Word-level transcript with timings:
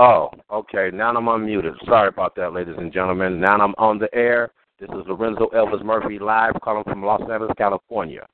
Oh, 0.00 0.30
okay. 0.48 0.90
Now 0.94 1.08
I'm 1.12 1.24
unmuted. 1.24 1.74
Sorry 1.84 2.06
about 2.06 2.36
that, 2.36 2.52
ladies 2.52 2.76
and 2.78 2.92
gentlemen. 2.92 3.40
Now 3.40 3.58
I'm 3.58 3.74
on 3.78 3.98
the 3.98 4.08
air. 4.14 4.52
This 4.78 4.88
is 4.90 5.04
Lorenzo 5.08 5.48
Elvis 5.52 5.84
Murphy 5.84 6.20
live 6.20 6.52
calling 6.62 6.84
from 6.84 7.04
Los 7.04 7.20
Angeles, 7.22 7.50
California. 7.58 8.24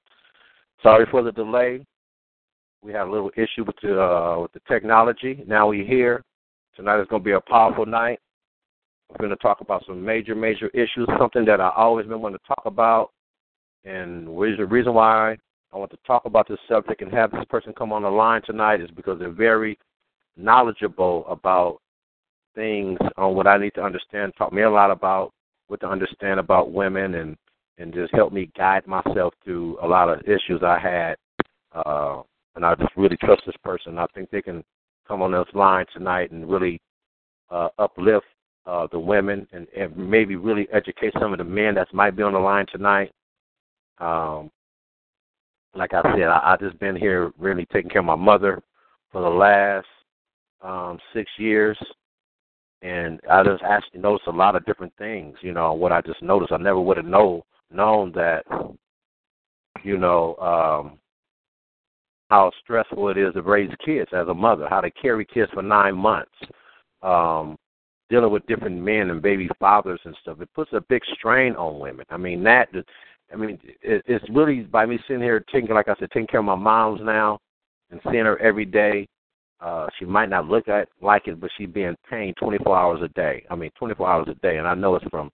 Sorry 0.83 1.07
for 1.11 1.23
the 1.23 1.33
delay. 1.33 1.83
We 2.83 2.93
had 2.93 3.07
a 3.07 3.11
little 3.11 3.31
issue 3.35 3.65
with 3.65 3.77
the 3.83 3.99
uh, 3.99 4.41
with 4.43 4.53
the 4.53 4.61
technology. 4.69 5.43
Now 5.47 5.71
we're 5.71 5.87
here. 5.87 6.23
Tonight 6.77 7.01
is 7.01 7.07
going 7.09 7.23
to 7.23 7.25
be 7.25 7.33
a 7.33 7.41
powerful 7.41 7.87
night. 7.87 8.19
We're 9.09 9.27
going 9.27 9.31
to 9.31 9.37
talk 9.37 9.63
about 9.63 9.85
some 9.87 10.05
major, 10.05 10.35
major 10.35 10.69
issues. 10.75 11.09
Something 11.19 11.47
that 11.47 11.63
I 11.63 11.71
always 11.75 12.07
been 12.07 12.21
wanting 12.21 12.41
to 12.41 12.47
talk 12.47 12.67
about, 12.67 13.11
and 13.87 14.27
the 14.27 14.67
reason 14.67 14.93
why 14.93 15.39
I 15.73 15.79
want 15.79 15.93
to 15.93 15.99
talk 16.07 16.27
about 16.27 16.47
this 16.47 16.59
subject 16.69 17.01
and 17.01 17.11
have 17.15 17.31
this 17.31 17.45
person 17.49 17.73
come 17.73 17.91
on 17.91 18.03
the 18.03 18.11
line 18.11 18.43
tonight 18.45 18.83
is 18.83 18.91
because 18.91 19.19
they're 19.19 19.31
very 19.31 19.79
knowledgeable 20.37 21.27
about 21.29 21.79
things 22.55 22.99
on 23.17 23.35
what 23.35 23.47
I 23.47 23.59
need 23.59 23.75
to 23.75 23.83
understand, 23.83 24.33
taught 24.37 24.53
me 24.53 24.63
a 24.63 24.71
lot 24.71 24.91
about 24.91 25.33
what 25.67 25.81
to 25.81 25.89
understand 25.89 26.41
about 26.41 26.73
women 26.73 27.15
and 27.15 27.37
and 27.79 27.93
just 27.93 28.15
helped 28.15 28.33
me 28.33 28.51
guide 28.57 28.87
myself 28.87 29.35
through 29.43 29.77
a 29.83 29.87
lot 29.87 30.09
of 30.09 30.21
issues 30.29 30.63
I 30.63 30.79
had. 30.79 31.17
Uh 31.73 32.23
and 32.55 32.65
I 32.65 32.75
just 32.77 32.97
really 32.97 33.17
trust 33.17 33.43
this 33.47 33.57
person. 33.65 33.99
I 33.99 34.07
think 34.15 34.31
they 34.31 34.43
can 34.43 34.63
come 35.09 35.23
on 35.23 35.33
this 35.33 35.47
line 35.55 35.87
tonight 35.93 36.31
and 36.31 36.49
really 36.49 36.81
uh 37.51 37.69
uplift 37.79 38.27
uh 38.67 38.87
the 38.93 38.99
women 38.99 39.47
and, 39.53 39.67
and 39.77 39.97
maybe 39.97 40.37
really 40.37 40.69
educate 40.73 41.13
some 41.19 41.33
of 41.33 41.39
the 41.39 41.45
men 41.45 41.75
that 41.75 41.93
might 41.93 42.17
be 42.17 42.23
on 42.23 42.35
the 42.35 42.39
line 42.39 42.67
tonight. 42.71 43.11
Um 43.99 44.51
like 45.75 45.93
I 45.93 46.03
said, 46.03 46.29
I, 46.29 46.53
I 46.53 46.57
just 46.61 46.79
been 46.79 46.95
here 46.95 47.33
really 47.37 47.67
taking 47.73 47.91
care 47.91 48.01
of 48.01 48.07
my 48.07 48.15
mother 48.15 48.63
for 49.11 49.23
the 49.23 49.29
last 49.29 49.87
um, 50.65 50.99
six 51.13 51.31
years, 51.39 51.79
and 52.83 53.21
I 53.31 53.45
just 53.45 53.63
actually 53.63 54.01
noticed 54.01 54.27
a 54.27 54.33
lot 54.33 54.57
of 54.57 54.65
different 54.67 54.93
things. 54.99 55.37
You 55.43 55.53
know, 55.53 55.75
what 55.75 55.93
I 55.93 56.01
just 56.01 56.23
noticed, 56.23 56.53
I 56.53 56.57
never 56.57 56.81
would 56.81 56.97
have 56.97 57.07
know 57.07 57.45
known 57.71 58.13
that. 58.13 58.45
You 59.83 59.99
know, 59.99 60.37
um, 60.37 60.99
how 62.31 62.51
stressful 62.63 63.09
it 63.11 63.19
is 63.19 63.35
to 63.35 63.43
raise 63.43 63.71
kids 63.85 64.11
as 64.13 64.29
a 64.29 64.35
mother, 64.35 64.67
how 64.69 64.81
to 64.81 64.91
carry 64.91 65.27
kids 65.27 65.51
for 65.53 65.63
nine 65.63 65.95
months, 65.95 66.33
um, 67.03 67.57
dealing 68.09 68.33
with 68.33 68.47
different 68.47 68.81
men 68.81 69.11
and 69.11 69.21
baby 69.21 69.49
fathers 69.61 70.01
and 70.05 70.17
stuff. 70.23 70.41
It 70.41 70.49
puts 70.55 70.73
a 70.73 70.81
big 70.89 71.03
strain 71.15 71.55
on 71.57 71.79
women. 71.79 72.07
I 72.11 72.17
mean 72.17 72.43
that. 72.45 72.69
I 73.33 73.37
mean, 73.37 73.59
it, 73.83 74.03
it's 74.07 74.25
really 74.31 74.61
by 74.61 74.87
me 74.87 74.99
sitting 75.07 75.23
here 75.23 75.45
taking, 75.53 75.75
like 75.75 75.89
I 75.89 75.95
said, 75.99 76.11
taking 76.13 76.27
care 76.27 76.41
of 76.41 76.47
my 76.47 76.55
moms 76.55 77.01
now 77.03 77.39
and 77.91 78.01
seeing 78.05 78.25
her 78.25 78.39
every 78.39 78.65
day 78.65 79.07
uh, 79.65 79.87
she 79.99 80.05
might 80.05 80.29
not 80.29 80.47
look 80.47 80.69
at 80.69 80.89
like 81.01 81.27
it, 81.27 81.41
but 81.41 81.51
she 81.57 81.65
be 81.65 81.85
in 81.85 81.97
pain 82.09 82.35
24 82.39 82.77
hours 82.77 83.01
a 83.03 83.09
day. 83.09 83.47
I 83.51 83.57
mean, 83.57 83.71
24 83.79 84.07
hours 84.07 84.29
a 84.31 84.35
day, 84.35 84.59
and 84.59 84.69
I 84.69 84.75
know 84.75 84.95
it's 84.95 85.07
from 85.07 85.31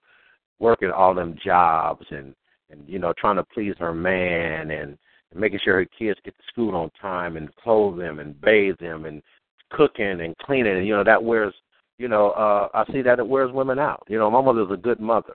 working 0.61 0.91
all 0.91 1.15
them 1.15 1.37
jobs 1.45 2.07
and 2.11 2.35
and 2.71 2.89
you 2.89 3.01
know 3.01 3.13
trying 3.19 3.37
to 3.37 3.45
please 3.53 3.75
her 3.81 3.93
man 3.93 4.71
and, 4.71 4.97
and 5.33 5.41
making 5.41 5.59
sure 5.65 5.75
her 5.75 5.87
kids 5.99 6.21
get 6.25 6.37
to 6.37 6.45
school 6.49 6.77
on 6.77 6.91
time 7.01 7.37
and 7.37 7.55
clothe 7.57 7.99
them 7.99 8.21
and 8.21 8.41
bathe 8.41 8.79
them 8.79 9.05
and 9.05 9.21
cooking 9.73 10.21
and 10.21 10.37
cleaning 10.39 10.77
and 10.77 10.87
you 10.87 10.95
know 10.95 11.03
that 11.03 11.23
wears 11.23 11.55
you 11.99 12.07
know 12.07 12.31
uh 12.31 12.69
I 12.73 12.85
see 12.93 13.03
that 13.03 13.19
it 13.19 13.27
wears 13.27 13.53
women 13.53 13.81
out. 13.81 14.05
You 14.09 14.19
know, 14.19 14.31
my 14.31 14.41
mother's 14.41 14.71
a 14.71 14.77
good 14.77 15.01
mother. 15.01 15.35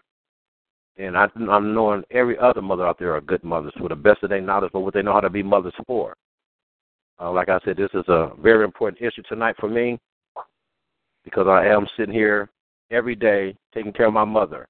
And 0.97 1.17
I, 1.17 1.28
I'm 1.51 1.73
knowing 1.73 2.03
every 2.11 2.39
other 2.39 2.61
mother 2.61 2.88
out 2.88 2.97
there 2.97 3.13
are 3.13 3.19
good 3.19 3.44
mothers 3.44 3.73
for 3.78 3.89
the 3.89 3.95
best 3.95 4.23
of 4.23 4.29
their 4.29 4.39
knowledge, 4.39 4.72
but 4.72 4.79
what 4.79 4.94
they 4.94 5.01
know 5.01 5.11
how 5.11 5.19
to 5.19 5.29
be 5.29 5.44
mothers 5.44 5.73
for. 5.85 6.16
Uh, 7.19 7.31
like 7.31 7.49
I 7.49 7.59
said, 7.63 7.77
this 7.77 7.89
is 7.93 8.07
a 8.07 8.31
very 8.41 8.65
important 8.65 9.01
issue 9.01 9.21
tonight 9.27 9.55
for 9.59 9.69
me 9.69 9.99
because 11.23 11.47
I 11.47 11.65
am 11.67 11.87
sitting 11.97 12.13
here 12.13 12.49
every 12.91 13.15
day 13.15 13.55
taking 13.73 13.93
care 13.93 14.07
of 14.07 14.13
my 14.13 14.25
mother. 14.25 14.67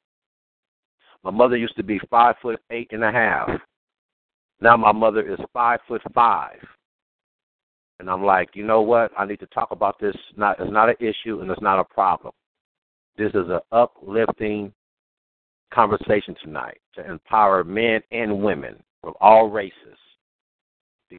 My 1.24 1.32
mother 1.32 1.58
used 1.58 1.76
to 1.78 1.84
be 1.84 2.00
five 2.10 2.36
foot 2.42 2.60
eight 2.70 2.90
and 2.92 3.04
a 3.04 3.12
half. 3.12 3.50
Now 4.62 4.78
my 4.78 4.92
mother 4.92 5.22
is 5.22 5.40
five 5.54 5.80
foot 5.88 6.02
five. 6.14 6.60
And 8.00 8.10
I'm 8.10 8.24
like, 8.24 8.50
you 8.54 8.64
know 8.64 8.82
what? 8.82 9.12
I 9.18 9.26
need 9.26 9.40
to 9.40 9.48
talk 9.48 9.72
about 9.72 10.00
this. 10.00 10.16
Not 10.38 10.60
it's 10.60 10.72
not 10.72 10.90
an 10.90 10.96
issue 11.00 11.42
and 11.42 11.50
it's 11.50 11.62
not 11.62 11.80
a 11.80 11.84
problem. 11.84 12.34
This 13.18 13.30
is 13.30 13.50
an 13.50 13.60
uplifting 13.72 14.72
conversation 15.74 16.36
tonight 16.44 16.80
to 16.96 17.10
empower 17.10 17.64
men 17.64 18.02
and 18.12 18.42
women 18.42 18.76
of 19.04 19.14
all 19.20 19.50
races 19.50 19.98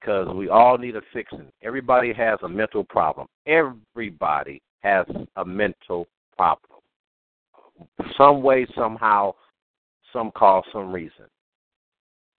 because 0.00 0.28
we 0.34 0.50
all 0.50 0.76
need 0.76 0.94
a 0.94 1.00
fixing. 1.10 1.50
Everybody 1.62 2.12
has 2.12 2.38
a 2.42 2.48
mental 2.48 2.84
problem. 2.84 3.26
Everybody 3.46 4.60
has 4.80 5.06
a 5.36 5.44
mental 5.44 6.06
problem. 6.36 6.80
Some 8.18 8.42
way, 8.42 8.66
somehow, 8.76 9.32
some 10.12 10.32
cause, 10.32 10.64
some 10.70 10.92
reason. 10.92 11.24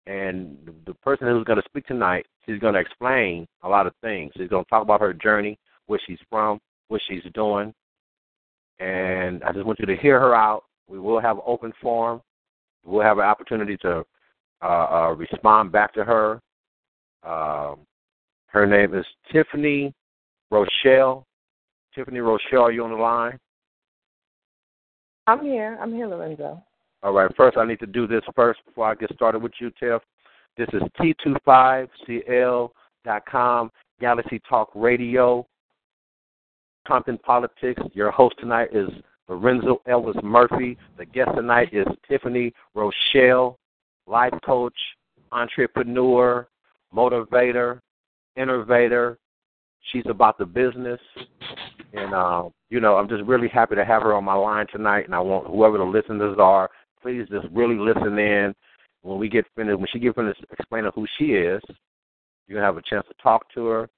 And 0.06 0.58
the 0.84 0.92
person 0.92 1.28
who's 1.28 1.44
going 1.44 1.58
to 1.58 1.64
speak 1.66 1.86
tonight, 1.86 2.26
she's 2.44 2.58
going 2.58 2.74
to 2.74 2.80
explain 2.80 3.46
a 3.62 3.68
lot 3.70 3.86
of 3.86 3.94
things. 4.02 4.32
She's 4.36 4.50
going 4.50 4.64
to 4.64 4.70
talk 4.70 4.82
about 4.82 5.00
her 5.00 5.14
journey, 5.14 5.58
where 5.86 6.00
she's 6.06 6.20
from, 6.28 6.60
what 6.88 7.00
she's 7.08 7.24
doing. 7.32 7.72
And 8.80 9.42
I 9.44 9.52
just 9.52 9.64
want 9.64 9.80
you 9.80 9.86
to 9.86 9.96
hear 9.96 10.20
her 10.20 10.34
out. 10.34 10.64
We 10.88 10.98
will 10.98 11.20
have 11.20 11.38
open 11.46 11.72
forum. 11.80 12.20
We'll 12.84 13.02
have 13.02 13.16
an 13.16 13.24
opportunity 13.24 13.78
to 13.78 14.04
uh, 14.62 14.66
uh, 14.66 15.14
respond 15.16 15.72
back 15.72 15.94
to 15.94 16.04
her 16.04 16.42
um, 17.22 17.78
her 18.48 18.66
name 18.66 18.94
is 18.94 19.06
Tiffany 19.32 19.94
Rochelle. 20.50 21.24
Tiffany 21.94 22.20
Rochelle, 22.20 22.62
are 22.62 22.72
you 22.72 22.84
on 22.84 22.90
the 22.90 22.96
line? 22.96 23.38
I'm 25.26 25.42
here. 25.42 25.78
I'm 25.80 25.92
here, 25.92 26.06
Lorenzo. 26.06 26.62
All 27.02 27.12
right. 27.12 27.34
First, 27.36 27.56
I 27.56 27.66
need 27.66 27.80
to 27.80 27.86
do 27.86 28.06
this 28.06 28.22
first 28.34 28.60
before 28.64 28.86
I 28.86 28.94
get 28.94 29.12
started 29.12 29.42
with 29.42 29.52
you, 29.60 29.72
Tiff. 29.78 30.00
This 30.56 30.68
is 30.72 30.82
T25CL.com, 31.00 33.70
Galaxy 34.00 34.40
Talk 34.48 34.70
Radio, 34.74 35.46
Compton 36.86 37.18
Politics. 37.18 37.82
Your 37.92 38.10
host 38.10 38.36
tonight 38.38 38.70
is 38.72 38.88
Lorenzo 39.28 39.82
Elvis 39.88 40.22
Murphy. 40.22 40.78
The 40.96 41.04
guest 41.04 41.30
tonight 41.34 41.70
is 41.72 41.86
Tiffany 42.08 42.54
Rochelle, 42.74 43.58
life 44.06 44.32
coach, 44.44 44.78
entrepreneur, 45.32 46.46
motivator, 46.94 47.80
innovator. 48.36 49.18
She's 49.92 50.04
about 50.08 50.36
the 50.36 50.46
business, 50.46 51.00
and 51.92 52.12
uh, 52.12 52.48
you 52.70 52.80
know, 52.80 52.96
I'm 52.96 53.08
just 53.08 53.22
really 53.22 53.48
happy 53.48 53.76
to 53.76 53.84
have 53.84 54.02
her 54.02 54.14
on 54.14 54.24
my 54.24 54.34
line 54.34 54.66
tonight. 54.72 55.04
And 55.04 55.14
I 55.14 55.20
want 55.20 55.46
whoever 55.46 55.78
the 55.78 55.84
listeners 55.84 56.36
are, 56.40 56.68
please 57.00 57.26
just 57.30 57.46
really 57.52 57.76
listen 57.76 58.18
in. 58.18 58.54
When 59.02 59.18
we 59.18 59.28
get 59.28 59.46
finished, 59.54 59.78
when 59.78 59.86
she 59.92 60.00
get 60.00 60.16
finished 60.16 60.44
explaining 60.50 60.90
who 60.94 61.06
she 61.18 61.26
is, 61.26 61.62
you 62.48 62.56
have 62.56 62.76
a 62.76 62.82
chance 62.82 63.06
to 63.08 63.14
talk 63.22 63.52
to 63.54 63.66
her. 63.66 63.88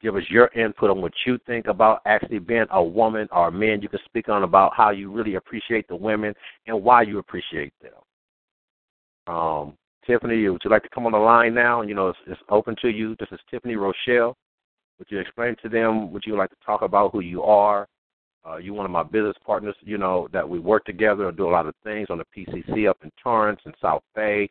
Give 0.00 0.16
us 0.16 0.22
your 0.28 0.48
input 0.48 0.90
on 0.90 1.00
what 1.00 1.12
you 1.26 1.38
think 1.46 1.66
about 1.66 2.02
actually 2.04 2.38
being 2.38 2.66
a 2.70 2.82
woman 2.82 3.28
or 3.32 3.48
a 3.48 3.52
man. 3.52 3.80
You 3.80 3.88
can 3.88 4.00
speak 4.04 4.28
on 4.28 4.42
about 4.42 4.72
how 4.74 4.90
you 4.90 5.10
really 5.10 5.36
appreciate 5.36 5.88
the 5.88 5.96
women 5.96 6.34
and 6.66 6.82
why 6.82 7.02
you 7.02 7.18
appreciate 7.18 7.72
them. 7.80 9.34
Um, 9.34 9.76
Tiffany, 10.06 10.48
would 10.48 10.62
you 10.64 10.70
like 10.70 10.82
to 10.82 10.88
come 10.90 11.06
on 11.06 11.12
the 11.12 11.18
line 11.18 11.54
now? 11.54 11.82
You 11.82 11.94
know, 11.94 12.08
it's, 12.08 12.18
it's 12.26 12.40
open 12.50 12.76
to 12.82 12.88
you. 12.88 13.16
This 13.18 13.28
is 13.32 13.40
Tiffany 13.50 13.76
Rochelle. 13.76 14.36
Would 14.98 15.08
you 15.10 15.18
explain 15.18 15.56
to 15.62 15.68
them? 15.68 16.12
Would 16.12 16.24
you 16.26 16.36
like 16.36 16.50
to 16.50 16.56
talk 16.64 16.82
about 16.82 17.12
who 17.12 17.20
you 17.20 17.42
are? 17.42 17.88
Uh, 18.46 18.58
you're 18.58 18.74
one 18.74 18.84
of 18.84 18.90
my 18.90 19.02
business 19.02 19.36
partners, 19.44 19.74
you 19.80 19.96
know, 19.96 20.28
that 20.32 20.46
we 20.46 20.58
work 20.58 20.84
together 20.84 21.28
and 21.28 21.36
do 21.36 21.48
a 21.48 21.50
lot 21.50 21.66
of 21.66 21.74
things 21.82 22.08
on 22.10 22.18
the 22.18 22.24
PCC 22.36 22.88
up 22.88 22.98
in 23.02 23.10
Torrance 23.22 23.60
and 23.64 23.74
South 23.80 24.02
Bay. 24.14 24.48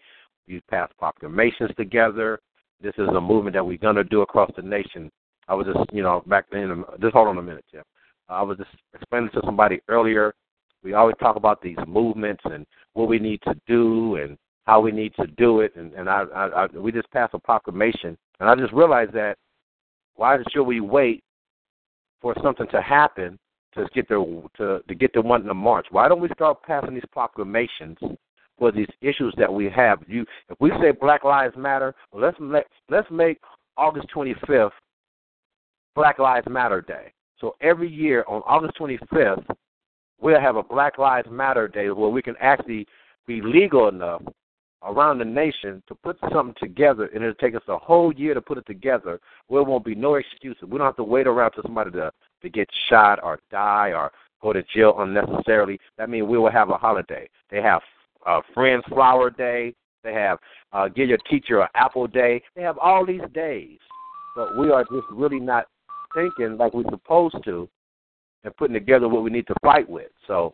We 0.48 0.62
pass 0.70 0.90
proclamations 0.98 1.72
together. 1.78 2.40
This 2.82 2.96
is 2.98 3.08
a 3.10 3.22
movement 3.22 3.54
that 3.54 3.66
we're 3.66 3.78
going 3.78 3.96
to 3.96 4.04
do 4.04 4.22
across 4.22 4.52
the 4.56 4.64
nation. 4.64 5.12
I 5.48 5.54
was 5.54 5.68
just, 5.68 5.94
you 5.94 6.02
know, 6.02 6.24
back 6.26 6.46
then, 6.52 6.84
just 7.02 7.14
hold 7.14 7.28
on 7.28 7.38
a 7.38 7.42
minute, 7.42 7.66
Tim. 7.72 7.84
I 8.30 8.42
was 8.42 8.58
just 8.58 8.72
explaining 8.94 9.30
to 9.34 9.42
somebody 9.46 9.80
earlier. 9.88 10.34
We 10.84 10.94
always 10.94 11.16
talk 11.20 11.36
about 11.36 11.62
these 11.62 11.78
movements 11.88 12.42
and 12.46 12.66
what 12.94 13.08
we 13.08 13.20
need 13.20 13.42
to 13.44 13.54
do 13.68 14.16
and 14.16 14.38
how 14.66 14.80
we 14.80 14.92
need 14.92 15.14
to 15.16 15.28
do 15.28 15.62
it. 15.62 15.76
And, 15.76 15.94
and 15.94 16.10
I, 16.10 16.24
I, 16.36 16.48
I, 16.48 16.66
we 16.68 16.92
just 16.92 17.12
passed 17.12 17.34
a 17.34 17.40
proclamation. 17.40 18.18
And 18.40 18.50
I 18.50 18.56
just 18.56 18.74
realized 18.74 19.14
that 19.14 19.38
why 20.16 20.38
should 20.52 20.64
we 20.64 20.80
wait 20.80 21.24
for 22.22 22.36
something 22.42 22.68
to 22.72 22.82
happen 22.82 23.38
to 23.76 23.86
get 23.94 24.08
the 24.08 24.44
to 24.58 24.80
to 24.88 24.96
get 24.96 25.14
the 25.14 25.22
one 25.22 25.42
in 25.42 25.48
the 25.48 25.54
march? 25.54 25.88
Why 25.92 26.08
don't 26.08 26.22
we 26.22 26.30
start 26.36 26.62
passing 26.64 26.94
these 26.94 27.04
proclamations 27.12 27.98
for 28.58 28.72
these 28.72 28.88
issues 29.02 29.34
that 29.38 29.52
we 29.52 29.70
have? 29.70 30.00
You, 30.08 30.26
if 30.50 30.60
we 30.60 30.70
say 30.82 30.92
Black 30.92 31.24
Lives 31.24 31.56
Matter, 31.58 31.94
let's 32.14 32.38
let 32.40 32.66
let's 32.90 33.10
make 33.10 33.40
August 33.78 34.08
25th 34.16 34.72
Black 35.96 36.20
Lives 36.20 36.48
Matter 36.50 36.82
Day. 36.82 37.12
So 37.40 37.56
every 37.62 37.90
year 37.90 38.24
on 38.28 38.42
August 38.46 38.78
25th, 38.80 39.46
we'll 40.22 40.40
have 40.40 40.56
a 40.56 40.64
Black 40.64 40.98
Lives 40.98 41.28
Matter 41.30 41.68
Day 41.68 41.90
where 41.90 42.10
we 42.10 42.22
can 42.22 42.36
actually 42.40 42.88
be 43.28 43.42
legal 43.42 43.90
enough 43.90 44.22
around 44.86 45.20
the 45.20 45.26
nation 45.26 45.82
to 45.88 45.96
put 45.96 46.18
something 46.32 46.56
together, 46.60 47.06
and 47.14 47.24
it'll 47.24 47.36
take 47.36 47.56
us 47.56 47.62
a 47.68 47.78
whole 47.78 48.14
year 48.14 48.34
to 48.34 48.42
put 48.42 48.58
it 48.58 48.66
together. 48.66 49.20
Where 49.48 49.64
there 49.64 49.70
won't 49.70 49.86
be 49.86 49.96
no 49.96 50.16
excuses. 50.16 50.64
We 50.64 50.78
don't 50.78 50.88
have 50.88 50.96
to 50.98 51.04
wait 51.04 51.28
around 51.28 51.54
for 51.56 51.62
somebody 51.64 51.92
to 51.92 52.12
to 52.42 52.50
get 52.50 52.70
shot 52.90 53.20
or 53.24 53.40
die 53.52 53.94
or 53.94 54.12
go 54.42 54.54
to 54.54 54.64
jail 54.76 54.96
unnecessarily. 55.00 55.80
That 55.98 56.10
means 56.10 56.28
we 56.28 56.38
will 56.38 56.52
have 56.52 56.70
a 56.70 56.78
holiday. 56.78 57.30
They 57.50 57.62
have 57.62 57.82
uh, 58.26 58.42
Friends 58.54 58.84
Flower 58.90 59.30
Day. 59.30 59.74
They 60.04 60.14
have 60.14 60.38
uh, 60.74 60.90
Give 60.90 61.08
Your 61.08 61.18
Teacher 61.30 61.62
an 61.62 61.70
Apple 61.76 62.08
Day. 62.08 62.44
They 62.56 62.62
have 62.62 62.78
all 62.78 63.06
these 63.06 63.22
days, 63.34 63.80
but 64.36 64.58
we 64.58 64.70
are 64.70 64.84
just 64.84 65.08
really 65.12 65.40
not 65.40 65.68
thinking 66.14 66.58
like 66.58 66.74
we're 66.74 66.84
supposed 66.90 67.38
to 67.46 67.70
and 68.44 68.56
putting 68.58 68.74
together 68.74 69.08
what 69.08 69.24
we 69.24 69.32
need 69.32 69.48
to 69.48 69.56
fight 69.64 69.90
with. 69.90 70.12
So 70.28 70.54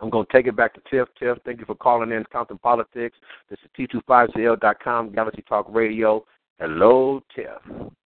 I'm 0.00 0.10
going 0.10 0.26
to 0.26 0.32
take 0.32 0.46
it 0.46 0.56
back 0.56 0.74
to 0.74 0.80
Tiff. 0.90 1.08
Tiff, 1.18 1.38
thank 1.44 1.60
you 1.60 1.66
for 1.66 1.74
calling 1.74 2.10
in 2.12 2.24
Compton 2.32 2.58
Politics. 2.58 3.16
This 3.48 3.58
is 3.64 3.88
T25CL.com, 4.08 5.12
Galaxy 5.12 5.44
Talk 5.48 5.66
Radio. 5.68 6.24
Hello, 6.58 7.22
Tiff. 7.34 7.48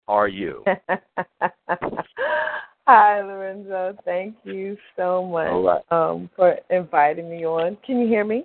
How 0.06 0.14
are 0.14 0.28
you? 0.28 0.64
Hi, 2.86 3.20
Lorenzo. 3.20 3.96
Thank 4.04 4.36
you 4.44 4.76
so 4.96 5.24
much 5.24 5.50
right. 5.64 5.82
um, 5.90 6.28
for 6.36 6.56
inviting 6.70 7.30
me 7.30 7.44
on. 7.44 7.76
Can 7.84 8.00
you 8.00 8.08
hear 8.08 8.24
me? 8.24 8.44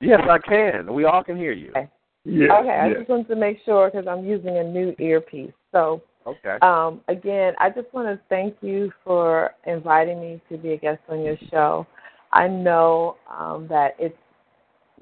Yes, 0.00 0.20
I 0.28 0.38
can. 0.38 0.92
We 0.92 1.04
all 1.04 1.22
can 1.24 1.36
hear 1.36 1.52
you. 1.52 1.70
Okay. 1.70 1.88
Yes, 2.24 2.50
okay, 2.60 2.70
I 2.70 2.92
just 2.92 3.08
wanted 3.08 3.28
to 3.28 3.36
make 3.36 3.58
sure 3.64 3.90
because 3.90 4.06
I'm 4.06 4.24
using 4.24 4.58
a 4.58 4.64
new 4.64 4.94
earpiece. 4.98 5.52
So, 5.72 6.02
Okay. 6.26 6.58
um, 6.60 7.00
again, 7.08 7.54
I 7.58 7.70
just 7.70 7.92
want 7.94 8.06
to 8.08 8.20
thank 8.28 8.56
you 8.60 8.92
for 9.02 9.54
inviting 9.66 10.20
me 10.20 10.40
to 10.50 10.58
be 10.58 10.72
a 10.72 10.76
guest 10.76 11.00
on 11.08 11.22
your 11.22 11.38
show. 11.50 11.86
I 12.32 12.48
know 12.48 13.16
um, 13.30 13.66
that 13.68 13.96
it's 13.98 14.16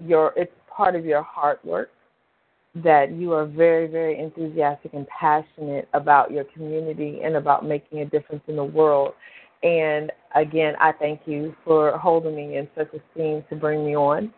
your 0.04 0.32
it's 0.36 0.52
part 0.74 0.94
of 0.94 1.04
your 1.04 1.22
hard 1.22 1.58
work 1.64 1.90
that 2.74 3.10
you 3.12 3.32
are 3.32 3.46
very 3.46 3.86
very 3.86 4.18
enthusiastic 4.18 4.92
and 4.94 5.06
passionate 5.08 5.88
about 5.94 6.30
your 6.30 6.44
community 6.44 7.20
and 7.24 7.36
about 7.36 7.64
making 7.64 8.00
a 8.00 8.04
difference 8.04 8.42
in 8.48 8.56
the 8.56 8.64
world. 8.64 9.14
And 9.62 10.12
again, 10.34 10.74
I 10.78 10.92
thank 10.92 11.22
you 11.24 11.56
for 11.64 11.96
holding 11.98 12.36
me 12.36 12.58
in 12.58 12.68
such 12.76 12.88
esteem 12.88 13.42
to 13.48 13.56
bring 13.56 13.84
me 13.84 13.96
on. 13.96 14.32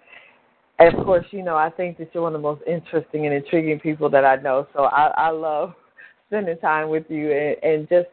And 0.79 0.95
of 0.95 1.05
course, 1.05 1.27
you 1.33 1.43
know 1.43 1.57
I 1.57 1.71
think 1.71 1.99
that 1.99 2.11
you're 2.15 2.23
one 2.23 2.35
of 2.35 2.41
the 2.41 2.49
most 2.49 2.63
interesting 2.67 3.27
and 3.27 3.35
intriguing 3.35 3.81
people 3.81 4.09
that 4.11 4.25
I 4.25 4.37
know. 4.37 4.69
So 4.73 4.85
I, 4.85 5.09
I 5.17 5.31
love 5.31 5.75
spending 6.29 6.59
time 6.59 6.89
with 6.89 7.05
you 7.09 7.33
and, 7.33 7.57
and 7.63 7.89
just 7.89 8.07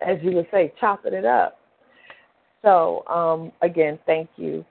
as 0.00 0.18
you 0.22 0.32
would 0.32 0.46
say, 0.50 0.72
chopping 0.80 1.14
it 1.14 1.24
up. 1.24 1.58
So 2.66 3.06
um, 3.06 3.52
again, 3.62 3.98
thank 4.06 4.28
you. 4.36 4.64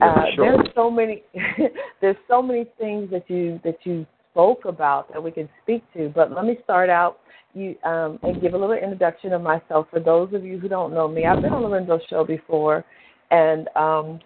Yeah, 0.00 0.12
Uh, 0.12 0.24
sure. 0.34 0.56
There's 0.56 0.74
so 0.76 0.90
many 0.90 1.22
there's 2.00 2.16
so 2.28 2.40
many 2.40 2.66
things 2.78 3.10
that 3.10 3.28
you 3.28 3.60
that 3.64 3.78
you 3.82 4.06
spoke 4.30 4.64
about 4.64 5.12
that 5.12 5.22
we 5.22 5.32
can 5.32 5.48
speak 5.62 5.82
to. 5.94 6.08
But 6.14 6.30
let 6.30 6.44
me 6.44 6.56
start 6.62 6.88
out 6.88 7.18
you 7.52 7.76
um, 7.84 8.18
and 8.22 8.40
give 8.40 8.54
a 8.54 8.56
little 8.56 8.76
introduction 8.76 9.32
of 9.32 9.42
myself 9.42 9.88
for 9.90 9.98
those 9.98 10.32
of 10.32 10.44
you 10.44 10.58
who 10.58 10.68
don't 10.68 10.94
know 10.94 11.08
me. 11.08 11.26
I've 11.26 11.42
been 11.42 11.52
on 11.52 11.62
Lorenzo's 11.62 12.00
show 12.08 12.24
before, 12.24 12.84
and 13.30 13.68
um, 13.76 14.20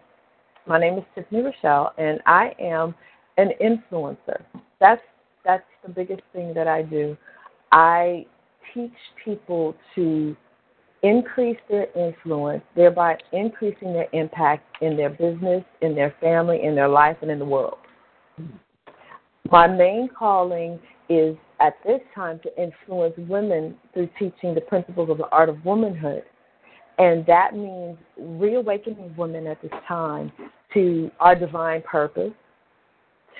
my 0.66 0.78
name 0.78 0.98
is 0.98 1.04
Tiffany 1.14 1.40
Rochelle, 1.40 1.92
and 1.96 2.20
I 2.26 2.52
am 2.60 2.94
an 3.38 3.50
influencer. 3.62 4.42
That's 4.78 5.02
that's 5.42 5.64
the 5.84 5.90
biggest 5.90 6.22
thing 6.34 6.52
that 6.54 6.68
I 6.68 6.82
do. 6.82 7.16
I 7.72 8.26
teach 8.74 8.92
people 9.24 9.74
to 9.94 10.36
increase 11.06 11.58
their 11.68 11.86
influence, 11.96 12.62
thereby 12.74 13.16
increasing 13.32 13.92
their 13.92 14.08
impact 14.12 14.64
in 14.80 14.96
their 14.96 15.10
business, 15.10 15.62
in 15.80 15.94
their 15.94 16.14
family, 16.20 16.62
in 16.62 16.74
their 16.74 16.88
life, 16.88 17.16
and 17.22 17.30
in 17.30 17.38
the 17.38 17.44
world. 17.44 17.78
My 19.50 19.66
main 19.66 20.08
calling 20.08 20.80
is 21.08 21.36
at 21.60 21.74
this 21.86 22.00
time 22.14 22.40
to 22.42 22.62
influence 22.62 23.14
women 23.16 23.76
through 23.94 24.08
teaching 24.18 24.54
the 24.54 24.60
principles 24.60 25.08
of 25.08 25.18
the 25.18 25.28
art 25.30 25.48
of 25.48 25.64
womanhood. 25.64 26.24
And 26.98 27.24
that 27.26 27.54
means 27.54 27.96
reawakening 28.18 29.14
women 29.16 29.46
at 29.46 29.60
this 29.62 29.70
time 29.86 30.32
to 30.74 31.10
our 31.20 31.34
divine 31.34 31.82
purpose, 31.82 32.32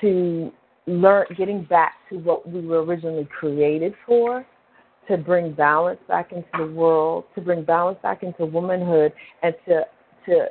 to 0.01 0.53
learn 0.87 1.27
getting 1.37 1.65
back 1.65 1.95
to 2.11 2.19
what 2.19 2.49
we 2.49 2.61
were 2.61 2.85
originally 2.85 3.27
created 3.39 3.95
for, 4.07 4.47
to 5.09 5.17
bring 5.17 5.53
balance 5.53 6.01
back 6.09 6.33
into 6.33 6.49
the 6.59 6.73
world, 6.73 7.25
to 7.35 7.41
bring 7.41 7.65
balance 7.65 7.99
back 8.03 8.23
into 8.23 8.45
womanhood, 8.45 9.13
and 9.43 9.55
to 9.67 9.83
to 10.27 10.47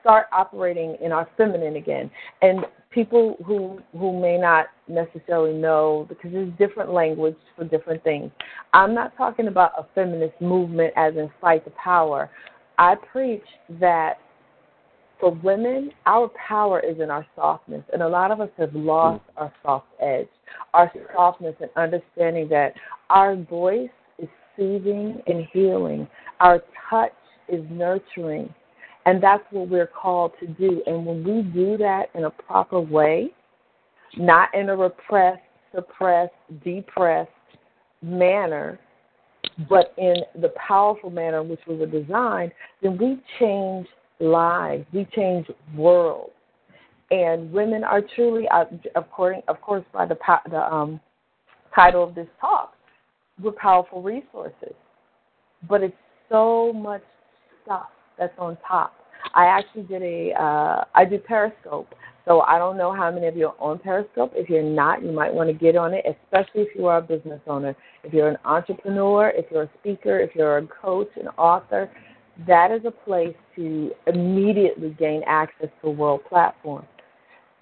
start 0.00 0.26
operating 0.32 0.96
in 1.02 1.12
our 1.12 1.28
feminine 1.36 1.76
again. 1.76 2.10
And 2.42 2.64
people 2.90 3.36
who 3.46 3.80
who 3.92 4.20
may 4.20 4.36
not 4.38 4.66
necessarily 4.88 5.52
know 5.52 6.06
because 6.08 6.32
there's 6.32 6.52
different 6.58 6.92
language 6.92 7.36
for 7.56 7.64
different 7.64 8.02
things. 8.02 8.30
I'm 8.72 8.94
not 8.94 9.16
talking 9.16 9.48
about 9.48 9.72
a 9.78 9.86
feminist 9.94 10.40
movement 10.40 10.92
as 10.96 11.14
in 11.16 11.30
fight 11.40 11.64
the 11.64 11.72
power. 11.72 12.30
I 12.78 12.94
preach 13.12 13.44
that 13.78 14.18
for 15.20 15.32
women, 15.32 15.92
our 16.06 16.30
power 16.48 16.80
is 16.80 16.98
in 17.00 17.10
our 17.10 17.26
softness, 17.36 17.84
and 17.92 18.02
a 18.02 18.08
lot 18.08 18.30
of 18.30 18.40
us 18.40 18.48
have 18.56 18.74
lost 18.74 19.22
our 19.36 19.52
soft 19.62 19.86
edge, 20.00 20.28
our 20.74 20.90
softness, 21.14 21.54
and 21.60 21.70
understanding 21.76 22.48
that 22.48 22.72
our 23.10 23.36
voice 23.36 23.90
is 24.18 24.28
soothing 24.56 25.20
and 25.26 25.46
healing, 25.52 26.08
our 26.40 26.62
touch 26.88 27.12
is 27.48 27.62
nurturing, 27.70 28.52
and 29.06 29.22
that's 29.22 29.44
what 29.50 29.68
we're 29.68 29.86
called 29.86 30.32
to 30.40 30.46
do. 30.46 30.82
And 30.86 31.04
when 31.04 31.22
we 31.22 31.42
do 31.42 31.76
that 31.78 32.06
in 32.14 32.24
a 32.24 32.30
proper 32.30 32.80
way, 32.80 33.30
not 34.16 34.54
in 34.54 34.70
a 34.70 34.76
repressed, 34.76 35.42
suppressed, 35.74 36.32
depressed 36.64 37.30
manner, 38.02 38.78
but 39.68 39.94
in 39.98 40.16
the 40.40 40.52
powerful 40.66 41.10
manner 41.10 41.40
in 41.40 41.48
which 41.48 41.60
we 41.68 41.76
were 41.76 41.86
designed, 41.86 42.52
then 42.82 42.96
we 42.96 43.20
change 43.38 43.86
lives, 44.20 44.84
we 44.92 45.06
change 45.16 45.46
worlds. 45.74 46.32
And 47.10 47.50
women 47.52 47.82
are 47.82 48.02
truly, 48.14 48.46
uh, 48.48 48.64
according, 48.94 49.42
of 49.48 49.60
course, 49.60 49.84
by 49.92 50.06
the, 50.06 50.16
the 50.48 50.72
um, 50.72 51.00
title 51.74 52.04
of 52.04 52.14
this 52.14 52.28
talk, 52.40 52.74
we're 53.42 53.52
powerful 53.52 54.02
resources. 54.02 54.74
But 55.68 55.82
it's 55.82 55.96
so 56.28 56.72
much 56.72 57.02
stuff 57.64 57.88
that's 58.18 58.32
on 58.38 58.56
top. 58.66 58.94
I 59.34 59.46
actually 59.46 59.82
did 59.82 60.02
a, 60.02 60.32
uh, 60.40 60.84
I 60.94 61.04
do 61.04 61.18
Periscope. 61.18 61.88
So 62.26 62.42
I 62.42 62.58
don't 62.58 62.76
know 62.76 62.94
how 62.94 63.10
many 63.10 63.26
of 63.26 63.36
you 63.36 63.48
are 63.48 63.56
on 63.58 63.78
Periscope. 63.78 64.32
If 64.36 64.48
you're 64.48 64.62
not, 64.62 65.02
you 65.02 65.10
might 65.10 65.32
want 65.32 65.48
to 65.48 65.54
get 65.54 65.74
on 65.74 65.94
it, 65.94 66.04
especially 66.06 66.62
if 66.62 66.68
you 66.76 66.86
are 66.86 66.98
a 66.98 67.02
business 67.02 67.40
owner. 67.46 67.74
If 68.04 68.12
you're 68.12 68.28
an 68.28 68.38
entrepreneur, 68.44 69.32
if 69.34 69.46
you're 69.50 69.64
a 69.64 69.70
speaker, 69.80 70.20
if 70.20 70.34
you're 70.34 70.58
a 70.58 70.66
coach, 70.66 71.08
an 71.16 71.28
author, 71.38 71.90
that 72.46 72.70
is 72.70 72.82
a 72.84 72.90
place 72.90 73.34
to 73.56 73.90
immediately 74.06 74.96
gain 74.98 75.22
access 75.26 75.68
to 75.82 75.88
a 75.88 75.90
world 75.90 76.20
platform. 76.28 76.86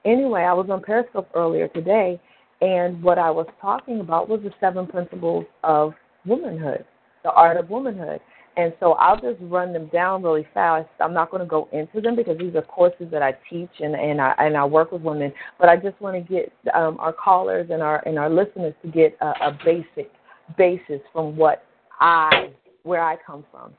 Anyway, 0.04 0.42
I 0.42 0.52
was 0.52 0.68
on 0.70 0.82
Periscope 0.82 1.28
earlier 1.34 1.68
today, 1.68 2.20
and 2.60 3.02
what 3.02 3.18
I 3.18 3.30
was 3.30 3.46
talking 3.60 4.00
about 4.00 4.28
was 4.28 4.40
the 4.42 4.50
seven 4.60 4.86
principles 4.86 5.44
of 5.64 5.94
womanhood, 6.24 6.84
the 7.24 7.30
art 7.30 7.56
of 7.56 7.70
womanhood. 7.70 8.20
And 8.56 8.72
so 8.80 8.94
I'll 8.94 9.20
just 9.20 9.36
run 9.40 9.72
them 9.72 9.88
down 9.92 10.24
really 10.24 10.46
fast. 10.52 10.88
I'm 10.98 11.14
not 11.14 11.30
going 11.30 11.42
to 11.42 11.46
go 11.46 11.68
into 11.72 12.00
them 12.00 12.16
because 12.16 12.38
these 12.38 12.56
are 12.56 12.62
courses 12.62 13.06
that 13.12 13.22
I 13.22 13.32
teach 13.48 13.70
and 13.78 13.94
and 13.94 14.20
I 14.20 14.34
and 14.38 14.56
I 14.56 14.64
work 14.64 14.90
with 14.90 15.02
women. 15.02 15.32
But 15.60 15.68
I 15.68 15.76
just 15.76 16.00
want 16.00 16.16
to 16.16 16.34
get 16.34 16.52
um, 16.74 16.96
our 16.98 17.12
callers 17.12 17.68
and 17.70 17.82
our 17.82 18.02
and 18.04 18.18
our 18.18 18.28
listeners 18.28 18.74
to 18.82 18.90
get 18.90 19.16
a, 19.20 19.26
a 19.26 19.58
basic 19.64 20.10
basis 20.56 21.00
from 21.12 21.36
what 21.36 21.62
I 22.00 22.50
where 22.82 23.04
I 23.04 23.16
come 23.24 23.44
from. 23.52 23.74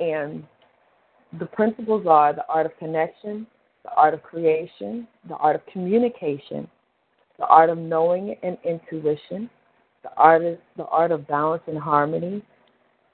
And 0.00 0.44
the 1.38 1.46
principles 1.46 2.06
are 2.06 2.32
the 2.32 2.46
art 2.48 2.66
of 2.66 2.76
connection, 2.78 3.46
the 3.84 3.90
art 3.96 4.14
of 4.14 4.22
creation, 4.22 5.06
the 5.28 5.36
art 5.36 5.56
of 5.56 5.62
communication, 5.72 6.68
the 7.38 7.46
art 7.46 7.70
of 7.70 7.78
knowing 7.78 8.36
and 8.42 8.56
intuition, 8.64 9.50
the 10.02 10.10
art 10.16 10.42
of, 10.42 10.58
the 10.76 10.86
art 10.86 11.10
of 11.10 11.26
balance 11.26 11.62
and 11.66 11.78
harmony, 11.78 12.42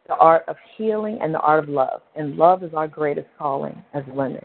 the 0.08 0.14
art 0.14 0.44
of 0.48 0.56
healing, 0.76 1.18
and 1.22 1.32
the 1.32 1.40
art 1.40 1.62
of 1.64 1.68
love. 1.68 2.02
And 2.16 2.36
love 2.36 2.62
is 2.62 2.74
our 2.74 2.88
greatest 2.88 3.28
calling 3.38 3.82
as 3.94 4.02
women. 4.08 4.44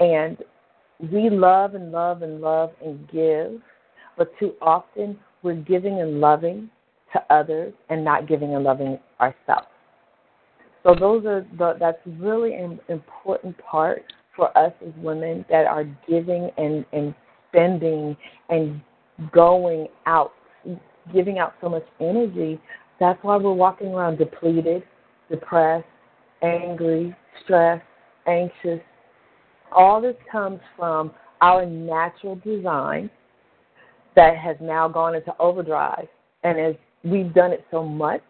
And 0.00 0.38
we 1.12 1.30
love 1.30 1.74
and 1.74 1.90
love 1.90 2.22
and 2.22 2.40
love 2.40 2.70
and 2.84 3.08
give, 3.10 3.60
but 4.16 4.32
too 4.38 4.54
often 4.60 5.18
we're 5.42 5.54
giving 5.54 6.00
and 6.00 6.20
loving 6.20 6.70
to 7.12 7.20
others 7.30 7.72
and 7.88 8.04
not 8.04 8.28
giving 8.28 8.54
and 8.54 8.64
loving 8.64 8.98
ourselves. 9.20 9.66
So 10.82 10.94
those 10.98 11.24
are 11.26 11.46
the, 11.58 11.76
that's 11.78 11.98
really 12.18 12.54
an 12.54 12.80
important 12.88 13.56
part 13.58 14.02
for 14.34 14.56
us 14.56 14.72
as 14.84 14.92
women 14.96 15.44
that 15.50 15.66
are 15.66 15.84
giving 16.08 16.50
and, 16.56 16.84
and 16.92 17.14
spending 17.48 18.16
and 18.48 18.80
going 19.30 19.88
out, 20.06 20.32
giving 21.12 21.38
out 21.38 21.54
so 21.60 21.68
much 21.68 21.84
energy. 22.00 22.60
That's 22.98 23.18
why 23.22 23.36
we're 23.36 23.52
walking 23.52 23.88
around 23.88 24.18
depleted, 24.18 24.82
depressed, 25.30 25.86
angry, 26.42 27.14
stressed, 27.44 27.84
anxious. 28.26 28.80
All 29.70 30.00
this 30.00 30.16
comes 30.30 30.60
from 30.76 31.12
our 31.40 31.66
natural 31.66 32.36
design 32.36 33.10
that 34.16 34.36
has 34.36 34.56
now 34.60 34.88
gone 34.88 35.14
into 35.14 35.34
overdrive. 35.38 36.06
And 36.44 36.58
as 36.58 36.74
we've 37.04 37.32
done 37.34 37.52
it 37.52 37.64
so 37.70 37.82
much, 37.82 38.22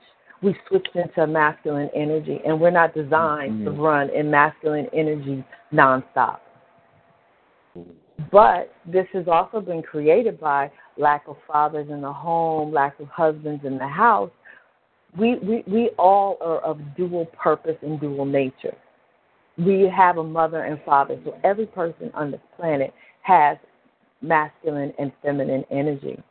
we 0.43 0.57
switched 0.69 0.95
into 0.95 1.27
masculine 1.27 1.89
energy, 1.95 2.41
and 2.45 2.61
we're 2.61 2.71
not 2.71 2.95
designed 2.95 3.61
mm-hmm. 3.61 3.65
to 3.65 3.71
run 3.71 4.11
in 4.11 4.31
masculine 4.31 4.89
energy 4.93 5.45
nonstop. 5.73 6.41
But 8.31 8.75
this 8.87 9.07
has 9.13 9.27
also 9.29 9.61
been 9.61 9.83
created 9.83 10.41
by 10.41 10.71
lack 10.99 11.25
of 11.29 11.37
fathers 11.47 11.89
in 11.91 12.01
the 12.03 12.13
home, 12.13 12.73
lack 12.73 12.99
of 13.01 13.09
husbands 13.09 13.65
in 13.65 13.79
the 13.79 13.89
house. 13.89 14.31
We, 15.19 15.37
we, 15.39 15.63
we 15.67 15.91
all 15.99 16.39
are 16.41 16.59
of 16.61 16.81
dual 16.97 17.27
purpose 17.27 17.77
and 17.83 18.01
dual 18.01 18.25
nature. 18.25 18.77
We 19.59 19.91
have 19.95 20.17
a 20.17 20.25
mother 20.25 20.65
and 20.65 20.81
father, 20.85 21.21
so 21.25 21.39
every 21.45 21.67
person 21.67 22.11
on 22.15 22.31
this 22.31 22.41
planet 22.57 22.93
has 23.23 23.59
masculine 24.23 24.93
and 24.99 25.13
feminine 25.23 25.65
energy. 25.71 26.23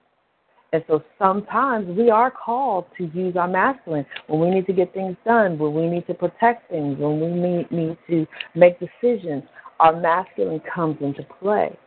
And 0.73 0.83
so 0.87 1.03
sometimes 1.19 1.87
we 1.97 2.09
are 2.09 2.31
called 2.31 2.85
to 2.97 3.05
use 3.13 3.35
our 3.35 3.47
masculine 3.47 4.05
when 4.27 4.39
we 4.39 4.49
need 4.49 4.65
to 4.67 4.73
get 4.73 4.93
things 4.93 5.17
done, 5.25 5.59
when 5.59 5.73
we 5.73 5.87
need 5.87 6.07
to 6.07 6.13
protect 6.13 6.69
things, 6.71 6.97
when 6.97 7.19
we 7.19 7.27
need, 7.27 7.71
need 7.71 7.97
to 8.09 8.25
make 8.55 8.79
decisions. 8.79 9.43
Our 9.79 9.99
masculine 9.99 10.61
comes 10.73 10.97
into 11.01 11.23
play. 11.39 11.77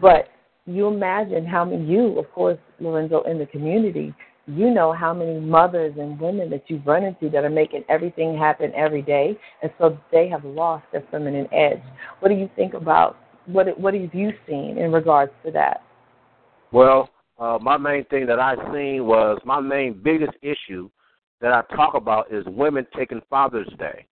But 0.00 0.28
you 0.66 0.88
imagine 0.88 1.46
how 1.46 1.64
many, 1.64 1.84
you, 1.84 2.18
of 2.18 2.30
course, 2.32 2.58
Lorenzo, 2.80 3.22
in 3.22 3.38
the 3.38 3.46
community, 3.46 4.14
you 4.46 4.70
know 4.70 4.92
how 4.92 5.14
many 5.14 5.38
mothers 5.38 5.94
and 5.98 6.18
women 6.18 6.50
that 6.50 6.64
you've 6.66 6.86
run 6.86 7.04
into 7.04 7.30
that 7.30 7.44
are 7.44 7.50
making 7.50 7.84
everything 7.88 8.36
happen 8.36 8.72
every 8.74 9.02
day, 9.02 9.38
and 9.62 9.70
so 9.78 9.96
they 10.10 10.28
have 10.28 10.44
lost 10.44 10.84
their 10.90 11.04
feminine 11.10 11.46
edge. 11.52 11.82
What 12.18 12.30
do 12.30 12.34
you 12.34 12.50
think 12.56 12.74
about 12.74 13.16
what? 13.46 13.78
What 13.78 13.94
have 13.94 14.14
you 14.14 14.32
seen 14.48 14.78
in 14.78 14.90
regards 14.90 15.30
to 15.44 15.52
that? 15.52 15.82
Well, 16.72 17.08
uh, 17.42 17.58
my 17.60 17.76
main 17.76 18.04
thing 18.04 18.24
that 18.26 18.38
I 18.38 18.54
seen 18.72 19.04
was 19.04 19.38
my 19.44 19.58
main 19.58 20.00
biggest 20.00 20.34
issue 20.42 20.88
that 21.40 21.52
I 21.52 21.62
talk 21.74 21.94
about 21.94 22.32
is 22.32 22.44
women 22.46 22.86
taking 22.96 23.20
Father's 23.28 23.68
Day. 23.80 24.06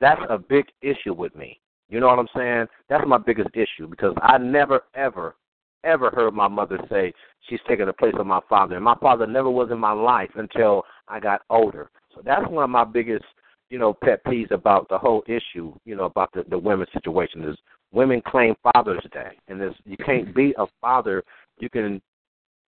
That's 0.00 0.20
a 0.28 0.38
big 0.38 0.64
issue 0.82 1.14
with 1.14 1.36
me. 1.36 1.60
You 1.88 2.00
know 2.00 2.08
what 2.08 2.18
I'm 2.18 2.28
saying? 2.36 2.66
That's 2.88 3.06
my 3.06 3.18
biggest 3.18 3.50
issue 3.54 3.86
because 3.86 4.12
I 4.22 4.38
never, 4.38 4.82
ever, 4.94 5.36
ever 5.84 6.10
heard 6.10 6.34
my 6.34 6.48
mother 6.48 6.80
say 6.90 7.12
she's 7.48 7.60
taking 7.68 7.86
the 7.86 7.92
place 7.92 8.14
of 8.18 8.26
my 8.26 8.40
father. 8.48 8.74
And 8.74 8.84
my 8.84 8.96
father 9.00 9.26
never 9.26 9.50
was 9.50 9.70
in 9.70 9.78
my 9.78 9.92
life 9.92 10.30
until 10.34 10.82
I 11.06 11.20
got 11.20 11.42
older. 11.50 11.90
So 12.12 12.22
that's 12.24 12.48
one 12.48 12.64
of 12.64 12.70
my 12.70 12.84
biggest, 12.84 13.24
you 13.70 13.78
know, 13.78 13.94
pet 13.94 14.24
peeves 14.24 14.50
about 14.50 14.88
the 14.88 14.98
whole 14.98 15.22
issue, 15.28 15.74
you 15.84 15.94
know, 15.94 16.06
about 16.06 16.32
the, 16.32 16.44
the 16.50 16.58
women's 16.58 16.92
situation 16.92 17.44
is 17.44 17.56
women 17.92 18.20
claim 18.26 18.56
Father's 18.74 19.06
Day. 19.12 19.38
And 19.46 19.60
this 19.60 19.74
you 19.84 19.96
can't 20.04 20.34
be 20.34 20.54
a 20.58 20.66
father. 20.80 21.22
You 21.60 21.70
can 21.70 22.02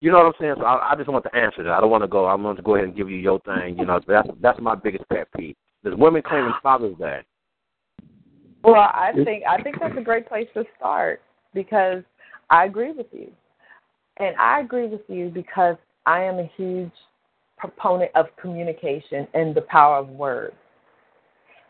you 0.01 0.11
know 0.11 0.17
what 0.17 0.25
I'm 0.25 0.33
saying? 0.39 0.55
So 0.57 0.65
I, 0.65 0.91
I 0.91 0.95
just 0.95 1.07
want 1.07 1.23
to 1.25 1.35
answer 1.35 1.63
that. 1.63 1.71
I 1.71 1.79
don't 1.79 1.91
want 1.91 2.03
to 2.03 2.07
go. 2.07 2.25
I 2.25 2.33
want 2.33 2.57
to 2.57 2.63
go 2.63 2.75
ahead 2.75 2.87
and 2.87 2.97
give 2.97 3.09
you 3.09 3.17
your 3.17 3.39
thing. 3.41 3.77
You 3.77 3.85
know, 3.85 4.01
that's 4.05 4.27
that's 4.41 4.59
my 4.59 4.75
biggest 4.75 5.07
pet 5.09 5.27
peeve. 5.37 5.55
There's 5.83 5.95
women 5.97 6.23
claiming 6.23 6.53
Father's 6.61 6.97
Day. 6.97 7.21
Well, 8.63 8.75
I 8.75 9.11
think 9.23 9.43
I 9.47 9.61
think 9.61 9.79
that's 9.79 9.97
a 9.97 10.01
great 10.01 10.27
place 10.27 10.47
to 10.55 10.63
start 10.77 11.21
because 11.53 12.03
I 12.49 12.65
agree 12.65 12.91
with 12.91 13.07
you, 13.11 13.31
and 14.17 14.35
I 14.37 14.59
agree 14.59 14.87
with 14.87 15.01
you 15.07 15.29
because 15.29 15.77
I 16.07 16.23
am 16.23 16.39
a 16.39 16.51
huge 16.57 16.91
proponent 17.57 18.11
of 18.15 18.25
communication 18.41 19.27
and 19.35 19.53
the 19.53 19.61
power 19.61 19.97
of 19.97 20.09
words, 20.09 20.55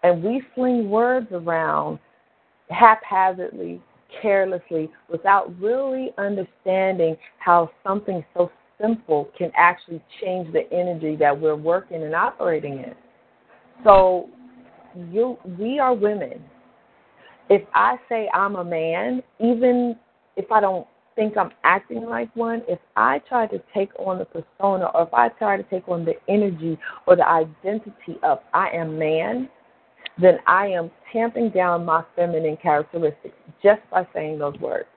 and 0.04 0.24
we 0.24 0.42
fling 0.56 0.90
words 0.90 1.28
around 1.32 2.00
haphazardly 2.70 3.82
carelessly 4.22 4.90
without 5.10 5.54
really 5.60 6.12
understanding 6.18 7.16
how 7.40 7.70
something 7.84 8.24
so 8.34 8.52
simple 8.82 9.30
can 9.38 9.52
actually 9.56 10.02
change 10.22 10.52
the 10.54 10.72
energy 10.72 11.16
that 11.16 11.40
we're 11.40 11.56
working 11.56 12.04
and 12.04 12.16
operating 12.16 12.80
in. 12.80 12.96
So 13.84 14.30
you 15.12 15.38
we 15.58 15.80
are 15.80 15.94
women. 15.94 16.44
If 17.50 17.64
I 17.74 17.98
say 18.10 18.30
I'm 18.34 18.56
a 18.56 18.64
man, 18.64 19.22
even 19.40 19.98
if 20.36 20.52
I 20.52 20.62
don't 20.62 20.88
think 21.16 21.36
I'm 21.38 21.52
acting 21.64 22.06
like 22.06 22.34
one, 22.36 22.62
if 22.68 22.80
I 22.96 23.20
try 23.28 23.48
to 23.48 23.62
take 23.74 23.92
on 24.00 24.20
the 24.20 24.26
persona 24.26 24.86
or 24.94 25.04
if 25.04 25.14
I 25.14 25.30
try 25.30 25.58
to 25.58 25.64
take 25.64 25.88
on 25.88 26.06
the 26.06 26.14
energy 26.30 26.80
or 27.06 27.16
the 27.16 27.28
identity 27.28 28.18
of 28.24 28.40
I 28.54 28.70
am 28.70 28.98
man, 28.98 29.50
then 30.20 30.40
I 30.48 30.68
am 30.68 30.92
tamping 31.12 31.50
down 31.50 31.86
my 31.86 32.04
feminine 32.16 32.58
characteristics 32.62 33.36
just 33.64 33.82
by 33.90 34.08
saying 34.14 34.40
those 34.40 34.58
words. 34.60 34.88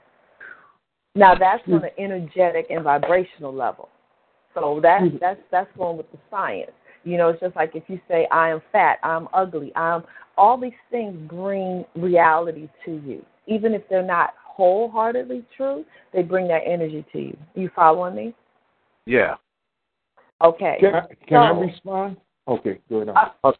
Now 1.15 1.35
that's 1.35 1.63
on 1.69 1.85
an 1.85 1.91
energetic 1.99 2.67
and 2.71 2.83
vibrational 2.83 3.55
level. 3.55 3.89
So 4.55 4.81
that's 4.83 5.05
mm-hmm. 5.05 5.17
that's 5.21 5.41
that's 5.51 5.71
going 5.77 5.97
with 5.97 6.11
the 6.13 6.19
science. 6.31 6.73
You 7.05 7.19
know, 7.19 7.29
it's 7.29 7.41
just 7.41 7.55
like 7.55 7.73
if 7.75 7.85
you 7.89 8.01
say 8.09 8.27
I 8.31 8.51
am 8.51 8.63
fat, 8.73 8.99
I'm 9.03 9.29
ugly, 9.33 9.73
I'm 9.77 10.05
all 10.37 10.59
these 10.59 10.73
things 10.91 11.17
bring 11.29 11.85
reality 11.95 12.69
to 12.85 12.93
you. 13.05 13.25
Even 13.47 13.75
if 13.75 13.83
they're 13.89 14.03
not 14.03 14.35
wholeheartedly 14.43 15.45
true, 15.57 15.85
they 16.13 16.23
bring 16.23 16.49
that 16.49 16.63
energy 16.67 17.05
to 17.13 17.19
you. 17.19 17.37
You 17.55 17.71
following 17.75 18.15
me? 18.15 18.35
Yeah. 19.07 19.35
Okay. 20.43 20.79
Can 20.81 20.95
I, 20.95 21.01
can 21.07 21.17
so, 21.31 21.37
I 21.37 21.51
respond? 21.51 22.17
Okay, 22.49 22.79
go 22.89 22.97
ahead. 22.97 23.15
Uh, 23.43 23.53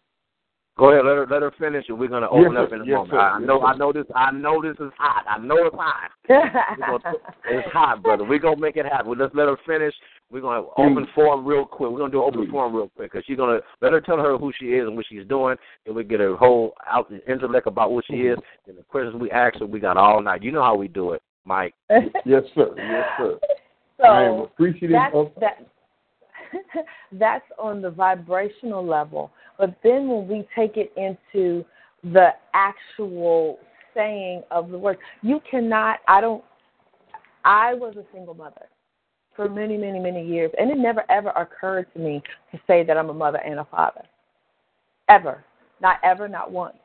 Go 0.77 0.91
ahead, 0.91 1.07
let 1.07 1.17
her 1.17 1.27
let 1.31 1.43
her 1.43 1.53
finish, 1.57 1.85
and 1.89 1.99
we're 1.99 2.09
gonna 2.09 2.29
open 2.29 2.55
yes, 2.55 2.63
up 2.67 2.73
in 2.73 2.81
a 2.81 2.85
yes, 2.85 2.95
moment. 2.95 3.11
Sir, 3.11 3.19
I 3.21 3.39
yes, 3.39 3.47
know, 3.47 3.61
sir. 3.61 3.67
I 3.67 3.77
know 3.77 3.93
this, 3.93 4.05
I 4.13 4.31
know 4.33 4.63
this 4.63 4.77
is 4.81 4.93
hot. 4.99 5.25
I 5.29 5.39
know 5.39 5.67
it's 5.67 5.77
hot. 5.77 6.11
gonna, 6.29 7.17
it's 7.49 7.73
hot, 7.73 8.03
brother. 8.03 8.25
We're 8.25 8.41
gonna 8.41 8.61
make 8.61 8.77
it 8.77 8.85
happen. 8.85 9.15
Let's 9.17 9.35
let 9.37 9.47
her 9.47 9.57
finish. 9.65 9.95
We're 10.33 10.41
gonna 10.41 10.67
open 10.77 11.07
forum 11.15 11.45
real 11.47 11.65
quick. 11.65 11.93
We're 11.93 11.99
gonna 11.99 12.11
do 12.11 12.25
open 12.25 12.51
forum 12.51 12.75
real 12.75 12.91
quick 12.97 13.13
because 13.13 13.25
she's 13.25 13.37
gonna 13.37 13.61
let 13.83 13.93
her 13.93 14.01
tell 14.01 14.17
her 14.17 14.37
who 14.37 14.53
she 14.59 14.67
is 14.67 14.89
and 14.89 14.97
what 14.97 15.07
she's 15.09 15.25
doing, 15.29 15.57
and 15.87 15.95
we 15.95 16.03
get 16.03 16.21
a 16.21 16.35
whole 16.35 16.73
out 16.91 17.09
intellect 17.29 17.69
about 17.69 17.93
what 17.93 18.05
she 18.07 18.15
is. 18.15 18.37
Mm-hmm. 18.39 18.71
And 18.71 18.79
the 18.79 18.83
questions 18.83 19.15
we 19.15 19.31
ask 19.31 19.61
her, 19.61 19.67
we 19.67 19.79
got 19.79 19.97
all 19.97 20.21
night. 20.21 20.43
You 20.43 20.51
know 20.51 20.63
how 20.63 20.75
we 20.75 20.89
do 20.89 21.13
it, 21.13 21.23
Mike. 21.45 21.75
yes, 21.91 22.43
sir. 22.57 22.75
Yes, 22.77 23.07
sir. 23.17 23.39
So 23.99 24.07
I 24.09 24.25
am 24.25 24.41
appreciative 24.41 24.91
that's, 24.91 25.15
of 25.15 25.31
that. 25.39 25.65
that's 27.13 27.45
on 27.59 27.81
the 27.83 27.91
vibrational 27.91 28.85
level. 28.85 29.31
But 29.59 29.77
then 29.83 30.09
when 30.09 30.29
we 30.29 30.47
take 30.57 30.77
it 30.77 30.93
into 30.97 31.65
the 32.03 32.31
actual 32.53 33.59
saying 33.95 34.43
of 34.51 34.71
the 34.71 34.79
word, 34.79 34.99
you 35.23 35.41
cannot, 35.51 36.01
I 36.09 36.21
don't, 36.21 36.45
I 37.45 37.75
was 37.75 37.97
a 37.97 38.05
single 38.13 38.35
mother 38.35 38.67
for 39.37 39.49
many, 39.49 39.77
many, 39.77 39.99
many 39.99 40.27
years, 40.27 40.51
and 40.59 40.71
it 40.71 40.79
never 40.79 41.05
ever 41.11 41.31
occurred 41.31 41.93
to 41.93 41.99
me 41.99 42.23
to 42.53 42.61
say 42.67 42.85
that 42.85 42.97
I'm 42.97 43.11
a 43.11 43.15
mother 43.15 43.39
and 43.39 43.59
a 43.59 43.65
father. 43.65 44.03
Ever. 45.09 45.45
Not 45.81 45.99
ever, 46.03 46.29
not 46.29 46.51
once. 46.51 46.77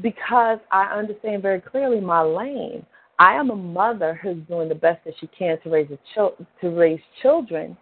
Because 0.00 0.58
I 0.70 0.84
understand 0.84 1.42
very 1.42 1.60
clearly 1.60 2.00
my 2.00 2.22
lane. 2.22 2.86
I 3.18 3.34
am 3.34 3.50
a 3.50 3.56
mother 3.56 4.18
who's 4.22 4.38
doing 4.48 4.68
the 4.68 4.74
best 4.74 5.04
that 5.04 5.14
she 5.20 5.26
can 5.26 5.60
to 5.62 5.68
raise 5.68 5.90
a 5.90 5.98
chil- 6.14 6.36
to 6.62 6.70
raise 6.70 7.00
children 7.20 7.76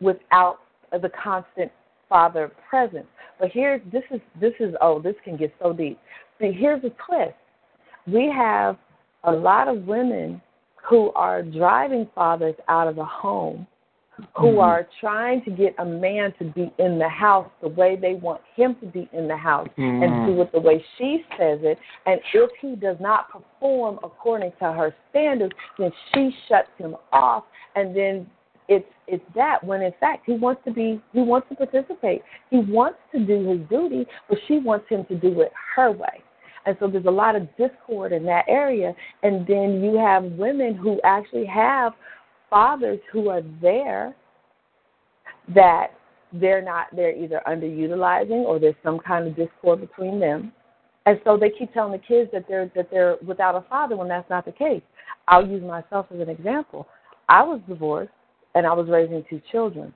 without 0.00 0.58
the 0.92 1.10
constant 1.22 1.70
father 2.08 2.50
presence. 2.68 3.06
But 3.38 3.50
here's 3.50 3.80
this 3.92 4.04
is 4.10 4.20
this 4.40 4.52
is 4.60 4.74
oh 4.80 5.00
this 5.00 5.16
can 5.24 5.36
get 5.36 5.52
so 5.60 5.72
deep. 5.72 5.98
See, 6.40 6.52
here's 6.52 6.82
the 6.82 6.92
twist. 7.06 7.34
We 8.06 8.32
have 8.34 8.76
a 9.24 9.32
lot 9.32 9.68
of 9.68 9.86
women 9.86 10.40
who 10.88 11.10
are 11.12 11.42
driving 11.42 12.08
fathers 12.14 12.54
out 12.68 12.88
of 12.88 12.96
the 12.96 13.04
home 13.04 13.66
who 14.36 14.52
Mhm. 14.52 14.62
are 14.62 14.86
trying 15.00 15.42
to 15.42 15.50
get 15.50 15.74
a 15.78 15.84
man 15.84 16.32
to 16.38 16.44
be 16.44 16.72
in 16.78 16.98
the 16.98 17.08
house 17.08 17.50
the 17.60 17.68
way 17.68 17.96
they 17.96 18.14
want 18.14 18.40
him 18.54 18.76
to 18.76 18.86
be 18.86 19.08
in 19.12 19.26
the 19.26 19.36
house 19.36 19.68
and 19.76 20.02
Mhm. 20.02 20.26
do 20.26 20.42
it 20.42 20.52
the 20.52 20.60
way 20.60 20.78
she 20.96 21.26
says 21.36 21.62
it. 21.64 21.78
And 22.06 22.20
if 22.32 22.54
he 22.60 22.76
does 22.76 23.00
not 23.00 23.28
perform 23.28 23.98
according 24.04 24.52
to 24.60 24.72
her 24.72 24.94
standards, 25.10 25.54
then 25.78 25.92
she 26.12 26.30
shuts 26.46 26.70
him 26.78 26.96
off 27.12 27.44
and 27.74 27.94
then 27.94 28.30
it's 28.68 28.86
it's 29.06 29.24
that 29.34 29.62
when 29.62 29.82
in 29.82 29.92
fact 30.00 30.22
he 30.26 30.32
wants 30.32 30.62
to 30.64 30.72
be 30.72 31.00
he 31.12 31.20
wants 31.20 31.48
to 31.50 31.54
participate. 31.54 32.22
He 32.50 32.58
wants 32.58 32.98
to 33.12 33.24
do 33.24 33.46
his 33.48 33.68
duty, 33.68 34.06
but 34.28 34.38
she 34.48 34.58
wants 34.58 34.86
him 34.88 35.04
to 35.06 35.16
do 35.16 35.40
it 35.42 35.52
her 35.76 35.90
way. 35.90 36.22
And 36.66 36.76
so 36.80 36.88
there's 36.88 37.04
a 37.04 37.10
lot 37.10 37.36
of 37.36 37.46
discord 37.56 38.12
in 38.12 38.24
that 38.24 38.44
area. 38.48 38.94
And 39.22 39.46
then 39.46 39.82
you 39.82 39.98
have 39.98 40.24
women 40.24 40.74
who 40.74 40.98
actually 41.04 41.44
have 41.46 41.92
fathers 42.48 43.00
who 43.12 43.28
are 43.28 43.42
there 43.60 44.14
that 45.54 45.88
they're 46.32 46.62
not 46.62 46.86
they're 46.94 47.14
either 47.14 47.40
underutilizing 47.46 48.44
or 48.44 48.58
there's 48.58 48.74
some 48.82 48.98
kind 48.98 49.26
of 49.26 49.36
discord 49.36 49.80
between 49.80 50.18
them. 50.18 50.52
And 51.06 51.20
so 51.22 51.36
they 51.36 51.50
keep 51.50 51.72
telling 51.74 51.92
the 51.92 51.98
kids 51.98 52.30
that 52.32 52.46
they're 52.48 52.70
that 52.74 52.90
they're 52.90 53.16
without 53.26 53.54
a 53.54 53.60
father 53.68 53.96
when 53.96 54.08
that's 54.08 54.28
not 54.30 54.46
the 54.46 54.52
case. 54.52 54.82
I'll 55.28 55.46
use 55.46 55.62
myself 55.62 56.06
as 56.14 56.20
an 56.20 56.30
example. 56.30 56.88
I 57.28 57.42
was 57.42 57.60
divorced 57.68 58.12
and 58.54 58.66
I 58.66 58.72
was 58.72 58.88
raising 58.88 59.24
two 59.28 59.40
children. 59.50 59.92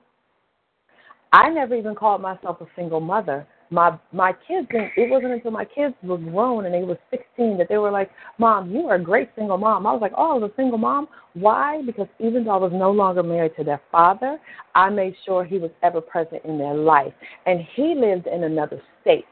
I 1.31 1.49
never 1.49 1.75
even 1.75 1.95
called 1.95 2.21
myself 2.21 2.59
a 2.61 2.65
single 2.75 2.99
mother. 2.99 3.45
My 3.71 3.99
my 4.11 4.33
kids 4.47 4.67
didn't, 4.71 4.91
it 4.97 5.11
wasn't 5.11 5.33
until 5.33 5.51
my 5.51 5.65
kids 5.65 5.93
were 6.01 6.17
grown 6.17 6.65
and 6.65 6.73
they 6.73 6.81
were 6.81 6.97
16 7.11 7.57
that 7.59 7.69
they 7.69 7.77
were 7.77 7.91
like, 7.91 8.09
"Mom, 8.39 8.71
you 8.71 8.87
are 8.87 8.95
a 8.95 9.03
great 9.03 9.29
single 9.35 9.59
mom." 9.59 9.85
I 9.85 9.93
was 9.93 10.01
like, 10.01 10.13
"Oh, 10.17 10.31
I 10.31 10.39
was 10.39 10.51
a 10.51 10.55
single 10.55 10.79
mom." 10.79 11.07
Why? 11.35 11.83
Because 11.85 12.07
even 12.17 12.45
though 12.45 12.51
I 12.51 12.57
was 12.57 12.71
no 12.73 12.89
longer 12.89 13.21
married 13.21 13.55
to 13.57 13.63
their 13.63 13.81
father, 13.91 14.39
I 14.73 14.89
made 14.89 15.15
sure 15.23 15.43
he 15.43 15.59
was 15.59 15.69
ever 15.83 16.01
present 16.01 16.43
in 16.45 16.57
their 16.57 16.73
life, 16.73 17.13
and 17.45 17.59
he 17.75 17.93
lived 17.93 18.25
in 18.25 18.43
another 18.43 18.81
state. 19.01 19.25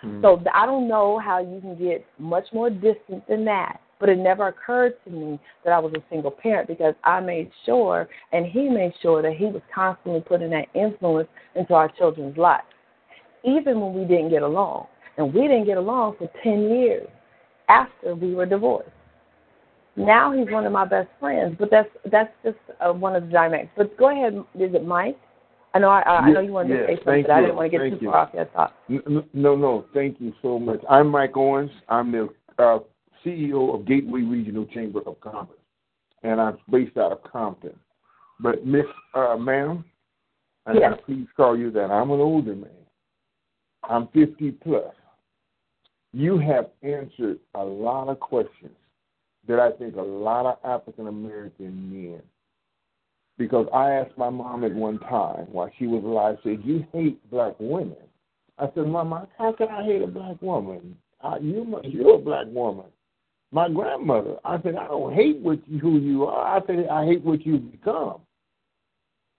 Hmm. 0.00 0.20
So 0.22 0.42
I 0.52 0.66
don't 0.66 0.88
know 0.88 1.20
how 1.20 1.38
you 1.38 1.60
can 1.60 1.78
get 1.78 2.04
much 2.18 2.46
more 2.52 2.70
distant 2.70 3.26
than 3.28 3.44
that. 3.44 3.80
But 3.98 4.10
it 4.10 4.18
never 4.18 4.48
occurred 4.48 4.94
to 5.04 5.10
me 5.10 5.40
that 5.64 5.72
I 5.72 5.78
was 5.78 5.92
a 5.94 6.02
single 6.10 6.30
parent 6.30 6.68
because 6.68 6.94
I 7.04 7.20
made 7.20 7.50
sure 7.64 8.08
and 8.32 8.44
he 8.44 8.68
made 8.68 8.92
sure 9.00 9.22
that 9.22 9.32
he 9.32 9.46
was 9.46 9.62
constantly 9.74 10.20
putting 10.20 10.50
that 10.50 10.66
influence 10.74 11.28
into 11.54 11.74
our 11.74 11.88
children's 11.96 12.36
lives. 12.36 12.66
Even 13.44 13.80
when 13.80 13.94
we 13.94 14.04
didn't 14.04 14.30
get 14.30 14.42
along. 14.42 14.86
And 15.16 15.32
we 15.32 15.42
didn't 15.42 15.64
get 15.64 15.78
along 15.78 16.16
for 16.18 16.30
10 16.42 16.68
years 16.68 17.08
after 17.68 18.14
we 18.14 18.34
were 18.34 18.44
divorced. 18.46 18.90
Now 19.96 20.30
he's 20.30 20.50
one 20.50 20.66
of 20.66 20.72
my 20.72 20.84
best 20.84 21.08
friends, 21.18 21.56
but 21.58 21.70
that's 21.70 21.88
that's 22.12 22.30
just 22.44 22.58
uh, 22.80 22.92
one 22.92 23.16
of 23.16 23.24
the 23.26 23.30
dynamics. 23.30 23.70
But 23.76 23.96
go 23.96 24.10
ahead, 24.10 24.34
is 24.54 24.74
it 24.74 24.84
Mike? 24.84 25.18
I 25.72 25.78
know 25.78 25.88
I, 25.88 26.02
I 26.02 26.30
know 26.30 26.40
you 26.40 26.52
wanted 26.52 26.70
Yes, 26.74 26.80
to 26.80 26.86
say 26.86 26.96
something, 27.04 27.22
but 27.22 27.30
I 27.30 27.40
didn't 27.40 27.56
want 27.56 27.66
to 27.66 27.78
get 27.78 27.80
thank 27.80 27.98
too 27.98 28.04
you. 28.04 28.10
far 28.10 28.20
off 28.20 28.34
your 28.34 28.44
thought. 28.46 28.74
No, 29.34 29.56
no, 29.56 29.86
thank 29.94 30.20
you 30.20 30.34
so 30.42 30.58
much. 30.58 30.80
I'm 30.88 31.08
Mike 31.08 31.36
Owens. 31.36 31.70
I'm 31.88 32.12
the 32.12 32.28
uh, 32.58 32.78
CEO 33.26 33.74
of 33.74 33.86
Gateway 33.86 34.20
Regional 34.20 34.66
Chamber 34.66 35.00
of 35.06 35.20
Commerce, 35.20 35.58
and 36.22 36.40
I'm 36.40 36.58
based 36.70 36.96
out 36.96 37.12
of 37.12 37.22
Compton. 37.24 37.78
But 38.38 38.66
Miss 38.66 38.84
uh, 39.14 39.36
Ma'am, 39.36 39.84
and 40.66 40.78
Yes. 40.78 40.94
I 40.94 41.02
please 41.02 41.26
call 41.36 41.56
you 41.58 41.70
that. 41.72 41.90
I'm 41.90 42.10
an 42.10 42.20
older 42.20 42.54
man. 42.54 42.70
I'm 43.82 44.08
50 44.08 44.52
plus. 44.62 44.94
You 46.12 46.38
have 46.38 46.70
answered 46.82 47.38
a 47.54 47.62
lot 47.62 48.08
of 48.08 48.20
questions 48.20 48.76
that 49.46 49.60
I 49.60 49.70
think 49.72 49.96
a 49.96 50.02
lot 50.02 50.46
of 50.46 50.58
African 50.64 51.08
American 51.08 51.92
men 51.92 52.22
because 53.38 53.66
I 53.72 53.90
asked 53.90 54.16
my 54.16 54.30
mom 54.30 54.64
at 54.64 54.72
one 54.72 54.98
time 55.00 55.46
while 55.52 55.70
she 55.78 55.86
was 55.86 56.02
alive, 56.04 56.38
said, 56.42 56.60
You 56.64 56.86
hate 56.92 57.30
black 57.30 57.54
women. 57.58 57.96
I 58.58 58.66
said, 58.74 58.86
Mama, 58.86 59.28
how 59.36 59.52
can 59.52 59.68
I 59.68 59.84
hate 59.84 60.02
a 60.02 60.06
black 60.06 60.40
woman? 60.40 60.96
I, 61.20 61.38
you 61.38 61.64
must, 61.64 61.86
you're 61.88 62.16
a 62.16 62.18
black 62.18 62.46
woman. 62.48 62.86
My 63.52 63.68
grandmother, 63.68 64.36
I 64.44 64.60
said, 64.62 64.76
I 64.76 64.88
don't 64.88 65.14
hate 65.14 65.38
what 65.38 65.60
you, 65.68 65.78
who 65.78 65.98
you 65.98 66.24
are. 66.24 66.56
I 66.56 66.66
said, 66.66 66.88
I 66.90 67.06
hate 67.06 67.22
what 67.22 67.46
you've 67.46 67.70
become. 67.70 68.20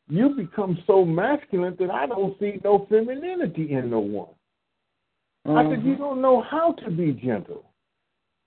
You 0.09 0.29
become 0.29 0.81
so 0.87 1.03
masculine 1.03 1.75
that 1.79 1.91
I 1.91 2.07
don't 2.07 2.37
see 2.39 2.59
no 2.63 2.87
femininity 2.89 3.73
in 3.73 3.89
no 3.89 3.99
one. 3.99 4.29
I 5.45 5.63
said, 5.63 5.83
You 5.83 5.93
mm-hmm. 5.93 6.01
don't 6.01 6.21
know 6.21 6.41
how 6.41 6.73
to 6.73 6.91
be 6.91 7.13
gentle. 7.13 7.65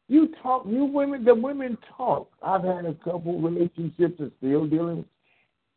You 0.08 0.30
talk, 0.42 0.64
you 0.66 0.84
women, 0.84 1.24
the 1.24 1.34
women 1.34 1.78
talk. 1.96 2.30
I've 2.42 2.64
had 2.64 2.84
a 2.84 2.94
couple 2.94 3.40
relationships 3.40 4.16
and 4.18 4.32
still 4.38 4.66
dealing 4.66 5.04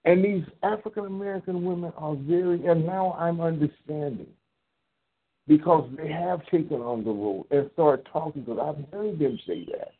and 0.05 0.23
these 0.23 0.43
African 0.63 1.05
American 1.05 1.63
women 1.63 1.93
are 1.97 2.15
very, 2.15 2.65
and 2.65 2.85
now 2.85 3.13
I'm 3.13 3.39
understanding 3.39 4.27
because 5.47 5.89
they 5.97 6.09
have 6.09 6.45
taken 6.45 6.81
on 6.81 7.03
the 7.03 7.11
role 7.11 7.45
and 7.51 7.69
start 7.73 8.07
talking. 8.11 8.43
Because 8.43 8.59
I've 8.59 8.93
heard 8.93 9.19
them 9.19 9.37
say 9.45 9.65
that 9.71 9.91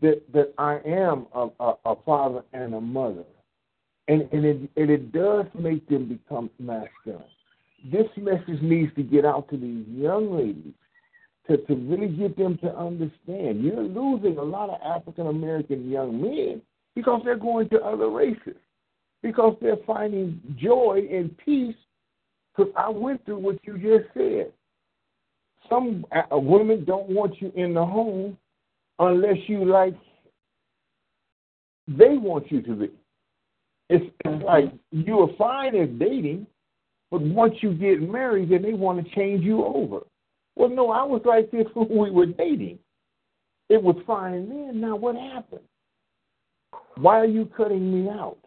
that 0.00 0.32
that 0.32 0.54
I 0.58 0.78
am 0.86 1.26
a, 1.34 1.48
a, 1.60 1.74
a 1.84 1.96
father 2.04 2.42
and 2.52 2.74
a 2.74 2.80
mother, 2.80 3.24
and 4.08 4.22
and 4.32 4.44
it 4.44 4.70
and 4.76 4.90
it 4.90 5.12
does 5.12 5.46
make 5.58 5.88
them 5.88 6.08
become 6.08 6.50
masculine. 6.58 7.24
This 7.90 8.08
message 8.16 8.60
needs 8.62 8.94
to 8.96 9.02
get 9.02 9.24
out 9.24 9.48
to 9.50 9.56
these 9.56 9.86
young 9.88 10.34
ladies 10.34 10.74
to 11.48 11.58
to 11.58 11.74
really 11.74 12.08
get 12.08 12.36
them 12.36 12.58
to 12.58 12.74
understand. 12.76 13.62
You're 13.62 13.82
losing 13.82 14.38
a 14.38 14.42
lot 14.42 14.70
of 14.70 14.80
African 14.82 15.26
American 15.26 15.90
young 15.90 16.20
men 16.20 16.62
because 16.94 17.22
they're 17.24 17.36
going 17.36 17.68
to 17.70 17.80
other 17.82 18.08
races 18.08 18.56
because 19.22 19.56
they're 19.60 19.76
finding 19.86 20.40
joy 20.56 21.06
and 21.10 21.36
peace. 21.38 21.76
Because 22.56 22.72
I 22.76 22.88
went 22.88 23.24
through 23.24 23.38
what 23.38 23.58
you 23.62 23.74
just 23.74 24.12
said. 24.14 24.52
Some 25.68 26.04
uh, 26.12 26.38
women 26.38 26.84
don't 26.84 27.08
want 27.08 27.40
you 27.40 27.52
in 27.54 27.74
the 27.74 27.84
home 27.84 28.36
unless 28.98 29.36
you 29.46 29.64
like. 29.64 29.94
They 31.86 32.16
want 32.16 32.50
you 32.50 32.62
to 32.62 32.74
be. 32.74 32.90
It's, 33.88 34.04
it's 34.24 34.44
like 34.44 34.72
you 34.92 35.18
are 35.20 35.36
fine 35.36 35.74
as 35.74 35.88
dating, 35.98 36.46
but 37.10 37.20
once 37.20 37.54
you 37.60 37.74
get 37.74 38.00
married, 38.00 38.50
then 38.50 38.62
they 38.62 38.72
want 38.72 39.04
to 39.04 39.14
change 39.14 39.42
you 39.42 39.64
over. 39.64 40.00
Well, 40.54 40.68
no, 40.68 40.90
I 40.90 41.02
was 41.02 41.22
like 41.24 41.50
this 41.50 41.66
when 41.74 41.88
we 41.88 42.10
were 42.10 42.26
dating. 42.26 42.78
It 43.68 43.82
was 43.82 43.96
fine 44.06 44.48
then. 44.48 44.80
Now 44.80 44.96
what 44.96 45.16
happened? 45.16 45.62
Why 46.96 47.18
are 47.18 47.26
you 47.26 47.46
cutting 47.56 47.92
me 47.92 48.10
out? 48.10 48.38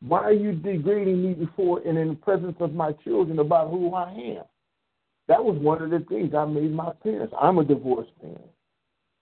Why 0.00 0.20
are 0.20 0.32
you 0.32 0.52
degrading 0.52 1.22
me 1.22 1.34
before 1.34 1.80
and 1.86 1.96
in 1.96 2.08
the 2.08 2.14
presence 2.14 2.56
of 2.60 2.74
my 2.74 2.92
children 3.04 3.38
about 3.38 3.70
who 3.70 3.94
I 3.94 4.10
am? 4.10 4.44
That 5.28 5.42
was 5.42 5.56
one 5.58 5.80
of 5.82 5.90
the 5.90 6.00
things 6.08 6.34
I 6.34 6.44
made 6.44 6.72
my 6.72 6.92
parents. 7.02 7.34
I'm 7.40 7.58
a 7.58 7.64
divorced 7.64 8.10
parent. 8.20 8.40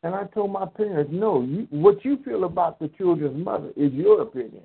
And 0.02 0.14
I 0.14 0.24
told 0.24 0.50
my 0.50 0.66
parents, 0.66 1.10
no, 1.12 1.42
you, 1.42 1.68
what 1.70 2.04
you 2.04 2.18
feel 2.24 2.44
about 2.44 2.80
the 2.80 2.88
children's 2.98 3.44
mother 3.44 3.70
is 3.76 3.92
your 3.92 4.22
opinion. 4.22 4.64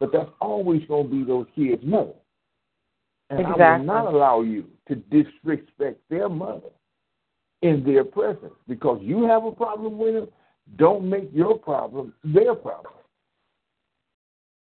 But 0.00 0.12
that's 0.12 0.30
always 0.40 0.82
going 0.88 1.08
to 1.08 1.14
be 1.14 1.24
those 1.24 1.46
kids' 1.54 1.82
mother. 1.84 2.14
And 3.28 3.46
I 3.46 3.76
will 3.78 3.84
not 3.84 4.06
allow 4.06 4.42
you 4.42 4.64
to 4.88 4.94
disrespect 4.94 6.00
their 6.08 6.28
mother 6.28 6.70
in 7.62 7.84
their 7.84 8.04
presence. 8.04 8.54
Because 8.66 8.98
you 9.02 9.24
have 9.24 9.44
a 9.44 9.52
problem 9.52 9.98
with 9.98 10.14
them, 10.14 10.28
don't 10.76 11.08
make 11.08 11.28
your 11.32 11.58
problem 11.58 12.14
their 12.24 12.54
problem. 12.54 12.94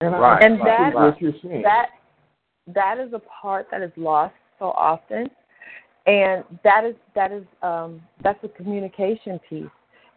And 0.02 0.14
Right, 0.14 0.42
I 0.42 0.46
And 0.46 0.56
appreciate 0.56 0.78
that- 0.78 0.96
what 0.96 1.22
you're 1.22 1.40
saying. 1.42 1.62
that 1.64 1.92
that 2.68 2.98
is 3.00 3.14
a 3.14 3.20
part 3.20 3.70
that 3.72 3.82
is 3.82 3.92
lost 3.98 4.36
so 4.60 4.72
often 4.72 5.30
and 6.06 6.44
that 6.64 6.84
is 6.84 6.96
that 7.16 7.32
is 7.32 7.44
um 7.62 8.02
that's 8.24 8.44
a 8.44 8.48
communication 8.48 9.40
piece 9.50 9.66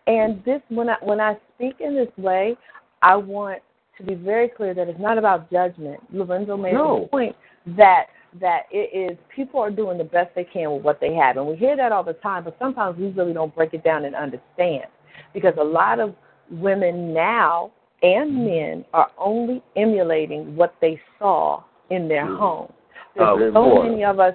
and 0.06 0.42
this 0.44 0.60
when 0.68 0.88
i 0.88 0.96
when 1.02 1.20
i 1.20 1.36
speak 1.54 1.76
in 1.80 1.94
this 1.94 2.08
way 2.16 2.56
i 3.02 3.14
want 3.14 3.60
to 3.96 4.04
be 4.04 4.14
very 4.14 4.48
clear 4.48 4.74
that 4.74 4.88
it's 4.88 5.00
not 5.00 5.18
about 5.18 5.50
judgment 5.50 6.00
lorenzo 6.12 6.56
made 6.56 6.72
No. 6.74 7.02
the 7.02 7.08
point 7.08 7.36
that 7.76 8.06
that 8.40 8.62
it 8.70 9.12
is 9.12 9.16
people 9.34 9.60
are 9.60 9.70
doing 9.70 9.98
the 9.98 10.04
best 10.04 10.34
they 10.34 10.44
can 10.44 10.72
with 10.72 10.82
what 10.82 11.00
they 11.00 11.14
have 11.14 11.36
and 11.36 11.46
we 11.46 11.56
hear 11.56 11.76
that 11.76 11.92
all 11.92 12.02
the 12.02 12.14
time 12.14 12.44
but 12.44 12.56
sometimes 12.58 12.98
we 12.98 13.08
really 13.10 13.32
don't 13.32 13.54
break 13.54 13.74
it 13.74 13.84
down 13.84 14.04
and 14.04 14.14
understand 14.14 14.86
because 15.32 15.54
a 15.58 15.64
lot 15.64 16.00
of 16.00 16.14
women 16.50 17.12
now 17.12 17.70
and 18.02 18.44
men 18.44 18.84
are 18.92 19.10
only 19.18 19.62
emulating 19.76 20.54
what 20.56 20.74
they 20.80 21.00
saw 21.18 21.62
in 21.90 22.08
their 22.08 22.26
Mhm. 22.26 22.36
home. 22.38 22.72
Oh, 23.18 23.38
There's 23.38 23.54
so 23.54 23.82
many 23.82 24.04
of 24.04 24.20
us, 24.20 24.34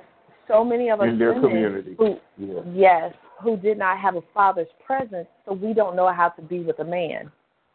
so 0.49 0.63
many 0.65 0.89
of 0.89 0.99
us 0.99 1.07
In 1.07 1.17
their 1.19 1.33
community. 1.39 1.95
who, 1.97 2.17
Yeah. 2.37 2.61
yes, 2.73 3.13
who 3.41 3.55
did 3.55 3.77
not 3.77 3.97
have 3.99 4.15
a 4.15 4.21
father's 4.33 4.67
presence, 4.85 5.27
so 5.45 5.53
we 5.53 5.73
don't 5.73 5.95
know 5.95 6.11
how 6.11 6.29
to 6.29 6.41
be 6.41 6.59
with 6.61 6.79
a 6.79 6.83
man 6.83 7.31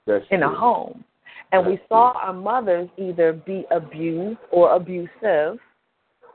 That's 0.07 0.25
in 0.31 0.43
a 0.43 0.49
home. 0.49 1.05
And 1.53 1.65
That's 1.65 1.81
we 1.81 1.81
saw 1.89 2.13
true. 2.13 2.21
Our 2.23 2.33
mothers 2.33 2.89
either 2.99 3.33
be 3.33 3.65
abused 3.71 4.39
or 4.51 4.75
abusive 4.75 5.59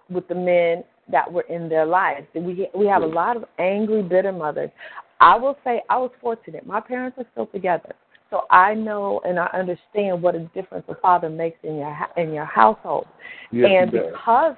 with 0.10 0.28
the 0.28 0.36
men 0.36 0.84
that 1.12 1.32
were 1.32 1.46
in 1.50 1.70
their 1.70 1.86
lives. 1.86 2.28
We 2.34 2.68
we 2.74 2.86
have 2.88 3.04
a 3.04 3.08
lot 3.08 3.38
of 3.38 3.46
angry, 3.60 4.02
bitter 4.02 4.32
mothers. 4.32 4.72
I 5.20 5.36
will 5.38 5.58
say 5.64 5.82
I 5.90 5.98
was 5.98 6.12
fortunate. 6.22 6.66
My 6.66 6.80
parents 6.80 7.18
are 7.18 7.26
still 7.34 7.48
together, 7.48 7.94
so 8.30 8.42
I 8.50 8.74
know 8.74 9.22
and 9.26 9.40
I 9.40 9.48
understand 9.48 10.22
what 10.22 10.36
a 10.36 10.40
difference 10.56 10.86
a 10.88 10.96
father 10.96 11.30
makes 11.30 11.58
in 11.64 11.76
your 11.78 11.98
in 12.18 12.34
your 12.34 12.46
household. 12.46 13.08
Yes, 13.52 13.70
and 13.72 13.92
because 13.92 14.56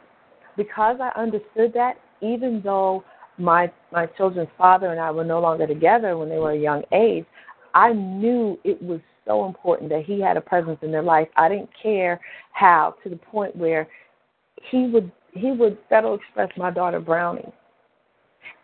because 0.57 0.97
I 1.01 1.11
understood 1.19 1.73
that, 1.73 1.93
even 2.21 2.61
though 2.63 3.03
my 3.37 3.71
my 3.91 4.05
children's 4.05 4.49
father 4.57 4.91
and 4.91 4.99
I 4.99 5.11
were 5.11 5.23
no 5.23 5.39
longer 5.39 5.67
together 5.67 6.17
when 6.17 6.29
they 6.29 6.37
were 6.37 6.51
a 6.51 6.59
young 6.59 6.83
age, 6.93 7.25
I 7.73 7.93
knew 7.93 8.59
it 8.63 8.81
was 8.81 8.99
so 9.25 9.45
important 9.45 9.89
that 9.89 10.03
he 10.03 10.19
had 10.19 10.37
a 10.37 10.41
presence 10.41 10.79
in 10.81 10.91
their 10.91 11.03
life. 11.03 11.27
I 11.35 11.49
didn't 11.49 11.69
care 11.81 12.19
how 12.53 12.95
to 13.03 13.09
the 13.09 13.15
point 13.15 13.55
where 13.55 13.87
he 14.69 14.87
would 14.87 15.11
he 15.33 15.51
would 15.51 15.77
Federal 15.89 16.15
Express 16.15 16.49
my 16.57 16.71
daughter 16.71 16.99
Brownie. 16.99 17.51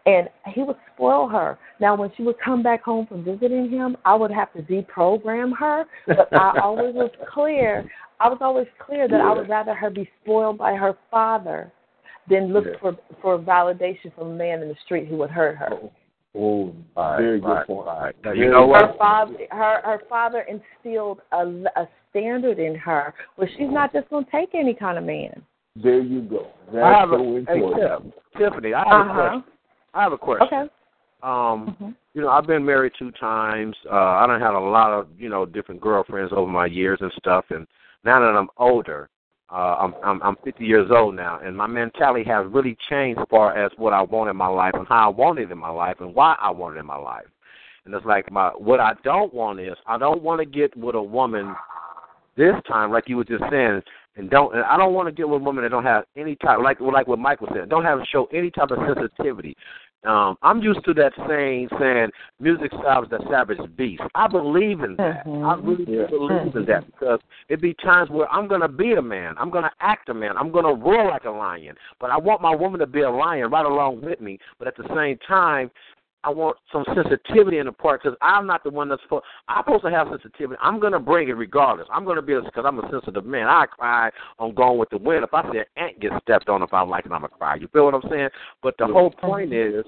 And 0.06 0.30
he 0.54 0.64
would 0.64 0.78
spoil 0.96 1.28
her. 1.28 1.60
Now, 1.82 1.96
when 1.96 2.10
she 2.16 2.24
would 2.24 2.40
come 2.40 2.64
back 2.64 2.82
home 2.82 3.08
from 3.08 3.26
visiting 3.26 3.70
him, 3.70 3.98
I 4.06 4.16
would 4.16 4.32
have 4.32 4.52
to 4.54 4.62
deprogram 4.62 5.52
her. 5.58 5.84
But 6.08 6.30
I 6.32 6.60
always 6.64 6.96
was 6.96 7.12
clear. 7.34 7.90
I 8.22 8.30
was 8.30 8.38
always 8.40 8.68
clear 8.80 9.10
that 9.10 9.20
I 9.20 9.34
would 9.34 9.50
rather 9.50 9.74
her 9.74 9.90
be 9.90 10.10
spoiled 10.24 10.58
by 10.58 10.76
her 10.76 10.98
father 11.12 11.72
than 12.28 12.54
look 12.54 12.66
Yeah. 12.66 12.78
for 12.80 12.96
for 13.22 13.38
validation 13.40 14.14
from 14.16 14.28
a 14.32 14.36
man 14.36 14.62
in 14.62 14.68
the 14.70 14.76
street 14.86 15.08
who 15.08 15.18
would 15.18 15.30
hurt 15.32 15.58
her. 15.58 15.70
Oh, 16.36 16.74
Right, 16.96 17.18
very 17.18 17.40
good 17.40 17.48
right, 17.50 17.68
point. 17.68 17.88
right. 17.88 18.16
Now, 18.24 18.32
Very 18.32 18.40
you 18.40 18.52
know 18.52 18.66
good 18.66 18.70
what? 18.70 18.82
her 18.82 18.94
father 18.98 19.34
her 19.52 19.82
her 19.84 20.02
father 20.08 20.42
instilled 20.42 21.22
a, 21.32 21.48
a 21.76 21.88
standard 22.10 22.60
in 22.60 22.76
her 22.76 23.14
where 23.38 23.48
she's 23.58 23.72
not 23.72 23.92
just 23.94 24.10
going 24.10 24.26
to 24.26 24.32
take 24.32 24.54
any 24.54 24.74
kind 24.74 24.98
of 24.98 25.04
man. 25.04 25.42
There 25.76 26.00
you 26.02 26.22
go. 26.22 26.48
That's 26.72 26.86
I 26.86 27.00
have 27.00 27.12
a, 27.12 27.18
so 27.18 27.44
hey, 27.48 27.54
important. 27.56 28.14
Tiff, 28.38 28.52
Tiffany, 28.52 28.74
I 28.74 28.80
have 28.80 28.88
Uh 28.88 29.10
a 29.10 29.14
huh. 29.14 29.14
question. 29.14 29.44
I 29.94 30.04
have 30.04 30.12
a 30.14 30.18
question. 30.18 30.48
Okay. 30.48 30.72
Um, 31.24 31.76
Mhm. 31.82 31.96
you 32.14 32.22
know, 32.22 32.30
I've 32.30 32.46
been 32.46 32.64
married 32.66 32.94
two 33.00 33.12
times. 33.12 33.76
Uh, 33.92 33.96
I 33.96 34.28
done 34.28 34.40
had 34.40 34.54
a 34.54 34.60
lot 34.60 34.92
of, 34.92 35.08
you 35.18 35.30
know, 35.30 35.46
different 35.46 35.82
girlfriends 35.82 36.32
over 36.36 36.50
my 36.52 36.66
years 36.68 37.00
and 37.02 37.12
stuff. 37.14 37.46
And 37.50 37.66
now 38.04 38.20
that 38.20 38.36
I'm 38.38 38.50
older, 38.58 39.10
uh, 39.50 39.76
I'm 39.80 39.96
I'm 40.04 40.22
I'm 40.24 40.36
50 40.44 40.66
years 40.66 40.90
old 40.92 41.16
now, 41.16 41.40
and 41.44 41.56
my 41.56 41.68
mentality 41.68 42.30
has 42.30 42.46
really 42.50 42.78
changed 42.90 43.20
as 43.20 43.26
far 43.30 43.58
as 43.58 43.72
what 43.78 43.94
I 43.94 44.02
want 44.02 44.30
in 44.30 44.36
my 44.36 44.48
life 44.48 44.74
and 44.74 44.88
how 44.88 45.10
I 45.10 45.14
want 45.14 45.40
it 45.40 45.50
in 45.52 45.58
my 45.58 45.70
life 45.70 45.98
and 46.00 46.14
why 46.14 46.36
I 46.40 46.52
want 46.52 46.76
it 46.76 46.80
in 46.80 46.86
my 46.86 46.98
life. 46.98 47.26
And 47.86 47.94
it's 47.94 48.06
like 48.06 48.30
my 48.30 48.50
what 48.50 48.82
I 48.82 48.94
don't 49.04 49.34
want 49.34 49.62
is 49.62 49.76
I 49.86 49.98
don't 49.98 50.22
want 50.22 50.40
to 50.40 50.46
get 50.46 50.76
with 50.76 50.96
a 50.96 51.02
woman 51.02 51.56
this 52.36 52.54
time, 52.68 52.92
like 52.92 53.08
you 53.08 53.18
were 53.18 53.24
just 53.24 53.44
saying, 53.50 53.82
and 54.18 54.30
don't. 54.30 54.54
And 54.54 54.64
I 54.64 54.76
don't 54.78 54.94
want 54.94 55.08
to 55.08 55.12
get 55.14 55.28
with 55.28 55.42
a 55.42 55.44
woman 55.44 55.64
that 55.64 55.70
don't 55.70 55.84
have 55.84 56.04
any 56.18 56.36
type, 56.36 56.60
like 56.62 56.82
like 56.82 57.08
what 57.08 57.20
Michael 57.20 57.48
said, 57.54 57.70
don't 57.70 57.84
have 57.84 58.00
show 58.12 58.28
any 58.34 58.52
type 58.52 58.72
of 58.72 58.80
sensitivity. 58.86 59.56
Um, 60.08 60.38
I'm 60.42 60.62
used 60.62 60.84
to 60.86 60.94
that 60.96 61.12
saying, 61.28 61.68
saying 61.78 62.10
music 62.40 62.72
salves 62.82 63.10
the 63.10 63.20
savage 63.30 63.60
beast. 63.76 64.02
I 64.16 64.28
believe 64.28 64.82
in 64.82 64.96
that. 64.96 65.24
I 65.26 65.30
Mhm. 65.30 65.68
really 65.68 65.86
do 65.86 65.92
Yeah. 65.92 66.08
believe 66.08 66.56
in 66.56 66.66
that 66.66 66.86
because 66.86 67.20
it 67.50 67.60
be 67.60 67.74
times 67.74 68.10
where 68.10 68.32
I'm 68.32 68.48
gonna 68.48 68.70
be 68.70 68.94
a 68.94 69.02
man, 69.02 69.36
I'm 69.38 69.50
gonna 69.50 69.74
act 69.82 70.08
a 70.08 70.14
man, 70.14 70.38
I'm 70.38 70.50
gonna 70.50 70.74
roar 70.74 71.06
like 71.06 71.26
a 71.26 71.32
lion. 71.32 71.78
But 72.00 72.10
I 72.10 72.18
want 72.18 72.42
my 72.42 72.56
woman 72.56 72.80
to 72.80 72.88
be 72.88 73.02
a 73.02 73.10
lion 73.10 73.50
right 73.52 73.66
along 73.66 74.02
with 74.02 74.22
me. 74.22 74.40
But 74.60 74.70
at 74.70 74.78
the 74.78 74.88
same 74.96 75.18
time, 75.18 75.70
I 76.24 76.30
want 76.30 76.58
some 76.72 76.84
sensitivity 76.94 77.60
in 77.60 77.68
the 77.68 77.72
part 77.72 78.04
because 78.04 78.18
I'm 78.22 78.48
not 78.48 78.64
the 78.64 78.70
one 78.70 78.90
that's 78.90 79.02
supposed. 79.04 79.24
I'm 79.48 79.64
supposed 79.64 79.84
to 79.84 79.92
have 79.92 80.08
sensitivity. 80.10 80.58
I'm 80.62 80.80
gonna 80.80 81.00
bring 81.00 81.30
it 81.30 81.34
regardless. 81.34 81.88
I'm 81.92 82.06
gonna 82.06 82.22
be 82.22 82.34
because 82.36 82.66
I'm 82.66 82.80
a 82.80 82.90
sensitive 82.92 83.26
man. 83.26 83.48
I 83.48 83.66
cry 83.66 84.12
on 84.40 84.54
Gone 84.54 84.78
with 84.78 84.90
the 84.90 84.98
Wind. 84.98 85.24
If 85.24 85.34
I 85.34 85.50
see 85.52 85.60
an 85.60 85.66
ant 85.78 86.00
get 86.00 86.12
stepped 86.22 86.50
on, 86.50 86.64
if 86.64 86.74
I 86.74 86.82
like 86.82 87.06
it, 87.06 87.12
I'm 87.12 87.22
gonna 87.22 87.30
cry. 87.30 87.56
You 87.56 87.68
feel 87.72 87.86
what 87.86 87.94
I'm 87.94 88.10
saying? 88.10 88.30
But 88.62 88.76
the 88.78 88.88
whole 88.88 89.12
point 89.12 89.54
is, 89.54 89.86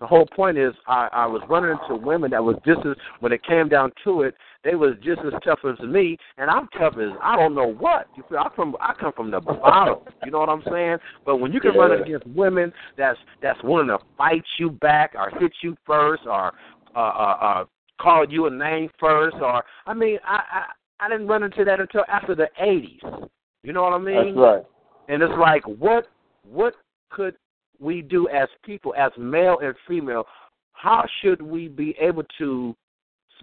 the 0.00 0.06
whole 0.06 0.26
point 0.26 0.56
is, 0.58 0.72
I, 0.86 1.08
I 1.12 1.26
was 1.26 1.42
running 1.48 1.70
into 1.70 1.96
women 1.96 2.30
that 2.30 2.42
was 2.42 2.56
just 2.64 2.80
as 2.86 2.96
when 3.20 3.32
it 3.32 3.42
came 3.44 3.68
down 3.68 3.90
to 4.04 4.22
it, 4.22 4.34
they 4.64 4.74
was 4.74 4.94
just 5.02 5.20
as 5.26 5.32
tough 5.44 5.60
as 5.64 5.78
me, 5.86 6.16
and 6.36 6.50
I'm 6.50 6.68
tough 6.78 6.94
as 6.94 7.10
I 7.22 7.36
don't 7.36 7.54
know 7.54 7.72
what. 7.72 8.06
You 8.16 8.24
feel? 8.28 8.38
I 8.38 8.48
from 8.54 8.76
I 8.80 8.92
come 8.98 9.12
from 9.12 9.30
the 9.30 9.40
bottom. 9.40 9.98
You 10.24 10.30
know 10.30 10.40
what 10.40 10.48
I'm 10.48 10.62
saying? 10.70 10.98
But 11.24 11.36
when 11.36 11.52
you 11.52 11.60
can 11.60 11.74
run 11.74 11.92
against 12.00 12.26
women 12.26 12.72
that's 12.96 13.18
that's 13.42 13.62
willing 13.62 13.88
to 13.88 13.98
fight 14.16 14.44
you 14.58 14.70
back 14.70 15.14
or 15.16 15.30
hit 15.38 15.52
you 15.62 15.76
first 15.86 16.22
or 16.26 16.52
uh, 16.94 16.98
uh, 16.98 17.36
uh, 17.40 17.64
call 18.00 18.24
you 18.28 18.46
a 18.46 18.50
name 18.50 18.90
first, 18.98 19.36
or 19.40 19.64
I 19.86 19.94
mean, 19.94 20.18
I, 20.24 20.40
I 20.52 21.06
I 21.06 21.08
didn't 21.08 21.28
run 21.28 21.42
into 21.42 21.64
that 21.64 21.80
until 21.80 22.04
after 22.08 22.34
the 22.34 22.48
'80s. 22.60 23.28
You 23.62 23.72
know 23.72 23.82
what 23.82 23.94
I 23.94 23.98
mean? 23.98 24.34
That's 24.34 24.36
right. 24.36 24.64
And 25.08 25.22
it's 25.22 25.32
like, 25.38 25.64
what 25.64 26.06
what 26.44 26.74
could 27.10 27.34
we 27.80 28.02
do 28.02 28.28
as 28.28 28.48
people, 28.64 28.94
as 28.96 29.12
male 29.18 29.58
and 29.62 29.74
female? 29.86 30.24
How 30.72 31.04
should 31.20 31.42
we 31.42 31.68
be 31.68 31.94
able 32.00 32.24
to 32.38 32.74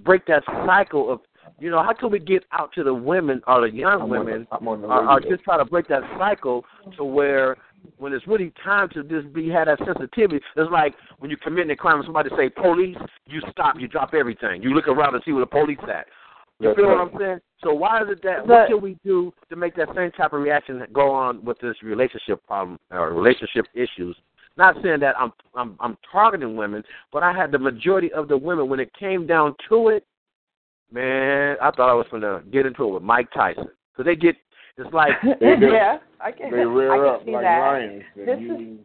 break 0.04 0.26
that 0.28 0.44
cycle 0.66 1.12
of, 1.12 1.20
you 1.60 1.70
know, 1.70 1.82
how 1.84 1.94
can 1.94 2.12
we 2.12 2.20
get 2.20 2.44
out 2.52 2.72
to 2.74 2.84
the 2.84 2.94
women 2.94 3.42
or 3.48 3.62
the 3.62 3.76
young 3.76 4.04
I'm 4.04 4.10
women, 4.10 4.48
the- 4.50 4.58
on 4.58 4.82
the 4.82 4.88
or, 4.88 5.10
or 5.10 5.20
just 5.20 5.44
try 5.44 5.58
to 5.58 5.66
break 5.66 5.88
that 5.88 6.04
cycle 6.18 6.66
to 6.98 7.04
where 7.04 7.58
when 7.98 8.14
it's 8.14 8.26
really 8.28 8.52
time 8.64 8.90
to 8.90 9.04
just 9.04 9.32
be 9.34 9.50
have 9.50 9.68
that 9.68 9.80
sensitivity, 9.86 10.44
it's 10.56 10.72
like 10.72 10.96
when 11.20 11.30
you 11.30 11.38
commit 11.38 11.70
a 11.70 11.76
crime 11.76 11.98
and 11.98 12.06
somebody 12.06 12.30
say 12.36 12.50
police, 12.50 12.98
you 13.28 13.42
stop, 13.52 13.76
you 13.80 13.88
drop 13.88 14.14
everything. 14.14 14.62
You 14.64 14.74
look 14.74 14.88
around 14.88 15.14
and 15.14 15.24
see 15.24 15.32
where 15.32 15.42
the 15.42 15.48
police 15.48 15.78
at. 15.84 16.08
You 16.60 16.70
That's 16.70 16.78
feel 16.78 16.88
right. 16.88 16.98
what 16.98 17.14
I'm 17.14 17.20
saying? 17.20 17.40
So 17.66 17.74
why 17.74 18.04
is 18.04 18.10
it 18.10 18.22
that 18.22 18.46
But- 18.46 18.48
what 18.48 18.68
can 18.68 18.82
we 18.82 18.96
do 19.04 19.34
to 19.50 19.56
make 19.56 19.74
that 19.76 19.88
same 19.96 20.12
type 20.12 20.34
of 20.34 20.42
reaction 20.42 20.86
go 20.94 21.10
on 21.10 21.44
with 21.44 21.58
this 21.60 21.82
relationship 21.82 22.46
problem 22.46 22.78
or 22.92 23.10
relationship 23.12 23.66
issues? 23.74 24.16
Not 24.56 24.76
saying 24.84 25.00
that 25.00 25.20
I'm 25.20 25.34
I'm 25.56 25.76
I'm 25.80 25.98
targeting 26.12 26.56
women, 26.56 26.84
but 27.12 27.24
I 27.24 27.34
had 27.34 27.52
the 27.52 27.58
majority 27.58 28.14
of 28.14 28.28
the 28.28 28.38
women 28.38 28.70
when 28.70 28.80
it 28.80 28.94
came 28.94 29.26
down 29.26 29.56
to 29.68 29.90
it, 29.90 30.06
man, 30.92 31.58
I 31.60 31.72
thought 31.72 31.90
I 31.90 31.94
was 31.96 32.06
gonna 32.12 32.44
get 32.52 32.68
into 32.68 32.84
it 32.88 32.94
with 32.94 33.04
Mike 33.04 33.30
Tyson 33.34 33.68
because 33.92 34.06
they 34.06 34.16
get 34.16 34.36
it's 34.78 34.94
like 34.94 35.14
They 35.40 35.56
do. 35.56 35.72
yeah, 35.72 35.98
I 36.22 36.32
can. 36.32 36.52
They 36.52 36.66
rear 36.66 36.94
I 36.94 36.98
can 36.98 37.16
up 37.16 37.26
see 37.26 37.32
like 37.32 37.44
that. 37.44 37.60
lions. 37.60 38.04
This 38.16 38.40
you, 38.40 38.78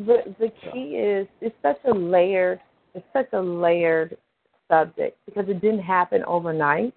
The 0.00 0.34
the 0.38 0.50
key 0.72 0.96
is 0.96 1.28
it's 1.42 1.54
such 1.60 1.78
a 1.86 1.92
layered 1.92 2.60
it's 2.94 3.06
such 3.12 3.28
a 3.34 3.40
layered 3.40 4.16
subject 4.68 5.18
because 5.26 5.48
it 5.48 5.60
didn't 5.60 5.82
happen 5.82 6.24
overnight. 6.24 6.94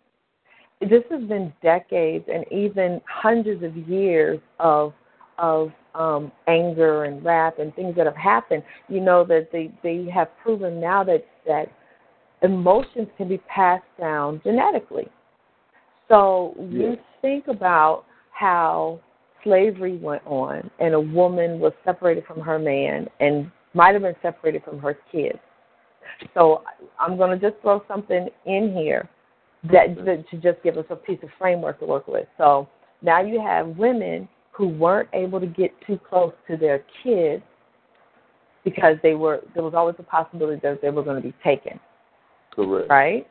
This 0.81 1.03
has 1.09 1.23
been 1.23 1.53
decades 1.61 2.25
and 2.31 2.45
even 2.51 3.01
hundreds 3.07 3.63
of 3.63 3.75
years 3.77 4.39
of 4.59 4.93
of 5.39 5.71
um, 5.95 6.31
anger 6.47 7.05
and 7.05 7.23
wrath 7.23 7.55
and 7.59 7.73
things 7.75 7.95
that 7.95 8.05
have 8.05 8.15
happened. 8.15 8.63
You 8.89 8.99
know 8.99 9.23
that 9.25 9.49
they 9.51 9.71
they 9.83 10.09
have 10.13 10.29
proven 10.41 10.79
now 10.79 11.03
that 11.05 11.25
that 11.47 11.71
emotions 12.41 13.07
can 13.17 13.29
be 13.29 13.37
passed 13.39 13.85
down 13.99 14.41
genetically. 14.43 15.07
So 16.09 16.53
you 16.57 16.91
Yes. 16.91 16.97
think 17.21 17.47
about 17.47 18.05
how 18.31 18.99
slavery 19.43 19.97
went 19.97 20.21
on 20.25 20.69
and 20.79 20.93
a 20.93 20.99
woman 20.99 21.59
was 21.59 21.73
separated 21.85 22.25
from 22.25 22.41
her 22.41 22.59
man 22.59 23.09
and 23.19 23.49
might 23.73 23.93
have 23.93 24.01
been 24.03 24.15
separated 24.21 24.63
from 24.63 24.79
her 24.79 24.97
kids. 25.11 25.39
So 26.33 26.63
I'm 26.99 27.17
going 27.17 27.37
to 27.37 27.49
just 27.49 27.61
throw 27.61 27.83
something 27.87 28.29
in 28.45 28.73
here 28.73 29.09
that, 29.71 29.95
that 30.05 30.25
to 30.29 30.37
just 30.37 30.61
give 30.63 30.77
us 30.77 30.85
a 30.89 30.95
piece 30.95 31.19
of 31.23 31.29
framework 31.37 31.79
to 31.79 31.85
work 31.85 32.07
with. 32.07 32.27
So 32.37 32.67
now 33.01 33.21
you 33.21 33.41
have 33.41 33.67
women 33.67 34.27
who 34.51 34.67
weren't 34.67 35.09
able 35.13 35.39
to 35.39 35.47
get 35.47 35.71
too 35.85 35.99
close 36.09 36.33
to 36.49 36.57
their 36.57 36.83
kids 37.03 37.43
because 38.63 38.95
they 39.03 39.13
were 39.13 39.41
there 39.53 39.63
was 39.63 39.73
always 39.73 39.95
a 39.99 40.03
possibility 40.03 40.59
that 40.63 40.81
they 40.81 40.89
were 40.89 41.03
going 41.03 41.21
to 41.21 41.27
be 41.27 41.33
taken, 41.43 41.79
correct. 42.51 42.89
right? 42.89 43.27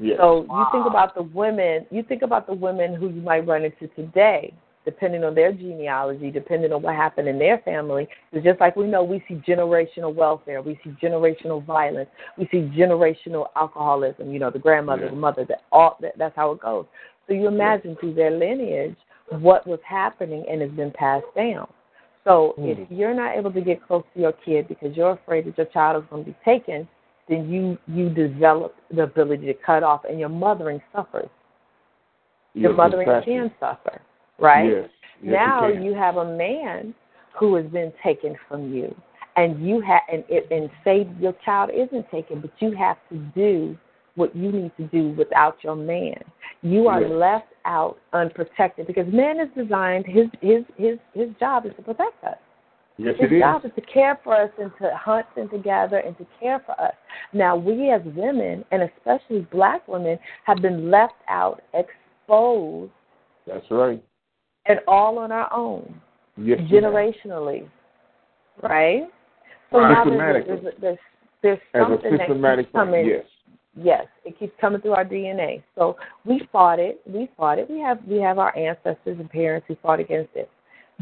Yes. 0.00 0.16
So 0.18 0.42
you 0.42 0.66
think 0.72 0.86
about 0.86 1.14
the 1.14 1.22
women, 1.22 1.86
you 1.90 2.02
think 2.02 2.22
about 2.22 2.46
the 2.46 2.54
women 2.54 2.94
who 2.94 3.08
you 3.08 3.20
might 3.20 3.46
run 3.46 3.64
into 3.64 3.86
today, 3.94 4.52
depending 4.84 5.24
on 5.24 5.34
their 5.34 5.52
genealogy, 5.52 6.30
depending 6.30 6.72
on 6.72 6.82
what 6.82 6.94
happened 6.94 7.28
in 7.28 7.38
their 7.38 7.58
family. 7.58 8.06
It's 8.32 8.44
just 8.44 8.60
like 8.60 8.76
we 8.76 8.86
know 8.86 9.02
we 9.02 9.24
see 9.28 9.34
generational 9.46 10.14
welfare, 10.14 10.62
we 10.62 10.78
see 10.84 10.90
generational 11.02 11.64
violence, 11.64 12.10
we 12.36 12.46
see 12.50 12.70
generational 12.76 13.46
alcoholism. 13.56 14.32
You 14.32 14.38
know, 14.38 14.50
the 14.50 14.58
grandmother, 14.58 15.04
Yeah. 15.04 15.10
the 15.10 15.16
mother, 15.16 15.44
that 15.46 15.62
all 15.72 15.96
that, 16.00 16.16
that's 16.18 16.36
how 16.36 16.52
it 16.52 16.60
goes. 16.60 16.86
So 17.26 17.32
you 17.32 17.46
imagine 17.46 17.96
through 17.96 18.14
their 18.14 18.30
lineage 18.30 18.96
what 19.30 19.66
was 19.66 19.80
happening 19.82 20.44
and 20.48 20.60
has 20.60 20.70
been 20.72 20.90
passed 20.90 21.26
down. 21.34 21.66
So 22.24 22.54
Mm. 22.58 22.78
if 22.78 22.90
you're 22.90 23.14
not 23.14 23.36
able 23.36 23.52
to 23.52 23.60
get 23.60 23.82
close 23.86 24.04
to 24.14 24.20
your 24.20 24.32
kid 24.32 24.68
because 24.68 24.96
you're 24.96 25.12
afraid 25.12 25.46
that 25.46 25.56
your 25.58 25.66
child 25.66 26.02
is 26.02 26.08
going 26.10 26.24
to 26.24 26.30
be 26.30 26.36
taken, 26.44 26.88
then 27.28 27.48
you 27.48 27.78
you 27.88 28.10
develop 28.10 28.74
the 28.90 29.02
ability 29.02 29.46
to 29.46 29.54
cut 29.54 29.82
off, 29.82 30.04
and 30.04 30.20
your 30.20 30.28
mothering 30.28 30.82
suffers. 30.92 31.28
Your 32.52 32.72
Yes, 32.72 32.76
mothering 32.76 33.22
can 33.24 33.50
suffer, 33.58 34.00
right? 34.38 34.70
Yes. 34.70 34.88
Yes, 35.22 35.32
now 35.46 35.68
you 35.68 35.94
have 35.94 36.16
a 36.16 36.36
man 36.36 36.94
who 37.38 37.54
has 37.56 37.64
been 37.66 37.92
taken 38.02 38.36
from 38.48 38.72
you, 38.72 38.94
and 39.36 39.66
you 39.66 39.80
have 39.80 40.02
and 40.12 40.24
it, 40.28 40.46
and 40.50 40.68
say 40.84 41.08
your 41.18 41.34
child 41.44 41.70
isn't 41.70 42.10
taken, 42.10 42.40
but 42.40 42.50
you 42.58 42.72
have 42.72 42.96
to 43.10 43.18
do 43.34 43.76
what 44.16 44.34
you 44.36 44.52
need 44.52 44.72
to 44.76 44.84
do 44.88 45.10
without 45.16 45.56
your 45.62 45.76
man. 45.76 46.22
You 46.62 46.88
are 46.88 47.00
Yes. 47.00 47.10
left 47.10 47.52
out 47.64 47.98
unprotected 48.12 48.86
because 48.86 49.06
man 49.12 49.40
is 49.40 49.48
designed 49.56 50.06
his 50.06 50.26
his 50.40 50.64
his 50.76 50.98
his 51.14 51.30
job 51.40 51.64
is 51.66 51.72
to 51.76 51.82
protect 51.82 52.22
us. 52.24 52.36
Yes, 52.96 53.16
His 53.18 53.30
it 53.30 53.34
is. 53.34 53.40
job 53.40 53.64
is 53.64 53.72
to 53.74 53.80
care 53.80 54.20
for 54.22 54.34
us 54.36 54.50
and 54.60 54.70
to 54.80 54.94
hunt 54.96 55.26
and 55.36 55.50
to 55.50 55.58
gather 55.58 55.98
and 55.98 56.16
to 56.16 56.26
care 56.38 56.60
for 56.64 56.80
us. 56.80 56.94
Now, 57.32 57.56
we 57.56 57.90
as 57.90 58.02
women, 58.04 58.64
and 58.70 58.82
especially 58.82 59.40
black 59.50 59.86
women, 59.88 60.16
have 60.44 60.58
been 60.58 60.90
left 60.92 61.14
out, 61.28 61.62
exposed, 61.74 62.92
That's 63.46 63.68
right. 63.70 64.02
And 64.66 64.80
all 64.86 65.18
on 65.18 65.32
our 65.32 65.52
own, 65.52 65.94
Yes, 66.36 66.60
generationally. 66.70 67.68
Right? 68.62 69.02
So 69.70 69.80
now 69.80 70.04
there's, 70.04 70.44
there's, 70.46 70.74
there's, 70.80 70.98
there's 71.42 71.58
something 71.76 72.40
that 72.42 72.58
keeps 72.58 72.72
coming. 72.72 73.06
yes. 73.06 73.24
Yes, 73.76 74.06
it 74.24 74.38
keeps 74.38 74.52
coming 74.60 74.80
through 74.80 74.92
our 74.92 75.04
DNA. 75.04 75.60
So 75.74 75.96
we 76.24 76.46
fought 76.52 76.78
it. 76.78 77.00
We 77.06 77.28
fought 77.36 77.58
it. 77.58 77.68
We 77.68 77.80
have 77.80 77.98
we 78.06 78.18
have 78.18 78.38
our 78.38 78.56
ancestors 78.56 79.18
and 79.18 79.28
parents 79.28 79.66
who 79.66 79.76
fought 79.82 79.98
against 79.98 80.30
it. 80.36 80.48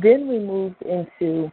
Then 0.02 0.26
we 0.26 0.38
moved 0.38 0.80
into 0.80 1.52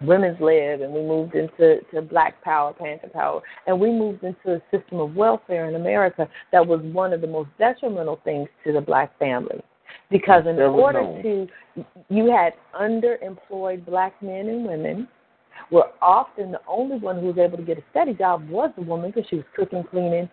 women's 0.00 0.40
lib 0.40 0.80
and 0.80 0.92
we 0.92 1.02
moved 1.02 1.34
into 1.34 1.80
to 1.92 2.00
black 2.00 2.42
power, 2.42 2.72
panther 2.72 3.08
power, 3.08 3.42
and 3.66 3.78
we 3.78 3.90
moved 3.90 4.22
into 4.22 4.54
a 4.54 4.62
system 4.70 5.00
of 5.00 5.14
welfare 5.14 5.68
in 5.68 5.74
America 5.74 6.28
that 6.52 6.66
was 6.66 6.80
one 6.80 7.12
of 7.12 7.20
the 7.20 7.26
most 7.26 7.50
detrimental 7.58 8.20
things 8.24 8.48
to 8.64 8.72
the 8.72 8.80
black 8.80 9.16
family. 9.18 9.60
Because 10.10 10.44
in 10.46 10.58
order 10.58 11.02
known. 11.02 11.22
to 11.22 11.48
you 12.08 12.30
had 12.30 12.54
underemployed 12.74 13.84
black 13.84 14.20
men 14.22 14.48
and 14.48 14.64
women 14.66 15.08
Were 15.70 15.90
often 16.00 16.52
the 16.52 16.60
only 16.66 16.98
one 16.98 17.20
who 17.20 17.26
was 17.26 17.38
able 17.38 17.58
to 17.58 17.62
get 17.62 17.78
a 17.78 17.82
steady 17.90 18.14
job 18.14 18.48
was 18.48 18.70
the 18.76 18.82
woman 18.82 19.10
because 19.10 19.28
she 19.28 19.36
was 19.36 19.44
cooking, 19.54 19.84
cleaning, 19.90 20.28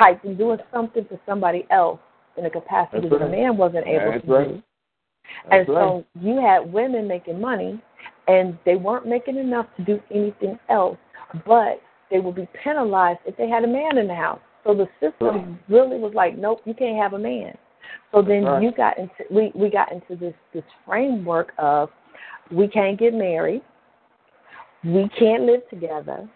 typing, 0.00 0.36
doing 0.36 0.58
something 0.72 1.04
for 1.08 1.18
somebody 1.26 1.66
else 1.70 1.98
in 2.36 2.46
a 2.46 2.50
capacity 2.50 3.08
That's 3.08 3.10
that 3.10 3.22
a 3.22 3.28
right. 3.28 3.30
man 3.30 3.56
wasn't 3.56 3.86
able 3.86 4.12
That's 4.12 4.24
to 4.24 4.32
right. 4.32 4.48
do. 4.48 4.62
That's 5.50 5.54
and 5.54 5.66
so 5.66 6.04
you 6.20 6.40
had 6.40 6.72
women 6.72 7.08
making 7.08 7.40
money, 7.40 7.82
and 8.28 8.58
they 8.64 8.76
weren't 8.76 9.06
making 9.06 9.36
enough 9.36 9.66
to 9.76 9.84
do 9.84 10.00
anything 10.10 10.58
else, 10.68 10.98
but 11.46 11.80
they 12.10 12.20
would 12.20 12.34
be 12.34 12.48
penalized 12.62 13.20
if 13.26 13.36
they 13.36 13.48
had 13.48 13.64
a 13.64 13.68
man 13.68 13.98
in 13.98 14.06
the 14.06 14.14
house. 14.14 14.40
So 14.64 14.74
the 14.74 14.86
system 15.00 15.58
really 15.68 15.98
was 15.98 16.12
like, 16.14 16.38
nope, 16.38 16.60
you 16.64 16.74
can't 16.74 16.96
have 17.02 17.14
a 17.14 17.18
man. 17.18 17.56
So 18.10 18.22
then 18.22 18.44
right. 18.44 18.62
you 18.62 18.72
got 18.72 18.98
into 18.98 19.24
we 19.30 19.52
we 19.54 19.70
got 19.70 19.92
into 19.92 20.16
this 20.16 20.34
this 20.52 20.64
framework 20.86 21.52
of 21.58 21.90
we 22.50 22.68
can't 22.68 22.98
get 22.98 23.14
married, 23.14 23.62
we 24.84 25.08
can't 25.18 25.44
live 25.44 25.68
together. 25.70 26.28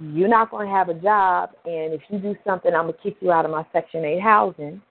You're 0.00 0.28
not 0.28 0.50
going 0.50 0.66
to 0.66 0.72
have 0.72 0.88
a 0.88 0.94
job, 0.94 1.50
and 1.64 1.92
if 1.92 2.00
you 2.08 2.18
do 2.18 2.34
something, 2.44 2.74
I'm 2.74 2.86
gonna 2.86 2.94
kick 3.02 3.16
you 3.20 3.30
out 3.30 3.44
of 3.44 3.52
my 3.52 3.64
Section 3.72 4.04
Eight 4.04 4.20
housing. 4.20 4.82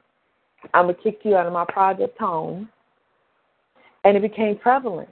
I'm 0.73 0.85
gonna 0.85 0.97
kick 1.03 1.19
you 1.23 1.35
out 1.35 1.47
of 1.47 1.53
my 1.53 1.65
project 1.65 2.17
home 2.17 2.69
and 4.03 4.17
it 4.17 4.21
became 4.21 4.57
prevalent. 4.57 5.09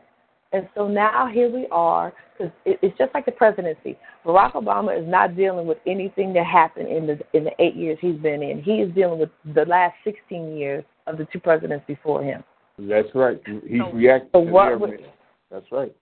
And 0.52 0.68
so 0.76 0.88
now 0.88 1.28
here 1.32 1.50
we 1.50 1.68
are, 1.72 2.12
because 2.38 2.52
it's 2.66 2.98
just 2.98 3.14
like 3.14 3.26
the 3.26 3.32
presidency. 3.32 3.98
Barack 4.26 4.54
Obama 4.54 5.00
is 5.00 5.08
not 5.08 5.36
dealing 5.36 5.68
with 5.68 5.78
anything 5.86 6.34
that 6.34 6.46
happened 6.46 6.88
in 6.88 7.06
the 7.06 7.20
in 7.34 7.44
the 7.44 7.52
eight 7.60 7.76
years 7.76 8.00
he's 8.02 8.16
been 8.16 8.42
in. 8.42 8.64
He 8.64 8.82
is 8.82 8.94
dealing 8.96 9.20
with 9.20 9.30
the 9.54 9.66
last 9.66 9.94
16 10.04 10.58
years 10.58 10.84
of 11.06 11.18
the 11.18 11.28
two 11.32 11.40
presidents 11.40 11.86
before 11.88 12.24
him. 12.24 12.44
That's 12.80 13.14
right. 13.14 13.40
He's 13.46 13.80
So- 13.80 13.92
reacting 13.92 14.30
so 14.34 14.46
to 14.46 14.52
what 14.52 14.80
would- 14.80 15.06
That's 15.52 15.72
right. 15.72 15.94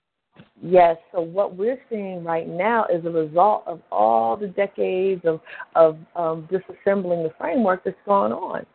Yes. 0.62 0.98
So 1.12 1.22
what 1.22 1.56
we're 1.56 1.80
seeing 1.90 2.24
right 2.24 2.48
now 2.48 2.86
is 2.86 3.04
a 3.06 3.10
result 3.10 3.64
of 3.66 3.82
all 3.92 4.38
the 4.38 4.48
decades 4.48 5.26
of 5.26 5.42
of 5.76 5.98
um, 6.16 6.48
disassembling 6.52 7.24
the 7.24 7.34
framework 7.40 7.84
that's 7.84 7.98
gone 8.06 8.32
on. 8.32 8.66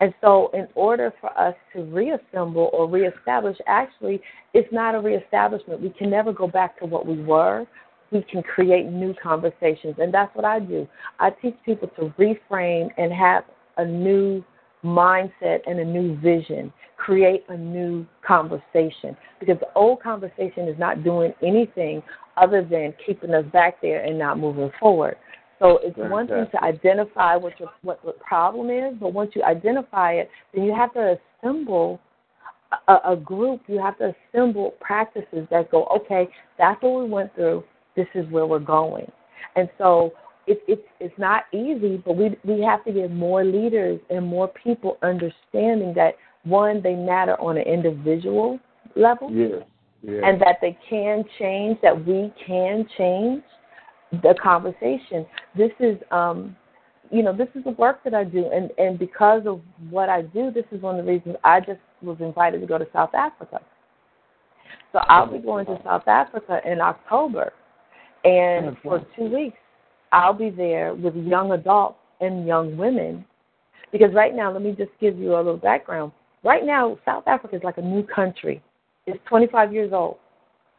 And 0.00 0.14
so, 0.20 0.50
in 0.54 0.68
order 0.74 1.12
for 1.20 1.36
us 1.38 1.54
to 1.74 1.82
reassemble 1.82 2.70
or 2.72 2.88
reestablish, 2.88 3.56
actually, 3.66 4.20
it's 4.54 4.72
not 4.72 4.94
a 4.94 5.00
reestablishment. 5.00 5.80
We 5.80 5.90
can 5.90 6.08
never 6.08 6.32
go 6.32 6.46
back 6.46 6.78
to 6.78 6.86
what 6.86 7.06
we 7.06 7.20
were. 7.20 7.66
We 8.12 8.22
can 8.22 8.42
create 8.42 8.86
new 8.86 9.14
conversations, 9.20 9.96
and 9.98 10.14
that's 10.14 10.34
what 10.34 10.44
I 10.44 10.60
do. 10.60 10.86
I 11.18 11.30
teach 11.30 11.56
people 11.66 11.88
to 11.98 12.14
reframe 12.18 12.90
and 12.96 13.12
have 13.12 13.44
a 13.76 13.84
new 13.84 14.42
mindset 14.84 15.60
and 15.66 15.80
a 15.80 15.84
new 15.84 16.16
vision. 16.20 16.72
Create 16.96 17.44
a 17.48 17.56
new 17.56 18.06
conversation 18.26 19.16
because 19.40 19.58
the 19.60 19.72
old 19.74 20.02
conversation 20.02 20.68
is 20.68 20.78
not 20.78 21.04
doing 21.04 21.32
anything 21.42 22.02
other 22.36 22.64
than 22.64 22.94
keeping 23.04 23.34
us 23.34 23.44
back 23.52 23.80
there 23.82 24.04
and 24.04 24.18
not 24.18 24.38
moving 24.38 24.70
forward. 24.78 25.16
So 25.58 25.80
it's 25.82 25.96
one 25.96 26.28
thing 26.28 26.46
to 26.52 26.64
identify 26.64 27.36
what 27.36 27.58
your 27.58 27.70
what 27.82 28.00
the 28.04 28.12
problem 28.12 28.70
is, 28.70 28.94
but 29.00 29.12
once 29.12 29.32
you 29.34 29.42
identify 29.42 30.12
it, 30.12 30.30
then 30.54 30.64
you 30.64 30.74
have 30.74 30.92
to 30.94 31.18
assemble 31.42 32.00
a, 32.86 33.12
a 33.12 33.16
group. 33.16 33.62
You 33.66 33.80
have 33.80 33.98
to 33.98 34.14
assemble 34.32 34.74
practices 34.80 35.46
that 35.50 35.70
go, 35.70 35.86
okay, 35.86 36.28
that's 36.58 36.80
what 36.82 37.02
we 37.02 37.10
went 37.10 37.34
through. 37.34 37.64
This 37.96 38.06
is 38.14 38.30
where 38.30 38.46
we're 38.46 38.60
going. 38.60 39.10
And 39.56 39.68
so 39.78 40.12
it, 40.46 40.62
it's 40.68 40.82
it's 41.00 41.18
not 41.18 41.44
easy, 41.52 42.02
but 42.04 42.16
we 42.16 42.36
we 42.44 42.60
have 42.62 42.84
to 42.84 42.92
get 42.92 43.10
more 43.10 43.44
leaders 43.44 44.00
and 44.10 44.26
more 44.26 44.48
people 44.48 44.98
understanding 45.02 45.92
that 45.94 46.14
one 46.44 46.80
they 46.82 46.94
matter 46.94 47.38
on 47.40 47.56
an 47.56 47.64
individual 47.64 48.58
level 48.96 49.30
Yes. 49.30 49.62
Yes. 50.02 50.22
and 50.24 50.40
that 50.40 50.58
they 50.60 50.78
can 50.88 51.24
change, 51.38 51.78
that 51.82 52.06
we 52.06 52.32
can 52.46 52.86
change 52.96 53.42
the 54.10 54.34
conversation. 54.42 55.26
This 55.56 55.70
is, 55.80 55.96
um, 56.10 56.56
you 57.10 57.22
know, 57.22 57.36
this 57.36 57.48
is 57.54 57.64
the 57.64 57.70
work 57.72 58.02
that 58.04 58.14
I 58.14 58.24
do, 58.24 58.50
and 58.52 58.70
and 58.78 58.98
because 58.98 59.42
of 59.46 59.60
what 59.90 60.08
I 60.08 60.22
do, 60.22 60.50
this 60.50 60.64
is 60.72 60.82
one 60.82 60.98
of 60.98 61.04
the 61.04 61.10
reasons 61.12 61.36
I 61.44 61.60
just 61.60 61.80
was 62.02 62.16
invited 62.20 62.60
to 62.60 62.66
go 62.66 62.78
to 62.78 62.86
South 62.92 63.14
Africa. 63.14 63.60
So 64.92 65.00
I'll 65.08 65.30
be 65.30 65.38
going 65.38 65.66
to 65.66 65.78
South 65.84 66.06
Africa 66.06 66.60
in 66.64 66.80
October, 66.80 67.52
and 68.24 68.76
for 68.82 69.04
two 69.16 69.24
weeks, 69.24 69.58
I'll 70.12 70.32
be 70.32 70.50
there 70.50 70.94
with 70.94 71.14
young 71.14 71.52
adults 71.52 71.98
and 72.20 72.46
young 72.46 72.76
women. 72.76 73.24
Because 73.90 74.12
right 74.12 74.34
now, 74.34 74.52
let 74.52 74.62
me 74.62 74.74
just 74.76 74.90
give 75.00 75.18
you 75.18 75.34
a 75.34 75.38
little 75.38 75.56
background. 75.56 76.12
Right 76.44 76.64
now, 76.64 76.98
South 77.04 77.24
Africa 77.26 77.56
is 77.56 77.62
like 77.64 77.78
a 77.78 77.82
new 77.82 78.02
country. 78.02 78.62
It's 79.06 79.18
25 79.28 79.72
years 79.72 79.92
old. 79.94 80.18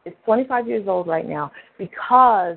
It's 0.04 0.16
25 0.24 0.68
years 0.68 0.86
old 0.88 1.06
right 1.06 1.28
now 1.28 1.52
because 1.76 2.56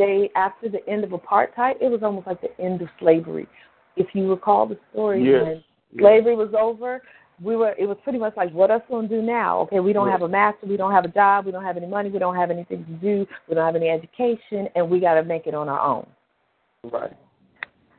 they, 0.00 0.30
after 0.34 0.70
the 0.70 0.86
end 0.88 1.04
of 1.04 1.10
apartheid, 1.10 1.74
it 1.80 1.90
was 1.90 2.02
almost 2.02 2.26
like 2.26 2.40
the 2.40 2.58
end 2.58 2.80
of 2.80 2.88
slavery. 2.98 3.46
If 3.96 4.06
you 4.14 4.30
recall 4.30 4.66
the 4.66 4.78
story, 4.90 5.22
Yes. 5.22 5.42
when 5.44 5.64
Yes. 5.92 5.98
slavery 5.98 6.36
was 6.36 6.54
over, 6.54 7.02
we 7.42 7.54
were. 7.54 7.74
It 7.76 7.86
was 7.86 7.98
pretty 8.02 8.18
much 8.18 8.34
like, 8.36 8.50
what 8.52 8.70
us 8.70 8.82
going 8.88 9.08
to 9.08 9.16
do 9.16 9.22
now? 9.22 9.60
Okay, 9.60 9.80
we 9.80 9.92
don't 9.92 10.08
have 10.08 10.22
a 10.22 10.28
master, 10.28 10.66
we 10.66 10.78
don't 10.78 10.92
have 10.92 11.04
a 11.04 11.08
job, 11.08 11.44
we 11.44 11.52
don't 11.52 11.64
have 11.64 11.76
any 11.76 11.86
money, 11.86 12.08
we 12.08 12.18
don't 12.18 12.36
have 12.36 12.50
anything 12.50 12.84
to 12.86 12.92
do, 12.92 13.26
we 13.46 13.54
don't 13.54 13.64
have 13.64 13.76
any 13.76 13.90
education, 13.90 14.68
and 14.74 14.88
we 14.90 15.00
got 15.00 15.14
to 15.14 15.22
make 15.22 15.46
it 15.46 15.54
on 15.54 15.68
our 15.68 15.80
own. 15.80 16.06
Right. 16.90 17.16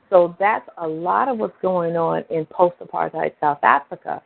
So 0.09 0.35
that's 0.39 0.67
a 0.77 0.87
lot 0.87 1.27
of 1.27 1.37
what's 1.37 1.59
going 1.61 1.95
on 1.97 2.23
in 2.31 2.45
post-apartheid 2.47 3.33
South 3.39 3.63
Africa. 3.63 4.23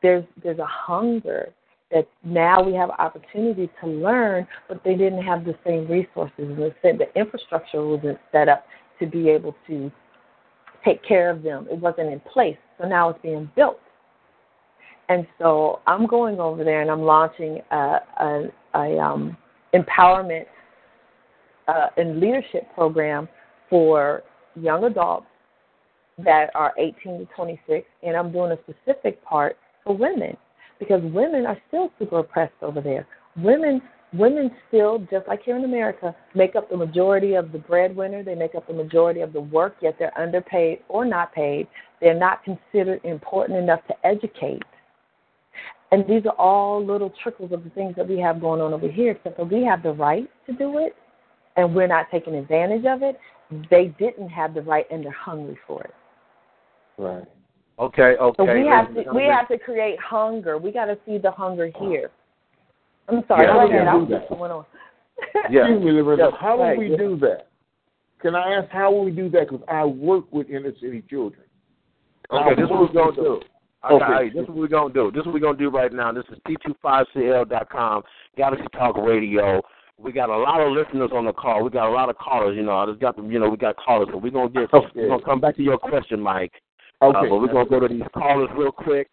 There's 0.00 0.24
there's 0.42 0.60
a 0.60 0.66
hunger 0.66 1.52
that 1.92 2.08
now 2.24 2.62
we 2.62 2.74
have 2.74 2.90
opportunity 2.90 3.70
to 3.80 3.86
learn, 3.86 4.46
but 4.68 4.82
they 4.84 4.94
didn't 4.94 5.22
have 5.22 5.44
the 5.44 5.54
same 5.64 5.86
resources 5.88 6.32
and 6.38 6.58
the, 6.58 6.74
same- 6.82 6.98
the 6.98 7.18
infrastructure 7.18 7.84
wasn't 7.84 8.18
set 8.32 8.48
up 8.48 8.64
to 8.98 9.06
be 9.06 9.28
able 9.28 9.54
to 9.66 9.90
take 10.84 11.02
care 11.04 11.30
of 11.30 11.42
them. 11.42 11.66
It 11.70 11.78
wasn't 11.78 12.12
in 12.12 12.20
place, 12.20 12.56
so 12.78 12.88
now 12.88 13.10
it's 13.10 13.22
being 13.22 13.50
built. 13.54 13.78
And 15.08 15.26
so 15.38 15.80
I'm 15.86 16.06
going 16.06 16.40
over 16.40 16.64
there 16.64 16.82
and 16.82 16.90
I'm 16.90 17.02
launching 17.02 17.60
a, 17.70 17.98
a, 18.20 18.42
a 18.74 18.98
um, 18.98 19.36
empowerment 19.72 20.46
uh, 21.68 21.86
and 21.96 22.18
leadership 22.18 22.64
program 22.74 23.28
for 23.70 24.22
young 24.56 24.84
adults 24.84 25.26
that 26.18 26.50
are 26.54 26.72
18 26.78 27.18
to 27.18 27.26
26, 27.36 27.86
and 28.02 28.16
I'm 28.16 28.32
doing 28.32 28.52
a 28.52 28.58
specific 28.62 29.22
part 29.24 29.56
for 29.84 29.96
women 29.96 30.36
because 30.78 31.02
women 31.02 31.46
are 31.46 31.58
still 31.68 31.90
super 31.98 32.18
oppressed 32.20 32.54
over 32.62 32.80
there. 32.80 33.06
Women, 33.36 33.82
women 34.12 34.50
still, 34.68 34.98
just 35.10 35.26
like 35.28 35.42
here 35.42 35.56
in 35.56 35.64
America, 35.64 36.14
make 36.34 36.56
up 36.56 36.70
the 36.70 36.76
majority 36.76 37.34
of 37.34 37.52
the 37.52 37.58
breadwinner. 37.58 38.22
They 38.22 38.34
make 38.34 38.54
up 38.54 38.66
the 38.66 38.74
majority 38.74 39.20
of 39.20 39.32
the 39.32 39.40
work, 39.40 39.76
yet 39.80 39.96
they're 39.98 40.18
underpaid 40.18 40.80
or 40.88 41.04
not 41.04 41.34
paid. 41.34 41.68
They're 42.00 42.18
not 42.18 42.44
considered 42.44 43.00
important 43.04 43.58
enough 43.58 43.80
to 43.88 43.94
educate. 44.06 44.62
And 45.92 46.04
these 46.08 46.26
are 46.26 46.34
all 46.38 46.84
little 46.84 47.12
trickles 47.22 47.52
of 47.52 47.62
the 47.64 47.70
things 47.70 47.94
that 47.96 48.08
we 48.08 48.18
have 48.18 48.40
going 48.40 48.60
on 48.60 48.72
over 48.72 48.90
here, 48.90 49.12
except 49.12 49.36
that 49.36 49.48
we 49.48 49.62
have 49.64 49.82
the 49.82 49.92
right 49.92 50.28
to 50.46 50.52
do 50.52 50.78
it, 50.78 50.96
and 51.56 51.74
we're 51.74 51.86
not 51.86 52.06
taking 52.10 52.34
advantage 52.34 52.84
of 52.84 53.02
it. 53.02 53.18
They 53.70 53.94
didn't 53.98 54.28
have 54.28 54.54
the 54.54 54.62
right, 54.62 54.86
and 54.90 55.04
they're 55.04 55.12
hungry 55.12 55.56
for 55.66 55.82
it. 55.84 55.94
Right. 56.98 57.24
Okay, 57.78 58.16
okay. 58.18 58.36
So 58.36 58.54
we 58.54 58.66
have 58.66 58.94
to 58.94 59.12
we 59.12 59.24
have 59.24 59.48
to 59.48 59.58
create 59.58 59.98
hunger. 60.00 60.56
We 60.56 60.72
got 60.72 60.86
to 60.86 60.98
feed 61.04 61.22
the 61.22 61.30
hunger 61.30 61.70
oh. 61.74 61.88
here. 61.90 62.10
I'm 63.08 63.22
sorry. 63.28 63.46
Yeah, 63.46 63.52
go 63.52 63.58
how 63.60 63.66
do 63.66 63.72
we 63.72 63.78
I'll 63.78 64.06
do 64.06 64.14
that? 64.14 64.28
going 64.28 64.50
on. 64.50 64.64
Yeah. 65.50 65.62
Excuse 65.62 65.84
me, 65.84 65.92
Lorenzo. 65.92 66.24
Yeah, 66.24 66.36
How 66.38 66.56
do 66.56 66.78
we 66.78 66.90
yeah. 66.90 66.96
do 66.96 67.16
that? 67.20 67.46
Can 68.20 68.34
I 68.34 68.54
ask 68.54 68.70
how 68.70 68.92
will 68.92 69.04
we 69.04 69.12
do 69.12 69.30
that? 69.30 69.48
Because 69.48 69.64
I 69.68 69.84
work 69.84 70.30
with 70.32 70.50
inner 70.50 70.72
city 70.80 71.02
children. 71.08 71.42
Okay, 72.30 72.54
this 72.54 72.64
is 72.64 72.70
what 72.70 72.80
we're 72.80 72.92
going 72.92 73.14
to 73.14 73.22
do. 73.22 73.40
Okay, 73.90 74.30
this 74.30 74.42
is 74.42 74.48
what 74.48 74.56
we're 74.56 74.68
gonna 74.68 74.92
do. 74.92 75.10
This 75.12 75.20
is 75.20 75.26
what 75.26 75.34
we're 75.34 75.40
gonna 75.40 75.58
do 75.58 75.70
right 75.70 75.92
now. 75.92 76.12
This 76.12 76.24
is 76.32 76.38
T25CL.com, 76.48 78.02
Galaxy 78.36 78.66
Talk 78.72 78.96
Radio. 78.96 79.62
We 79.98 80.12
got 80.12 80.28
a 80.28 80.36
lot 80.36 80.60
of 80.60 80.72
listeners 80.72 81.10
on 81.14 81.24
the 81.24 81.32
call. 81.32 81.62
We 81.62 81.70
got 81.70 81.88
a 81.88 81.92
lot 81.92 82.10
of 82.10 82.18
callers. 82.18 82.56
You 82.56 82.64
know, 82.64 82.76
I 82.76 82.86
just 82.86 83.00
got 83.00 83.16
them. 83.16 83.30
You 83.30 83.38
know, 83.38 83.48
we 83.48 83.56
got 83.56 83.76
callers. 83.76 84.08
So 84.10 84.18
we're 84.18 84.32
gonna 84.32 84.48
get. 84.48 84.72
Okay. 84.72 84.86
We're 84.94 85.08
gonna 85.08 85.24
come 85.24 85.40
back 85.40 85.56
to 85.56 85.62
your 85.62 85.78
question, 85.78 86.20
Mike. 86.20 86.52
Okay. 87.02 87.18
Uh, 87.18 87.22
but 87.22 87.40
we're 87.40 87.52
gonna 87.52 87.68
go 87.68 87.80
to 87.80 87.88
these 87.88 88.02
callers 88.14 88.48
real 88.56 88.72
quick. 88.72 89.08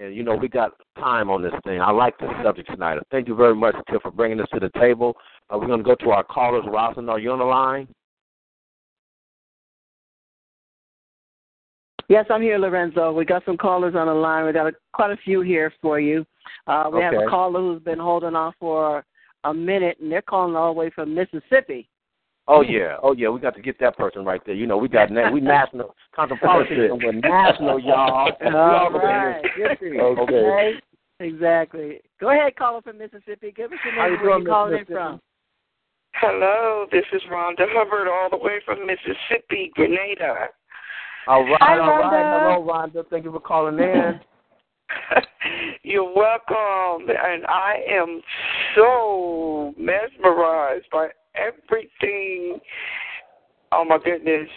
And 0.00 0.14
you 0.14 0.22
know, 0.22 0.34
we 0.34 0.48
got 0.48 0.72
time 0.98 1.30
on 1.30 1.42
this 1.42 1.52
thing. 1.64 1.80
I 1.80 1.90
like 1.90 2.18
this 2.18 2.30
subject 2.42 2.70
tonight. 2.70 2.98
Thank 3.10 3.28
you 3.28 3.34
very 3.34 3.54
much, 3.54 3.76
Tiff, 3.90 4.02
for 4.02 4.10
bringing 4.10 4.38
this 4.38 4.46
to 4.52 4.60
the 4.60 4.70
table. 4.78 5.16
Uh, 5.50 5.58
we're 5.58 5.68
gonna 5.68 5.82
go 5.82 5.94
to 5.96 6.10
our 6.10 6.24
callers. 6.24 6.64
Rosalind, 6.66 7.10
are 7.10 7.18
you 7.18 7.32
on 7.32 7.38
the 7.38 7.44
line? 7.44 7.88
Yes, 12.08 12.26
I'm 12.28 12.42
here, 12.42 12.58
Lorenzo. 12.58 13.12
We 13.12 13.24
got 13.24 13.44
some 13.44 13.56
callers 13.56 13.94
on 13.94 14.06
the 14.08 14.14
line. 14.14 14.44
We 14.44 14.52
got 14.52 14.66
a, 14.66 14.72
quite 14.92 15.10
a 15.10 15.16
few 15.16 15.40
here 15.40 15.72
for 15.80 15.98
you. 15.98 16.26
Uh, 16.66 16.90
we 16.92 17.00
have 17.00 17.14
a 17.14 17.26
caller 17.28 17.60
who's 17.60 17.82
been 17.82 17.98
holding 17.98 18.34
on 18.34 18.52
for 18.60 19.04
a 19.44 19.54
minute, 19.54 19.98
and 20.00 20.12
they're 20.12 20.22
calling 20.22 20.54
all 20.54 20.72
the 20.72 20.78
way 20.78 20.90
from 20.90 21.14
Mississippi. 21.14 21.88
Oh 22.46 22.60
yeah, 22.60 22.96
oh 23.02 23.14
yeah, 23.14 23.30
we 23.30 23.40
got 23.40 23.54
to 23.56 23.62
get 23.62 23.80
that 23.80 23.96
person 23.96 24.24
right 24.24 24.40
there. 24.44 24.54
You 24.54 24.66
know, 24.66 24.76
we 24.76 24.86
got 24.88 25.10
na- 25.10 25.30
we 25.30 25.40
national 25.40 25.94
cosmopolitan, 26.14 27.00
we're 27.02 27.12
national, 27.12 27.80
y'all. 27.80 28.30
We 28.40 28.46
All 28.48 28.86
over 28.88 28.98
right. 28.98 29.42
in 29.56 29.62
Mississippi. 29.62 29.98
Okay. 29.98 30.74
Exactly. 31.20 32.00
Go 32.20 32.30
ahead, 32.30 32.54
caller 32.56 32.82
from 32.82 32.98
Mississippi. 32.98 33.52
Give 33.56 33.72
us 33.72 33.78
your 33.84 33.94
How 33.94 34.08
name 34.08 34.20
where 34.20 34.30
doing, 34.30 34.40
you 34.42 34.46
calling 34.46 34.78
in 34.78 34.84
from. 34.84 35.20
Hello, 36.16 36.86
this 36.92 37.04
is 37.12 37.22
Rhonda 37.30 37.66
Hubbard, 37.70 38.08
all 38.08 38.28
the 38.30 38.36
way 38.36 38.60
from 38.64 38.86
Mississippi, 38.86 39.72
Grenada. 39.74 40.48
All 41.26 41.44
right, 41.44 41.56
Hi, 41.60 41.78
all 41.78 41.88
right. 41.88 42.04
Rhonda. 42.04 42.56
Hello, 42.56 42.72
Rhonda. 42.72 43.08
Thank 43.08 43.24
you 43.24 43.32
for 43.32 43.40
calling 43.40 43.78
in. 43.78 44.20
You're 45.82 46.14
welcome, 46.14 47.08
and 47.08 47.46
I 47.46 47.76
am 47.90 48.20
so 48.74 49.74
mesmerized 49.78 50.86
by 50.92 51.08
everything. 51.34 52.58
Oh 53.72 53.84
my 53.84 53.98
goodness, 53.98 54.48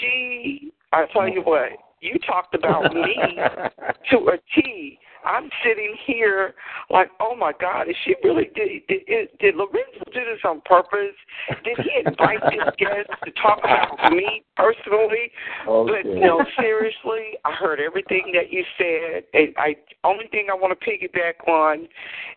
she! 0.00 0.72
I 0.92 1.04
tell 1.12 1.28
you 1.28 1.42
what, 1.42 1.70
you 2.00 2.18
talked 2.26 2.54
about 2.54 2.94
me 2.94 3.16
to 4.10 4.16
a 4.28 4.38
T. 4.54 4.98
I'm 5.24 5.48
sitting 5.64 5.96
here 6.06 6.54
like, 6.90 7.08
oh 7.18 7.34
my 7.34 7.52
God, 7.58 7.88
is 7.88 7.96
she 8.04 8.14
really 8.22 8.50
did 8.54 8.86
did, 8.88 9.28
did 9.40 9.54
Lorenzo 9.56 10.04
do 10.12 10.20
this 10.20 10.40
on 10.44 10.60
purpose? 10.66 11.16
Did 11.64 11.78
he 11.78 12.06
invite 12.06 12.40
this 12.42 12.74
guest 12.78 13.08
to 13.24 13.30
talk 13.40 13.60
about 13.60 14.12
me 14.12 14.44
personally? 14.56 15.32
But 15.64 16.04
no, 16.04 16.44
seriously, 16.60 17.38
I 17.44 17.52
heard 17.52 17.80
everything 17.80 18.32
that 18.34 18.52
you 18.52 18.64
said, 18.76 19.24
and 19.32 19.54
I 19.56 19.76
only 20.04 20.26
thing 20.28 20.48
I 20.50 20.54
want 20.54 20.78
to 20.78 20.86
piggyback 20.86 21.48
on 21.48 21.88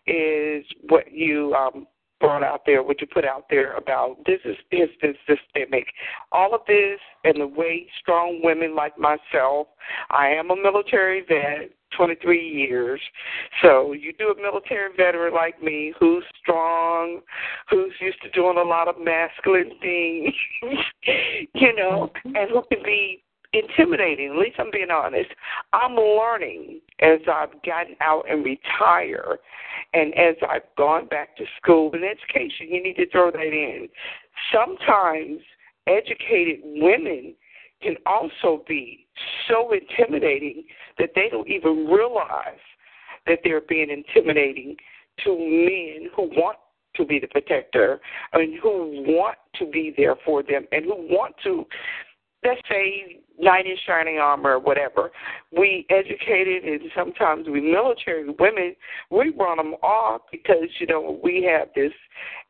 is 0.06 0.64
what 0.88 1.12
you 1.12 1.54
um 1.54 1.86
brought 2.20 2.42
out 2.42 2.62
there, 2.66 2.82
what 2.82 3.00
you 3.00 3.06
put 3.06 3.24
out 3.24 3.44
there 3.50 3.74
about 3.74 4.16
this 4.26 4.40
is 4.44 4.56
is 4.70 4.88
this 5.02 5.16
systemic. 5.26 5.86
All 6.32 6.54
of 6.54 6.62
this 6.66 6.98
and 7.24 7.40
the 7.40 7.46
way 7.46 7.86
strong 8.00 8.40
women 8.42 8.74
like 8.74 8.98
myself, 8.98 9.68
I 10.10 10.28
am 10.28 10.50
a 10.50 10.56
military 10.56 11.24
vet, 11.28 11.70
23 11.96 12.38
years. 12.38 13.00
So 13.62 13.92
you 13.92 14.12
do 14.18 14.28
a 14.28 14.40
military 14.40 14.90
veteran 14.96 15.34
like 15.34 15.62
me 15.62 15.94
who's 15.98 16.24
strong, 16.40 17.20
who's 17.70 17.92
used 18.00 18.20
to 18.22 18.30
doing 18.30 18.58
a 18.58 18.62
lot 18.62 18.88
of 18.88 18.96
masculine 19.02 19.72
things, 19.80 20.34
you 21.54 21.74
know, 21.74 22.10
and 22.24 22.50
who 22.50 22.62
can 22.70 22.82
be 22.84 23.24
intimidating. 23.52 24.30
At 24.30 24.36
least 24.36 24.56
I'm 24.58 24.70
being 24.70 24.90
honest. 24.90 25.30
I'm 25.72 25.94
learning 25.94 26.80
as 27.00 27.20
I've 27.32 27.62
gotten 27.62 27.96
out 28.00 28.24
and 28.28 28.44
retire, 28.44 29.38
and 29.94 30.12
as 30.14 30.36
I've 30.48 30.68
gone 30.76 31.06
back 31.08 31.36
to 31.36 31.44
school 31.60 31.90
and 31.92 32.04
education. 32.04 32.68
You 32.68 32.82
need 32.82 32.96
to 32.96 33.08
throw 33.10 33.30
that 33.30 33.40
in. 33.40 33.88
Sometimes 34.52 35.40
educated 35.86 36.60
women 36.64 37.34
can 37.82 37.94
also 38.06 38.64
be 38.66 39.06
so 39.48 39.72
intimidating 39.72 40.64
that 40.98 41.10
they 41.14 41.28
don't 41.30 41.48
even 41.48 41.86
realize 41.86 42.58
that 43.26 43.38
they're 43.44 43.62
being 43.62 43.88
intimidating 43.90 44.76
to 45.24 45.30
men 45.30 46.10
who 46.14 46.22
want 46.36 46.58
to 46.96 47.04
be 47.04 47.18
the 47.20 47.28
protector 47.28 48.00
and 48.32 48.58
who 48.60 49.04
want 49.06 49.36
to 49.54 49.66
be 49.66 49.94
there 49.96 50.16
for 50.24 50.42
them 50.42 50.66
and 50.72 50.84
who 50.84 50.94
want 51.08 51.34
to 51.44 51.64
let's 52.44 52.60
say 52.68 53.20
knight 53.38 53.66
in 53.66 53.76
shining 53.86 54.18
armor 54.18 54.52
or 54.52 54.58
whatever. 54.58 55.10
We 55.56 55.86
educated 55.90 56.64
and 56.64 56.90
sometimes 56.96 57.48
we 57.48 57.60
military 57.60 58.28
women, 58.38 58.74
we 59.10 59.30
run 59.30 59.58
them 59.58 59.74
off 59.82 60.22
because, 60.30 60.68
you 60.80 60.86
know, 60.86 61.20
we 61.22 61.42
have 61.44 61.68
this 61.74 61.92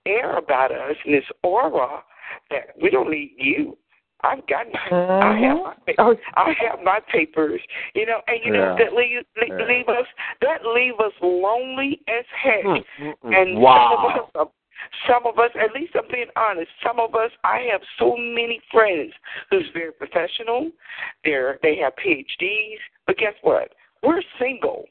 air 0.06 0.38
about 0.38 0.72
us 0.72 0.96
and 1.04 1.14
this 1.14 1.24
aura 1.42 2.02
that 2.50 2.68
we 2.80 2.90
don't 2.90 3.10
need 3.10 3.32
you. 3.38 3.76
I've 4.24 4.44
got 4.48 4.66
my, 4.72 4.98
I 4.98 5.38
have 5.38 5.56
my, 5.58 5.94
Oh, 5.98 6.14
I 6.34 6.52
have 6.68 6.80
my 6.82 6.98
papers, 7.12 7.60
you 7.94 8.04
know, 8.04 8.20
and 8.26 8.40
you 8.44 8.52
know 8.52 8.74
that 8.76 8.92
leave, 8.92 9.22
leave, 9.40 9.84
Yeah. 9.86 9.94
us 9.94 10.06
that 10.40 10.66
leave 10.66 10.94
us 10.98 11.12
lonely 11.22 12.00
as 12.08 12.24
heck. 12.42 12.64
Mm, 12.64 12.84
mm, 13.00 13.14
mm. 13.24 13.40
And 13.40 13.60
wow. 13.60 13.94
some 13.94 14.04
of 14.06 14.24
us, 14.24 14.30
are- 14.34 14.57
some 15.08 15.26
of 15.26 15.38
us, 15.38 15.50
at 15.54 15.72
least 15.72 15.92
I'm 15.94 16.10
being 16.10 16.26
honest, 16.36 16.68
some 16.84 16.98
of 16.98 17.14
us, 17.14 17.30
I 17.44 17.66
have 17.70 17.80
so 17.98 18.16
many 18.16 18.60
friends 18.72 19.12
who's 19.50 19.66
very 19.72 19.92
professional. 19.92 20.70
They're 21.24 21.58
they 21.62 21.76
have 21.76 21.92
PhDs, 22.04 22.78
but 23.06 23.18
guess 23.18 23.34
what? 23.42 23.72
We're 24.02 24.22
single, 24.38 24.84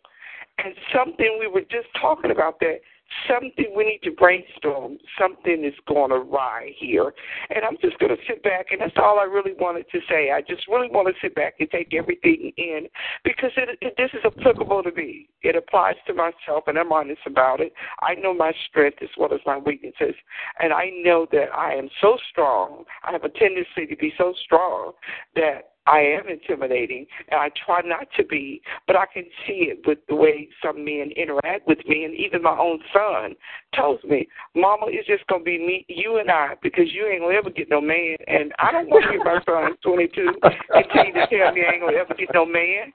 and 0.57 0.73
something 0.95 1.37
we 1.39 1.47
were 1.47 1.61
just 1.61 1.87
talking 1.99 2.31
about 2.31 2.59
that. 2.59 2.79
Something 3.27 3.73
we 3.75 3.85
need 3.85 4.01
to 4.03 4.11
brainstorm. 4.11 4.97
Something 5.19 5.63
is 5.63 5.73
going 5.87 6.11
awry 6.11 6.71
here, 6.77 7.13
and 7.49 7.63
I'm 7.63 7.77
just 7.81 7.97
going 7.99 8.15
to 8.15 8.21
sit 8.27 8.43
back, 8.43 8.67
and 8.71 8.81
that's 8.81 8.97
all 8.97 9.19
I 9.19 9.23
really 9.23 9.53
wanted 9.59 9.85
to 9.91 9.99
say. 10.09 10.31
I 10.31 10.41
just 10.41 10.67
really 10.67 10.89
want 10.89 11.07
to 11.07 11.13
sit 11.21 11.33
back 11.33 11.55
and 11.59 11.69
take 11.69 11.93
everything 11.93 12.51
in 12.57 12.87
because 13.23 13.51
it, 13.55 13.77
it, 13.81 13.93
this 13.97 14.11
is 14.13 14.25
applicable 14.25 14.83
to 14.83 14.91
me. 14.91 15.29
It 15.41 15.55
applies 15.55 15.95
to 16.07 16.13
myself, 16.13 16.65
and 16.67 16.77
I'm 16.77 16.91
honest 16.91 17.21
about 17.25 17.61
it. 17.61 17.73
I 18.01 18.15
know 18.15 18.33
my 18.33 18.53
strength 18.69 18.97
as 19.01 19.09
well 19.17 19.33
as 19.33 19.39
my 19.45 19.57
weaknesses, 19.57 20.15
and 20.59 20.73
I 20.73 20.89
know 21.01 21.27
that 21.31 21.47
I 21.55 21.73
am 21.73 21.89
so 22.01 22.17
strong. 22.29 22.83
I 23.03 23.11
have 23.11 23.23
a 23.23 23.29
tendency 23.29 23.85
to 23.89 23.95
be 23.95 24.13
so 24.17 24.33
strong 24.43 24.91
that 25.35 25.76
I 25.87 25.99
am 26.01 26.27
intimidating, 26.27 27.05
and 27.29 27.39
I 27.39 27.49
try 27.65 27.81
not 27.81 28.07
to 28.17 28.23
be, 28.25 28.61
but 28.85 28.95
I 28.95 29.05
can 29.11 29.23
see 29.45 29.69
it 29.71 29.79
with 29.87 29.99
the 30.07 30.15
way 30.15 30.49
some 30.61 30.83
men 30.83 31.11
interact 31.15 31.67
with 31.67 31.79
me, 31.87 32.03
and 32.03 32.13
even 32.15 32.41
my 32.43 32.57
own 32.57 32.79
son 32.93 33.35
tells 33.73 34.03
me, 34.03 34.27
"Mama, 34.53 34.87
it's 34.89 35.07
just 35.07 35.25
gonna 35.27 35.43
be 35.43 35.57
me, 35.57 35.85
you 35.87 36.17
and 36.17 36.29
I, 36.29 36.55
because 36.61 36.93
you 36.93 37.07
ain't 37.07 37.21
gonna 37.21 37.35
ever 37.35 37.49
get 37.49 37.69
no 37.69 37.79
man." 37.81 38.17
And 38.27 38.53
I 38.59 38.71
don't 38.71 38.89
want 38.89 39.05
to 39.05 39.11
hear 39.11 39.23
my 39.23 39.41
son, 39.45 39.77
22, 39.81 40.33
continue 40.73 41.13
to 41.13 41.27
tell 41.27 41.51
me 41.53 41.65
I 41.65 41.71
ain't 41.73 41.81
gonna 41.81 41.97
ever 41.97 42.13
get 42.13 42.33
no 42.33 42.45
man. 42.45 42.91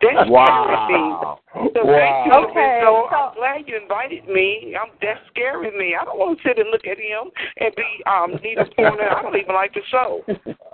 That's 0.00 0.28
Wow. 0.30 1.38
scary. 1.52 1.70
So 1.74 1.84
thank 1.86 2.26
you, 2.26 2.32
Okay, 2.32 2.80
so 2.82 3.08
so- 3.10 3.16
I'm 3.16 3.34
glad 3.36 3.68
you 3.68 3.76
invited 3.76 4.26
me. 4.28 4.74
I'm 4.80 4.90
that's 5.00 5.20
scaring 5.28 5.76
me. 5.78 5.94
I 5.94 6.04
don't 6.04 6.18
want 6.18 6.40
to 6.40 6.48
sit 6.48 6.58
and 6.58 6.70
look 6.70 6.86
at 6.86 6.98
him 6.98 7.30
and 7.58 7.74
be 7.76 8.02
um 8.06 8.34
needle 8.42 8.64
pointer. 8.76 9.08
I 9.08 9.22
don't 9.22 9.36
even 9.36 9.54
like 9.54 9.72
to 9.74 9.80
sew. 9.90 10.24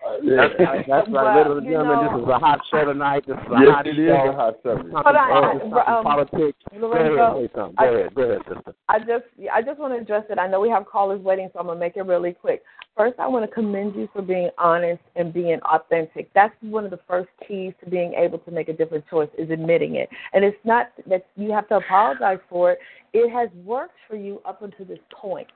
That's 0.03 0.55
right, 0.61 0.87
that's 0.89 1.09
right, 1.11 1.37
ladies 1.37 1.57
and 1.59 1.67
you 1.67 1.73
gentlemen. 1.73 2.07
know- 2.07 2.17
This 2.19 2.23
is 2.25 2.29
a 2.29 2.39
hot 2.39 2.61
show 2.71 2.85
tonight. 2.85 3.25
This 3.27 3.37
is 3.37 3.47
a 3.51 3.61
Yes, 3.61 3.69
hot 3.75 3.87
it 3.87 3.97
show. 3.97 4.03
is 4.03 4.09
a 4.11 4.33
hot 4.33 4.55
subject. 4.63 4.91
Hold 4.95 5.07
on, 5.07 5.61
Talking 5.61 5.73
I- 5.75 5.97
um, 5.99 6.05
politics. 6.05 6.59
Go 6.81 6.93
ahead, 6.93 7.13
say 7.37 7.51
something. 7.55 7.75
I- 7.79 7.87
Go 7.87 7.95
ahead, 7.95 8.15
go 8.15 8.23
ahead, 8.23 8.43
sister. 8.49 8.75
I 8.89 8.99
just 8.99 9.25
I 9.53 9.63
just 9.63 9.79
want 9.79 9.95
to 9.95 10.01
address 10.01 10.25
it. 10.31 10.39
I 10.39 10.47
know 10.47 10.61
we 10.61 10.71
have 10.71 10.87
callers 10.87 11.21
waiting, 11.23 11.49
so 11.53 11.61
I'm 11.61 11.67
gonna 11.67 11.79
make 11.79 11.97
it 11.97 12.03
really 12.07 12.33
quick. 12.33 12.63
First, 12.97 13.19
I 13.19 13.27
want 13.29 13.45
to 13.49 13.55
commend 13.55 13.95
you 13.95 14.09
for 14.13 14.21
being 14.23 14.51
honest 14.59 15.01
and 15.17 15.33
being 15.33 15.61
authentic. 15.63 16.31
That's 16.35 16.55
one 16.61 16.85
of 16.85 16.91
the 16.91 17.01
first 17.09 17.29
keys 17.47 17.73
to 17.83 17.89
being 17.91 18.15
able 18.15 18.39
to 18.41 18.51
make 18.51 18.69
a 18.69 18.73
different 18.73 19.05
choice 19.09 19.29
is 19.39 19.49
admitting 19.51 19.95
it. 19.95 20.09
And 20.33 20.45
it's 20.45 20.59
not 20.65 20.91
that 21.07 21.27
you 21.37 21.51
have 21.53 21.69
to 21.69 21.77
apologize 21.77 22.41
for 22.49 22.73
it. 22.73 22.79
It 23.13 23.31
has 23.31 23.49
worked 23.65 23.95
for 24.09 24.17
you 24.17 24.43
up 24.45 24.63
until 24.63 24.85
this 24.87 24.99
point. 25.11 25.47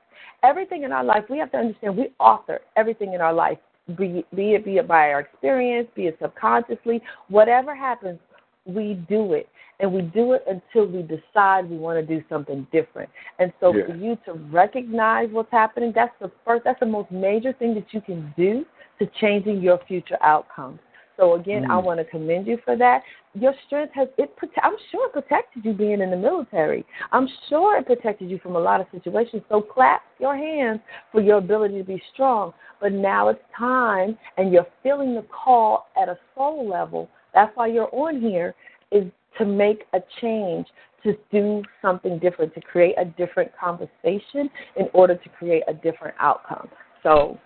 Everything 0.42 0.84
in 0.84 0.92
our 0.92 1.04
life, 1.04 1.24
we 1.28 1.38
have 1.38 1.50
to 1.52 1.58
understand 1.58 1.96
we 1.96 2.08
author 2.20 2.60
everything 2.76 3.12
in 3.14 3.20
our 3.20 3.32
life, 3.32 3.58
be, 3.96 4.24
be 4.34 4.54
it 4.54 4.64
be 4.64 4.78
it 4.78 4.88
by 4.88 5.12
our 5.12 5.20
experience, 5.20 5.88
be 5.94 6.06
it 6.06 6.16
subconsciously, 6.20 7.02
whatever 7.28 7.74
happens, 7.74 8.18
we 8.64 8.94
do 9.08 9.34
it. 9.34 9.48
And 9.80 9.92
we 9.92 10.02
do 10.02 10.32
it 10.34 10.44
until 10.48 10.86
we 10.86 11.02
decide 11.02 11.68
we 11.68 11.76
want 11.76 11.98
to 11.98 12.06
do 12.06 12.24
something 12.28 12.66
different. 12.72 13.10
And 13.40 13.52
so 13.60 13.74
Yeah. 13.74 13.86
for 13.86 13.94
you 13.94 14.16
to 14.24 14.34
recognize 14.34 15.28
what's 15.30 15.50
happening, 15.50 15.92
that's 15.92 16.16
the 16.20 16.30
first 16.44 16.64
that's 16.64 16.80
the 16.80 16.86
most 16.86 17.10
major 17.10 17.52
thing 17.52 17.74
that 17.74 17.92
you 17.92 18.00
can 18.00 18.32
do 18.36 18.64
to 19.00 19.06
changing 19.20 19.60
your 19.60 19.78
future 19.78 20.18
outcomes. 20.22 20.78
So 21.16 21.34
again, 21.34 21.64
I 21.70 21.80
Mm. 21.80 21.84
want 21.84 21.98
to 22.00 22.04
commend 22.04 22.46
you 22.46 22.56
for 22.58 22.76
that. 22.76 23.02
Your 23.34 23.54
strength 23.66 23.92
has 23.94 24.08
it. 24.18 24.36
I'm 24.62 24.76
sure 24.90 25.06
it 25.06 25.12
protected 25.12 25.64
you 25.64 25.72
being 25.72 26.00
in 26.00 26.10
the 26.10 26.16
military. 26.16 26.84
I'm 27.12 27.28
sure 27.48 27.76
it 27.78 27.86
protected 27.86 28.30
you 28.30 28.38
from 28.38 28.56
a 28.56 28.60
lot 28.60 28.80
of 28.80 28.86
situations. 28.90 29.42
So 29.48 29.60
clap 29.60 30.02
your 30.18 30.36
hands 30.36 30.80
for 31.12 31.20
your 31.20 31.38
ability 31.38 31.78
to 31.78 31.84
be 31.84 32.02
strong. 32.12 32.52
But 32.80 32.92
now 32.92 33.28
it's 33.28 33.42
time, 33.56 34.18
and 34.36 34.52
you're 34.52 34.66
feeling 34.82 35.14
the 35.14 35.22
call 35.22 35.88
at 36.00 36.08
a 36.08 36.18
soul 36.34 36.68
level. 36.68 37.08
That's 37.32 37.54
why 37.56 37.68
you're 37.68 37.92
on 37.94 38.20
here. 38.20 38.54
Is 38.90 39.10
to 39.38 39.44
make 39.44 39.86
a 39.92 40.00
change, 40.20 40.66
to 41.02 41.16
do 41.32 41.62
something 41.82 42.18
different, 42.18 42.54
to 42.54 42.60
create 42.60 42.94
a 42.98 43.04
different 43.04 43.50
conversation 43.58 44.48
in 44.76 44.88
order 44.92 45.16
to 45.16 45.28
create 45.30 45.64
a 45.66 45.74
different 45.74 46.14
outcome. 46.20 46.68
So 47.02 47.38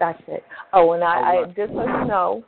that's 0.00 0.22
it. 0.26 0.42
Oh, 0.72 0.92
and 0.92 1.04
I, 1.04 1.20
I 1.20 1.44
just 1.44 1.72
so 1.72 1.82
you 1.82 2.04
know, 2.06 2.44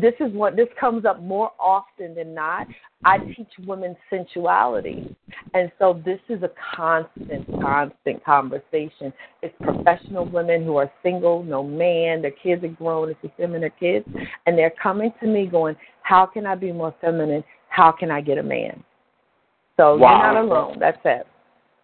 this 0.00 0.14
is 0.20 0.32
what 0.32 0.56
this 0.56 0.68
comes 0.78 1.04
up 1.04 1.22
more 1.22 1.52
often 1.58 2.14
than 2.14 2.34
not. 2.34 2.66
I 3.04 3.18
teach 3.18 3.48
women 3.66 3.96
sensuality. 4.10 5.14
And 5.52 5.70
so 5.78 6.00
this 6.04 6.20
is 6.28 6.42
a 6.42 6.50
constant, 6.76 7.46
constant 7.60 8.24
conversation. 8.24 9.12
It's 9.42 9.54
professional 9.60 10.24
women 10.24 10.64
who 10.64 10.76
are 10.76 10.90
single, 11.02 11.42
no 11.42 11.62
man, 11.62 12.22
their 12.22 12.30
kids 12.30 12.64
are 12.64 12.68
grown, 12.68 13.10
it's 13.10 13.20
just 13.22 13.36
them 13.36 13.54
and 13.54 13.62
their 13.62 13.70
kids. 13.70 14.06
And 14.46 14.56
they're 14.56 14.74
coming 14.82 15.12
to 15.20 15.26
me 15.26 15.46
going, 15.46 15.76
How 16.02 16.26
can 16.26 16.46
I 16.46 16.54
be 16.54 16.72
more 16.72 16.94
feminine? 17.00 17.44
How 17.68 17.92
can 17.92 18.10
I 18.10 18.20
get 18.20 18.38
a 18.38 18.42
man? 18.42 18.82
So 19.76 19.96
wow. 19.96 20.08
you're 20.08 20.34
not 20.34 20.44
alone. 20.44 20.76
That's 20.78 21.00
it. 21.04 21.26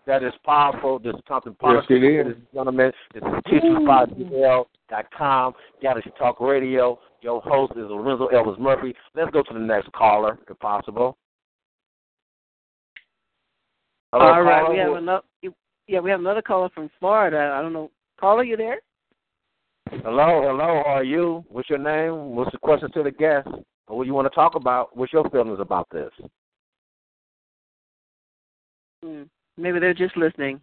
That 0.07 0.22
is 0.22 0.32
powerful. 0.44 0.98
This 0.98 1.14
is 1.14 1.20
something 1.28 1.55
powerful. 1.55 1.96
Yes, 1.96 2.03
it 2.03 2.26
is. 2.26 2.34
Gentlemen, 2.55 2.92
this 3.14 3.22
is 3.22 3.28
teachers5gmail.com. 3.46 5.53
Galaxy 5.82 6.11
Talk 6.18 6.40
Radio. 6.40 6.98
Your 7.22 7.40
host 7.42 7.72
is 7.72 7.84
Lorenzo 7.88 8.28
Elvis 8.28 8.59
Murphy. 8.59 8.94
Let's 9.14 9.30
go 9.30 9.42
to 9.42 9.53
the 9.53 9.61
next 9.61 9.92
caller, 9.92 10.38
if 10.48 10.59
possible. 10.59 11.18
Hello, 14.12 14.24
All 14.24 14.42
right, 14.42 14.62
caller. 14.62 14.74
we 14.74 14.78
have 14.80 14.92
another. 14.94 15.22
Yeah, 15.86 16.01
we 16.01 16.11
have 16.11 16.20
another 16.20 16.42
caller 16.42 16.68
from 16.74 16.90
Florida. 16.98 17.53
I 17.55 17.62
don't 17.62 17.72
know, 17.72 17.90
caller, 18.18 18.42
you 18.44 18.57
there? 18.57 18.80
Hello, 19.90 20.42
hello. 20.42 20.82
How 20.84 20.86
are 20.86 21.05
you? 21.05 21.44
What's 21.48 21.68
your 21.68 21.78
name? 21.78 22.34
What's 22.36 22.53
the 22.53 22.59
question 22.59 22.90
to 22.92 23.03
the 23.03 23.11
guest? 23.11 23.48
Or 23.88 23.96
what 23.96 24.05
do 24.05 24.07
you 24.07 24.14
want 24.14 24.26
to 24.26 24.34
talk 24.34 24.55
about? 24.55 24.96
What's 24.96 25.12
your 25.12 25.28
feelings 25.30 25.59
about 25.61 25.88
this? 25.90 26.11
Hmm. 29.05 29.22
Maybe 29.61 29.78
they're 29.78 29.94
just 29.94 30.16
listening. 30.16 30.61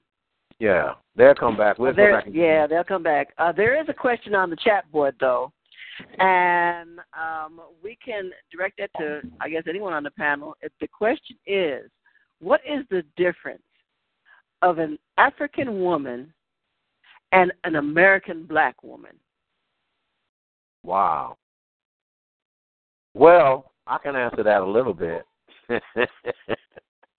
Yeah, 0.59 0.93
they'll 1.15 1.35
come 1.35 1.55
back. 1.55 1.77
We'll 1.77 1.93
come 1.93 2.11
back 2.11 2.25
yeah, 2.31 2.65
they'll 2.65 2.83
come 2.83 3.03
back. 3.03 3.33
Uh, 3.37 3.51
there 3.51 3.79
is 3.79 3.87
a 3.89 3.93
question 3.93 4.33
on 4.33 4.49
the 4.49 4.55
chat 4.55 4.91
board 4.91 5.15
though, 5.19 5.51
and 6.19 6.99
um, 7.13 7.61
we 7.83 7.97
can 8.03 8.31
direct 8.51 8.79
that 8.79 8.89
to 8.97 9.21
I 9.39 9.49
guess 9.49 9.63
anyone 9.69 9.93
on 9.93 10.03
the 10.03 10.11
panel. 10.11 10.55
If 10.61 10.71
the 10.81 10.87
question 10.87 11.37
is, 11.45 11.89
what 12.39 12.61
is 12.67 12.85
the 12.89 13.03
difference 13.15 13.61
of 14.61 14.79
an 14.79 14.97
African 15.17 15.79
woman 15.79 16.33
and 17.31 17.51
an 17.63 17.75
American 17.75 18.43
black 18.43 18.81
woman? 18.83 19.13
Wow. 20.83 21.37
Well, 23.13 23.71
I 23.85 23.97
can 23.97 24.15
answer 24.15 24.43
that 24.43 24.61
a 24.61 24.65
little 24.65 24.93
bit. 24.93 25.25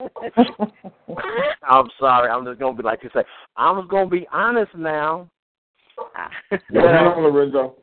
I'm 1.69 1.89
sorry. 1.99 2.31
I'm 2.31 2.45
just 2.45 2.59
gonna 2.61 2.77
be 2.77 2.83
like 2.83 3.03
you 3.03 3.11
say. 3.15 3.23
I'm 3.57 3.81
just 3.81 3.91
gonna 3.91 4.09
be 4.09 4.27
honest 4.33 4.75
now. 4.77 5.29
well, 6.73 7.23
Lorenzo. 7.23 7.77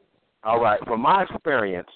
All 0.43 0.61
right. 0.61 0.80
From 0.86 1.01
my 1.01 1.24
experience, 1.24 1.89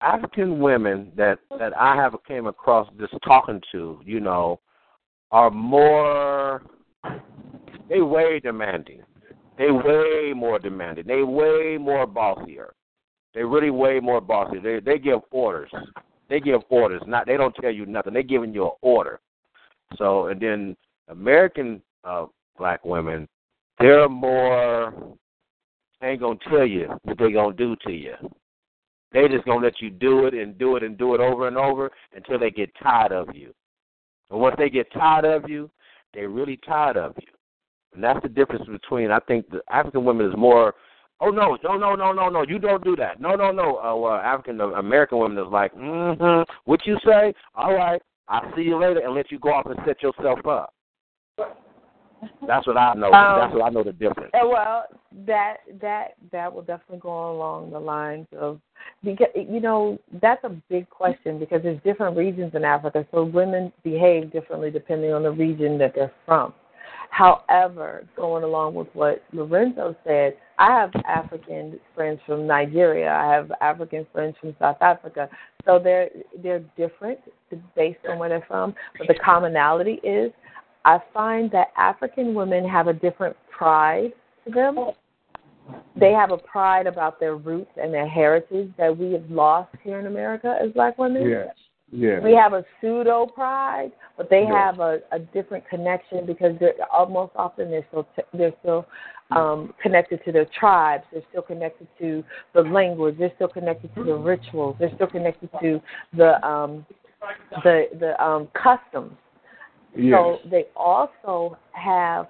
African 0.00 0.58
women 0.60 1.12
that 1.16 1.38
that 1.58 1.76
I 1.76 1.96
have 1.96 2.14
came 2.26 2.46
across 2.46 2.88
just 2.98 3.14
talking 3.24 3.60
to, 3.72 4.00
you 4.04 4.20
know, 4.20 4.60
are 5.30 5.50
more. 5.50 6.62
They 7.88 8.00
way 8.00 8.40
demanding. 8.40 9.02
They 9.56 9.70
way 9.70 10.32
more 10.34 10.58
demanding. 10.58 11.06
They 11.06 11.22
way 11.22 11.78
more 11.78 12.06
bossier. 12.06 12.74
They 13.34 13.42
really 13.42 13.70
way 13.70 14.00
more 14.00 14.20
bossy. 14.20 14.58
They 14.58 14.80
they 14.80 14.98
give 14.98 15.20
orders. 15.30 15.70
They 16.28 16.40
give 16.40 16.62
orders. 16.68 17.02
Not 17.06 17.26
they 17.26 17.36
don't 17.36 17.54
tell 17.56 17.70
you 17.70 17.86
nothing. 17.86 18.14
They're 18.14 18.22
giving 18.22 18.54
you 18.54 18.64
an 18.64 18.72
order. 18.80 19.20
So 19.96 20.26
and 20.26 20.40
then 20.40 20.76
American 21.08 21.82
uh, 22.04 22.26
black 22.58 22.84
women, 22.84 23.28
they're 23.78 24.08
more 24.08 25.16
they 26.00 26.08
ain't 26.08 26.20
gonna 26.20 26.38
tell 26.48 26.66
you 26.66 26.88
what 27.02 27.18
they 27.18 27.32
gonna 27.32 27.54
do 27.54 27.76
to 27.86 27.92
you. 27.92 28.14
They 29.12 29.28
just 29.28 29.44
gonna 29.44 29.64
let 29.64 29.80
you 29.80 29.90
do 29.90 30.26
it 30.26 30.34
and 30.34 30.58
do 30.58 30.76
it 30.76 30.82
and 30.82 30.98
do 30.98 31.14
it 31.14 31.20
over 31.20 31.48
and 31.48 31.56
over 31.56 31.90
until 32.14 32.38
they 32.38 32.50
get 32.50 32.70
tired 32.82 33.12
of 33.12 33.34
you. 33.34 33.54
And 34.30 34.40
once 34.40 34.56
they 34.58 34.68
get 34.68 34.92
tired 34.92 35.24
of 35.24 35.48
you, 35.48 35.70
they're 36.12 36.28
really 36.28 36.58
tired 36.66 36.96
of 36.96 37.14
you. 37.20 37.28
And 37.94 38.02
that's 38.02 38.20
the 38.22 38.28
difference 38.28 38.66
between 38.66 39.10
I 39.10 39.20
think 39.20 39.48
the 39.50 39.62
African 39.70 40.04
women 40.04 40.28
is 40.28 40.36
more 40.36 40.74
Oh 41.20 41.30
no, 41.30 41.56
no, 41.62 41.76
no, 41.76 41.94
no, 41.94 42.12
no, 42.12 42.28
no! 42.28 42.44
You 42.46 42.58
don't 42.58 42.82
do 42.84 42.96
that. 42.96 43.20
No, 43.20 43.34
no, 43.34 43.50
no. 43.50 43.78
Uh, 43.78 43.96
well, 43.96 44.14
African 44.14 44.60
American 44.60 45.18
women 45.18 45.38
is 45.44 45.50
like, 45.50 45.74
mm-hmm. 45.74 46.50
What 46.64 46.80
you 46.86 46.98
say? 47.04 47.32
All 47.54 47.74
right, 47.74 48.02
I'll 48.28 48.52
see 48.56 48.62
you 48.62 48.80
later, 48.80 49.00
and 49.00 49.14
let 49.14 49.30
you 49.30 49.38
go 49.38 49.50
off 49.50 49.66
and 49.66 49.78
set 49.86 50.02
yourself 50.02 50.44
up. 50.46 50.74
That's 52.46 52.66
what 52.66 52.76
I 52.76 52.94
know. 52.94 53.12
Um, 53.12 53.40
That's 53.40 53.54
what 53.54 53.62
I 53.64 53.68
know 53.70 53.82
the 53.82 53.92
difference. 53.92 54.30
Well, 54.32 54.84
that 55.26 55.58
that 55.80 56.14
that 56.32 56.52
will 56.52 56.62
definitely 56.62 57.00
go 57.00 57.32
along 57.32 57.70
the 57.70 57.78
lines 57.78 58.26
of 58.36 58.60
because 59.02 59.28
you 59.34 59.60
know 59.60 59.98
that's 60.20 60.42
a 60.44 60.50
big 60.68 60.88
question 60.90 61.38
because 61.38 61.62
there's 61.62 61.80
different 61.82 62.16
regions 62.16 62.52
in 62.54 62.64
Africa, 62.64 63.06
so 63.10 63.24
women 63.24 63.72
behave 63.82 64.32
differently 64.32 64.70
depending 64.70 65.12
on 65.12 65.22
the 65.22 65.30
region 65.30 65.78
that 65.78 65.92
they're 65.94 66.12
from. 66.26 66.52
However, 67.10 68.06
going 68.16 68.42
along 68.42 68.74
with 68.74 68.88
what 68.94 69.22
Lorenzo 69.32 69.94
said, 70.04 70.36
I 70.58 70.70
have 70.70 70.92
African 71.06 71.78
friends 71.94 72.20
from 72.26 72.46
Nigeria. 72.46 73.10
I 73.12 73.32
have 73.32 73.50
African 73.60 74.06
friends 74.12 74.36
from 74.40 74.54
South 74.58 74.76
Africa. 74.80 75.28
So 75.64 75.80
they're 75.82 76.10
they're 76.42 76.64
different 76.76 77.18
based 77.74 78.00
on 78.08 78.18
where 78.18 78.28
they're 78.28 78.44
from. 78.46 78.74
But 78.98 79.08
the 79.08 79.14
commonality 79.14 80.00
is 80.02 80.32
I 80.84 80.98
find 81.12 81.50
that 81.52 81.68
African 81.76 82.34
women 82.34 82.68
have 82.68 82.88
a 82.88 82.92
different 82.92 83.36
pride 83.50 84.12
to 84.44 84.52
them. 84.52 84.78
They 85.96 86.12
have 86.12 86.30
a 86.30 86.36
pride 86.36 86.86
about 86.86 87.18
their 87.18 87.36
roots 87.36 87.70
and 87.80 87.92
their 87.92 88.08
heritage 88.08 88.70
that 88.76 88.96
we 88.96 89.12
have 89.12 89.30
lost 89.30 89.74
here 89.82 89.98
in 89.98 90.06
America 90.06 90.58
as 90.62 90.70
black 90.72 90.98
women. 90.98 91.28
Yes. 91.28 91.54
Yeah. 91.90 92.20
We 92.20 92.34
have 92.34 92.54
a 92.54 92.64
pseudo 92.80 93.26
pride, 93.26 93.92
but 94.16 94.28
they 94.28 94.44
have 94.46 94.80
a, 94.80 95.00
a 95.12 95.18
different 95.20 95.68
connection 95.68 96.26
because 96.26 96.56
they're 96.58 96.74
almost 96.92 97.32
often 97.36 97.70
they're 97.70 97.86
still 97.88 98.06
they're 98.32 98.54
still 98.60 98.86
um, 99.30 99.74
connected 99.82 100.24
to 100.24 100.32
their 100.32 100.46
tribes. 100.58 101.04
They're 101.12 101.22
still 101.30 101.42
connected 101.42 101.88
to 101.98 102.24
the 102.54 102.62
language. 102.62 103.16
They're 103.18 103.32
still 103.36 103.48
connected 103.48 103.94
to 103.94 104.04
the 104.04 104.14
rituals. 104.14 104.76
They're 104.78 104.94
still 104.94 105.06
connected 105.06 105.50
to 105.60 105.80
the 106.16 106.44
um, 106.46 106.86
the 107.62 107.86
the 107.98 108.22
um, 108.22 108.48
customs. 108.54 109.12
Yes. 109.96 110.18
So 110.18 110.48
they 110.50 110.66
also 110.76 111.56
have 111.72 112.26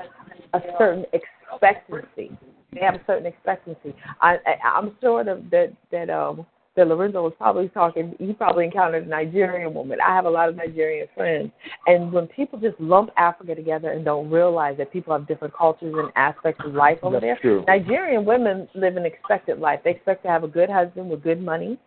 a 0.53 0.61
certain 0.79 1.05
expectancy. 1.13 2.37
They 2.73 2.81
have 2.81 2.95
a 2.95 3.01
certain 3.07 3.27
expectancy. 3.27 3.95
I, 4.21 4.37
I 4.47 4.69
I'm 4.77 4.97
sure 5.01 5.25
that 5.25 5.51
that 5.51 5.73
that 5.91 6.11
um 6.11 6.47
that 6.77 6.89
Lorenzo 6.89 7.23
was 7.23 7.33
probably 7.39 7.69
talking, 7.69 8.15
he 8.19 8.33
probably 8.33 8.65
encountered 8.65 9.07
a 9.07 9.09
Nigerian 9.09 9.73
woman. 9.75 9.99
I 10.05 10.15
have 10.15 10.25
a 10.25 10.31
lot 10.31 10.49
of 10.49 10.57
Nigerian 10.57 11.07
friends. 11.15 11.53
And 11.87 12.13
when 12.13 12.27
people 12.27 12.59
just 12.59 12.79
lump 12.81 13.11
Africa 13.17 13.55
together 13.55 13.91
and 13.91 14.05
don't 14.05 14.31
realize 14.31 14.77
that 14.79 14.93
people 14.93 15.13
have 15.13 15.29
different 15.29 15.55
cultures 15.57 15.95
and 15.97 16.11
aspects 16.17 16.63
of 16.67 16.75
life 16.75 16.99
over 17.03 17.17
That's 17.17 17.25
there, 17.25 17.39
true. 17.41 17.65
Nigerian 17.69 18.25
women 18.25 18.69
live 18.75 18.97
an 18.97 19.07
expected 19.07 19.61
life. 19.61 19.81
They 19.85 19.93
expect 19.93 20.25
to 20.25 20.29
have 20.29 20.43
a 20.43 20.49
good 20.49 20.69
husband 20.69 21.11
with 21.11 21.23
good 21.23 21.41
money, 21.41 21.79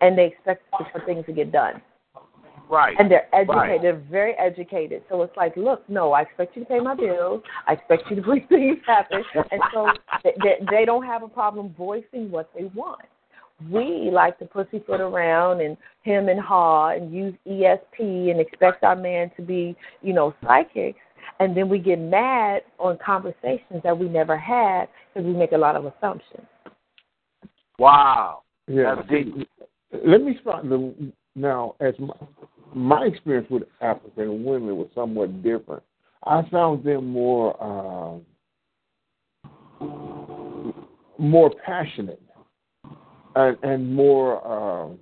and 0.00 0.16
they 0.16 0.26
expect 0.26 0.62
for 0.70 1.00
things 1.04 1.26
to 1.26 1.32
get 1.32 1.50
done. 1.50 1.82
Right. 2.70 2.94
And 2.98 3.10
they're 3.10 3.34
educated. 3.34 3.56
Right. 3.56 3.82
They're 3.82 4.02
very 4.10 4.34
educated. 4.34 5.02
So 5.08 5.22
it's 5.22 5.36
like, 5.36 5.56
look, 5.56 5.88
no, 5.88 6.12
I 6.12 6.22
expect 6.22 6.54
you 6.54 6.64
to 6.64 6.68
pay 6.68 6.80
my 6.80 6.94
bills. 6.94 7.42
I 7.66 7.72
expect 7.72 8.02
you 8.10 8.16
to 8.22 8.28
make 8.28 8.48
things 8.48 8.76
happen. 8.86 9.24
And 9.34 9.62
so 9.72 9.88
they, 10.22 10.34
they 10.70 10.84
don't 10.84 11.06
have 11.06 11.22
a 11.22 11.28
problem 11.28 11.74
voicing 11.76 12.30
what 12.30 12.50
they 12.56 12.64
want 12.64 13.00
we 13.70 14.10
like 14.12 14.38
to 14.38 14.44
pussyfoot 14.44 15.00
around 15.00 15.60
and 15.60 15.76
him 16.02 16.28
and 16.28 16.40
haw 16.40 16.90
and 16.90 17.12
use 17.12 17.34
ESP 17.46 18.30
and 18.30 18.40
expect 18.40 18.84
our 18.84 18.94
man 18.94 19.30
to 19.36 19.42
be, 19.42 19.76
you 20.00 20.12
know, 20.12 20.34
psychic. 20.44 20.94
And 21.40 21.56
then 21.56 21.68
we 21.68 21.78
get 21.78 21.98
mad 21.98 22.62
on 22.78 22.98
conversations 23.04 23.82
that 23.82 23.96
we 23.96 24.08
never 24.08 24.36
had 24.36 24.86
because 25.12 25.26
we 25.26 25.32
make 25.34 25.52
a 25.52 25.58
lot 25.58 25.76
of 25.76 25.84
assumptions. 25.86 26.46
Wow. 27.78 28.42
Yeah. 28.66 28.96
That's. 28.96 29.08
Let 30.06 30.22
me 30.22 30.36
start 30.40 30.68
the, 30.68 31.12
now. 31.34 31.74
As 31.80 31.94
my, 31.98 32.14
my 32.74 33.04
experience 33.06 33.48
with 33.50 33.62
African 33.80 34.44
women 34.44 34.76
was 34.76 34.88
somewhat 34.94 35.42
different. 35.42 35.82
I 36.24 36.42
found 36.50 36.84
them 36.84 37.06
more 37.06 37.56
uh, 37.62 38.18
more 41.18 41.50
passionate 41.64 42.20
and, 43.38 43.56
and 43.62 43.94
more 43.94 44.46
um, 44.46 44.98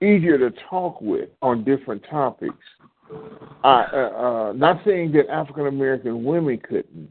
easier 0.00 0.38
to 0.38 0.50
talk 0.68 1.00
with 1.00 1.28
on 1.42 1.62
different 1.62 2.02
topics. 2.10 2.56
I, 3.62 3.84
uh, 3.92 3.96
uh, 3.96 4.52
not 4.54 4.80
saying 4.84 5.12
that 5.12 5.28
African 5.30 5.66
American 5.66 6.24
women 6.24 6.58
couldn't, 6.58 7.10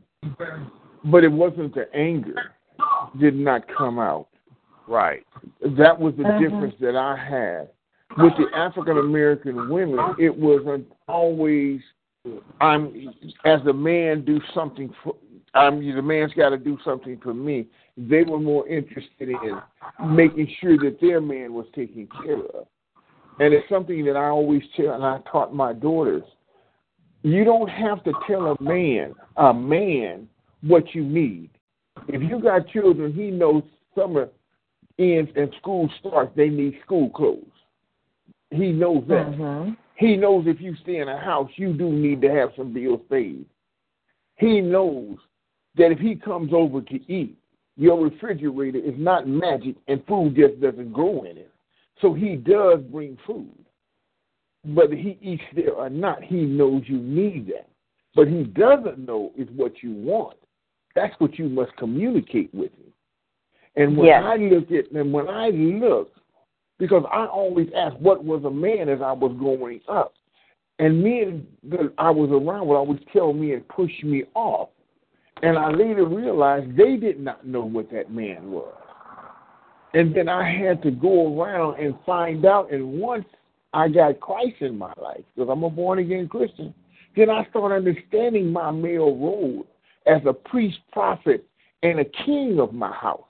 but 1.06 1.24
it 1.24 1.32
wasn't 1.32 1.76
the 1.76 1.86
anger 1.96 2.54
did 3.20 3.36
not 3.36 3.64
come 3.68 4.00
out. 4.00 4.28
Right. 4.88 5.24
That 5.62 5.98
was 5.98 6.16
the 6.18 6.24
Mhm. 6.24 6.40
difference 6.40 6.76
that 6.80 6.96
I 6.96 7.16
had 7.16 7.70
with 8.18 8.36
the 8.38 8.50
African 8.56 8.98
American 8.98 9.70
women. 9.70 10.16
It 10.18 10.36
wasn't 10.36 10.92
always 11.08 11.82
I'm 12.62 13.14
as 13.44 13.60
a 13.66 13.74
man 13.74 14.24
do 14.24 14.42
something 14.54 14.94
for. 15.04 15.16
I'm 15.54 15.80
the 15.80 16.02
man's 16.02 16.34
got 16.34 16.50
to 16.50 16.58
do 16.58 16.78
something 16.84 17.20
for 17.22 17.34
me. 17.34 17.68
They 17.96 18.24
were 18.24 18.40
more 18.40 18.68
interested 18.68 19.30
in 19.30 19.62
making 20.04 20.48
sure 20.60 20.78
that 20.80 21.00
their 21.00 21.22
man 21.22 21.54
was 21.54 21.68
taken 21.76 22.08
care 22.24 22.40
of. 22.40 22.68
And 23.40 23.54
it's 23.54 23.68
something 23.70 24.04
that 24.06 24.16
I 24.16 24.30
always 24.30 24.64
tell, 24.76 24.94
and 24.94 25.04
I 25.04 25.20
taught 25.32 25.54
my 25.54 25.74
daughters. 25.74 26.24
You 27.24 27.44
don't 27.44 27.70
have 27.70 28.04
to 28.04 28.14
tell 28.28 28.48
a 28.48 28.64
man, 28.64 29.14
a 29.38 29.54
man, 29.54 30.28
what 30.62 30.94
you 30.94 31.04
need. 31.04 31.50
If 32.08 32.22
you 32.22 32.42
got 32.42 32.68
children, 32.70 33.14
he 33.14 33.30
knows 33.30 33.64
summer 33.96 34.30
ends 35.00 35.32
and 35.36 35.54
school 35.60 35.90
starts, 36.00 36.32
they 36.36 36.50
need 36.50 36.80
school 36.86 37.10
clothes. 37.10 37.46
He 38.52 38.72
knows 38.72 39.04
that. 39.08 39.32
Mhm. 39.32 39.78
He 39.96 40.16
knows 40.16 40.46
if 40.48 40.62
you 40.62 40.76
stay 40.76 40.98
in 40.98 41.08
a 41.08 41.18
house, 41.18 41.50
you 41.56 41.74
do 41.74 41.92
need 41.92 42.22
to 42.22 42.30
have 42.30 42.54
some 42.56 42.72
bills 42.72 43.02
paid. 43.10 43.46
He 44.38 44.62
knows 44.62 45.18
that 45.76 45.92
if 45.92 46.00
he 46.00 46.16
comes 46.16 46.52
over 46.54 46.82
to 46.82 47.12
eat, 47.12 47.38
your 47.76 48.04
refrigerator 48.04 48.78
is 48.78 48.94
not 48.98 49.28
magic 49.28 49.76
and 49.88 50.06
food 50.06 50.36
just 50.36 50.62
doesn't 50.62 50.94
grow 50.94 51.24
in 51.24 51.38
it. 51.38 51.52
So 52.02 52.14
he 52.14 52.36
does 52.36 52.82
bring 52.92 53.18
food. 53.26 53.54
Whether 54.66 54.96
he 54.96 55.18
eats 55.22 55.44
there 55.56 55.74
or 55.74 55.90
not, 55.90 56.24
he 56.24 56.42
knows 56.42 56.84
you 56.86 56.98
need 56.98 57.48
that. 57.48 57.68
But 58.16 58.28
he 58.28 58.44
doesn't 58.44 59.00
know 59.00 59.32
is 59.38 59.48
what 59.56 59.82
you 59.82 59.94
want. 59.94 60.38
That's 60.96 61.14
what 61.20 61.40
you 61.40 61.50
must 61.50 61.76
communicate 61.78 62.54
with 62.54 62.72
him. 62.74 62.94
And 63.76 63.98
when 63.98 64.08
Yes. 64.08 64.24
I 64.24 64.36
look 64.36 64.72
at 64.72 64.92
and 64.92 65.12
when 65.12 65.28
I 65.28 65.50
look, 65.50 66.12
because 66.78 67.04
I 67.12 67.26
always 67.26 67.70
ask 67.76 67.96
what 67.98 68.24
was 68.24 68.44
a 68.44 68.52
man 68.52 68.90
as 68.90 69.02
I 69.02 69.12
was 69.12 69.34
growing 69.38 69.82
up. 69.88 70.14
And 70.80 71.04
men 71.04 71.48
that 71.64 71.94
I 71.98 72.10
was 72.10 72.30
around 72.30 72.68
would 72.68 72.76
always 72.76 73.00
tell 73.12 73.34
me 73.34 73.54
and 73.54 73.68
push 73.68 73.92
me 74.04 74.24
off. 74.34 74.70
And 75.44 75.58
I 75.58 75.72
later 75.72 76.06
realized 76.06 76.78
they 76.78 76.96
did 76.96 77.20
not 77.20 77.46
know 77.46 77.66
what 77.66 77.92
that 77.92 78.10
man 78.10 78.50
was. 78.50 78.74
And 79.94 80.16
then 80.16 80.30
I 80.30 80.50
had 80.50 80.82
to 80.84 80.90
go 80.90 81.38
around 81.38 81.84
and 81.84 81.96
find 82.06 82.46
out. 82.46 82.72
And 82.72 82.94
once 82.94 83.26
I 83.74 83.90
got 83.90 84.22
Christ 84.22 84.62
in 84.62 84.78
my 84.78 84.94
life, 85.00 85.22
because 85.36 85.50
I'm 85.52 85.64
a 85.64 85.70
born 85.70 86.00
again 86.00 86.30
Christian, 86.30 86.74
then 87.18 87.30
I 87.30 87.46
started 87.50 87.76
understanding 87.76 88.54
my 88.54 88.72
male 88.72 89.16
role 89.18 89.68
as 90.08 90.22
a 90.26 90.32
priest, 90.32 90.78
prophet, 90.94 91.46
and 91.84 92.00
a 92.00 92.06
king 92.26 92.60
of 92.62 92.74
my 92.74 92.94
house. 92.94 93.22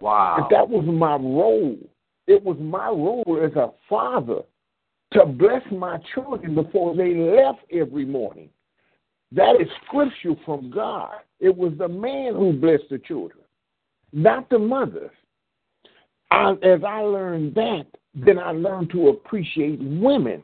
Wow. 0.00 0.38
And 0.38 0.46
that 0.50 0.68
was 0.68 0.84
my 0.84 1.14
role. 1.14 1.78
It 2.26 2.42
was 2.42 2.56
my 2.58 2.88
role 2.88 3.40
as 3.40 3.54
a 3.54 3.70
father 3.88 4.40
to 5.12 5.24
bless 5.24 5.62
my 5.70 5.98
children 6.12 6.56
before 6.56 6.96
they 6.96 7.14
left 7.14 7.60
every 7.72 8.04
morning. 8.04 8.50
That 9.30 9.60
is 9.60 9.68
scripture 9.86 10.34
from 10.44 10.72
God. 10.72 11.20
It 11.40 11.54
was 11.54 11.72
the 11.78 11.88
man 11.88 12.34
who 12.34 12.52
blessed 12.52 12.88
the 12.90 12.98
children, 12.98 13.44
not 14.12 14.48
the 14.48 14.58
mothers. 14.58 15.10
I, 16.30 16.52
as 16.62 16.82
I 16.86 17.00
learned 17.00 17.54
that, 17.54 17.86
then 18.14 18.38
I 18.38 18.50
learned 18.50 18.90
to 18.90 19.08
appreciate 19.08 19.78
women. 19.80 20.42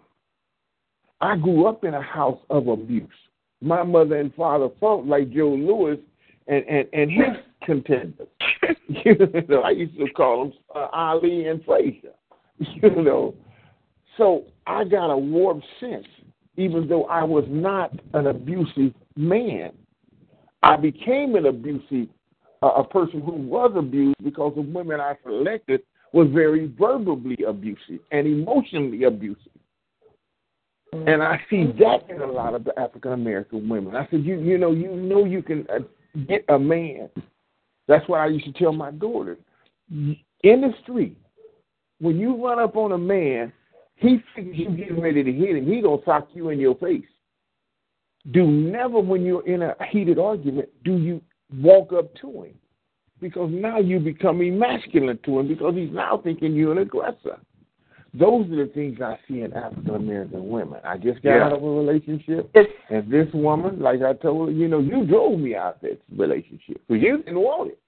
I 1.20 1.36
grew 1.36 1.66
up 1.66 1.84
in 1.84 1.94
a 1.94 2.02
house 2.02 2.38
of 2.50 2.68
abuse. 2.68 3.08
My 3.60 3.82
mother 3.82 4.16
and 4.16 4.34
father 4.34 4.68
fought 4.80 5.06
like 5.06 5.30
Joe 5.30 5.50
Louis 5.50 5.98
and, 6.48 6.64
and, 6.64 6.88
and 6.92 7.10
his 7.10 7.36
contenders. 7.64 8.28
you 8.88 9.16
know, 9.48 9.60
I 9.62 9.70
used 9.70 9.96
to 9.98 10.08
call 10.10 10.44
them 10.44 10.52
uh, 10.74 10.88
Ali 10.92 11.46
and 11.46 11.64
Frazier. 11.64 12.12
You 12.80 12.90
know, 13.02 13.34
so 14.16 14.44
I 14.66 14.84
got 14.84 15.10
a 15.10 15.16
warped 15.16 15.64
sense. 15.80 16.06
Even 16.56 16.86
though 16.86 17.04
I 17.04 17.24
was 17.24 17.44
not 17.48 17.92
an 18.12 18.26
abusive 18.28 18.92
man, 19.16 19.72
I 20.62 20.76
became 20.76 21.34
an 21.34 21.46
abusive 21.46 22.08
uh, 22.62 22.68
a 22.68 22.84
person 22.84 23.20
who 23.20 23.32
was 23.32 23.72
abused 23.76 24.22
because 24.22 24.52
the 24.54 24.62
women 24.62 25.00
I 25.00 25.16
selected 25.24 25.82
was 26.12 26.28
very 26.32 26.72
verbally 26.78 27.38
abusive 27.46 28.00
and 28.12 28.26
emotionally 28.26 29.04
abusive. 29.04 29.52
And 30.92 31.22
I 31.22 31.40
see 31.48 31.64
that 31.80 32.08
in 32.10 32.20
a 32.20 32.26
lot 32.26 32.54
of 32.54 32.64
the 32.64 32.78
African 32.78 33.12
American 33.12 33.68
women. 33.68 33.96
I 33.96 34.06
said, 34.10 34.24
you 34.24 34.38
you 34.38 34.58
know, 34.58 34.72
you 34.72 34.94
know, 34.94 35.24
you 35.24 35.42
can 35.42 35.66
uh, 35.70 35.78
get 36.28 36.44
a 36.50 36.58
man. 36.58 37.08
That's 37.88 38.06
what 38.08 38.20
I 38.20 38.26
used 38.26 38.44
to 38.44 38.52
tell 38.52 38.72
my 38.72 38.90
daughter. 38.90 39.38
In 39.90 40.16
the 40.42 40.72
street, 40.82 41.16
when 41.98 42.18
you 42.18 42.44
run 42.44 42.58
up 42.58 42.76
on 42.76 42.92
a 42.92 42.98
man, 42.98 43.52
he 43.96 44.18
thinks 44.34 44.58
you 44.58 44.70
getting 44.76 45.00
ready 45.00 45.24
to 45.24 45.32
hit 45.32 45.56
him. 45.56 45.66
He 45.66 45.80
gonna 45.80 46.02
sock 46.04 46.28
you 46.34 46.50
in 46.50 46.60
your 46.60 46.74
face. 46.76 47.04
Do 48.30 48.46
never, 48.46 49.00
when 49.00 49.24
you're 49.24 49.46
in 49.46 49.62
a 49.62 49.74
heated 49.90 50.18
argument, 50.18 50.68
do 50.84 50.96
you 50.96 51.20
walk 51.60 51.92
up 51.92 52.14
to 52.16 52.44
him 52.44 52.54
because 53.20 53.50
now 53.52 53.78
you 53.78 54.00
become 54.00 54.38
emasculine 54.38 55.22
to 55.24 55.38
him 55.38 55.48
because 55.48 55.74
he's 55.74 55.92
now 55.92 56.20
thinking 56.22 56.54
you're 56.54 56.72
an 56.72 56.78
aggressor. 56.78 57.38
Those 58.14 58.50
are 58.50 58.66
the 58.66 58.70
things 58.74 59.00
I 59.00 59.18
see 59.26 59.40
in 59.40 59.54
African 59.54 59.94
American 59.94 60.48
women. 60.50 60.80
I 60.84 60.98
just 60.98 61.22
got 61.22 61.36
Yeah. 61.36 61.46
out 61.46 61.52
of 61.52 61.62
a 61.62 61.70
relationship, 61.70 62.50
and 62.90 63.10
this 63.10 63.32
woman, 63.32 63.80
like 63.80 64.02
I 64.02 64.12
told 64.12 64.48
her, 64.48 64.54
you 64.54 64.68
know, 64.68 64.80
you 64.80 65.06
drove 65.06 65.38
me 65.38 65.56
out 65.56 65.76
of 65.76 65.80
this 65.80 65.98
relationship 66.14 66.82
because 66.86 67.02
you 67.02 67.18
didn't 67.18 67.40
want 67.40 67.70
it. 67.70 67.78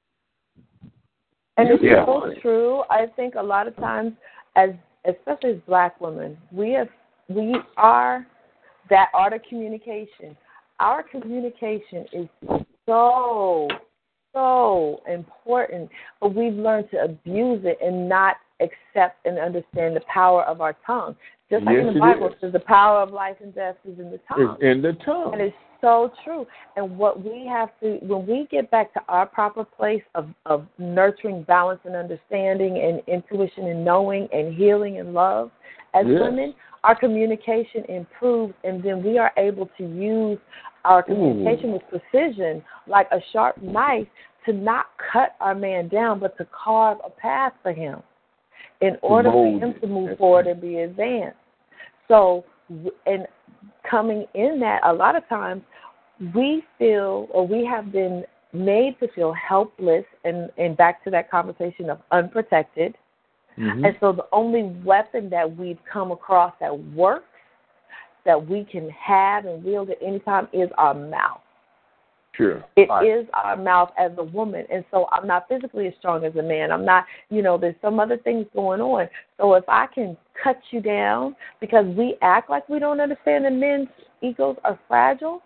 And 1.58 1.68
it's 1.68 1.82
Yeah. 1.82 2.06
so 2.06 2.32
true. 2.40 2.84
I 2.88 3.06
think 3.06 3.34
a 3.34 3.42
lot 3.42 3.68
of 3.68 3.76
times, 3.76 4.14
as 4.56 4.70
especially 5.04 5.50
as 5.50 5.60
black 5.66 6.00
women, 6.00 6.38
we 6.50 6.70
have 6.72 6.88
we 7.28 7.54
are 7.76 8.26
that 8.90 9.08
art 9.14 9.32
of 9.32 9.40
communication. 9.48 10.36
Our 10.80 11.02
communication 11.02 12.06
is 12.12 12.28
so 12.86 13.68
so 14.32 15.00
important, 15.08 15.88
but 16.20 16.34
we've 16.34 16.54
learned 16.54 16.90
to 16.90 17.04
abuse 17.04 17.62
it 17.64 17.78
and 17.80 18.08
not 18.08 18.36
accept 18.60 19.24
and 19.24 19.38
understand 19.38 19.96
the 19.96 20.02
power 20.12 20.42
of 20.44 20.60
our 20.60 20.76
tongue. 20.86 21.16
Just 21.50 21.64
like 21.64 21.76
Yes, 21.76 21.86
in 21.88 21.94
the 21.94 22.00
Bible, 22.00 22.26
it 22.28 22.38
says 22.40 22.52
the 22.52 22.60
power 22.60 23.00
of 23.00 23.10
life 23.12 23.36
and 23.42 23.54
death 23.54 23.76
is 23.84 23.98
in 23.98 24.10
the 24.10 24.18
tongue. 24.28 24.56
It's 24.58 24.62
in 24.62 24.82
the 24.82 24.92
tongue. 25.04 25.34
And 25.34 25.42
it's 25.42 25.56
so 25.80 26.10
true. 26.24 26.46
And 26.76 26.96
what 26.96 27.22
we 27.22 27.46
have 27.46 27.68
to, 27.80 27.98
when 28.02 28.26
we 28.26 28.48
get 28.50 28.70
back 28.70 28.92
to 28.94 29.00
our 29.08 29.26
proper 29.26 29.64
place 29.64 30.02
of, 30.14 30.28
of 30.46 30.66
nurturing 30.78 31.42
balance 31.42 31.80
and 31.84 31.94
understanding 31.94 32.80
and 32.82 33.02
intuition 33.06 33.66
and 33.66 33.84
knowing 33.84 34.26
and 34.32 34.54
healing 34.54 34.98
and 34.98 35.12
love, 35.12 35.50
as 35.94 36.06
Yes. 36.06 36.20
women, 36.20 36.54
our 36.82 36.94
communication 36.94 37.84
improves, 37.84 38.54
and 38.64 38.82
then 38.82 39.02
we 39.02 39.16
are 39.18 39.32
able 39.36 39.66
to 39.78 39.84
use 39.84 40.38
our 40.84 41.02
communication 41.02 41.72
with 41.72 41.82
precision, 41.88 42.62
like 42.86 43.08
a 43.10 43.20
sharp 43.32 43.60
knife, 43.62 44.06
to 44.44 44.52
not 44.52 44.86
cut 44.98 45.34
our 45.40 45.54
man 45.54 45.88
down, 45.88 46.18
but 46.18 46.36
to 46.36 46.46
carve 46.46 46.98
a 47.04 47.10
path 47.10 47.54
for 47.62 47.72
him 47.72 48.02
in 48.82 48.98
order 49.00 49.30
for 49.30 49.58
him 49.58 49.74
to 49.80 49.86
move 49.86 50.18
forward 50.18 50.46
and 50.46 50.60
be 50.60 50.80
advanced. 50.80 51.38
So, 52.08 52.44
and 53.06 53.26
coming 53.88 54.26
in 54.34 54.60
that, 54.60 54.80
a 54.84 54.92
lot 54.92 55.16
of 55.16 55.26
times 55.28 55.62
we 56.34 56.62
feel 56.78 57.28
or 57.30 57.46
we 57.46 57.64
have 57.64 57.90
been 57.90 58.24
made 58.52 58.98
to 59.00 59.08
feel 59.14 59.32
helpless, 59.32 60.04
and, 60.24 60.50
and 60.58 60.76
back 60.76 61.02
to 61.04 61.10
that 61.10 61.30
conversation 61.30 61.90
of 61.90 61.98
unprotected. 62.12 62.96
Mhm. 63.58 63.86
And 63.86 63.96
so 64.00 64.12
the 64.12 64.26
only 64.32 64.64
weapon 64.84 65.28
that 65.30 65.56
we've 65.56 65.78
come 65.84 66.10
across 66.10 66.52
that 66.60 66.76
works, 66.94 67.26
that 68.24 68.48
we 68.48 68.64
can 68.64 68.88
have 68.90 69.44
and 69.44 69.62
wield 69.62 69.90
at 69.90 69.98
any 70.02 70.18
time, 70.20 70.48
is 70.52 70.70
our 70.78 70.94
mouth. 70.94 71.40
Sure. 72.32 72.64
It 72.74 72.90
is 73.04 73.28
Right. 73.28 73.44
our 73.44 73.56
mouth 73.56 73.92
as 73.96 74.10
a 74.18 74.24
woman. 74.24 74.66
And 74.68 74.84
so 74.90 75.08
I'm 75.12 75.26
not 75.26 75.46
physically 75.46 75.86
as 75.86 75.94
strong 75.96 76.24
as 76.24 76.34
a 76.34 76.42
man. 76.42 76.72
I'm 76.72 76.84
not, 76.84 77.06
you 77.30 77.42
know, 77.42 77.56
there's 77.56 77.76
some 77.80 78.00
other 78.00 78.16
things 78.16 78.46
going 78.54 78.80
on. 78.80 79.08
So 79.36 79.54
if 79.54 79.64
I 79.68 79.86
can 79.86 80.16
cut 80.34 80.58
you 80.72 80.80
down 80.80 81.36
because 81.60 81.86
we 81.86 82.16
act 82.22 82.50
like 82.50 82.68
we 82.68 82.80
don't 82.80 83.00
understand 83.00 83.44
that 83.44 83.52
men's 83.52 83.88
egos 84.20 84.56
are 84.64 84.76
fragile, 84.88 85.42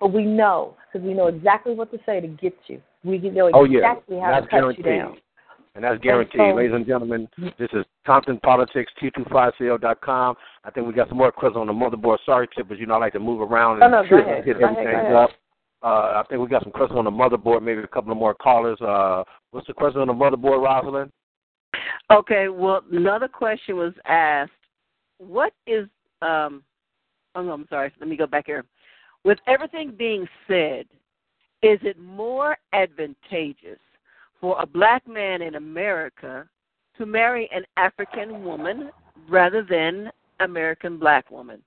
but 0.00 0.08
we 0.08 0.24
know 0.24 0.74
because 0.86 1.06
we 1.06 1.14
know 1.14 1.28
exactly 1.28 1.74
what 1.74 1.92
to 1.92 2.00
say 2.04 2.20
to 2.20 2.26
get 2.26 2.54
you. 2.66 2.82
We 3.04 3.18
know 3.18 3.50
Oh 3.54 3.64
yeah, 3.64 3.78
exactly 3.78 4.18
how 4.18 4.30
that's 4.32 4.46
to 4.46 4.60
cut 4.60 4.78
you 4.78 4.82
down. 4.82 5.16
And 5.76 5.84
that's 5.84 6.00
guaranteed. 6.02 6.40
so- 6.40 6.54
Ladies 6.54 6.74
and 6.74 6.86
gentlemen, 6.86 7.28
this 7.58 7.68
is 7.74 7.84
Compton 8.06 8.40
Politics, 8.40 8.90
T25CL.com. 9.00 10.34
I 10.64 10.70
think 10.70 10.86
we 10.86 10.94
got 10.94 11.08
some 11.08 11.18
more 11.18 11.30
questions 11.30 11.58
on 11.60 11.66
the 11.66 11.72
motherboard. 11.72 12.16
Sorry, 12.24 12.48
Tip, 12.56 12.66
but 12.68 12.78
you 12.78 12.86
know 12.86 12.94
I 12.94 12.98
like 12.98 13.12
to 13.12 13.20
move 13.20 13.42
around 13.42 13.82
Oh, 13.82 13.84
and 13.84 13.92
no, 13.92 14.02
go 14.08 14.16
hit 14.16 14.26
ahead. 14.26 14.44
hit 14.46 14.58
Go 14.58 14.64
ahead, 14.64 14.78
everything 14.78 14.94
go 14.94 15.00
ahead. 15.00 15.14
up. 15.16 15.30
Uh, 15.82 15.86
I 16.18 16.24
think 16.28 16.40
we 16.40 16.48
got 16.48 16.62
some 16.62 16.72
questions 16.72 16.98
on 16.98 17.04
the 17.04 17.10
motherboard, 17.10 17.62
maybe 17.62 17.82
a 17.82 17.86
couple 17.86 18.10
of 18.10 18.16
more 18.16 18.34
callers. 18.34 18.80
Uh, 18.80 19.22
what's 19.50 19.66
the 19.66 19.74
question 19.74 20.00
on 20.00 20.06
the 20.08 20.14
motherboard, 20.14 20.64
Rosalind? 20.64 21.12
Okay, 22.10 22.48
well, 22.48 22.82
another 22.90 23.28
question 23.28 23.76
was 23.76 23.92
asked. 24.06 24.50
What 25.18 25.52
is 25.66 25.86
um? 26.22 26.62
Oh 27.34 27.42
no, 27.42 27.52
I'm 27.52 27.66
sorry. 27.68 27.92
Let 28.00 28.08
me 28.08 28.16
go 28.16 28.26
back 28.26 28.46
here. 28.46 28.64
With 29.24 29.38
everything 29.46 29.92
being 29.96 30.26
said, 30.48 30.86
is 31.62 31.78
it 31.82 31.98
more 31.98 32.56
advantageous 32.72 33.78
for 34.40 34.60
a 34.60 34.66
black 34.66 35.06
man 35.06 35.42
in 35.42 35.54
America 35.54 36.48
to 36.98 37.06
marry 37.06 37.48
an 37.52 37.64
African 37.76 38.44
woman 38.44 38.90
rather 39.28 39.62
than 39.62 40.10
American 40.40 40.98
black 40.98 41.30
woman? 41.30 41.62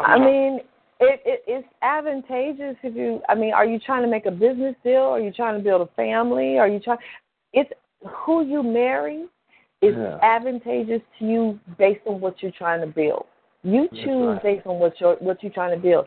I 0.00 0.18
mean, 0.18 0.60
it, 1.00 1.20
it 1.24 1.42
it's 1.46 1.68
advantageous 1.82 2.76
if 2.82 2.94
you. 2.94 3.20
I 3.28 3.34
mean, 3.34 3.52
are 3.52 3.64
you 3.64 3.78
trying 3.78 4.02
to 4.02 4.08
make 4.08 4.26
a 4.26 4.30
business 4.30 4.74
deal? 4.84 5.02
Are 5.02 5.20
you 5.20 5.32
trying 5.32 5.56
to 5.58 5.62
build 5.62 5.82
a 5.82 5.92
family? 5.94 6.58
Are 6.58 6.68
you 6.68 6.80
trying? 6.80 6.98
It's 7.52 7.70
who 8.06 8.44
you 8.44 8.62
marry 8.62 9.26
is 9.80 9.94
Yeah. 9.96 10.18
advantageous 10.22 11.02
to 11.18 11.24
you 11.24 11.60
based 11.78 12.00
on 12.06 12.20
what 12.20 12.42
you're 12.42 12.52
trying 12.52 12.80
to 12.80 12.86
build. 12.86 13.26
You 13.62 13.88
choose 13.88 14.34
right. 14.34 14.42
based 14.42 14.66
on 14.66 14.78
what 14.78 15.00
you're 15.00 15.16
what 15.16 15.42
you're 15.42 15.52
trying 15.52 15.74
to 15.74 15.82
build. 15.82 16.06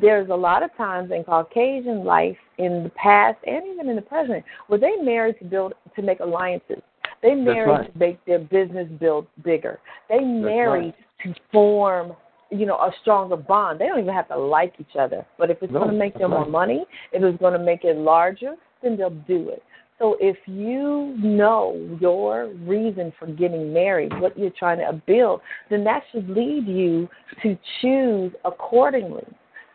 There's 0.00 0.30
a 0.30 0.34
lot 0.34 0.62
of 0.62 0.74
times 0.76 1.10
in 1.10 1.24
Caucasian 1.24 2.04
life, 2.04 2.36
in 2.58 2.84
the 2.84 2.90
past 2.90 3.38
and 3.46 3.66
even 3.66 3.88
in 3.88 3.96
the 3.96 4.02
present, 4.02 4.44
where 4.68 4.78
they 4.78 4.96
marry 5.02 5.34
to 5.34 5.44
build 5.44 5.74
to 5.94 6.02
make 6.02 6.20
alliances. 6.20 6.82
They 7.22 7.34
marry 7.34 7.70
right. 7.70 7.92
to 7.92 7.98
make 7.98 8.24
their 8.24 8.38
business 8.38 8.88
build 8.98 9.26
bigger. 9.44 9.78
They 10.08 10.20
marry 10.20 10.86
right. 10.86 10.94
to 11.24 11.34
form, 11.52 12.14
you 12.50 12.66
know, 12.66 12.76
a 12.76 12.90
stronger 13.00 13.36
bond. 13.36 13.80
They 13.80 13.86
don't 13.86 14.00
even 14.00 14.14
have 14.14 14.28
to 14.28 14.38
like 14.38 14.74
each 14.78 14.96
other. 14.98 15.24
But 15.38 15.50
if 15.50 15.58
it's 15.62 15.72
No, 15.72 15.80
going 15.80 15.92
to 15.92 15.96
make 15.96 16.18
them 16.18 16.30
more 16.30 16.46
money, 16.46 16.84
if 17.12 17.22
it's 17.22 17.38
going 17.38 17.52
to 17.52 17.64
make 17.64 17.84
it 17.84 17.96
larger, 17.96 18.56
then 18.82 18.96
they'll 18.96 19.10
do 19.10 19.50
it. 19.50 19.62
So 19.98 20.16
if 20.20 20.36
you 20.46 21.14
know 21.18 21.96
your 22.00 22.48
reason 22.66 23.12
for 23.20 23.26
getting 23.26 23.72
married, 23.72 24.12
what 24.20 24.36
you're 24.36 24.50
trying 24.50 24.78
to 24.78 25.00
build, 25.06 25.42
then 25.70 25.84
that 25.84 26.02
should 26.10 26.28
lead 26.28 26.66
you 26.66 27.08
to 27.42 27.56
choose 27.80 28.32
accordingly. 28.44 29.24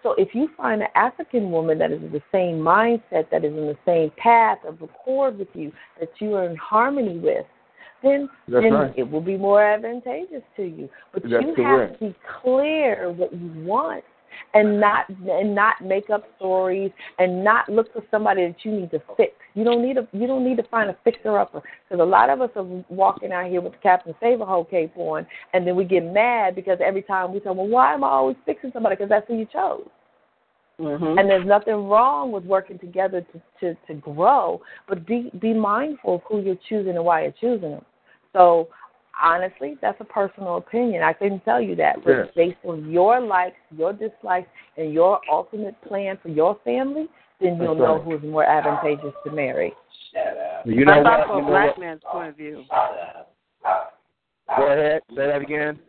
So 0.07 0.13
if 0.17 0.29
you 0.33 0.47
find 0.55 0.81
an 0.81 0.87
African 0.95 1.51
woman 1.51 1.77
that 1.79 1.91
is 1.91 2.01
in 2.01 2.13
the 2.13 2.21
same 2.31 2.59
mindset, 2.59 3.29
that 3.29 3.43
is 3.43 3.51
in 3.51 3.67
the 3.67 3.77
same 3.85 4.09
path 4.15 4.57
of 4.65 4.81
accord 4.81 5.37
with 5.37 5.49
you, 5.53 5.69
that 5.99 6.07
you 6.21 6.33
are 6.35 6.49
in 6.49 6.55
harmony 6.55 7.17
with, 7.17 7.45
then 8.01 8.29
That's 8.47 8.63
then 8.63 8.73
right. 8.73 8.93
it 8.95 9.03
will 9.03 9.19
be 9.19 9.35
more 9.35 9.61
advantageous 9.61 10.43
to 10.55 10.63
you. 10.63 10.87
But 11.13 11.23
That's 11.23 11.43
you 11.43 11.53
correct. 11.53 11.91
have 11.91 11.99
to 11.99 12.05
be 12.05 12.15
clear 12.41 13.11
what 13.11 13.33
you 13.33 13.51
want 13.65 14.05
and 14.53 14.79
not 14.79 15.09
and 15.09 15.53
not 15.53 15.81
make 15.83 16.09
up 16.09 16.23
stories 16.37 16.91
and 17.19 17.43
not 17.43 17.67
look 17.67 17.91
for 17.91 18.03
somebody 18.09 18.47
that 18.47 18.55
you 18.63 18.71
need 18.71 18.91
to 18.91 19.01
fix. 19.17 19.33
You 19.55 19.65
don't 19.65 19.81
need 19.81 19.97
a 19.97 20.07
you 20.13 20.25
don't 20.25 20.45
need 20.45 20.57
to 20.57 20.63
find 20.63 20.89
a 20.89 20.97
fixer 21.03 21.37
upper 21.37 21.61
because 21.89 22.01
a 22.01 22.05
lot 22.05 22.29
of 22.29 22.39
us 22.39 22.49
are 22.55 22.65
walking 22.89 23.33
out 23.33 23.49
here 23.49 23.59
with 23.59 23.73
the 23.73 23.79
Captain 23.79 24.15
Save 24.21 24.39
a 24.39 24.45
Hoe 24.45 24.63
cape 24.63 24.95
on, 24.95 25.27
and 25.53 25.67
then 25.67 25.75
we 25.75 25.83
get 25.83 26.05
mad 26.05 26.55
because 26.55 26.77
every 26.81 27.01
time 27.01 27.33
we 27.33 27.39
say, 27.39 27.49
"Well, 27.49 27.67
why 27.67 27.93
am 27.93 28.05
I 28.05 28.09
always 28.09 28.37
fixing 28.45 28.71
somebody?" 28.71 28.95
Because 28.95 29.09
that's 29.09 29.27
who 29.27 29.35
you 29.35 29.47
chose. 29.51 29.89
Mm-hmm. 30.79 31.17
And 31.17 31.29
there's 31.29 31.47
nothing 31.47 31.87
wrong 31.87 32.31
with 32.31 32.43
working 32.43 32.77
together 32.77 33.25
to, 33.33 33.41
to, 33.59 33.77
to 33.87 33.93
grow, 33.95 34.61
but 34.87 35.07
be 35.07 35.31
be 35.41 35.53
mindful 35.53 36.15
of 36.15 36.21
who 36.29 36.39
you're 36.41 36.57
choosing 36.69 36.95
and 36.95 37.03
why 37.03 37.23
you're 37.23 37.31
choosing 37.31 37.71
them. 37.71 37.85
So 38.31 38.67
honestly, 39.19 39.77
that's 39.81 39.99
a 40.01 40.05
personal 40.05 40.57
opinion. 40.57 41.01
I 41.01 41.13
couldn't 41.13 41.43
tell 41.45 41.59
you 41.59 41.75
that, 41.77 42.03
but 42.03 42.11
Yes. 42.11 42.27
based 42.35 42.57
on 42.63 42.91
your 42.91 43.19
likes, 43.19 43.57
your 43.75 43.91
dislikes, 43.91 44.49
and 44.77 44.93
your 44.93 45.19
ultimate 45.31 45.79
plan 45.81 46.19
for 46.21 46.29
your 46.29 46.59
family, 46.63 47.07
then 47.41 47.57
you'll 47.57 47.73
That's 47.73 47.79
know 47.79 47.95
right. 47.95 48.03
who 48.03 48.15
is 48.15 48.21
more 48.21 48.43
advantageous 48.43 49.13
to 49.25 49.31
marry. 49.31 49.73
You 50.65 50.85
know 50.85 50.93
I 50.93 51.03
thought 51.03 51.27
from 51.27 51.45
a 51.45 51.49
black 51.49 51.69
what? 51.69 51.79
man's 51.79 52.01
point 52.11 52.29
of 52.29 52.35
view. 52.37 52.63
Go 54.55 54.67
ahead. 54.67 55.01
Say 55.15 55.27
that 55.27 55.41
again. 55.41 55.79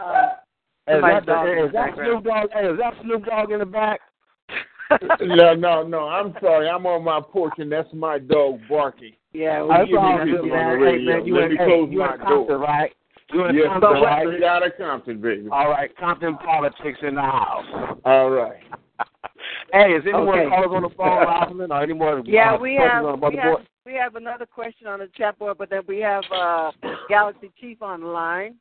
Um, 0.00 0.30
Hey, 0.30 0.47
is 0.96 1.02
that, 1.02 1.26
dog 1.26 1.46
the 1.46 1.66
is 1.66 1.72
that. 1.72 1.94
Snoop 1.94 2.24
Dogg? 2.24 2.50
Hey, 2.52 2.66
is 2.66 2.78
that 2.78 2.94
Snoop 3.02 3.24
Dogg 3.26 3.50
in 3.52 3.58
the 3.60 3.66
back? 3.66 4.00
no, 5.20 5.54
no, 5.54 5.82
no. 5.86 6.08
I'm 6.08 6.34
sorry. 6.40 6.68
I'm 6.68 6.86
on 6.86 7.04
my 7.04 7.20
porch, 7.20 7.54
and 7.58 7.70
that's 7.70 7.92
my 7.92 8.18
dog 8.18 8.60
barking. 8.68 9.12
Yeah, 9.32 9.58
I'll 9.60 9.68
well, 9.68 9.78
give 9.80 9.88
you 9.90 9.98
all 9.98 10.18
this 10.18 10.26
good, 10.26 10.40
on 10.40 10.48
man. 10.48 10.80
the 10.80 10.86
Hey, 10.86 10.92
radio. 10.92 11.16
man, 11.18 11.26
you 11.26 11.34
Let 11.34 11.44
in, 11.44 11.50
me 11.50 11.56
hey, 11.58 11.64
close 11.66 11.88
you 11.92 11.98
my 11.98 12.14
in 12.14 12.20
Compton, 12.20 12.46
door. 12.48 12.58
right? 12.58 12.92
You 13.30 13.44
in 13.44 13.54
Yes, 13.56 13.66
Compton, 13.68 13.90
sir. 13.92 14.00
right? 14.04 14.26
Straight 14.26 14.42
out 14.42 14.66
of 14.66 14.72
Compton, 14.78 15.20
baby. 15.20 15.48
All 15.52 15.68
right, 15.68 15.96
Compton 15.98 16.38
politics 16.38 16.98
in 17.02 17.14
the 17.14 17.20
house. 17.20 17.98
All 18.06 18.30
right. 18.30 18.62
hey, 19.72 19.92
is 19.92 20.02
anyone 20.06 20.28
Okay. 20.28 20.48
callers 20.48 20.70
on 20.72 20.82
the 20.82 20.88
phone, 20.96 21.26
Rosalind, 21.26 21.70
or 21.72 21.82
any 21.82 21.92
more? 21.92 22.22
Yeah, 22.24 22.54
uh, 22.54 22.58
we 22.58 22.76
have 22.76 23.04
on 23.04 23.20
we 23.20 23.36
have 23.36 23.58
motherboard? 23.58 23.66
we 23.84 23.92
have 23.94 24.16
another 24.16 24.46
question 24.46 24.86
on 24.86 25.00
the 25.00 25.08
chat 25.08 25.38
board, 25.38 25.58
but 25.58 25.68
then 25.68 25.82
we 25.86 25.98
have 25.98 26.24
uh, 26.34 26.72
Galaxy 27.10 27.52
Chief 27.60 27.82
on 27.82 28.00
the 28.00 28.06
line. 28.06 28.54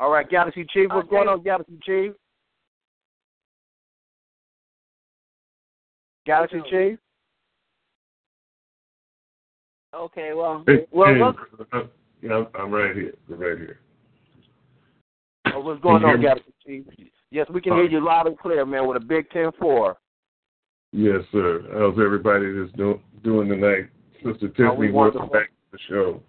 All 0.00 0.10
right, 0.10 0.26
Galaxy 0.26 0.64
Chief, 0.64 0.88
what's 0.88 1.06
Okay. 1.06 1.16
going 1.16 1.28
on, 1.28 1.42
Galaxy 1.42 1.78
Chief? 1.82 2.14
Galaxy 6.24 6.62
Chief? 6.70 6.98
Okay, 9.92 10.32
well, 10.32 10.64
Hey, 10.66 10.86
well, 10.90 11.12
hey, 11.12 11.20
look, 11.20 11.90
yeah, 12.22 12.34
I'm, 12.34 12.46
I'm 12.54 12.70
right 12.70 12.96
here. 12.96 13.14
I'm 13.30 13.40
right 13.40 13.58
here. 13.58 13.80
Oh, 15.52 15.60
what's 15.60 15.82
going 15.82 16.02
on, 16.02 16.22
Galaxy 16.22 16.54
Chief? 16.66 16.84
Yes, 17.30 17.46
we 17.50 17.60
can 17.60 17.74
hear 17.74 17.84
you 17.84 18.02
loud 18.02 18.26
and 18.26 18.38
clear, 18.38 18.64
man, 18.64 18.86
with 18.88 18.96
a 18.96 19.04
big 19.04 19.28
10-4. 19.30 19.96
Yes, 20.92 21.20
sir. 21.30 21.62
How's 21.74 22.02
everybody 22.02 22.50
that's 22.54 22.72
do, 22.72 23.00
doing 23.22 23.50
tonight? 23.50 23.90
Sister 24.24 24.46
Oh, 24.66 24.72
we 24.74 24.86
Tiffany, 24.86 24.92
welcome 24.92 25.20
wonderful. 25.20 25.26
back 25.28 25.48
to 25.48 25.72
the 25.72 25.78
show. 25.88 26.22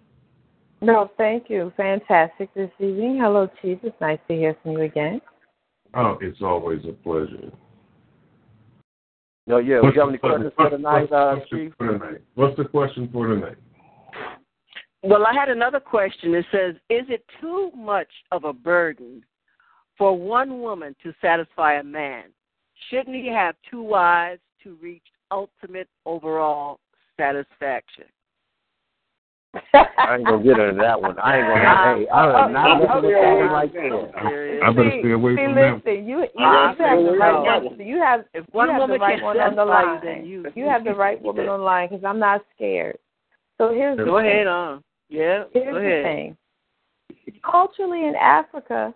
No, 0.82 1.08
thank 1.16 1.48
you. 1.48 1.72
Fantastic 1.76 2.52
this 2.54 2.70
evening. 2.80 3.20
Hello, 3.22 3.48
Chief. 3.62 3.78
It's 3.84 3.94
nice 4.00 4.18
to 4.26 4.34
hear 4.34 4.56
from 4.62 4.72
you 4.72 4.80
again. 4.80 5.20
Oh, 5.94 6.18
it's 6.20 6.42
always 6.42 6.80
a 6.88 6.92
pleasure. 6.92 7.52
No, 9.46 9.58
yeah, 9.58 9.80
we 9.80 9.92
got 9.92 10.08
any 10.08 10.18
questions 10.18 10.52
for 10.56 10.70
tonight, 10.70 11.08
what's 11.08 11.12
uh, 11.12 11.36
Chief? 11.48 11.72
for 11.78 11.86
tonight? 11.86 12.22
What's 12.34 12.56
the 12.56 12.64
question 12.64 13.08
for 13.12 13.28
tonight? 13.28 13.56
well, 15.04 15.24
I 15.24 15.32
had 15.32 15.48
another 15.48 15.78
question. 15.78 16.34
It 16.34 16.46
says, 16.50 16.74
is 16.90 17.04
it 17.08 17.24
too 17.40 17.70
much 17.76 18.08
of 18.32 18.44
a 18.44 18.52
burden 18.52 19.24
for 19.96 20.18
one 20.18 20.60
woman 20.60 20.96
to 21.04 21.12
satisfy 21.20 21.74
a 21.74 21.84
man? 21.84 22.24
Shouldn't 22.90 23.14
he 23.14 23.28
have 23.28 23.54
two 23.70 23.82
wives 23.82 24.40
to 24.64 24.76
reach 24.82 25.02
ultimate 25.30 25.88
overall 26.06 26.80
satisfaction? 27.16 28.06
I 29.74 30.16
ain't 30.16 30.24
gonna 30.26 30.42
get 30.42 30.58
into 30.58 30.80
that 30.80 31.00
one. 31.00 31.18
I 31.18 31.36
ain't 31.38 31.46
gonna. 31.46 31.98
hey, 31.98 32.08
I 32.08 32.44
am 32.44 32.52
not 32.52 32.80
Okay. 32.82 32.94
listening 32.94 33.10
to 33.10 33.22
something 33.22 33.52
like 33.52 33.72
that. 33.74 34.62
I 34.64 34.70
better 34.72 34.90
See- 34.90 35.00
stay 35.00 35.10
away 35.12 35.36
see, 35.36 35.44
from 35.44 35.54
them. 35.54 35.82
listen, 35.84 36.08
you 36.08 36.18
you, 36.20 36.26
you 36.38 36.46
have 36.46 36.78
the 36.78 37.16
right 37.18 37.62
one. 37.62 37.80
You 37.80 37.96
have 38.00 38.24
If 38.34 38.44
one 38.52 38.68
you 38.68 38.72
have 38.72 38.80
woman 38.80 38.98
the 38.98 39.04
right 39.04 39.22
one 39.22 39.38
on 39.40 39.56
the 39.56 39.62
you, 39.64 39.68
line. 39.68 40.00
then 40.02 40.24
you 40.26 40.46
You 40.54 40.64
have 40.68 40.84
the 40.84 40.94
right 40.94 41.20
woman 41.20 41.48
on 41.48 41.60
the 41.60 41.64
line 41.64 41.88
because 41.90 42.04
I'm 42.04 42.18
not 42.18 42.42
scared. 42.54 42.98
So 43.58 43.72
here's 43.72 43.98
the 43.98 44.04
Go 44.04 44.18
thing. 44.18 44.26
ahead 44.26 44.46
on. 44.46 44.82
Yeah, 45.08 45.44
Here's 45.52 45.66
go 45.74 45.80
the 45.80 45.86
ahead. 45.86 46.04
thing. 46.04 46.36
Culturally 47.48 48.06
in 48.06 48.14
Africa, 48.14 48.94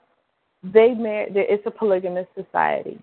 they 0.65 0.95
marry. 0.95 1.31
It's 1.35 1.67
a 1.67 1.71
polygamous 1.71 2.27
society, 2.35 2.99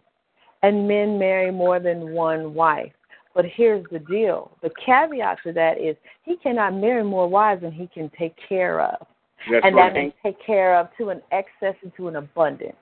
and 0.64 0.88
men 0.88 1.20
marry 1.20 1.52
more 1.52 1.80
than 1.80 2.14
one 2.14 2.54
wife. 2.56 2.92
But 3.34 3.46
here's 3.46 3.86
the 3.92 4.00
deal: 4.00 4.52
the 4.62 4.70
caveat 4.86 5.40
to 5.44 5.54
that 5.54 5.80
is 5.80 5.96
he 6.24 6.38
cannot 6.38 6.76
marry 6.76 7.04
more 7.04 7.28
wives 7.28 7.62
than 7.62 7.72
he 7.72 7.88
can 7.88 8.12
take 8.18 8.36
care 8.48 8.82
of, 8.82 9.06
That's 9.50 9.66
and 9.66 9.76
right. 9.76 9.94
that 9.94 10.00
means 10.00 10.14
take 10.22 10.44
care 10.44 10.78
of 10.80 10.90
to 10.98 11.10
an 11.10 11.22
excess 11.32 11.76
and 11.84 11.92
to 11.98 12.08
an 12.08 12.18
abundance. 12.18 12.76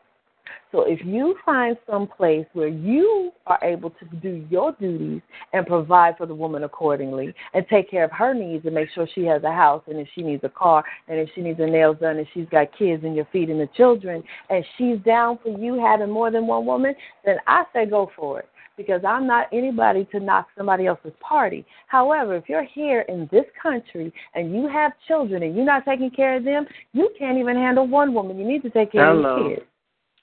So 0.71 0.83
if 0.83 0.99
you 1.05 1.35
find 1.45 1.77
some 1.89 2.07
place 2.07 2.45
where 2.53 2.67
you 2.67 3.31
are 3.45 3.59
able 3.61 3.89
to 3.89 4.05
do 4.21 4.45
your 4.49 4.71
duties 4.73 5.21
and 5.53 5.65
provide 5.65 6.17
for 6.17 6.25
the 6.25 6.35
woman 6.35 6.63
accordingly 6.63 7.33
and 7.53 7.65
take 7.69 7.91
care 7.91 8.03
of 8.03 8.11
her 8.11 8.33
needs 8.33 8.65
and 8.65 8.75
make 8.75 8.89
sure 8.93 9.07
she 9.13 9.25
has 9.25 9.43
a 9.43 9.51
house 9.51 9.83
and 9.87 9.99
if 9.99 10.07
she 10.15 10.23
needs 10.23 10.43
a 10.43 10.49
car 10.49 10.83
and 11.07 11.19
if 11.19 11.29
she 11.35 11.41
needs 11.41 11.59
her 11.59 11.69
nails 11.69 11.97
done 11.99 12.17
and 12.17 12.27
she's 12.33 12.47
got 12.49 12.67
kids 12.77 13.03
and 13.03 13.15
you're 13.15 13.27
feeding 13.33 13.57
the 13.57 13.69
children 13.75 14.23
and 14.49 14.65
she's 14.77 14.97
down 14.99 15.39
for 15.43 15.57
you 15.57 15.79
having 15.79 16.09
more 16.09 16.31
than 16.31 16.47
one 16.47 16.65
woman, 16.65 16.95
then 17.25 17.37
I 17.47 17.65
say 17.73 17.85
go 17.85 18.09
for 18.15 18.39
it. 18.39 18.49
Because 18.81 19.01
I'm 19.07 19.27
not 19.27 19.47
anybody 19.53 20.07
to 20.11 20.19
knock 20.19 20.47
somebody 20.57 20.87
else's 20.87 21.13
party. 21.19 21.65
However, 21.87 22.35
if 22.35 22.49
you're 22.49 22.63
here 22.65 23.01
in 23.01 23.29
this 23.31 23.45
country 23.61 24.13
and 24.35 24.53
you 24.53 24.67
have 24.67 24.91
children 25.07 25.43
and 25.43 25.55
you're 25.55 25.65
not 25.65 25.85
taking 25.85 26.11
care 26.11 26.35
of 26.37 26.43
them, 26.43 26.65
you 26.93 27.09
can't 27.17 27.37
even 27.37 27.55
handle 27.55 27.87
one 27.87 28.13
woman. 28.13 28.37
You 28.37 28.47
need 28.47 28.63
to 28.63 28.69
take 28.69 28.91
care 28.91 29.05
Hello. 29.05 29.35
of 29.35 29.45
your 29.45 29.55
kids. 29.57 29.65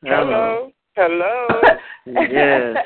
Hello. 0.04 0.72
Hello. 0.96 1.46
Yes. 2.06 2.76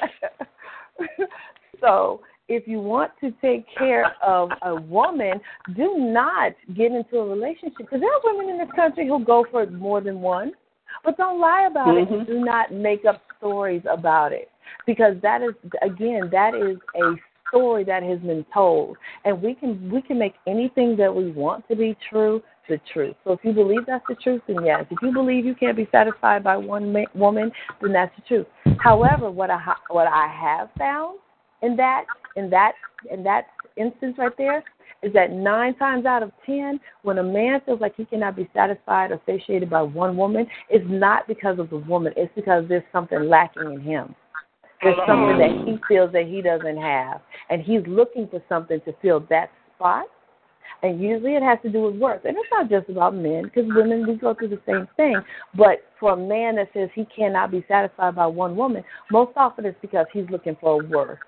so 1.81 2.21
if 2.49 2.67
you 2.67 2.81
want 2.81 3.13
to 3.21 3.33
take 3.41 3.65
care 3.79 4.15
of 4.23 4.51
a 4.63 4.75
woman, 4.75 5.41
do 5.77 5.97
not 5.99 6.53
get 6.77 6.93
into 6.93 7.19
a 7.19 7.27
relationship 7.27 7.79
because 7.79 8.01
there 8.01 8.13
are 8.13 8.21
women 8.25 8.51
in 8.51 8.59
this 8.59 8.75
country 8.75 9.07
who 9.07 9.25
go 9.25 9.47
for 9.51 9.65
more 9.67 10.01
than 10.01 10.21
one, 10.21 10.53
but 11.05 11.17
don't 11.17 11.41
lie 11.41 11.69
about 11.71 11.97
it. 11.97 12.11
and 12.11 12.27
Do 12.27 12.45
not 12.45 12.73
make 12.73 13.05
up 13.05 13.23
stories 13.43 13.83
about 13.91 14.33
it 14.33 14.49
because 14.87 15.17
that 15.23 15.43
is 15.43 15.55
again 15.83 16.29
that 16.31 16.55
is 16.55 16.79
a 16.97 17.15
story 17.49 17.85
that 17.85 18.03
has 18.03 18.19
been 18.21 18.47
told, 18.55 18.97
and 19.25 19.43
we 19.43 19.55
can 19.55 19.91
we 19.91 20.01
can 20.01 20.19
make 20.19 20.35
anything 20.47 20.97
that 20.97 21.15
we 21.15 21.31
want 21.33 21.67
to 21.69 21.77
be 21.77 21.97
true 22.09 22.43
the 22.69 22.81
truth. 22.93 23.17
So 23.25 23.33
if 23.33 23.41
you 23.43 23.53
believe 23.53 23.87
that's 23.87 24.05
the 24.09 24.15
truth, 24.15 24.41
then 24.47 24.65
yes. 24.65 24.85
If 24.91 25.03
you 25.03 25.13
believe 25.13 25.45
you 25.45 25.55
can't 25.55 25.77
be 25.77 25.89
satisfied 25.91 26.45
by 26.45 26.57
one 26.57 26.93
ma- 26.93 27.11
woman, 27.15 27.51
then 27.81 27.93
that's 27.93 28.15
the 28.17 28.23
truth. 28.23 28.47
However, 28.79 29.31
what 29.31 29.51
I 29.51 29.59
ha- 29.59 29.81
what 29.89 30.07
I 30.07 30.29
have 30.29 30.71
found 30.79 31.19
in 31.63 31.77
that 31.77 32.05
in 32.37 32.49
that 32.51 32.73
in 33.11 33.23
that 33.25 33.47
instance 33.77 34.17
right 34.19 34.33
there, 34.39 34.63
is 35.03 35.13
that 35.13 35.33
nine 35.33 35.75
times 35.77 36.07
out 36.07 36.23
of 36.23 36.33
ten, 36.47 36.79
when 37.03 37.19
a 37.19 37.23
man 37.23 37.61
feels 37.65 37.81
like 37.81 37.95
he 37.97 38.05
cannot 38.05 38.37
be 38.37 38.49
satisfied 38.55 39.11
or 39.11 39.21
satiated 39.27 39.71
by 39.71 39.83
one 39.83 40.17
woman, 40.17 40.47
it's 40.71 40.85
not 40.89 41.27
because 41.27 41.59
of 41.59 41.71
the 41.71 41.79
woman. 41.79 42.13
It's 42.17 42.33
because 42.35 42.65
there's 42.69 42.85
something 42.93 43.29
lacking 43.29 43.73
in 43.73 43.81
him. 43.81 44.15
There's 44.83 44.97
something 45.07 45.39
that 45.39 45.65
he 45.65 45.79
feels 45.87 46.13
that 46.13 46.27
he 46.27 46.43
doesn't 46.43 46.77
have, 46.77 47.21
and 47.51 47.63
he's 47.63 47.83
looking 47.87 48.27
for 48.29 48.43
something 48.49 48.81
to 48.85 48.93
fill 49.01 49.21
that 49.31 49.51
spot. 49.77 50.07
And 50.85 51.01
usually 51.01 51.37
it 51.37 51.43
has 51.45 51.59
to 51.63 51.71
do 51.71 51.83
with 51.83 51.95
worth. 51.95 52.25
And 52.25 52.37
it's 52.37 52.49
not 52.51 52.69
just 52.69 52.89
about 52.89 53.15
men, 53.15 53.45
because 53.45 53.71
women, 53.73 54.05
we 54.05 54.17
go 54.17 54.35
through 54.35 54.49
the 54.49 54.61
same 54.67 54.89
thing. 54.97 55.15
But 55.57 55.85
for 56.01 56.15
a 56.15 56.17
man 56.17 56.57
that 56.57 56.71
says 56.75 56.89
he 56.93 57.05
cannot 57.17 57.53
be 57.53 57.65
satisfied 57.69 58.17
by 58.17 58.27
one 58.27 58.57
woman, 58.57 58.83
most 59.13 59.31
often 59.37 59.65
it's 59.65 59.79
because 59.81 60.07
he's 60.13 60.29
looking 60.29 60.57
for 60.61 60.83
a 60.83 60.85
worth. 60.85 61.21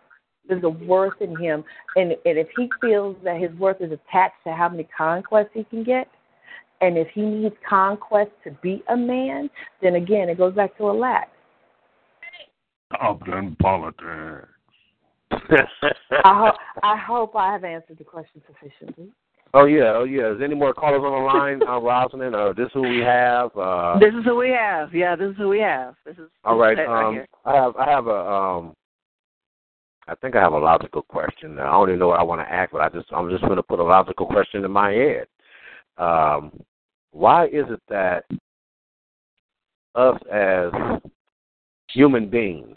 There's 0.49 0.65
a 0.65 0.69
worth 0.69 1.21
in 1.21 1.37
him. 1.37 1.65
And, 1.97 2.13
and 2.13 2.39
if 2.39 2.49
he 2.57 2.69
feels 2.81 3.17
that 3.25 3.41
his 3.41 3.53
worth 3.59 3.81
is 3.81 3.93
attached 3.93 4.37
to 4.47 4.53
how 4.53 4.69
many 4.69 4.87
conquests 4.97 5.51
he 5.55 5.65
can 5.65 5.85
get, 5.85 6.09
and 6.81 6.99
if 6.99 7.09
he 7.15 7.23
needs 7.23 7.55
conquest 7.69 8.31
to 8.45 8.51
be 8.63 8.83
a 8.89 8.97
man, 8.97 9.49
then 9.81 9.95
again, 9.95 10.29
it 10.29 10.37
goes 10.37 10.55
back 10.55 10.77
to 10.79 10.91
a 10.91 10.93
lack. 10.93 11.31
Talking 13.01 13.57
politics. 13.61 14.49
I, 15.31 15.41
ho- 16.25 16.57
I 16.83 16.97
hope 16.97 17.35
I 17.35 17.53
have 17.53 17.65
answered 17.65 17.99
the 17.99 18.05
question 18.05 18.43
sufficiently. 18.47 19.09
Oh 19.57 19.67
yeah, 19.67 19.93
oh 19.95 20.03
yeah. 20.05 20.33
Is 20.33 20.39
there 20.39 20.47
any 20.47 20.57
more 20.57 20.75
callers 20.75 21.01
on 21.05 21.13
the 21.13 21.39
line, 21.39 21.63
uh, 21.63 21.79
Rosalind? 21.81 22.35
Or 22.35 22.55
this 22.55 22.67
is 22.67 22.73
who 22.75 22.83
we 22.83 22.99
have? 22.99 23.57
Uh, 23.57 23.99
this 24.01 24.13
is 24.13 24.25
who 24.25 24.37
we 24.37 24.49
have. 24.51 24.93
Yeah, 24.93 25.15
this 25.15 25.31
is 25.31 25.37
who 25.37 25.49
we 25.49 25.61
have. 25.61 25.95
This 26.05 26.17
is 26.17 26.29
all 26.45 26.57
right. 26.59 26.77
this 26.77 26.83
is 26.83 26.89
right 26.89 27.07
Um, 27.07 27.15
here. 27.15 27.27
I 27.45 27.55
have 27.55 27.77
I 27.77 27.91
have 27.91 28.07
a 28.09 28.11
um. 28.11 28.75
I 30.07 30.15
think 30.17 30.37
I 30.37 30.41
have 30.41 30.53
a 30.53 30.59
logical 30.59 31.03
question. 31.03 31.59
I 31.59 31.71
don't 31.71 31.89
even 31.89 31.99
know 31.99 32.09
what 32.09 32.21
I 32.21 32.25
want 32.25 32.41
to 32.41 32.53
ask, 32.53 32.73
but 32.73 32.83
I 32.83 32.89
just 32.89 33.13
I'm 33.13 33.31
just 33.31 33.43
going 33.43 33.57
to 33.57 33.63
put 33.63 33.81
a 33.81 33.85
logical 33.85 34.27
question 34.27 34.65
in 34.65 34.71
my 34.71 34.91
head. 34.91 35.27
Um, 35.97 36.53
why 37.13 37.47
is 37.47 37.65
it 37.71 37.81
that 37.89 38.25
us 39.95 40.19
as 40.33 40.71
human 41.89 42.29
beings 42.29 42.77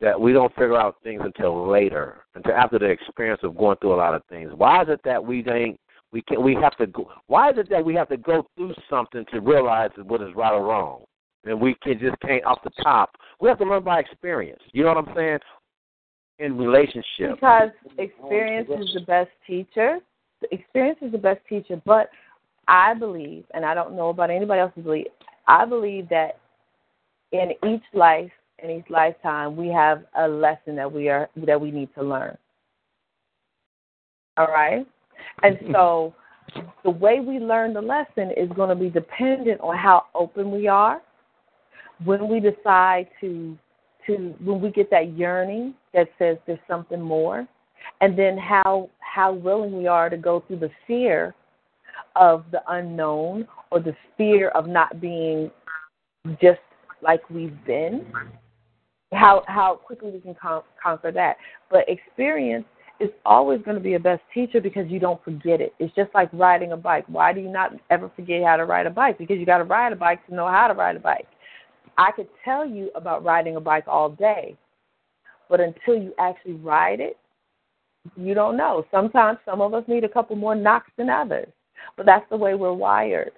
that 0.00 0.20
we 0.20 0.32
don't 0.32 0.52
figure 0.54 0.76
out 0.76 0.96
things 1.02 1.22
until 1.24 1.68
later, 1.68 2.24
until 2.34 2.52
after 2.52 2.78
the 2.78 2.86
experience 2.86 3.40
of 3.44 3.56
going 3.56 3.76
through 3.78 3.94
a 3.94 3.96
lot 3.96 4.14
of 4.14 4.22
things. 4.28 4.50
Why 4.54 4.82
is 4.82 4.88
it 4.88 5.00
that 5.04 5.24
we 5.24 5.48
ain't 5.48 5.78
we 6.12 6.22
can 6.22 6.42
we 6.42 6.54
have 6.56 6.76
to 6.76 6.86
go 6.86 7.10
why 7.28 7.50
is 7.50 7.58
it 7.58 7.70
that 7.70 7.84
we 7.84 7.94
have 7.94 8.08
to 8.08 8.18
go 8.18 8.46
through 8.56 8.74
something 8.90 9.24
to 9.32 9.40
realize 9.40 9.90
what 9.96 10.20
is 10.20 10.34
right 10.34 10.52
or 10.52 10.64
wrong? 10.64 11.04
And 11.44 11.60
we 11.60 11.74
can 11.82 11.98
just 11.98 12.20
can't 12.20 12.44
off 12.44 12.58
the 12.62 12.70
top. 12.82 13.16
We 13.40 13.48
have 13.48 13.58
to 13.58 13.64
learn 13.64 13.82
by 13.82 14.00
experience. 14.00 14.60
You 14.72 14.84
know 14.84 14.94
what 14.94 15.08
I'm 15.08 15.14
saying? 15.16 15.38
In 16.42 16.58
relationships. 16.58 17.36
Because 17.36 17.70
experience 17.98 18.68
is 18.68 18.92
the 18.94 19.02
best 19.06 19.30
teacher. 19.46 19.98
Experience 20.50 20.98
is 21.00 21.12
the 21.12 21.18
best 21.18 21.38
teacher, 21.48 21.80
but 21.86 22.10
I 22.66 22.94
believe, 22.94 23.44
and 23.54 23.64
I 23.64 23.74
don't 23.74 23.94
know 23.94 24.08
about 24.08 24.28
anybody 24.28 24.60
else's 24.60 24.82
belief, 24.82 25.06
I 25.46 25.64
believe 25.64 26.08
that 26.08 26.40
in 27.30 27.52
each 27.68 27.84
life, 27.94 28.32
in 28.58 28.70
each 28.70 28.90
lifetime, 28.90 29.54
we 29.54 29.68
have 29.68 30.02
a 30.18 30.26
lesson 30.26 30.74
that 30.74 30.92
we 30.92 31.08
are 31.08 31.28
that 31.46 31.60
we 31.60 31.70
need 31.70 31.94
to 31.94 32.02
learn. 32.02 32.36
All 34.36 34.48
right? 34.48 34.84
And 35.44 35.58
so 35.72 36.12
the 36.82 36.90
way 36.90 37.20
we 37.20 37.38
learn 37.38 37.72
the 37.72 37.80
lesson 37.80 38.32
is 38.36 38.48
going 38.56 38.68
to 38.68 38.74
be 38.74 38.90
dependent 38.90 39.60
on 39.60 39.76
how 39.76 40.06
open 40.12 40.50
we 40.50 40.66
are. 40.66 41.00
When 42.04 42.28
we 42.28 42.40
decide 42.40 43.06
to 43.20 43.56
to 44.08 44.34
when 44.42 44.60
we 44.60 44.72
get 44.72 44.90
that 44.90 45.16
yearning 45.16 45.74
that 45.94 46.08
says 46.18 46.36
there's 46.46 46.58
something 46.68 47.00
more, 47.00 47.46
and 48.00 48.18
then 48.18 48.36
how 48.36 48.90
how 49.00 49.32
willing 49.32 49.76
we 49.76 49.86
are 49.86 50.08
to 50.08 50.16
go 50.16 50.42
through 50.46 50.58
the 50.58 50.70
fear 50.86 51.34
of 52.16 52.44
the 52.50 52.60
unknown 52.68 53.46
or 53.70 53.80
the 53.80 53.94
fear 54.16 54.48
of 54.50 54.66
not 54.66 55.00
being 55.00 55.50
just 56.40 56.60
like 57.02 57.28
we've 57.30 57.56
been. 57.66 58.06
How 59.12 59.44
how 59.46 59.74
quickly 59.74 60.10
we 60.10 60.20
can 60.20 60.34
con- 60.34 60.62
conquer 60.82 61.12
that. 61.12 61.36
But 61.70 61.88
experience 61.88 62.64
is 63.00 63.10
always 63.26 63.60
going 63.62 63.76
to 63.76 63.82
be 63.82 63.94
a 63.94 64.00
best 64.00 64.22
teacher 64.32 64.60
because 64.60 64.88
you 64.88 64.98
don't 64.98 65.22
forget 65.24 65.60
it. 65.60 65.74
It's 65.78 65.94
just 65.94 66.10
like 66.14 66.30
riding 66.32 66.72
a 66.72 66.76
bike. 66.76 67.04
Why 67.08 67.32
do 67.32 67.40
you 67.40 67.48
not 67.48 67.72
ever 67.90 68.10
forget 68.14 68.42
how 68.44 68.56
to 68.56 68.64
ride 68.64 68.86
a 68.86 68.90
bike? 68.90 69.18
Because 69.18 69.38
you 69.38 69.46
got 69.46 69.58
to 69.58 69.64
ride 69.64 69.92
a 69.92 69.96
bike 69.96 70.24
to 70.28 70.34
know 70.34 70.48
how 70.48 70.68
to 70.68 70.74
ride 70.74 70.96
a 70.96 71.00
bike. 71.00 71.26
I 71.98 72.12
could 72.12 72.28
tell 72.44 72.66
you 72.66 72.90
about 72.94 73.24
riding 73.24 73.56
a 73.56 73.60
bike 73.60 73.84
all 73.86 74.08
day, 74.08 74.56
but 75.52 75.60
until 75.60 75.94
you 75.94 76.14
actually 76.18 76.54
ride 76.54 76.98
it, 76.98 77.18
you 78.16 78.32
don't 78.32 78.56
know. 78.56 78.86
Sometimes 78.90 79.36
some 79.44 79.60
of 79.60 79.74
us 79.74 79.84
need 79.86 80.02
a 80.02 80.08
couple 80.08 80.34
more 80.34 80.54
knocks 80.54 80.90
than 80.96 81.10
others, 81.10 81.46
but 81.94 82.06
that's 82.06 82.24
the 82.30 82.36
way 82.38 82.54
we're 82.54 82.72
wired. 82.72 83.32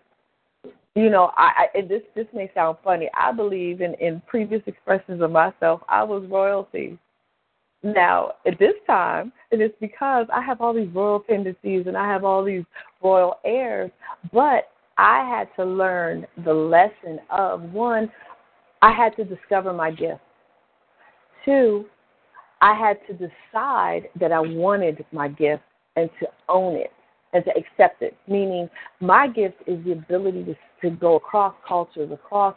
You 0.94 1.10
know, 1.10 1.32
I, 1.36 1.66
I 1.74 1.80
this 1.80 2.02
this 2.14 2.28
may 2.32 2.48
sound 2.54 2.76
funny. 2.84 3.10
I 3.20 3.32
believe 3.32 3.80
in 3.80 3.94
in 3.94 4.22
previous 4.28 4.62
expressions 4.66 5.20
of 5.22 5.32
myself, 5.32 5.80
I 5.88 6.04
was 6.04 6.24
royalty. 6.30 6.96
Now, 7.82 8.34
at 8.46 8.60
this 8.60 8.74
time, 8.86 9.32
and 9.50 9.60
it 9.60 9.64
is 9.64 9.76
because 9.80 10.26
I 10.32 10.40
have 10.40 10.60
all 10.60 10.72
these 10.72 10.94
royal 10.94 11.18
tendencies 11.18 11.88
and 11.88 11.96
I 11.96 12.06
have 12.06 12.24
all 12.24 12.44
these 12.44 12.64
royal 13.02 13.40
airs, 13.44 13.90
but 14.32 14.70
I 14.96 15.28
had 15.28 15.48
to 15.56 15.68
learn 15.68 16.28
the 16.44 16.54
lesson 16.54 17.18
of 17.28 17.60
one, 17.72 18.08
I 18.82 18.92
had 18.92 19.16
to 19.16 19.24
discover 19.24 19.72
my 19.72 19.90
gift. 19.90 20.20
Two, 21.44 21.86
I 22.64 22.72
had 22.72 22.96
to 23.08 23.12
decide 23.12 24.08
that 24.18 24.32
I 24.32 24.40
wanted 24.40 25.04
my 25.12 25.28
gift 25.28 25.64
and 25.96 26.08
to 26.18 26.26
own 26.48 26.76
it 26.76 26.92
and 27.34 27.44
to 27.44 27.50
accept 27.50 28.00
it. 28.00 28.16
Meaning, 28.26 28.70
my 29.00 29.28
gift 29.28 29.56
is 29.66 29.84
the 29.84 29.92
ability 29.92 30.44
to, 30.44 30.56
to 30.80 30.96
go 30.96 31.16
across 31.16 31.54
cultures, 31.68 32.10
across 32.10 32.56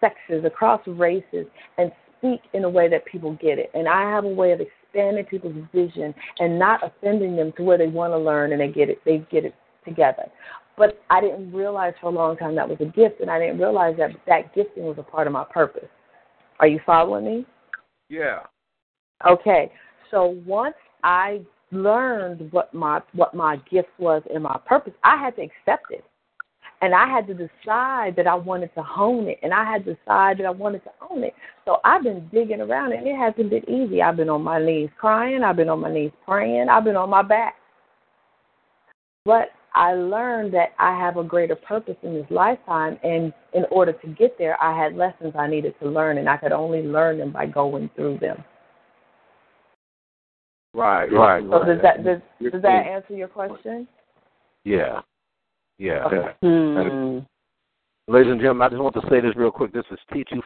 sexes, 0.00 0.44
across 0.44 0.80
races, 0.88 1.46
and 1.78 1.92
speak 2.18 2.40
in 2.52 2.64
a 2.64 2.68
way 2.68 2.88
that 2.88 3.04
people 3.04 3.38
get 3.40 3.60
it. 3.60 3.70
And 3.74 3.86
I 3.86 4.10
have 4.10 4.24
a 4.24 4.28
way 4.28 4.50
of 4.50 4.60
expanding 4.60 5.24
people's 5.24 5.54
vision 5.72 6.12
and 6.40 6.58
not 6.58 6.80
offending 6.82 7.36
them 7.36 7.52
to 7.56 7.62
where 7.62 7.78
they 7.78 7.86
want 7.86 8.12
to 8.12 8.18
learn 8.18 8.50
and 8.50 8.60
they 8.60 8.66
get 8.66 8.90
it. 8.90 8.98
They 9.04 9.24
get 9.30 9.44
it 9.44 9.54
together. 9.84 10.24
But 10.76 11.00
I 11.10 11.20
didn't 11.20 11.52
realize 11.52 11.94
for 12.00 12.08
a 12.08 12.12
long 12.12 12.36
time 12.38 12.56
that 12.56 12.68
was 12.68 12.78
a 12.80 12.86
gift, 12.86 13.20
and 13.20 13.30
I 13.30 13.38
didn't 13.38 13.58
realize 13.58 13.94
that 13.98 14.10
that 14.26 14.52
gifting 14.52 14.82
was 14.82 14.96
a 14.98 15.04
part 15.04 15.28
of 15.28 15.32
my 15.32 15.44
purpose. 15.44 15.88
Are 16.58 16.66
you 16.66 16.80
following 16.84 17.24
me? 17.24 17.46
Yeah. 18.08 18.40
Okay. 19.26 19.70
So 20.10 20.40
once 20.46 20.76
I 21.02 21.40
learned 21.72 22.52
what 22.52 22.72
my 22.72 23.00
what 23.12 23.34
my 23.34 23.56
gift 23.70 23.88
was 23.98 24.22
and 24.32 24.42
my 24.42 24.58
purpose, 24.66 24.92
I 25.02 25.16
had 25.16 25.36
to 25.36 25.42
accept 25.42 25.90
it. 25.90 26.04
And 26.80 26.94
I 26.94 27.08
had 27.08 27.26
to 27.28 27.34
decide 27.34 28.14
that 28.16 28.26
I 28.26 28.34
wanted 28.34 28.74
to 28.74 28.82
hone 28.82 29.28
it 29.28 29.38
and 29.42 29.54
I 29.54 29.64
had 29.64 29.84
to 29.86 29.94
decide 29.94 30.38
that 30.38 30.44
I 30.44 30.50
wanted 30.50 30.84
to 30.84 30.90
own 31.10 31.24
it. 31.24 31.32
So 31.64 31.78
I've 31.82 32.02
been 32.02 32.28
digging 32.32 32.60
around 32.60 32.92
and 32.92 33.06
it 33.06 33.16
hasn't 33.16 33.48
been 33.48 33.68
easy. 33.70 34.02
I've 34.02 34.16
been 34.16 34.28
on 34.28 34.42
my 34.42 34.62
knees 34.62 34.90
crying, 34.98 35.42
I've 35.42 35.56
been 35.56 35.70
on 35.70 35.80
my 35.80 35.92
knees 35.92 36.10
praying, 36.26 36.68
I've 36.68 36.84
been 36.84 36.96
on 36.96 37.08
my 37.08 37.22
back. 37.22 37.54
But 39.24 39.48
I 39.74 39.94
learned 39.94 40.52
that 40.54 40.74
I 40.78 40.98
have 40.98 41.16
a 41.16 41.24
greater 41.24 41.56
purpose 41.56 41.96
in 42.02 42.14
this 42.14 42.26
lifetime 42.30 42.98
and 43.02 43.32
in 43.54 43.64
order 43.70 43.92
to 43.92 44.06
get 44.08 44.36
there 44.38 44.62
I 44.62 44.78
had 44.78 44.94
lessons 44.94 45.32
I 45.38 45.48
needed 45.48 45.74
to 45.80 45.88
learn 45.88 46.18
and 46.18 46.28
I 46.28 46.36
could 46.36 46.52
only 46.52 46.82
learn 46.82 47.18
them 47.18 47.32
by 47.32 47.46
going 47.46 47.88
through 47.96 48.18
them. 48.18 48.44
Right, 50.74 51.10
right. 51.12 51.42
So 51.42 51.50
right. 51.50 51.66
does 51.66 51.78
that 51.82 52.04
does, 52.04 52.20
does 52.50 52.62
that 52.62 52.86
answer 52.86 53.14
your 53.14 53.28
question? 53.28 53.86
Yeah. 54.64 55.00
Yeah. 55.78 56.04
Okay. 56.06 56.32
Hmm. 56.42 57.20
Ladies 58.06 58.32
and 58.32 58.40
gentlemen, 58.40 58.66
I 58.66 58.68
just 58.68 58.82
want 58.82 58.94
to 58.94 59.02
say 59.08 59.20
this 59.20 59.34
real 59.36 59.50
quick. 59.50 59.72
This 59.72 59.86
is 59.90 59.98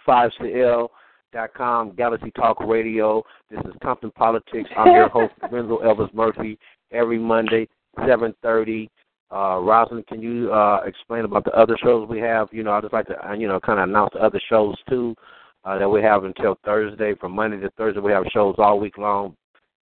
T25CL.com, 0.07 1.95
Galaxy 1.97 2.31
Talk 2.33 2.61
Radio. 2.61 3.25
This 3.51 3.59
is 3.65 3.73
Compton 3.83 4.13
Politics. 4.13 4.71
I'm 4.77 4.93
your 4.93 5.09
host, 5.09 5.33
Renzo 5.51 5.79
Elvis 5.79 6.15
Murphy, 6.15 6.57
every 6.93 7.19
Monday, 7.19 7.67
7.30. 7.99 8.89
Uh, 9.33 9.59
Rosalind, 9.59 10.07
can 10.07 10.23
you 10.23 10.53
uh, 10.53 10.83
explain 10.87 11.25
about 11.25 11.45
the 11.45 11.51
other 11.51 11.77
shows 11.83 12.09
we 12.09 12.21
have? 12.21 12.49
You 12.53 12.63
know, 12.63 12.71
I'd 12.73 12.83
just 12.83 12.93
like 12.93 13.07
to, 13.09 13.29
uh, 13.29 13.33
you 13.35 13.49
know, 13.49 13.59
kind 13.59 13.81
of 13.81 13.89
announce 13.89 14.13
the 14.15 14.21
other 14.21 14.41
shows, 14.49 14.77
too, 14.89 15.17
uh, 15.65 15.79
that 15.79 15.89
we 15.89 16.01
have 16.01 16.23
until 16.23 16.57
Thursday. 16.65 17.15
From 17.17 17.33
Monday 17.33 17.59
to 17.59 17.71
Thursday, 17.71 18.01
we 18.01 18.13
have 18.13 18.25
shows 18.33 18.55
all 18.59 18.79
week 18.79 18.99
long, 18.99 19.37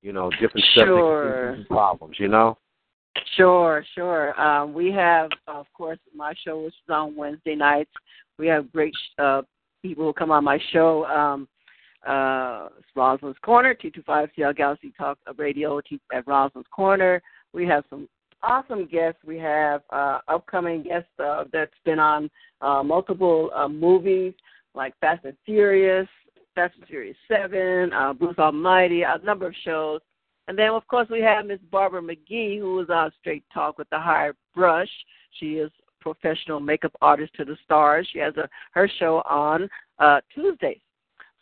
you 0.05 0.13
know, 0.13 0.31
different 0.39 0.65
Sure. 0.75 0.85
subjects, 0.87 1.59
and 1.61 1.69
problems, 1.69 2.21
you 2.21 2.29
know? 2.29 2.59
Sure, 3.37 3.85
sure. 3.95 4.39
Um, 4.41 4.75
we 4.75 4.93
have, 4.93 5.31
of 5.47 5.67
course, 5.73 5.99
my 6.15 6.35
show 6.45 6.63
which 6.63 6.75
is 6.75 6.91
on 6.91 7.17
Wednesday 7.17 7.55
nights. 7.55 7.91
We 8.39 8.47
have 8.49 8.71
great 8.71 8.95
uh, 9.19 9.43
people 9.83 10.05
who 10.05 10.13
come 10.13 10.31
on 10.31 10.45
my 10.45 10.59
show. 10.73 11.07
Um, 11.07 11.49
uh, 12.07 12.69
Rosalind's 12.95 13.39
Corner, 13.43 13.75
T25CL 13.75 14.57
Galaxy 14.57 14.93
Talk 14.99 15.19
Radio 15.39 15.81
T- 15.81 16.01
at 16.13 16.27
Rosalind's 16.27 16.69
Corner. 16.71 17.23
We 17.55 17.67
have 17.67 17.85
some 17.89 18.09
awesome 18.43 18.87
guests. 18.87 19.21
We 19.25 19.39
have 19.39 19.83
uh, 19.91 20.19
upcoming 20.29 20.83
guests 20.83 21.09
uh, 21.19 21.45
that's 21.51 21.73
been 21.87 21.99
on 21.99 22.31
uh, 22.61 22.83
multiple 22.83 23.51
uh, 23.55 23.69
movies 23.69 24.35
like 24.75 24.93
Fast 25.01 25.25
and 25.25 25.37
Furious, 25.47 26.09
Fast 26.55 26.75
and 26.79 26.87
Furious 26.87 27.17
7, 27.29 27.93
uh, 27.93 28.13
Bruce 28.13 28.39
Almighty, 28.39 29.03
a 29.03 29.19
number 29.25 29.47
of 29.47 29.55
shows. 29.65 30.01
And 30.47 30.59
then, 30.59 30.71
of 30.71 30.87
course, 30.89 31.09
we 31.11 31.21
have 31.21 31.47
Miss 31.47 31.59
Barbara 31.71 32.03
McGee, 32.03 32.59
who 32.59 32.81
is 32.81 32.91
on 32.91 33.11
straight 33.21 33.45
talk 33.53 33.79
with 33.79 33.89
the 33.91 33.99
Higher 33.99 34.35
brush. 34.55 34.91
She 35.41 35.55
is 35.55 35.71
professional 36.01 36.61
makeup 36.61 36.93
artist 37.01 37.33
to 37.35 37.45
the 37.45 37.57
stars. 37.65 38.07
She 38.13 38.19
has 38.19 38.37
a 38.37 38.49
her 38.73 38.89
show 38.99 39.23
on 39.29 39.69
uh, 39.99 40.21
Tuesdays. 40.35 40.81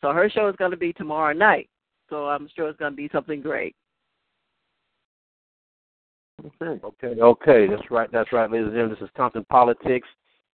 So 0.00 0.12
her 0.12 0.30
show 0.30 0.48
is 0.48 0.56
going 0.56 0.70
to 0.70 0.76
be 0.76 0.92
tomorrow 0.92 1.32
night. 1.32 1.68
So 2.08 2.28
I'm 2.28 2.48
sure 2.54 2.68
it's 2.68 2.78
going 2.78 2.92
to 2.92 2.96
be 2.96 3.08
something 3.12 3.40
great. 3.40 3.74
Okay, 6.44 6.80
okay, 6.84 7.20
okay. 7.20 7.66
That's 7.68 7.90
right. 7.90 8.10
That's 8.12 8.32
right, 8.32 8.50
ladies 8.50 8.66
and 8.66 8.74
gentlemen. 8.74 8.96
This 8.98 9.06
is 9.06 9.12
Compton 9.16 9.44
Politics. 9.48 10.08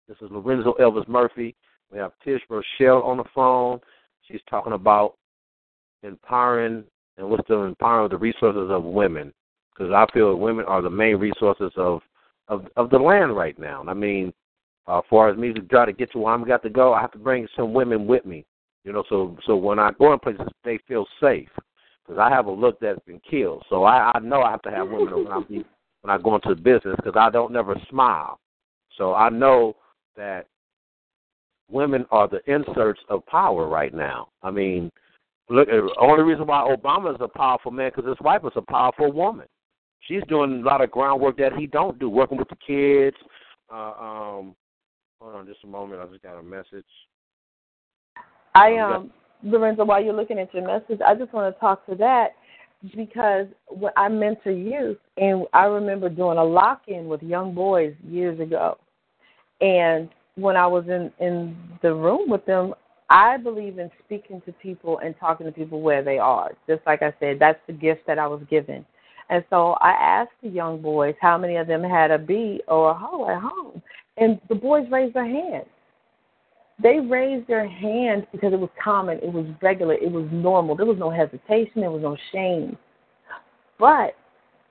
This 0.06 0.16
is 0.22 0.28
Lorenzo 0.30 0.74
Elvis 0.80 1.08
Murphy. 1.08 1.54
We 1.90 1.98
have 1.98 2.12
Tish 2.24 2.42
Rochelle 2.48 3.02
on 3.02 3.18
the 3.18 3.24
phone. 3.34 3.80
She's 4.28 4.40
talking 4.48 4.74
about 4.74 5.14
empowering 6.02 6.84
and 7.16 7.28
what's 7.28 7.48
the 7.48 7.56
empowering 7.56 8.10
the 8.10 8.16
resources 8.16 8.70
of 8.70 8.84
women. 8.84 9.32
Because 9.72 9.92
I 9.92 10.06
feel 10.12 10.34
women 10.36 10.64
are 10.66 10.82
the 10.82 10.90
main 10.90 11.16
resources 11.16 11.72
of 11.76 12.00
of 12.48 12.66
of 12.76 12.90
the 12.90 12.98
land 12.98 13.36
right 13.36 13.58
now. 13.58 13.80
And 13.80 13.90
I 13.90 13.94
mean, 13.94 14.32
uh, 14.86 15.02
far 15.08 15.28
as 15.28 15.36
me 15.36 15.52
to 15.52 15.60
try 15.60 15.86
to 15.86 15.92
get 15.92 16.12
to 16.12 16.18
where 16.18 16.34
I'm 16.34 16.44
got 16.44 16.62
to 16.62 16.70
go, 16.70 16.94
I 16.94 17.00
have 17.00 17.12
to 17.12 17.18
bring 17.18 17.46
some 17.56 17.74
women 17.74 18.06
with 18.06 18.24
me. 18.24 18.44
You 18.84 18.92
know, 18.92 19.04
so 19.08 19.36
so 19.46 19.56
when 19.56 19.78
I 19.78 19.90
go 19.98 20.12
in 20.12 20.18
places, 20.18 20.46
they 20.64 20.78
feel 20.88 21.06
safe. 21.20 21.48
Because 22.06 22.18
I 22.18 22.30
have 22.30 22.46
a 22.46 22.50
look 22.50 22.80
that's 22.80 23.04
been 23.06 23.20
killed, 23.28 23.62
so 23.68 23.84
I, 23.84 24.12
I 24.14 24.18
know 24.20 24.40
I 24.40 24.50
have 24.50 24.62
to 24.62 24.70
have 24.70 24.88
women 24.88 25.12
around 25.12 25.50
me 25.50 25.62
when 26.00 26.10
I 26.10 26.16
go 26.16 26.36
into 26.36 26.54
the 26.54 26.60
business 26.60 26.96
because 26.96 27.16
I 27.18 27.28
don't 27.28 27.52
never 27.52 27.76
smile. 27.90 28.40
So 28.96 29.14
I 29.14 29.28
know 29.28 29.76
that 30.16 30.46
women 31.70 32.06
are 32.10 32.28
the 32.28 32.40
inserts 32.52 33.00
of 33.08 33.24
power 33.26 33.66
right 33.68 33.94
now. 33.94 34.28
I 34.42 34.50
mean, 34.50 34.90
look, 35.48 35.68
the 35.68 35.94
only 36.00 36.24
reason 36.24 36.46
why 36.46 36.74
Obama 36.74 37.14
is 37.14 37.20
a 37.20 37.28
powerful 37.28 37.70
man 37.70 37.90
because 37.94 38.08
his 38.08 38.20
wife 38.20 38.42
is 38.44 38.52
a 38.56 38.62
powerful 38.62 39.12
woman. 39.12 39.46
She's 40.00 40.22
doing 40.28 40.62
a 40.62 40.64
lot 40.64 40.80
of 40.80 40.90
groundwork 40.90 41.36
that 41.38 41.54
he 41.54 41.66
don't 41.66 41.98
do, 41.98 42.08
working 42.08 42.38
with 42.38 42.48
the 42.48 42.56
kids. 42.56 43.16
Uh, 43.70 43.92
um, 44.00 44.54
hold 45.20 45.34
on 45.34 45.46
just 45.46 45.64
a 45.64 45.66
moment. 45.66 46.00
I 46.00 46.06
just 46.06 46.22
got 46.22 46.38
a 46.38 46.42
message. 46.42 46.86
I 48.54 48.76
um, 48.76 49.10
Lorenzo, 49.42 49.84
while 49.84 50.02
you're 50.02 50.14
looking 50.14 50.38
at 50.38 50.52
your 50.54 50.66
message, 50.66 51.00
I 51.04 51.14
just 51.14 51.32
want 51.32 51.54
to 51.54 51.60
talk 51.60 51.84
to 51.86 51.94
that 51.96 52.34
because 52.96 53.46
when 53.68 53.92
I 53.96 54.08
mentor 54.08 54.52
youth, 54.52 54.98
and 55.16 55.44
I 55.52 55.64
remember 55.64 56.08
doing 56.08 56.38
a 56.38 56.44
lock-in 56.44 57.08
with 57.08 57.22
young 57.22 57.54
boys 57.54 57.94
years 58.08 58.38
ago, 58.40 58.78
and 59.60 60.08
when 60.38 60.56
I 60.56 60.66
was 60.66 60.84
in 60.86 61.12
in 61.18 61.56
the 61.82 61.94
room 61.94 62.30
with 62.30 62.44
them, 62.46 62.74
I 63.10 63.36
believe 63.38 63.78
in 63.78 63.90
speaking 64.04 64.42
to 64.46 64.52
people 64.52 64.98
and 64.98 65.14
talking 65.18 65.46
to 65.46 65.52
people 65.52 65.80
where 65.80 66.02
they 66.02 66.18
are. 66.18 66.52
Just 66.68 66.82
like 66.86 67.02
I 67.02 67.12
said, 67.20 67.38
that's 67.38 67.60
the 67.66 67.72
gift 67.72 68.02
that 68.06 68.18
I 68.18 68.26
was 68.26 68.42
given. 68.50 68.84
And 69.30 69.44
so 69.50 69.76
I 69.80 69.90
asked 69.90 70.32
the 70.42 70.48
young 70.48 70.80
boys 70.80 71.14
how 71.20 71.36
many 71.36 71.56
of 71.56 71.66
them 71.66 71.82
had 71.82 72.10
a 72.10 72.18
bee 72.18 72.62
or 72.68 72.90
a 72.90 72.94
hoe 72.94 73.28
at 73.28 73.40
home, 73.42 73.82
and 74.16 74.40
the 74.48 74.54
boys 74.54 74.86
raised 74.90 75.14
their 75.14 75.26
hands. 75.26 75.66
They 76.80 77.00
raised 77.00 77.48
their 77.48 77.68
hands 77.68 78.24
because 78.30 78.52
it 78.52 78.60
was 78.60 78.70
common, 78.82 79.18
it 79.18 79.32
was 79.32 79.46
regular, 79.60 79.94
it 79.94 80.10
was 80.10 80.28
normal. 80.30 80.76
There 80.76 80.86
was 80.86 80.98
no 80.98 81.10
hesitation, 81.10 81.80
there 81.80 81.90
was 81.90 82.02
no 82.02 82.16
shame. 82.32 82.78
But 83.78 84.14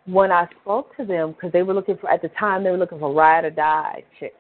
when 0.06 0.32
I 0.32 0.48
spoke 0.62 0.96
to 0.98 1.06
them, 1.06 1.34
because 1.34 1.52
they 1.52 1.64
were 1.64 1.74
looking 1.74 1.98
for, 1.98 2.10
at 2.10 2.22
the 2.22 2.30
time, 2.40 2.64
they 2.64 2.72
were 2.72 2.78
looking 2.78 3.00
for 3.00 3.14
ride 3.14 3.44
or 3.44 3.52
die 3.52 4.04
chicks. 4.20 4.36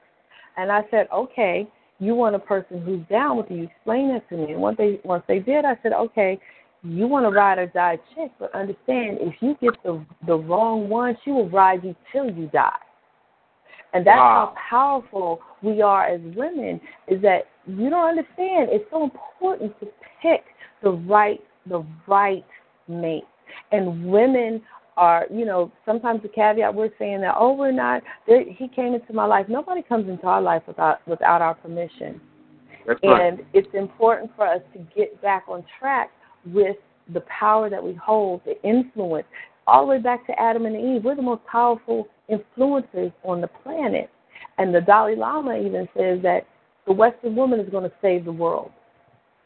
And 0.58 0.72
I 0.72 0.82
said, 0.92 1.08
okay, 1.14 1.68
you 2.00 2.14
want 2.16 2.36
a 2.36 2.40
person 2.40 2.82
who's 2.82 3.02
down 3.10 3.38
with 3.38 3.48
you. 3.50 3.64
Explain 3.64 4.14
that 4.14 4.28
to 4.30 4.38
me. 4.38 4.54
And 4.54 4.62
once 4.62 4.78
they, 4.78 5.00
once 5.04 5.24
they 5.28 5.40
did, 5.40 5.66
I 5.66 5.78
said, 5.82 5.94
okay, 5.94 6.40
you 6.84 7.08
want 7.08 7.26
to 7.26 7.30
ride 7.30 7.58
or 7.58 7.68
die 7.68 7.98
chick, 8.16 8.32
but 8.40 8.54
understand 8.54 9.18
if 9.22 9.36
you 9.42 9.56
get 9.62 9.82
the 9.84 10.04
the 10.26 10.36
wrong 10.36 10.90
one, 10.90 11.18
she 11.24 11.32
will 11.32 11.50
ride 11.50 11.84
you 11.84 11.96
till 12.12 12.30
you 12.30 12.48
die. 12.48 12.78
And 13.94 14.06
that's 14.06 14.18
wow. 14.18 14.54
how 14.56 15.02
powerful 15.02 15.40
we 15.64 15.82
are 15.82 16.06
as 16.06 16.22
women 16.36 16.80
is 17.08 17.22
that 17.22 17.48
you 17.66 17.90
don't 17.90 18.10
understand. 18.10 18.70
It's 18.72 18.86
so 18.92 19.04
important 19.04 19.80
to 19.80 19.88
pick 20.22 20.44
the 20.84 20.92
right 20.92 21.40
the 21.68 21.86
right 22.06 22.46
mate. 22.88 23.24
And 23.72 24.10
women 24.10 24.62
are, 24.98 25.28
you 25.32 25.46
know, 25.46 25.72
sometimes 25.86 26.22
the 26.24 26.28
caveat 26.28 26.74
we're 26.74 26.90
saying 26.98 27.22
that, 27.22 27.36
oh, 27.38 27.54
we're 27.54 27.72
not. 27.72 28.02
He 28.26 28.68
came 28.76 28.96
into 28.96 29.14
my 29.14 29.26
life. 29.26 29.46
Nobody 29.48 29.84
comes 29.84 30.10
into 30.10 30.26
our 30.26 30.42
life 30.42 30.64
without 30.68 31.08
without 31.08 31.42
our 31.42 31.54
permission. 31.54 32.20
That's 32.86 33.00
and 33.04 33.38
right. 33.38 33.48
it's 33.54 33.74
important 33.74 34.32
for 34.36 34.48
us 34.48 34.62
to 34.74 34.80
get 34.96 35.22
back 35.22 35.44
on 35.48 35.64
track 35.80 36.10
with 36.46 36.78
the 37.14 37.22
power 37.22 37.70
that 37.70 37.84
we 37.84 37.94
hold, 37.94 38.42
the 38.46 38.62
influence, 38.64 39.28
all 39.68 39.86
the 39.86 39.92
way 39.92 40.00
back 40.00 40.26
to 40.28 40.42
Adam 40.42 40.66
and 40.66 40.76
Eve. 40.76 41.04
We're 41.04 41.16
the 41.16 41.22
most 41.22 41.46
powerful 41.46 42.08
influencers 42.30 43.14
on 43.24 43.42
the 43.42 43.48
planet. 43.48 44.10
And 44.58 44.74
the 44.74 44.82
Dalai 44.82 45.16
Lama 45.16 45.58
even 45.58 45.88
says 45.96 46.22
that 46.24 46.48
the 46.88 46.94
Western 46.94 47.36
woman 47.36 47.60
is 47.60 47.70
going 47.70 47.84
to 47.84 47.96
save 48.02 48.26
the 48.26 48.32
world. 48.32 48.72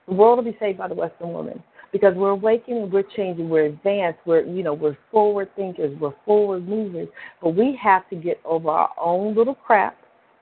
The 0.07 0.13
world 0.13 0.37
will 0.37 0.51
be 0.51 0.57
saved 0.59 0.77
by 0.77 0.87
the 0.87 0.95
Western 0.95 1.33
woman 1.33 1.61
because 1.91 2.13
we're 2.15 2.29
awakening, 2.29 2.89
we're 2.89 3.03
changing, 3.15 3.49
we're 3.49 3.65
advanced, 3.65 4.19
we're 4.25 4.43
you 4.45 4.63
know 4.63 4.73
we're 4.73 4.97
forward 5.11 5.49
thinkers, 5.55 5.95
we're 5.99 6.13
forward 6.25 6.67
movers, 6.67 7.07
but 7.41 7.49
we 7.49 7.77
have 7.81 8.09
to 8.09 8.15
get 8.15 8.39
over 8.45 8.69
our 8.69 8.89
own 8.99 9.35
little 9.35 9.55
crap 9.55 9.97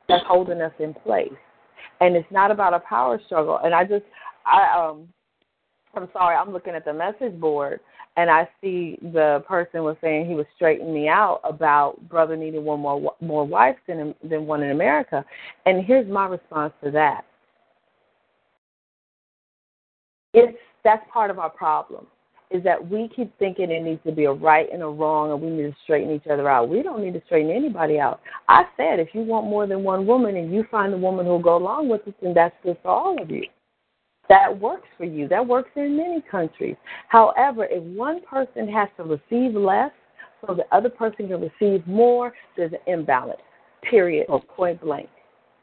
that's 0.07 0.23
holding 0.27 0.61
us 0.61 0.73
in 0.79 0.93
place. 0.93 1.31
And 2.01 2.15
it's 2.15 2.31
not 2.31 2.51
about 2.51 2.73
a 2.73 2.79
power 2.79 3.19
struggle. 3.25 3.59
And 3.63 3.73
I 3.73 3.83
just 3.83 4.05
I 4.45 4.77
um 4.77 5.07
I'm 5.95 6.07
sorry, 6.13 6.35
I'm 6.35 6.51
looking 6.51 6.75
at 6.75 6.85
the 6.85 6.93
message 6.93 7.39
board 7.39 7.79
and 8.15 8.29
I 8.29 8.49
see 8.61 8.97
the 9.01 9.43
person 9.47 9.83
was 9.83 9.95
saying 10.01 10.27
he 10.27 10.35
was 10.35 10.45
straightening 10.55 10.93
me 10.93 11.07
out 11.07 11.41
about 11.43 11.97
brother 12.09 12.35
needing 12.35 12.65
one 12.65 12.79
more 12.79 13.13
more 13.21 13.45
wives 13.45 13.77
than 13.87 14.13
than 14.23 14.45
one 14.45 14.61
in 14.61 14.71
America. 14.71 15.23
And 15.65 15.85
here's 15.85 16.09
my 16.09 16.27
response 16.27 16.73
to 16.83 16.91
that. 16.91 17.25
It's 20.33 20.57
that's 20.83 21.03
part 21.11 21.31
of 21.31 21.39
our 21.39 21.49
problem 21.49 22.07
is 22.51 22.63
that 22.63 22.89
we 22.89 23.07
keep 23.15 23.31
thinking 23.37 23.69
it 23.69 23.83
needs 23.83 24.01
to 24.03 24.11
be 24.11 24.25
a 24.25 24.31
right 24.31 24.67
and 24.73 24.81
a 24.81 24.87
wrong 24.87 25.31
and 25.31 25.39
we 25.39 25.49
need 25.49 25.69
to 25.69 25.75
straighten 25.83 26.11
each 26.11 26.25
other 26.25 26.49
out. 26.49 26.67
We 26.67 26.81
don't 26.81 27.03
need 27.03 27.13
to 27.13 27.21
straighten 27.27 27.51
anybody 27.51 27.99
out. 27.99 28.21
I 28.47 28.63
said 28.75 28.99
if 28.99 29.09
you 29.13 29.21
want 29.21 29.45
more 29.45 29.67
than 29.67 29.83
one 29.83 30.07
woman 30.07 30.35
and 30.35 30.51
you 30.51 30.65
find 30.71 30.91
a 30.91 30.97
woman 30.97 31.27
who'll 31.27 31.37
go 31.37 31.57
along 31.57 31.89
with 31.89 32.01
it, 32.07 32.15
then 32.23 32.33
that's 32.33 32.55
good 32.63 32.77
for 32.81 32.89
all 32.89 33.21
of 33.21 33.29
you 33.29 33.43
that 34.29 34.59
works 34.59 34.87
for 34.97 35.05
you. 35.05 35.27
That 35.27 35.45
works 35.45 35.71
in 35.75 35.97
many 35.97 36.21
countries. 36.21 36.75
However, 37.09 37.65
if 37.69 37.83
one 37.83 38.21
person 38.21 38.67
has 38.69 38.87
to 38.97 39.03
receive 39.03 39.55
less 39.55 39.91
so 40.45 40.53
the 40.53 40.65
other 40.71 40.89
person 40.89 41.27
can 41.27 41.41
receive 41.41 41.85
more, 41.85 42.33
there's 42.55 42.71
an 42.71 42.79
imbalance. 42.87 43.41
Period. 43.89 44.27
Oh. 44.29 44.39
Point 44.39 44.81
blank. 44.81 45.09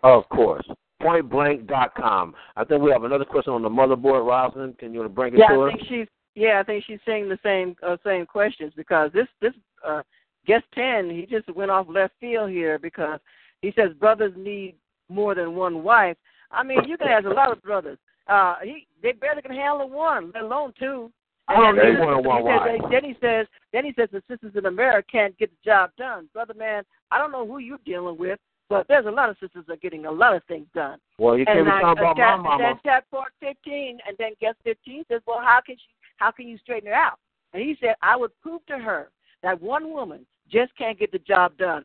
Of 0.02 0.28
course. 0.28 0.66
Pointblank.com. 1.02 2.34
I 2.56 2.64
think 2.64 2.82
we 2.82 2.90
have 2.90 3.04
another 3.04 3.24
question 3.24 3.52
on 3.52 3.62
the 3.62 3.68
motherboard, 3.68 4.26
Rosalind. 4.26 4.78
Can 4.78 4.94
you 4.94 5.08
bring 5.08 5.34
it 5.34 5.38
yeah, 5.40 5.48
to 5.48 5.62
I 5.62 5.66
us? 5.68 5.72
think 5.74 5.88
she's 5.88 6.08
yeah, 6.34 6.60
I 6.60 6.62
think 6.64 6.84
she's 6.86 6.98
saying 7.06 7.28
the 7.28 7.38
same 7.42 7.76
uh, 7.86 7.96
same 8.04 8.26
questions 8.26 8.72
because 8.76 9.10
this 9.12 9.26
this 9.40 9.52
uh, 9.86 10.02
guest 10.46 10.64
ten 10.74 11.10
he 11.10 11.26
just 11.26 11.54
went 11.54 11.70
off 11.70 11.86
left 11.88 12.14
field 12.20 12.50
here 12.50 12.78
because 12.78 13.20
he 13.62 13.72
says 13.76 13.92
brothers 13.98 14.32
need 14.36 14.74
more 15.08 15.34
than 15.34 15.54
one 15.54 15.82
wife. 15.82 16.16
I 16.50 16.62
mean, 16.62 16.84
you 16.86 16.96
can 16.96 17.08
have 17.08 17.24
a 17.26 17.30
lot 17.30 17.52
of 17.52 17.62
brothers. 17.62 17.98
Uh, 18.26 18.56
he 18.62 18.86
they 19.02 19.12
barely 19.12 19.42
can 19.42 19.54
handle 19.54 19.88
one, 19.88 20.30
let 20.34 20.44
alone 20.44 20.72
two. 20.78 21.10
And 21.48 21.58
Oh, 21.58 21.80
then, 21.80 21.94
they 21.94 22.00
want 22.00 22.24
one 22.24 22.42
wife. 22.42 22.80
then 22.90 23.04
he 23.04 23.14
says, 23.20 23.46
then 23.72 23.84
he 23.84 23.92
says 23.96 24.08
the 24.10 24.20
sisters 24.28 24.52
in 24.56 24.66
America 24.66 25.06
can't 25.10 25.38
get 25.38 25.50
the 25.50 25.70
job 25.70 25.90
done, 25.96 26.28
brother 26.32 26.54
man. 26.54 26.82
I 27.12 27.18
don't 27.18 27.30
know 27.30 27.46
who 27.46 27.58
you're 27.58 27.78
dealing 27.86 28.18
with, 28.18 28.40
but 28.68 28.86
there's 28.88 29.06
a 29.06 29.10
lot 29.10 29.30
of 29.30 29.36
sisters 29.40 29.64
that 29.66 29.74
are 29.74 29.76
getting 29.76 30.06
a 30.06 30.10
lot 30.10 30.34
of 30.34 30.42
things 30.44 30.66
done. 30.74 30.98
Well, 31.18 31.38
you 31.38 31.44
can't 31.44 31.58
and 31.58 31.66
be 31.66 31.70
talking 31.70 32.02
about 32.02 32.16
my 32.16 32.36
mama. 32.36 32.64
And 32.64 32.78
then 32.84 33.00
part 33.10 33.32
15, 33.40 33.98
and 34.06 34.16
then 34.18 34.32
guest 34.40 34.58
15 34.64 35.04
says, 35.08 35.20
well, 35.26 35.40
how 35.40 35.60
can 35.64 35.76
she? 35.76 35.84
How 36.16 36.30
can 36.30 36.48
you 36.48 36.56
straighten 36.58 36.88
her 36.88 36.94
out? 36.94 37.18
And 37.52 37.62
he 37.62 37.76
said, 37.80 37.94
I 38.02 38.16
would 38.16 38.30
prove 38.40 38.64
to 38.66 38.78
her 38.78 39.10
that 39.42 39.60
one 39.60 39.92
woman 39.92 40.26
just 40.50 40.74
can't 40.76 40.98
get 40.98 41.12
the 41.12 41.18
job 41.18 41.56
done. 41.58 41.84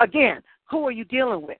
Again, 0.00 0.42
who 0.68 0.86
are 0.86 0.92
you 0.92 1.04
dealing 1.04 1.46
with? 1.46 1.58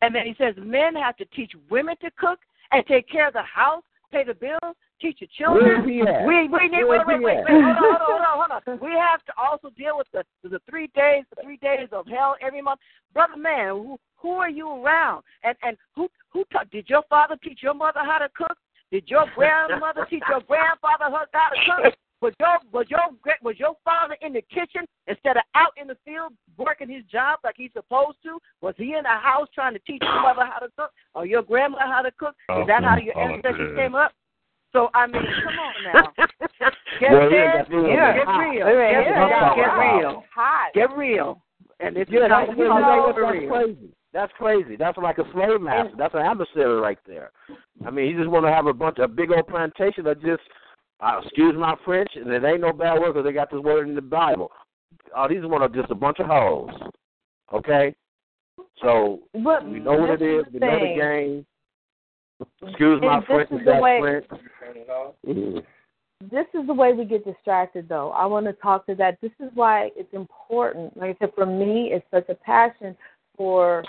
And 0.00 0.14
then 0.14 0.26
he 0.26 0.34
says, 0.38 0.54
men 0.58 0.94
have 0.96 1.16
to 1.18 1.24
teach 1.26 1.52
women 1.70 1.96
to 2.00 2.10
cook 2.18 2.38
and 2.72 2.86
take 2.86 3.08
care 3.08 3.28
of 3.28 3.34
the 3.34 3.42
house, 3.42 3.82
pay 4.10 4.24
the 4.24 4.34
bills, 4.34 4.76
teach 5.00 5.18
your 5.20 5.28
children. 5.36 5.84
Where's 5.84 5.88
he 5.88 6.00
at? 6.02 6.26
We 6.26 6.48
we 6.48 6.68
need 6.68 6.84
Where's 6.84 7.06
wait 7.06 7.20
wait 7.20 7.22
wait 7.22 7.38
at? 7.38 7.44
wait 7.44 7.62
hold 7.62 7.96
on 7.96 8.00
hold 8.00 8.20
on 8.20 8.62
hold 8.66 8.80
on. 8.80 8.88
We 8.88 8.92
have 8.92 9.24
to 9.26 9.32
also 9.38 9.70
deal 9.76 9.96
with 9.96 10.06
the 10.12 10.24
the 10.48 10.60
three 10.68 10.88
days 10.94 11.24
the 11.34 11.42
three 11.42 11.58
days 11.58 11.88
of 11.92 12.06
hell 12.06 12.36
every 12.40 12.62
month, 12.62 12.80
brother 13.12 13.36
man. 13.36 13.70
Who 13.70 13.98
who 14.16 14.32
are 14.32 14.50
you 14.50 14.68
around? 14.68 15.22
And 15.42 15.56
and 15.62 15.76
who 15.94 16.08
who 16.30 16.44
taught? 16.52 16.70
Did 16.70 16.88
your 16.88 17.02
father 17.08 17.36
teach 17.42 17.62
your 17.62 17.74
mother 17.74 18.00
how 18.04 18.18
to 18.18 18.28
cook? 18.36 18.56
Did 18.90 19.04
your 19.06 19.26
grandmother 19.34 20.06
teach 20.08 20.22
your 20.28 20.40
grandfather 20.40 21.04
how 21.04 21.26
to 21.26 21.82
cook? 21.82 21.94
Was 22.20 22.34
your 22.40 22.58
was 22.72 22.86
your 22.88 23.00
was 23.42 23.54
your 23.58 23.76
father 23.84 24.16
in 24.22 24.32
the 24.32 24.42
kitchen 24.42 24.82
instead 25.06 25.36
of 25.36 25.44
out 25.54 25.72
in 25.80 25.86
the 25.86 25.96
field 26.04 26.32
working 26.56 26.88
his 26.88 27.04
job 27.04 27.38
like 27.44 27.54
he's 27.56 27.70
supposed 27.72 28.18
to? 28.24 28.38
Was 28.60 28.74
he 28.76 28.94
in 28.94 29.04
the 29.04 29.08
house 29.08 29.46
trying 29.54 29.74
to 29.74 29.78
teach 29.80 30.02
your 30.02 30.22
mother 30.22 30.44
how 30.44 30.58
to 30.58 30.68
cook 30.76 30.90
or 31.14 31.26
your 31.26 31.42
grandmother 31.42 31.84
how 31.86 32.02
to 32.02 32.10
cook? 32.10 32.34
Is 32.58 32.66
that 32.66 32.82
how 32.82 32.96
your 32.96 33.16
ancestors 33.16 33.76
came 33.76 33.94
up? 33.94 34.12
So 34.72 34.88
I 34.94 35.06
mean, 35.06 35.22
come 35.44 35.58
on 35.58 35.74
now. 35.92 36.12
Get 37.00 37.12
Well, 37.12 37.30
there, 37.30 37.56
yeah, 37.56 37.64
real. 37.70 37.88
yeah, 37.88 38.14
get 38.16 38.26
real. 38.26 38.66
Wait, 38.66 38.76
wait, 38.76 38.90
Get, 38.92 39.06
yeah, 39.06 39.46
real. 39.46 39.54
get 39.54 39.62
real. 39.78 40.24
Hot. 40.34 40.74
Get 40.74 40.96
real. 40.96 41.42
And 41.80 41.96
it's 41.96 42.10
Yeah, 42.10 42.26
not 42.26 42.48
you 42.56 42.64
you 42.64 42.68
know, 42.68 42.78
know, 42.78 43.12
for 43.14 43.22
that's 43.22 43.38
real. 43.38 43.50
crazy. 43.50 43.88
That's 44.12 44.32
crazy. 44.36 44.76
That's 44.76 44.98
like 44.98 45.18
a 45.18 45.24
slave 45.32 45.60
master. 45.60 45.92
That's 45.96 46.14
an 46.14 46.20
adversary 46.22 46.80
right 46.80 46.98
there. 47.06 47.30
I 47.86 47.90
mean, 47.90 48.08
he 48.10 48.14
just 48.18 48.30
want 48.30 48.46
to 48.46 48.50
have 48.52 48.66
a 48.66 48.72
bunch 48.72 48.98
of 48.98 49.14
big 49.14 49.30
old 49.30 49.46
plantation 49.46 50.04
that 50.04 50.20
just, 50.22 50.42
uh, 51.00 51.20
excuse 51.22 51.54
my 51.56 51.76
French, 51.84 52.08
and 52.16 52.28
it 52.30 52.42
ain't 52.44 52.62
no 52.62 52.72
bad 52.72 52.98
word 52.98 53.12
because 53.12 53.24
they 53.24 53.32
got 53.32 53.50
this 53.50 53.60
word 53.60 53.86
in 53.88 53.94
the 53.94 54.00
Bible. 54.02 54.50
Uh, 55.16 55.28
these 55.28 55.42
one 55.44 55.62
are 55.62 55.68
just 55.68 55.90
a 55.90 55.94
bunch 55.94 56.18
of 56.18 56.26
hoes. 56.26 56.70
Okay, 57.54 57.94
so 58.82 59.20
But 59.32 59.66
we 59.68 59.78
know 59.78 59.92
what 59.92 60.10
it 60.10 60.18
this 60.20 60.46
is. 60.46 60.52
the 60.52 60.58
We 60.58 60.66
know 60.66 60.80
the 60.80 61.00
game. 61.00 61.46
Excuse 62.62 63.00
my 63.00 63.14
And 63.14 63.22
this 63.22 63.26
French. 63.26 63.50
is 63.50 63.64
the 63.64 63.76
way- 63.80 64.22
Mhm. 65.26 65.64
this 66.20 66.46
is 66.54 66.66
the 66.66 66.74
way 66.74 66.92
we 66.92 67.04
get 67.04 67.24
distracted 67.24 67.88
though. 67.88 68.10
I 68.12 68.26
want 68.26 68.46
to 68.46 68.52
talk 68.54 68.86
to 68.86 68.94
that. 68.96 69.20
This 69.20 69.32
is 69.40 69.50
why 69.54 69.92
it's 69.96 70.12
important. 70.14 70.96
Like 70.96 71.16
i 71.16 71.18
said 71.18 71.34
for 71.34 71.46
me 71.46 71.92
it's 71.92 72.08
such 72.10 72.28
a 72.28 72.34
passion 72.34 72.96
for 73.36 73.84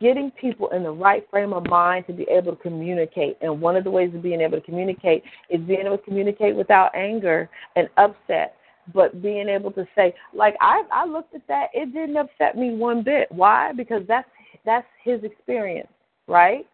getting 0.00 0.30
people 0.32 0.68
in 0.70 0.82
the 0.82 0.90
right 0.90 1.28
frame 1.30 1.52
of 1.52 1.66
mind 1.68 2.06
to 2.06 2.12
be 2.12 2.24
able 2.24 2.56
to 2.56 2.62
communicate. 2.62 3.36
And 3.40 3.60
one 3.60 3.76
of 3.76 3.84
the 3.84 3.90
ways 3.90 4.12
of 4.14 4.22
being 4.22 4.40
able 4.40 4.58
to 4.58 4.64
communicate 4.64 5.22
is 5.50 5.60
being 5.62 5.86
able 5.86 5.98
to 5.98 6.04
communicate 6.04 6.56
without 6.56 6.94
anger 6.94 7.48
and 7.76 7.88
upset 7.96 8.56
but 8.94 9.20
being 9.20 9.48
able 9.50 9.70
to 9.70 9.86
say 9.94 10.14
like 10.32 10.56
i 10.60 10.82
i 10.90 11.04
looked 11.04 11.34
at 11.34 11.46
that. 11.46 11.68
It 11.74 11.92
didn't 11.92 12.16
upset 12.16 12.56
me 12.56 12.74
one 12.74 13.02
bit. 13.02 13.30
Why? 13.30 13.72
Because 13.72 14.02
that's 14.06 14.28
that's 14.64 14.86
his 15.02 15.22
experience 15.24 15.88
right 16.26 16.66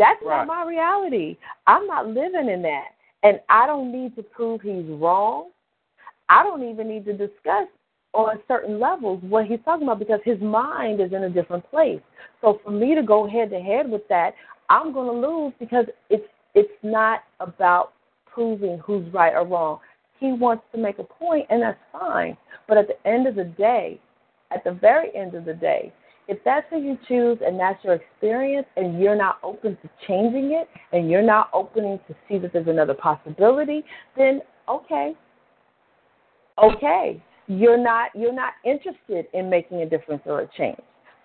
that's 0.00 0.20
Right. 0.24 0.44
not 0.44 0.48
my 0.48 0.64
reality 0.68 1.36
i'm 1.68 1.86
not 1.86 2.08
living 2.08 2.48
in 2.48 2.62
that 2.62 2.88
and 3.22 3.40
I 3.48 3.66
don't 3.66 3.92
need 3.92 4.16
to 4.16 4.22
prove 4.22 4.62
he's 4.62 4.86
wrong. 4.88 5.50
I 6.28 6.42
don't 6.42 6.62
even 6.68 6.88
need 6.88 7.04
to 7.06 7.12
discuss 7.12 7.66
on 8.12 8.40
certain 8.48 8.80
levels 8.80 9.22
what 9.22 9.46
he's 9.46 9.60
talking 9.64 9.86
about 9.86 9.98
because 9.98 10.20
his 10.24 10.40
mind 10.40 11.00
is 11.00 11.12
in 11.12 11.24
a 11.24 11.30
different 11.30 11.68
place. 11.70 12.00
So 12.40 12.60
for 12.64 12.70
me 12.70 12.94
to 12.94 13.02
go 13.02 13.28
head 13.28 13.50
to 13.50 13.60
head 13.60 13.90
with 13.90 14.06
that, 14.08 14.34
I'm 14.68 14.92
going 14.92 15.06
to 15.20 15.28
lose 15.28 15.52
because 15.60 15.86
it's 16.08 16.26
it's 16.54 16.72
not 16.82 17.20
about 17.38 17.92
proving 18.26 18.80
who's 18.84 19.12
right 19.12 19.34
or 19.34 19.46
wrong. 19.46 19.78
He 20.18 20.32
wants 20.32 20.64
to 20.72 20.78
make 20.78 20.98
a 20.98 21.04
point, 21.04 21.46
and 21.50 21.62
that's 21.62 21.78
fine. 21.92 22.36
But 22.66 22.78
at 22.78 22.88
the 22.88 23.08
end 23.08 23.26
of 23.26 23.36
the 23.36 23.44
day, 23.44 24.00
at 24.50 24.64
the 24.64 24.72
very 24.72 25.14
end 25.14 25.34
of 25.34 25.44
the 25.44 25.54
day, 25.54 25.92
if 26.30 26.38
that's 26.44 26.64
who 26.70 26.80
you 26.80 26.96
choose 27.08 27.38
and 27.44 27.58
that's 27.58 27.82
your 27.82 27.94
experience 27.94 28.66
and 28.76 29.00
you're 29.00 29.16
not 29.16 29.40
open 29.42 29.76
to 29.82 29.90
changing 30.06 30.52
it 30.52 30.68
and 30.92 31.10
you're 31.10 31.26
not 31.26 31.50
opening 31.52 31.98
to 32.06 32.14
see 32.28 32.38
that 32.38 32.52
there's 32.52 32.68
another 32.68 32.94
possibility, 32.94 33.82
then 34.16 34.40
okay. 34.68 35.12
Okay. 36.62 37.20
You're 37.48 37.82
not 37.82 38.10
you're 38.14 38.32
not 38.32 38.52
interested 38.64 39.26
in 39.34 39.50
making 39.50 39.82
a 39.82 39.90
difference 39.90 40.22
or 40.24 40.42
a 40.42 40.48
change. 40.56 40.78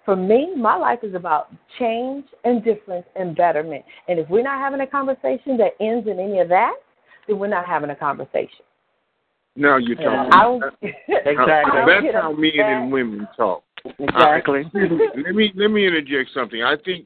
For 0.06 0.16
me, 0.16 0.56
my 0.56 0.76
life 0.76 0.99
is 1.03 1.14
about 1.14 1.53
change 1.78 2.26
and 2.43 2.64
difference 2.64 3.06
and 3.16 3.36
betterment. 3.36 3.86
And 4.08 4.18
if 4.18 4.28
we're 4.28 4.43
not 4.43 4.60
having 4.60 4.82
a 4.82 4.88
conversation 4.88 5.56
that 5.58 5.74
ends 5.80 6.08
in 6.08 6.20
any 6.20 6.39
of 6.39 6.49
that, 6.49 6.74
then 7.28 7.38
we're 7.38 7.47
not 7.47 7.68
having 7.68 7.91
a 7.91 7.95
conversation. 7.95 8.66
No, 9.56 9.78
you're 9.78 9.97
And 10.01 10.32
talking. 10.32 10.34
I 10.34 10.43
don't 10.43 10.64
Exactly. 11.08 11.43
I 11.45 11.86
don't 11.86 12.03
That's 12.03 12.16
how 12.16 12.32
men 12.32 12.51
and 12.60 12.91
women 12.91 13.28
talk. 13.38 13.64
Exactly. 13.99 14.63
Uh, 14.73 14.79
let 15.23 15.36
me 15.36 15.51
let 15.55 15.69
me 15.69 15.88
interject 15.88 16.31
something. 16.33 16.61
I 16.63 16.75
think 16.83 17.05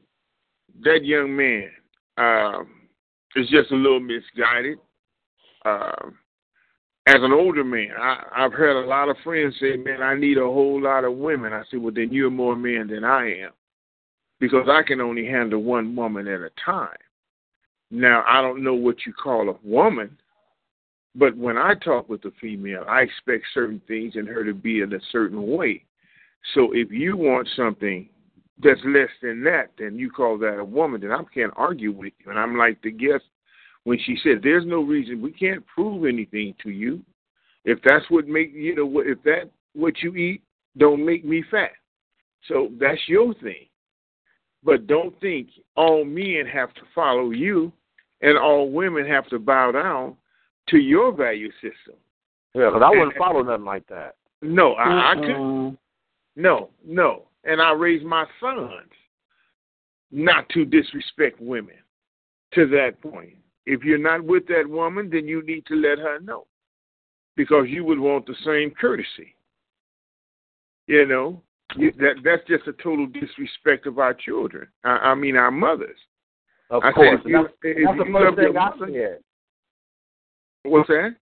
that 0.84 1.03
young 1.03 1.36
man 1.36 1.69
um, 2.17 2.67
is 3.36 3.49
just 3.49 3.71
a 3.71 3.75
little 3.75 3.99
misguided. 3.99 4.77
Um, 5.65 6.17
as 7.07 7.15
an 7.21 7.32
older 7.32 7.63
man, 7.63 7.91
I, 7.99 8.23
I've 8.36 8.53
heard 8.53 8.84
a 8.84 8.88
lot 8.88 9.09
of 9.09 9.17
friends 9.23 9.55
say, 9.59 9.77
"Man, 9.77 10.01
I 10.01 10.15
need 10.15 10.38
a 10.38 10.41
whole 10.41 10.82
lot 10.82 11.03
of 11.03 11.15
women." 11.15 11.53
I 11.53 11.63
said, 11.69 11.82
"Well, 11.82 11.93
then 11.93 12.11
you're 12.11 12.30
more 12.30 12.55
man 12.55 12.88
than 12.88 13.03
I 13.03 13.41
am, 13.41 13.51
because 14.39 14.67
I 14.69 14.84
can 14.84 15.01
only 15.01 15.25
handle 15.25 15.63
one 15.63 15.95
woman 15.95 16.27
at 16.27 16.41
a 16.41 16.51
time." 16.63 16.97
Now, 17.91 18.23
I 18.27 18.41
don't 18.41 18.63
know 18.63 18.75
what 18.75 19.05
you 19.05 19.13
call 19.13 19.49
a 19.49 19.55
woman, 19.63 20.15
but 21.15 21.36
when 21.36 21.57
I 21.57 21.73
talk 21.73 22.07
with 22.07 22.23
a 22.25 22.32
female, 22.39 22.86
I 22.88 23.01
expect 23.01 23.45
certain 23.53 23.82
things 23.88 24.15
in 24.15 24.27
her 24.27 24.43
to 24.43 24.53
be 24.53 24.82
in 24.82 24.93
a 24.93 24.99
certain 25.11 25.47
way. 25.47 25.84
So 26.53 26.71
if 26.73 26.91
you 26.91 27.17
want 27.17 27.47
something 27.55 28.09
that's 28.61 28.79
less 28.85 29.09
than 29.21 29.43
that, 29.43 29.71
then 29.77 29.97
you 29.97 30.09
call 30.09 30.37
that 30.39 30.59
a 30.59 30.63
woman, 30.63 31.01
then 31.01 31.11
I 31.11 31.21
can't 31.33 31.53
argue 31.55 31.91
with 31.91 32.13
you. 32.19 32.31
And 32.31 32.39
I'm 32.39 32.57
like 32.57 32.81
the 32.81 32.91
guest 32.91 33.23
when 33.83 33.99
she 33.99 34.17
said, 34.23 34.41
"There's 34.41 34.65
no 34.65 34.81
reason 34.81 35.21
we 35.21 35.31
can't 35.31 35.65
prove 35.67 36.05
anything 36.05 36.55
to 36.63 36.69
you. 36.69 37.01
If 37.65 37.79
that's 37.83 38.05
what 38.09 38.27
make 38.27 38.51
you 38.53 38.75
know 38.75 38.85
what 38.85 39.07
if 39.07 39.21
that 39.23 39.49
what 39.73 40.01
you 40.01 40.15
eat 40.15 40.43
don't 40.77 41.05
make 41.05 41.25
me 41.25 41.43
fat. 41.49 41.71
So 42.47 42.69
that's 42.79 43.01
your 43.07 43.33
thing. 43.35 43.67
But 44.63 44.87
don't 44.87 45.19
think 45.21 45.49
all 45.75 46.03
men 46.03 46.45
have 46.51 46.73
to 46.75 46.81
follow 46.93 47.31
you 47.31 47.71
and 48.21 48.37
all 48.37 48.69
women 48.69 49.05
have 49.05 49.27
to 49.29 49.39
bow 49.39 49.71
down 49.71 50.15
to 50.69 50.77
your 50.77 51.11
value 51.13 51.51
system. 51.53 51.95
Yeah, 52.53 52.69
because 52.69 52.81
I 52.83 52.89
wouldn't 52.89 53.17
follow 53.17 53.41
nothing 53.43 53.65
like 53.65 53.87
that. 53.87 54.15
No, 54.41 54.73
I, 54.73 55.11
I 55.11 55.15
couldn't. 55.15 55.77
No, 56.39 56.69
no. 56.85 57.25
And 57.43 57.61
I 57.61 57.73
raise 57.73 58.01
my 58.03 58.25
sons 58.39 58.89
not 60.09 60.47
to 60.49 60.63
disrespect 60.63 61.39
women 61.41 61.75
to 62.53 62.65
that 62.67 63.01
point. 63.01 63.35
If 63.65 63.83
you're 63.83 63.97
not 63.97 64.23
with 64.23 64.47
that 64.47 64.67
woman, 64.67 65.09
then 65.11 65.27
you 65.27 65.43
need 65.45 65.65
to 65.65 65.75
let 65.75 65.99
her 65.99 66.19
know 66.21 66.47
because 67.35 67.65
you 67.67 67.83
would 67.83 67.99
want 67.99 68.25
the 68.25 68.35
same 68.45 68.71
courtesy. 68.71 69.35
You 70.87 71.05
know, 71.05 71.41
that 71.75 72.15
that's 72.23 72.47
just 72.47 72.67
a 72.67 72.73
total 72.81 73.05
disrespect 73.05 73.85
of 73.85 73.99
our 73.99 74.13
children. 74.13 74.67
I, 74.85 74.89
I 75.11 75.15
mean, 75.15 75.35
our 75.35 75.51
mothers. 75.51 75.97
Of 76.69 76.83
I 76.83 76.87
said, 76.87 76.95
course. 76.95 77.19
if 77.25 77.29
you- 77.29 77.43
that's, 77.43 77.53
if 77.63 77.77
that's 77.85 77.97
the 77.97 78.13
first 78.13 78.37
thing 78.37 78.57
I 78.57 78.71
said. 78.79 79.19
What's 80.63 80.87
that? 80.87 81.15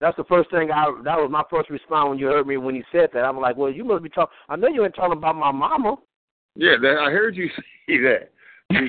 That's 0.00 0.16
the 0.16 0.24
first 0.24 0.50
thing 0.50 0.70
I. 0.70 0.86
That 1.04 1.18
was 1.18 1.30
my 1.30 1.42
first 1.50 1.68
response 1.70 2.08
when 2.10 2.18
you 2.18 2.26
heard 2.26 2.46
me 2.46 2.56
when 2.56 2.74
he 2.74 2.82
said 2.90 3.10
that. 3.12 3.24
I'm 3.24 3.38
like, 3.40 3.56
well, 3.56 3.70
you 3.70 3.84
must 3.84 4.02
be 4.02 4.08
talking. 4.08 4.34
I 4.48 4.56
know 4.56 4.68
you 4.68 4.84
ain't 4.84 4.94
talking 4.94 5.16
about 5.18 5.36
my 5.36 5.52
mama. 5.52 5.96
Yeah, 6.56 6.76
that, 6.80 6.96
I 6.98 7.10
heard 7.10 7.36
you 7.36 7.48
say 7.88 7.98
that 7.98 8.30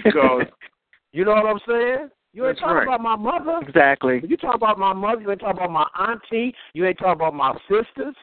because 0.04 0.44
You 1.14 1.26
know 1.26 1.32
what 1.32 1.46
I'm 1.46 1.60
saying? 1.68 2.10
You 2.34 2.48
ain't 2.48 2.56
That's 2.56 2.62
talking 2.62 2.88
right. 2.88 2.96
about 2.96 3.02
my 3.02 3.16
mother. 3.18 3.60
Exactly. 3.68 4.22
You 4.26 4.38
talk 4.38 4.56
about 4.56 4.80
my 4.80 4.94
mother. 4.94 5.20
You 5.22 5.30
ain't 5.32 5.42
talking 5.42 5.58
about 5.62 5.72
my 5.72 5.88
auntie. 6.00 6.56
You 6.74 6.86
ain't 6.86 6.98
talking 6.98 7.12
about 7.14 7.34
my 7.34 7.54
sisters. 7.70 8.16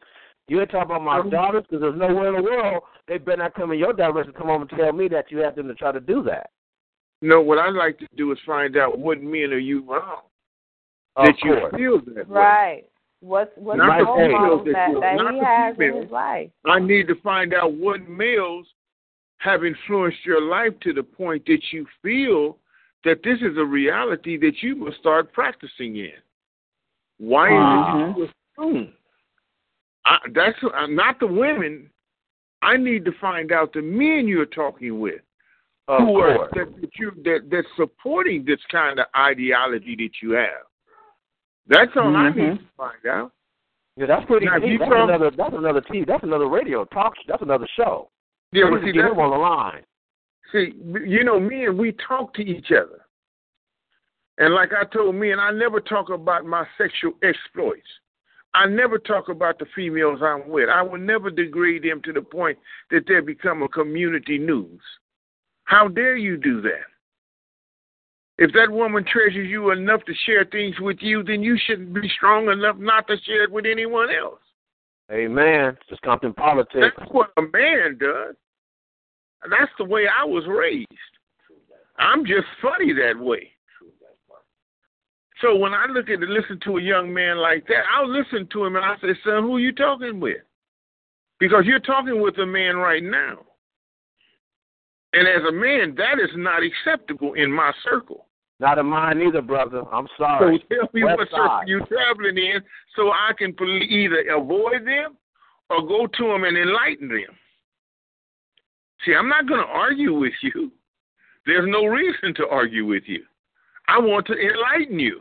You 0.48 0.60
ain't 0.62 0.70
talking 0.70 0.86
about 0.90 1.02
my 1.02 1.18
Um, 1.18 1.28
daughters 1.28 1.64
because 1.68 1.82
there's 1.82 1.98
nowhere 1.98 2.28
in 2.34 2.36
the 2.36 2.50
world 2.50 2.84
they 3.06 3.18
better 3.18 3.42
not 3.42 3.54
come 3.54 3.72
in 3.72 3.78
your 3.78 3.92
direction. 3.92 4.32
Come 4.32 4.46
home 4.46 4.62
and 4.62 4.70
tell 4.70 4.92
me 4.94 5.08
that 5.08 5.30
you 5.30 5.38
have 5.38 5.56
them 5.56 5.68
to 5.68 5.74
try 5.74 5.92
to 5.92 6.00
do 6.00 6.22
that. 6.22 6.48
no. 7.20 7.42
What 7.42 7.58
I'd 7.58 7.74
like 7.74 7.98
to 7.98 8.06
do 8.16 8.32
is 8.32 8.38
find 8.46 8.78
out 8.78 8.98
what 8.98 9.20
men 9.22 9.52
are 9.52 9.58
you 9.58 9.82
wrong 9.84 10.20
Of 10.24 10.27
that 11.26 11.34
you 11.42 11.54
course. 11.54 11.74
feel 11.76 12.00
that 12.14 12.28
way. 12.28 12.40
Right. 12.40 12.84
What's 13.20 13.50
what's 13.56 13.78
Not 13.78 13.98
the 13.98 14.04
the 14.04 14.10
role 14.10 14.16
females 14.16 14.64
that 14.66 14.72
that, 14.72 14.90
you- 14.90 15.00
that 15.00 15.16
not 15.16 15.34
he 15.34 15.40
the 15.40 15.46
has 15.46 15.76
in 15.78 16.02
his 16.02 16.10
life? 16.10 16.50
I 16.66 16.78
need 16.78 17.08
to 17.08 17.14
find 17.16 17.52
out 17.52 17.72
what 17.72 18.08
males 18.08 18.66
have 19.38 19.64
influenced 19.64 20.24
your 20.24 20.40
life 20.42 20.72
to 20.82 20.92
the 20.92 21.02
point 21.02 21.44
that 21.46 21.60
you 21.72 21.86
feel 22.02 22.58
that 23.04 23.22
this 23.22 23.38
is 23.40 23.56
a 23.56 23.64
reality 23.64 24.36
that 24.38 24.62
you 24.62 24.76
must 24.76 24.98
start 24.98 25.32
practicing 25.32 25.96
in. 25.96 26.12
Why 27.18 27.46
is 27.46 27.52
it 27.52 28.14
that 28.16 28.18
you 28.18 28.28
assume? 28.74 28.92
I, 30.04 30.18
that's 30.32 30.58
uh, 30.62 30.86
not 30.86 31.18
the 31.20 31.26
women. 31.26 31.90
I 32.62 32.76
need 32.76 33.04
to 33.04 33.12
find 33.20 33.52
out 33.52 33.72
the 33.72 33.82
men 33.82 34.26
you're 34.26 34.46
talking 34.46 34.98
with 35.00 35.20
Of 35.88 36.00
who 36.00 36.18
are 36.20 36.48
that, 36.54 36.80
that 36.80 36.90
you 36.98 37.12
that 37.24 37.48
that's 37.50 37.66
supporting 37.76 38.44
this 38.44 38.60
kind 38.70 38.98
of 39.00 39.06
ideology 39.16 39.94
that 39.96 40.10
you 40.22 40.32
have. 40.32 40.66
That's 41.68 41.90
all 41.96 42.14
I 42.16 42.30
Mm-hmm. 42.30 42.38
need 42.40 42.58
to 42.58 42.64
find 42.76 43.06
out. 43.06 43.32
Yeah, 43.96 44.06
that's 44.06 44.24
pretty 44.26 44.46
Now, 44.46 44.58
That's 44.60 44.78
talk- 44.78 45.08
another. 45.08 45.30
That's 45.36 45.54
another 45.54 45.80
TV. 45.80 46.06
That's 46.06 46.22
another 46.22 46.48
radio 46.48 46.84
talk. 46.86 47.14
That's 47.26 47.42
another 47.42 47.66
show. 47.76 48.10
Yeah, 48.52 48.64
we 48.66 48.78
but 48.78 48.84
see, 48.84 48.92
get 48.92 49.04
him 49.04 49.18
on 49.18 49.30
the 49.30 49.36
line. 49.36 49.82
See, 50.52 50.72
you 51.06 51.24
know, 51.24 51.38
me 51.38 51.66
and 51.66 51.78
we 51.78 51.92
talk 52.06 52.32
to 52.34 52.42
each 52.42 52.70
other. 52.70 53.04
And 54.38 54.54
like 54.54 54.70
I 54.72 54.84
told 54.84 55.14
me, 55.16 55.32
and 55.32 55.40
I 55.40 55.50
never 55.50 55.80
talk 55.80 56.10
about 56.10 56.46
my 56.46 56.64
sexual 56.78 57.12
exploits. 57.22 57.88
I 58.54 58.66
never 58.66 58.98
talk 58.98 59.28
about 59.28 59.58
the 59.58 59.66
females 59.74 60.20
I'm 60.22 60.48
with. 60.48 60.68
I 60.70 60.80
will 60.80 60.98
never 60.98 61.28
degrade 61.30 61.82
them 61.82 62.00
to 62.04 62.12
the 62.12 62.22
point 62.22 62.56
that 62.90 63.04
they 63.06 63.20
become 63.20 63.62
a 63.62 63.68
community 63.68 64.38
news. 64.38 64.80
How 65.64 65.88
dare 65.88 66.16
you 66.16 66.36
do 66.38 66.62
that? 66.62 66.86
If 68.38 68.52
that 68.52 68.70
woman 68.70 69.04
treasures 69.04 69.48
you 69.48 69.72
enough 69.72 70.04
to 70.04 70.14
share 70.24 70.44
things 70.44 70.78
with 70.78 70.98
you, 71.00 71.24
then 71.24 71.42
you 71.42 71.58
shouldn't 71.66 71.92
be 71.92 72.08
strong 72.16 72.48
enough 72.48 72.76
not 72.78 73.08
to 73.08 73.16
share 73.26 73.42
it 73.42 73.50
with 73.50 73.66
anyone 73.66 74.08
else. 74.10 74.38
Amen. 75.10 75.76
Just 75.88 76.02
Compton 76.02 76.32
politics. 76.34 76.94
That's 76.96 77.10
what 77.10 77.32
a 77.36 77.42
man 77.42 77.98
does. 77.98 78.36
That's 79.50 79.72
the 79.78 79.84
way 79.84 80.04
I 80.06 80.24
was 80.24 80.44
raised. 80.46 80.86
I'm 81.98 82.24
just 82.24 82.46
funny 82.62 82.92
that 82.92 83.18
way. 83.18 83.50
So 85.40 85.56
when 85.56 85.72
I 85.72 85.86
look 85.86 86.08
at 86.08 86.20
and 86.20 86.32
listen 86.32 86.60
to 86.64 86.78
a 86.78 86.82
young 86.82 87.12
man 87.12 87.38
like 87.38 87.66
that, 87.68 87.84
I'll 87.92 88.08
listen 88.08 88.48
to 88.52 88.64
him 88.64 88.76
and 88.76 88.84
I 88.84 88.96
say, 89.00 89.18
son, 89.24 89.42
who 89.44 89.56
are 89.56 89.60
you 89.60 89.72
talking 89.72 90.20
with? 90.20 90.42
Because 91.40 91.64
you're 91.64 91.78
talking 91.80 92.20
with 92.20 92.38
a 92.38 92.46
man 92.46 92.76
right 92.76 93.02
now. 93.02 93.38
And 95.12 95.26
as 95.26 95.48
a 95.48 95.52
man, 95.52 95.94
that 95.96 96.18
is 96.22 96.30
not 96.36 96.60
acceptable 96.62 97.34
in 97.34 97.50
my 97.50 97.72
circle. 97.88 98.26
Not 98.60 98.78
of 98.78 98.86
mine 98.86 99.22
either, 99.22 99.42
brother. 99.42 99.82
I'm 99.92 100.08
sorry. 100.16 100.60
So 100.68 100.76
tell 100.76 100.88
me 100.92 101.04
West 101.04 101.18
what 101.18 101.28
circle 101.30 101.60
you're 101.66 101.86
traveling 101.86 102.38
in 102.38 102.60
so 102.96 103.10
I 103.10 103.32
can 103.38 103.54
either 103.60 104.24
avoid 104.36 104.84
them 104.84 105.16
or 105.70 105.86
go 105.86 106.06
to 106.06 106.24
them 106.32 106.44
and 106.44 106.56
enlighten 106.56 107.08
them. 107.08 107.36
See, 109.04 109.14
I'm 109.14 109.28
not 109.28 109.46
going 109.46 109.60
to 109.60 109.66
argue 109.66 110.18
with 110.18 110.32
you. 110.42 110.72
There's 111.46 111.68
no 111.68 111.86
reason 111.86 112.34
to 112.34 112.48
argue 112.48 112.84
with 112.84 113.04
you. 113.06 113.22
I 113.86 113.98
want 113.98 114.26
to 114.26 114.32
enlighten 114.32 114.98
you. 114.98 115.20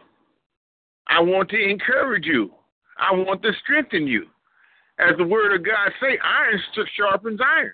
I 1.07 1.21
want 1.21 1.49
to 1.49 1.57
encourage 1.57 2.25
you. 2.25 2.51
I 2.97 3.13
want 3.15 3.43
to 3.43 3.51
strengthen 3.63 4.07
you. 4.07 4.25
As 4.99 5.15
the 5.17 5.25
word 5.25 5.55
of 5.55 5.63
God 5.63 5.91
say, 6.01 6.17
iron 6.23 6.59
sharpens 6.97 7.39
iron. 7.39 7.71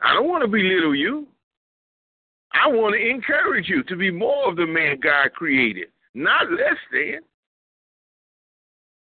I 0.00 0.14
don't 0.14 0.28
want 0.28 0.42
to 0.42 0.48
belittle 0.48 0.94
you. 0.94 1.26
I 2.64 2.68
want 2.68 2.94
to 2.94 3.08
encourage 3.08 3.68
you 3.68 3.82
to 3.84 3.96
be 3.96 4.10
more 4.10 4.48
of 4.48 4.56
the 4.56 4.66
man 4.66 4.98
God 5.02 5.32
created, 5.34 5.88
not 6.14 6.50
less 6.50 6.78
than. 6.92 7.20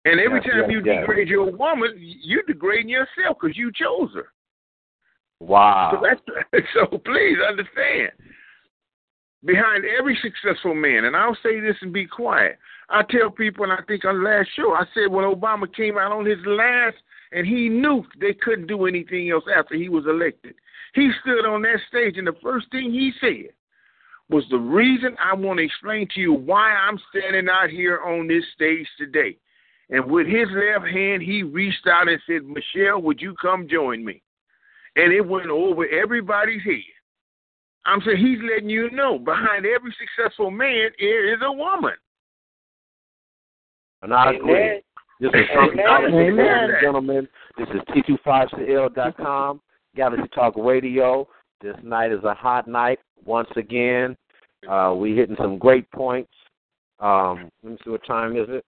And 0.06 0.20
every 0.20 0.40
Yes, 0.44 0.52
time 0.52 0.62
yes, 0.62 0.72
you 0.72 0.82
yes. 0.86 1.02
degrade 1.02 1.28
your 1.28 1.52
woman, 1.52 1.94
you're 1.98 2.44
degrading 2.44 2.90
yourself 2.90 3.38
because 3.42 3.58
you 3.58 3.72
chose 3.72 4.14
her. 4.14 4.28
Wow. 5.40 6.02
So, 6.02 6.60
so 6.74 6.98
please 7.00 7.38
understand. 7.48 8.12
Behind 9.44 9.84
every 9.86 10.18
successful 10.22 10.74
man, 10.74 11.06
and 11.06 11.16
I'll 11.16 11.38
say 11.44 11.60
this 11.60 11.76
and 11.82 11.94
be 11.94 12.06
quiet. 12.08 12.58
I 12.90 13.04
tell 13.04 13.30
people, 13.30 13.64
and 13.64 13.74
I 13.74 13.82
think 13.88 14.06
on 14.06 14.24
the 14.24 14.30
last 14.30 14.50
show, 14.56 14.74
I 14.74 14.86
said 14.94 15.12
when 15.12 15.26
Obama 15.26 15.72
came 15.74 15.98
out 15.98 16.12
on 16.12 16.26
his 16.26 16.40
last, 16.46 16.96
and 17.32 17.46
he 17.46 17.70
knew 17.70 18.04
they 18.20 18.34
couldn't 18.34 18.68
do 18.68 18.86
anything 18.86 19.30
else 19.30 19.44
after 19.56 19.76
he 19.76 19.90
was 19.90 20.06
elected. 20.06 20.56
He 20.94 21.12
stood 21.22 21.46
on 21.46 21.62
that 21.64 21.80
stage, 21.88 22.18
and 22.18 22.28
the 22.28 22.36
first 22.42 22.70
thing 22.72 22.92
he 22.92 23.12
said 23.20 23.54
was 24.30 24.44
the 24.50 24.58
reason 24.58 25.16
I 25.24 25.36
want 25.36 25.60
to 25.60 25.64
explain 25.64 26.08
to 26.16 26.20
you 26.20 26.34
why 26.34 26.72
I'm 26.72 27.00
standing 27.10 27.48
out 27.50 27.70
here 27.70 28.02
on 28.02 28.28
this 28.28 28.44
stage 28.56 28.88
today. 28.98 29.38
And 29.90 30.10
with 30.10 30.26
his 30.26 30.48
left 30.52 30.88
hand, 30.88 31.22
he 31.22 31.44
reached 31.44 31.86
out 31.88 32.10
and 32.10 32.20
said, 32.26 32.44
Michelle, 32.44 33.02
would 33.02 33.22
you 33.22 33.36
come 33.40 33.68
join 33.70 34.04
me? 34.04 34.24
And 34.96 35.14
it 35.14 35.22
went 35.22 35.50
over 35.50 35.88
everybody's 35.88 36.64
head. 36.64 36.82
I'm 37.86 38.02
saying 38.04 38.18
he's 38.18 38.40
letting 38.50 38.70
you 38.70 38.90
know 38.92 39.20
behind 39.20 39.66
every 39.66 39.94
successful 40.00 40.50
man 40.50 40.90
there 40.98 41.34
is 41.34 41.40
a 41.44 41.52
woman. 41.52 41.94
And 44.02 44.14
I 44.14 44.34
agree. 44.34 44.82
This 45.20 45.32
is 45.34 45.46
something, 45.56 45.80
Amen. 45.80 46.16
ladies 46.16 46.30
and 46.30 46.40
Amen. 46.40 46.70
gentlemen. 46.82 47.28
This 47.58 47.68
is 47.70 47.82
T25CL.com, 48.28 49.62
Galaxy 49.96 50.28
Talk 50.34 50.54
Radio. 50.58 51.28
This 51.62 51.76
night 51.84 52.12
is 52.12 52.24
a 52.24 52.34
hot 52.34 52.68
night 52.68 53.00
once 53.26 53.50
again. 53.56 54.16
Uh, 54.70 54.94
we 54.96 55.16
hitting 55.16 55.38
some 55.40 55.58
great 55.58 55.90
points. 55.92 56.32
Um, 57.00 57.50
let 57.64 57.74
me 57.74 57.78
see 57.84 57.90
what 57.90 58.06
time 58.06 58.36
is 58.36 58.48
it. 58.50 58.66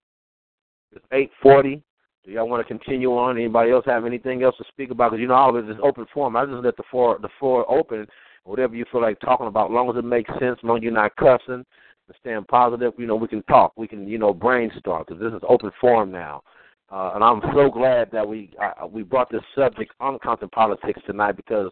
It's 0.95 1.05
eight 1.11 1.31
forty. 1.41 1.83
Do 2.25 2.31
y'all 2.31 2.47
want 2.47 2.65
to 2.65 2.77
continue 2.77 3.11
on? 3.11 3.37
Anybody 3.37 3.71
else 3.71 3.85
have 3.85 4.05
anything 4.05 4.43
else 4.43 4.55
to 4.57 4.65
speak 4.69 4.91
about? 4.91 5.11
Because 5.11 5.21
you 5.21 5.27
know 5.27 5.35
all 5.35 5.55
of 5.55 5.63
it 5.63 5.71
is 5.71 5.77
open 5.81 6.05
forum. 6.13 6.35
I 6.35 6.45
just 6.45 6.63
let 6.63 6.77
the 6.77 6.83
floor 6.89 7.17
the 7.21 7.29
floor 7.39 7.69
open. 7.69 8.07
Whatever 8.43 8.75
you 8.75 8.85
feel 8.91 9.01
like 9.01 9.19
talking 9.19 9.47
about, 9.47 9.69
as 9.69 9.73
long 9.73 9.89
as 9.89 9.97
it 9.97 10.05
makes 10.05 10.29
sense, 10.39 10.57
as 10.57 10.63
long 10.63 10.77
as 10.77 10.83
you're 10.83 10.91
not 10.93 11.15
cussing, 11.17 11.65
and 12.07 12.15
staying 12.19 12.45
positive, 12.45 12.93
you 12.97 13.05
know, 13.05 13.15
we 13.15 13.27
can 13.27 13.43
talk. 13.43 13.73
We 13.75 13.87
can, 13.87 14.07
you 14.07 14.17
know, 14.17 14.33
brainstorm 14.33 15.03
because 15.05 15.21
this 15.21 15.33
is 15.33 15.41
open 15.47 15.71
forum 15.81 16.11
now. 16.11 16.41
Uh, 16.89 17.11
and 17.15 17.23
I'm 17.23 17.41
so 17.53 17.69
glad 17.69 18.09
that 18.11 18.27
we 18.27 18.51
uh, 18.61 18.87
we 18.87 19.03
brought 19.03 19.29
this 19.29 19.41
subject 19.55 19.93
on 19.99 20.19
Compton 20.19 20.49
politics 20.49 21.01
tonight 21.05 21.35
because 21.35 21.71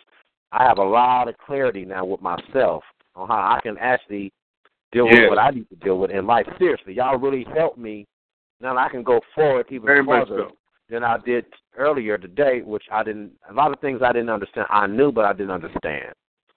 I 0.51 0.63
have 0.63 0.77
a 0.77 0.83
lot 0.83 1.27
of 1.29 1.37
clarity 1.37 1.85
now 1.85 2.05
with 2.05 2.21
myself 2.21 2.83
on 3.15 3.27
how 3.27 3.57
I 3.57 3.59
can 3.61 3.77
actually 3.77 4.33
deal 4.91 5.05
with 5.05 5.13
Yes. 5.15 5.29
what 5.29 5.39
I 5.39 5.51
need 5.51 5.69
to 5.69 5.75
deal 5.75 5.99
with 5.99 6.11
in 6.11 6.27
life. 6.27 6.47
Seriously, 6.57 6.93
y'all 6.93 7.17
really 7.17 7.45
helped 7.55 7.77
me. 7.77 8.05
Now 8.59 8.77
I 8.77 8.89
can 8.89 9.03
go 9.03 9.21
forward 9.33 9.67
even 9.69 9.85
Very 9.85 10.05
further 10.05 10.47
so. 10.49 10.57
than 10.89 11.03
I 11.03 11.17
did 11.25 11.45
earlier 11.77 12.17
today, 12.17 12.61
which 12.61 12.83
I 12.91 13.03
didn't. 13.03 13.31
A 13.49 13.53
lot 13.53 13.71
of 13.71 13.79
things 13.79 14.01
I 14.03 14.11
didn't 14.11 14.29
understand. 14.29 14.67
I 14.69 14.87
knew, 14.87 15.11
but 15.11 15.25
I 15.25 15.33
didn't 15.33 15.51
understand. 15.51 16.13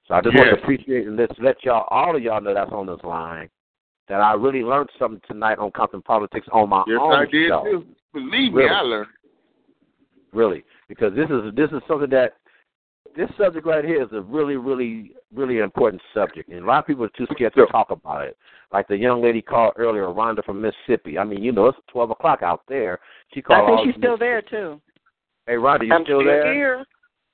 So 0.06 0.14
I 0.14 0.20
just 0.20 0.34
want 0.34 0.48
to 0.48 0.62
appreciate 0.62 1.06
and 1.06 1.16
let 1.16 1.30
let 1.40 1.64
y'all, 1.64 1.86
all 1.90 2.16
of 2.16 2.22
y'all 2.22 2.40
know 2.40 2.54
that's 2.54 2.72
on 2.72 2.86
this 2.86 3.02
line, 3.04 3.48
that 4.08 4.20
I 4.20 4.32
really 4.34 4.62
learned 4.62 4.90
something 4.98 5.20
tonight 5.26 5.58
on 5.58 5.70
Compton 5.72 6.02
politics 6.02 6.46
on 6.52 6.68
my 6.68 6.82
Yes, 6.86 6.98
own 7.00 7.12
I 7.14 7.26
did 7.26 7.48
show 7.48 7.64
too. 7.64 7.86
Believe 8.14 8.54
me, 8.54 8.66
I 8.68 8.80
learned. 8.80 9.08
really, 10.32 10.64
because 10.88 11.14
this 11.14 11.28
is 11.30 11.54
this 11.54 11.70
is 11.70 11.82
something 11.86 12.10
that 12.10 12.34
this 13.16 13.28
subject 13.38 13.66
right 13.66 13.84
here 13.84 14.02
is 14.02 14.08
a 14.12 14.20
really, 14.20 14.56
really, 14.56 15.12
really 15.34 15.58
important 15.58 16.00
subject, 16.14 16.48
and 16.48 16.62
a 16.62 16.66
lot 16.66 16.78
of 16.80 16.86
people 16.86 17.04
are 17.04 17.10
too 17.10 17.26
scared 17.32 17.54
to 17.54 17.66
talk 17.66 17.90
about 17.90 18.24
it. 18.24 18.36
Like 18.72 18.86
the 18.88 18.96
young 18.96 19.22
lady 19.22 19.40
called 19.42 19.74
earlier, 19.76 20.04
Rhonda 20.06 20.44
from 20.44 20.60
Mississippi. 20.60 21.18
I 21.18 21.24
mean, 21.24 21.42
you 21.42 21.52
know, 21.52 21.66
it's 21.66 21.78
twelve 21.90 22.10
o'clock 22.10 22.42
out 22.42 22.62
there. 22.68 23.00
She 23.34 23.42
called. 23.42 23.64
I 23.64 23.66
think 23.82 23.94
she's 23.94 24.00
still 24.00 24.18
there 24.18 24.42
too. 24.42 24.80
Hey, 25.46 25.54
Rhonda, 25.54 25.86
you 25.86 25.94
I'm 25.94 26.04
still, 26.04 26.20
still 26.20 26.24
there? 26.24 26.52
here. 26.52 26.84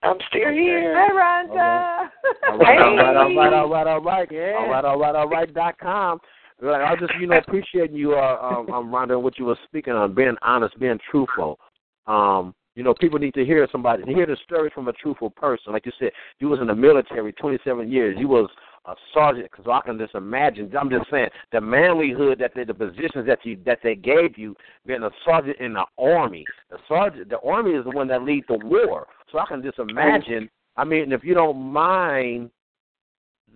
I'm 0.05 0.19
still 0.29 0.53
here. 0.53 0.95
Hey, 0.95 1.11
Rhonda. 1.13 2.09
All 2.51 2.59
right, 2.59 2.79
all 2.79 2.97
right, 2.97 3.17
all 3.17 3.29
Hey. 3.29 3.37
right, 3.37 3.53
all 3.53 3.69
right, 3.71 3.87
all 3.87 4.01
right, 4.01 4.29
Yeah. 4.31 4.55
all 4.59 4.69
right, 4.71 4.85
all 4.85 4.99
right, 4.99 5.15
all 5.17 5.29
right. 5.29 5.53
Dot 5.55 5.79
com. 5.79 6.21
Like, 6.65 6.83
I 6.83 6.97
just, 6.97 7.13
you 7.21 7.27
know, 7.27 7.37
appreciating 7.37 7.97
you, 7.97 8.15
uh, 8.15 8.39
um, 8.41 8.73
um, 8.73 8.91
Rhonda, 8.91 9.21
what 9.21 9.39
you 9.39 9.45
were 9.45 9.59
speaking 9.65 9.93
on, 9.93 10.15
being 10.15 10.37
honest, 10.43 10.79
being 10.79 10.99
truthful. 11.11 11.59
Um, 12.07 12.55
you 12.75 12.83
know, 12.83 12.95
people 12.95 13.19
need 13.19 13.35
to 13.35 13.45
hear 13.45 13.69
somebody, 13.71 14.03
hear 14.05 14.27
the 14.27 14.37
story 14.45 14.71
from 14.75 14.89
a 14.89 14.93
truthful 14.95 15.31
person. 15.31 15.73
Like 15.73 15.87
you 15.87 15.93
said, 15.99 16.11
you 16.41 16.49
was 16.49 16.61
in 16.61 16.67
the 16.67 16.75
military 16.75 17.33
27 17.33 17.91
years. 17.91 18.17
You 18.19 18.29
was 18.29 18.51
a 18.87 18.95
sergeant, 19.13 19.49
because 19.51 19.67
I 19.71 19.87
can 19.87 19.99
just 19.99 20.15
imagine. 20.15 20.71
I'm 20.79 20.91
just 20.91 21.09
saying 21.11 21.29
the 21.53 21.59
manlyhood 21.59 22.39
that 22.41 22.53
they, 22.55 22.65
the 22.65 22.75
positions 22.75 23.27
that 23.27 23.39
you 23.45 23.59
that 23.65 23.79
they 23.83 23.95
gave 23.95 24.37
you, 24.37 24.57
being 24.87 25.03
a 25.03 25.11
sergeant 25.25 25.59
in 25.59 25.75
the 25.75 25.85
army. 25.99 26.45
The 26.71 26.79
sergeant, 26.89 27.31
the 27.31 27.39
army 27.41 27.73
is 27.73 27.85
the 27.85 27.91
one 27.91 28.09
that 28.09 28.23
leads 28.23 28.47
the 28.49 28.59
war. 28.59 29.07
So 29.31 29.39
I 29.39 29.47
can 29.47 29.63
just 29.63 29.79
imagine. 29.79 30.51
I 30.77 30.85
mean, 30.85 31.13
if 31.13 31.23
you 31.23 31.35
don't 31.35 31.57
mind, 31.57 32.51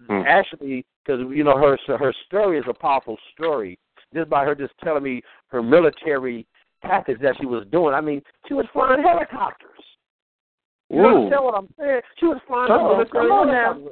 Mm. 0.09 0.25
actually, 0.27 0.87
because 1.05 1.21
you 1.35 1.45
know 1.45 1.57
her 1.57 1.79
her 1.99 2.15
story 2.27 2.59
is 2.59 2.65
a 2.69 2.75
powerful 2.75 3.17
story. 3.35 3.79
Just 4.15 4.31
by 4.31 4.45
her 4.45 4.55
just 4.55 4.73
telling 4.83 5.03
me 5.03 5.23
her 5.49 5.63
military 5.63 6.47
tactics 6.83 7.21
that 7.23 7.37
she 7.41 7.47
was 7.47 7.67
doing. 7.71 7.95
I 7.95 8.01
mean, 8.01 8.23
she 8.47 8.55
was 8.55 8.67
flying 8.73 9.03
helicopters. 9.03 9.69
You 10.89 11.01
Ooh. 11.01 11.07
understand 11.07 11.45
what 11.45 11.55
I'm 11.55 11.69
saying? 11.79 12.01
She 12.19 12.27
was 12.27 12.39
flying 12.47 12.71
a 12.71 12.79
military 12.79 13.09
come 13.11 13.33
on 13.33 13.47
now. 13.49 13.91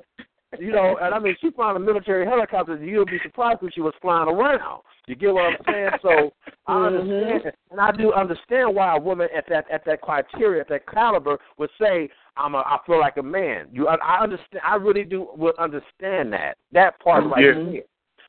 Helicopter. 0.59 0.65
You 0.65 0.73
know, 0.73 0.99
and 1.01 1.15
I 1.15 1.19
mean, 1.19 1.37
she 1.41 1.51
flying 1.51 1.77
a 1.77 1.81
military 1.81 2.27
helicopter. 2.27 2.77
You'll 2.77 3.07
be 3.07 3.19
surprised 3.23 3.62
when 3.62 3.73
she 3.73 3.81
was 3.81 3.95
flying 4.01 4.28
around. 4.28 4.83
You 5.07 5.15
get 5.15 5.33
what 5.33 5.45
I'm 5.45 5.57
saying? 5.66 5.91
So 6.03 6.33
I 6.66 6.73
mm-hmm. 6.73 6.97
understand, 6.97 7.55
and 7.70 7.81
I 7.81 7.93
do 7.93 8.12
understand 8.12 8.74
why 8.74 8.97
a 8.97 9.01
woman 9.01 9.28
at 9.37 9.45
that 9.49 9.70
at 9.70 9.85
that 9.87 10.01
criteria, 10.01 10.62
at 10.62 10.69
that 10.69 10.87
caliber, 10.89 11.39
would 11.59 11.70
say, 11.81 12.09
"I'm 12.37 12.55
a, 12.55 12.59
I 12.59 12.78
feel 12.87 12.99
like 12.99 13.16
a 13.16 13.23
man." 13.23 13.69
You, 13.70 13.87
I, 13.89 13.95
I 13.97 14.23
understand. 14.23 14.62
I 14.66 14.74
really 14.74 15.05
do 15.05 15.28
would 15.37 15.57
understand 15.59 16.33
that 16.33 16.57
that 16.73 16.99
part 17.01 17.24
right 17.24 17.45
Yeah. 17.45 17.53
there, 17.53 17.83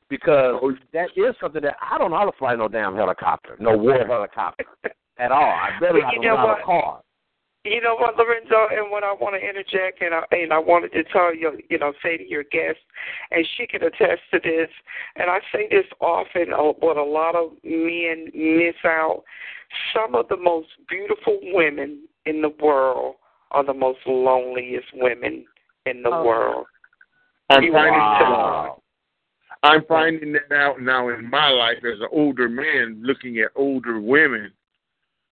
because 0.08 0.74
that 0.92 1.08
is 1.16 1.34
something 1.40 1.62
that 1.62 1.76
I 1.82 1.98
don't 1.98 2.10
know 2.12 2.18
how 2.18 2.30
to 2.30 2.38
fly 2.38 2.54
no 2.54 2.68
damn 2.68 2.94
helicopter, 2.94 3.56
no 3.58 3.76
war 3.76 4.06
helicopter 4.06 4.64
at 5.18 5.32
all. 5.32 5.42
I 5.42 5.70
barely 5.80 6.00
But 6.00 6.06
know 6.06 6.12
you 6.12 6.20
know 6.20 6.36
how 6.36 6.46
to 6.46 6.48
what? 6.52 6.60
a 6.60 6.64
car. 6.64 7.00
You 7.68 7.82
know 7.82 7.96
what, 7.96 8.16
Lorenzo, 8.16 8.68
and 8.72 8.90
what 8.90 9.04
I 9.04 9.12
want 9.12 9.34
to 9.34 9.46
interject, 9.46 10.00
and 10.00 10.14
I, 10.14 10.22
and 10.30 10.52
I 10.52 10.58
wanted 10.58 10.92
to 10.92 11.04
tell 11.04 11.34
you, 11.34 11.58
you 11.68 11.78
know, 11.78 11.92
say 12.02 12.16
to 12.16 12.26
your 12.28 12.44
guest, 12.44 12.78
and 13.30 13.46
she 13.56 13.66
can 13.66 13.82
attest 13.82 14.22
to 14.32 14.40
this, 14.42 14.70
and 15.16 15.30
I 15.30 15.38
say 15.52 15.68
this 15.70 15.84
often, 16.00 16.52
uh, 16.52 16.72
what 16.80 16.96
a 16.96 17.02
lot 17.02 17.34
of 17.36 17.52
men 17.62 18.30
miss 18.34 18.74
out. 18.84 19.22
Some 19.94 20.14
of 20.14 20.28
the 20.28 20.36
most 20.36 20.68
beautiful 20.88 21.38
women 21.42 22.08
in 22.24 22.40
the 22.40 22.54
world 22.60 23.16
are 23.50 23.64
the 23.64 23.74
most 23.74 23.98
loneliest 24.06 24.88
women 24.94 25.44
in 25.84 26.02
the 26.02 26.10
Oh. 26.10 26.24
world. 26.24 26.66
I'm 27.50 27.62
You 27.62 27.72
finding 27.72 28.00
Wow. 28.00 28.82
I'm 29.64 29.84
finding 29.86 30.32
that 30.32 30.52
out 30.52 30.80
now 30.80 31.08
in 31.08 31.28
my 31.28 31.48
life 31.48 31.84
as 31.84 32.00
an 32.00 32.08
older 32.12 32.48
man 32.48 33.00
looking 33.02 33.38
at 33.40 33.50
older 33.56 34.00
women. 34.00 34.52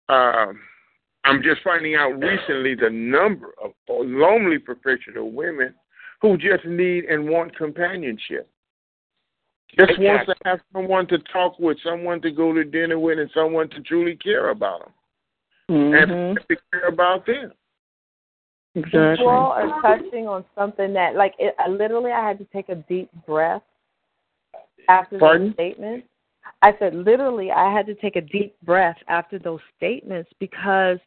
Um, 0.08 0.60
I'm 1.26 1.42
just 1.42 1.62
finding 1.62 1.94
out 1.96 2.12
recently 2.12 2.74
the 2.74 2.90
number 2.90 3.52
of 3.62 3.72
lonely 3.88 4.58
professional 4.58 5.32
women 5.32 5.74
who 6.22 6.36
just 6.38 6.64
need 6.64 7.04
and 7.04 7.28
want 7.28 7.56
companionship. 7.56 8.48
Just 9.78 9.98
wants 9.98 10.26
to 10.26 10.34
have 10.44 10.60
someone 10.72 11.06
to 11.08 11.18
talk 11.32 11.58
with, 11.58 11.76
someone 11.84 12.22
to 12.22 12.30
go 12.30 12.54
to 12.54 12.64
dinner 12.64 12.98
with, 12.98 13.18
and 13.18 13.30
someone 13.34 13.68
to 13.70 13.80
truly 13.80 14.16
care 14.16 14.50
about 14.50 14.80
them 14.80 14.92
and 15.68 16.10
mm-hmm. 16.10 16.36
to 16.48 16.60
care 16.72 16.88
about 16.88 17.26
them. 17.26 17.52
Exactly. 18.76 19.24
You 19.24 19.28
all 19.28 19.52
are 19.52 19.82
touching 19.82 20.28
on 20.28 20.44
something 20.54 20.92
that, 20.92 21.16
like, 21.16 21.34
it, 21.38 21.54
I 21.58 21.68
literally, 21.68 22.12
I 22.12 22.26
had 22.26 22.38
to 22.38 22.44
take 22.52 22.68
a 22.68 22.76
deep 22.76 23.10
breath 23.26 23.62
after 24.88 25.18
Pardon? 25.18 25.48
the 25.48 25.54
statement. 25.54 26.04
I 26.62 26.72
said 26.78 26.94
literally 26.94 27.50
I 27.50 27.72
had 27.72 27.86
to 27.86 27.94
take 27.94 28.16
a 28.16 28.20
deep 28.20 28.56
breath 28.62 28.96
after 29.08 29.38
those 29.38 29.60
statements 29.76 30.30
because 30.38 30.98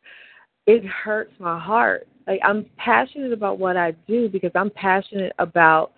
it 0.67 0.85
hurts 0.85 1.33
my 1.39 1.59
heart. 1.59 2.07
Like 2.27 2.39
I'm 2.43 2.65
passionate 2.77 3.33
about 3.33 3.59
what 3.59 3.75
I 3.75 3.91
do 4.07 4.29
because 4.29 4.51
I'm 4.55 4.69
passionate 4.69 5.33
about 5.39 5.91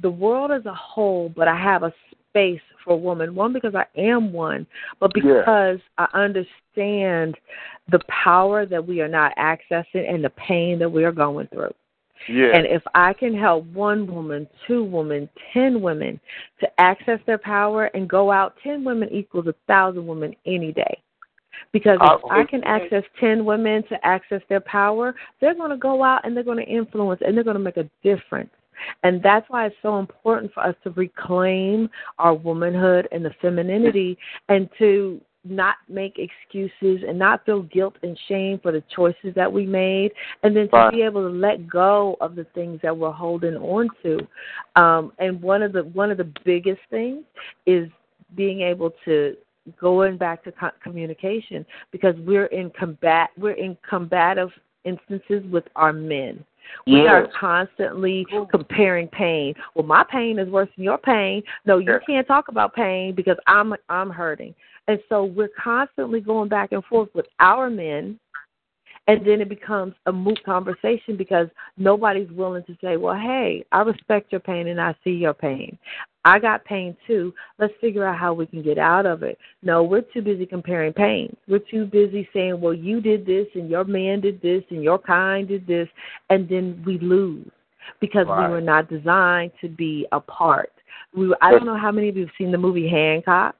the 0.00 0.10
world 0.10 0.50
as 0.50 0.64
a 0.66 0.74
whole, 0.74 1.32
but 1.34 1.46
I 1.48 1.56
have 1.56 1.82
a 1.82 1.92
space 2.28 2.60
for 2.84 2.94
a 2.94 2.96
woman. 2.96 3.34
One 3.34 3.52
because 3.52 3.74
I 3.74 3.84
am 3.96 4.32
one, 4.32 4.66
but 4.98 5.12
because 5.14 5.78
yeah. 5.98 6.06
I 6.12 6.18
understand 6.18 7.36
the 7.90 8.00
power 8.08 8.66
that 8.66 8.84
we 8.84 9.00
are 9.00 9.08
not 9.08 9.36
accessing 9.36 10.12
and 10.12 10.24
the 10.24 10.30
pain 10.30 10.78
that 10.78 10.90
we 10.90 11.04
are 11.04 11.12
going 11.12 11.46
through. 11.48 11.72
Yeah. 12.28 12.56
And 12.56 12.66
if 12.66 12.82
I 12.94 13.12
can 13.12 13.36
help 13.36 13.66
one 13.66 14.06
woman, 14.06 14.46
two 14.66 14.84
women, 14.84 15.28
ten 15.52 15.80
women 15.80 16.20
to 16.60 16.80
access 16.80 17.20
their 17.26 17.38
power 17.38 17.86
and 17.86 18.08
go 18.08 18.30
out, 18.30 18.54
ten 18.62 18.84
women 18.84 19.08
equals 19.10 19.46
a 19.46 19.54
thousand 19.66 20.06
women 20.06 20.34
any 20.46 20.72
day. 20.72 21.02
Because 21.72 21.98
if 22.00 22.24
uh, 22.24 22.28
I 22.30 22.44
can 22.44 22.62
access 22.64 23.02
10 23.18 23.44
women 23.44 23.82
to 23.88 24.06
access 24.06 24.40
their 24.48 24.60
power, 24.60 25.14
they're 25.40 25.54
going 25.54 25.70
to 25.70 25.76
go 25.76 26.04
out 26.04 26.24
and 26.24 26.36
they're 26.36 26.44
going 26.44 26.64
to 26.64 26.72
influence 26.72 27.20
and 27.24 27.36
they're 27.36 27.44
going 27.44 27.56
to 27.56 27.62
make 27.62 27.76
a 27.76 27.90
difference. 28.02 28.50
And 29.02 29.22
that's 29.22 29.48
why 29.48 29.66
it's 29.66 29.76
so 29.82 29.98
important 29.98 30.52
for 30.52 30.62
us 30.62 30.74
to 30.84 30.90
reclaim 30.90 31.88
our 32.18 32.34
womanhood 32.34 33.08
and 33.12 33.24
the 33.24 33.34
femininity 33.40 34.18
and 34.48 34.68
to 34.78 35.20
not 35.44 35.76
make 35.88 36.18
excuses 36.18 37.04
and 37.06 37.18
not 37.18 37.44
feel 37.44 37.62
guilt 37.62 37.94
and 38.02 38.18
shame 38.28 38.58
for 38.62 38.72
the 38.72 38.82
choices 38.94 39.34
that 39.36 39.52
we 39.52 39.66
made 39.66 40.10
and 40.42 40.56
then 40.56 40.68
to 40.70 40.76
right. 40.76 40.92
be 40.92 41.02
able 41.02 41.22
to 41.22 41.34
let 41.34 41.68
go 41.68 42.16
of 42.20 42.34
the 42.34 42.44
things 42.54 42.80
that 42.82 42.96
we're 42.96 43.10
holding 43.12 43.54
on 43.56 43.88
to 44.02 44.18
um 44.80 45.12
and 45.18 45.40
one 45.40 45.62
of 45.62 45.72
the 45.72 45.84
one 45.84 46.10
of 46.10 46.16
the 46.16 46.32
biggest 46.44 46.80
things 46.90 47.24
is 47.66 47.88
being 48.36 48.62
able 48.62 48.90
to 49.04 49.36
going 49.78 50.16
back 50.16 50.42
to 50.44 50.52
co- 50.52 50.70
communication 50.82 51.64
because 51.90 52.14
we're 52.26 52.46
in 52.46 52.70
combat 52.70 53.30
we're 53.36 53.52
in 53.52 53.76
combative 53.88 54.50
instances 54.84 55.42
with 55.50 55.64
our 55.76 55.92
men 55.92 56.42
we 56.86 57.02
yes. 57.02 57.08
are 57.08 57.28
constantly 57.38 58.26
comparing 58.50 59.08
pain. 59.08 59.54
Well, 59.74 59.86
my 59.86 60.04
pain 60.10 60.38
is 60.38 60.48
worse 60.48 60.68
than 60.76 60.84
your 60.84 60.98
pain. 60.98 61.42
No, 61.64 61.78
you 61.78 61.98
can't 62.06 62.26
talk 62.26 62.48
about 62.48 62.74
pain 62.74 63.14
because 63.14 63.36
I'm 63.46 63.74
I'm 63.88 64.10
hurting. 64.10 64.54
And 64.86 64.98
so 65.08 65.24
we're 65.24 65.50
constantly 65.62 66.20
going 66.20 66.48
back 66.48 66.72
and 66.72 66.84
forth 66.84 67.08
with 67.14 67.26
our 67.40 67.70
men 67.70 68.18
and 69.06 69.20
then 69.26 69.40
it 69.40 69.48
becomes 69.48 69.94
a 70.06 70.12
moot 70.12 70.42
conversation 70.44 71.16
because 71.16 71.48
nobody's 71.76 72.30
willing 72.30 72.64
to 72.64 72.76
say, 72.80 72.96
"Well, 72.96 73.14
hey, 73.14 73.64
I 73.70 73.82
respect 73.82 74.32
your 74.32 74.40
pain 74.40 74.68
and 74.68 74.80
I 74.80 74.94
see 75.04 75.10
your 75.10 75.34
pain. 75.34 75.78
I 76.24 76.38
got 76.38 76.64
pain 76.64 76.96
too. 77.06 77.34
Let's 77.58 77.74
figure 77.82 78.06
out 78.06 78.16
how 78.16 78.32
we 78.32 78.46
can 78.46 78.62
get 78.62 78.78
out 78.78 79.04
of 79.04 79.22
it." 79.22 79.38
No, 79.62 79.82
we're 79.82 80.00
too 80.00 80.22
busy 80.22 80.46
comparing 80.46 80.94
pains. 80.94 81.36
We're 81.48 81.58
too 81.58 81.84
busy 81.84 82.28
saying, 82.32 82.60
"Well, 82.60 82.72
you 82.72 83.00
did 83.00 83.26
this 83.26 83.46
and 83.54 83.68
your 83.68 83.84
man 83.84 84.20
did 84.20 84.40
this 84.40 84.64
and 84.70 84.82
your 84.82 84.98
kind 84.98 85.46
did 85.48 85.66
this," 85.66 85.88
and 86.30 86.48
then 86.48 86.82
we 86.86 86.98
lose 86.98 87.50
because 88.00 88.26
right. 88.26 88.46
we 88.46 88.54
were 88.54 88.62
not 88.62 88.88
designed 88.88 89.52
to 89.60 89.68
be 89.68 90.06
apart. 90.12 90.72
We, 91.14 91.34
I 91.42 91.50
don't 91.50 91.66
know 91.66 91.76
how 91.76 91.92
many 91.92 92.08
of 92.08 92.16
you 92.16 92.24
have 92.24 92.34
seen 92.38 92.50
the 92.50 92.58
movie 92.58 92.88
Hancock. 92.88 93.54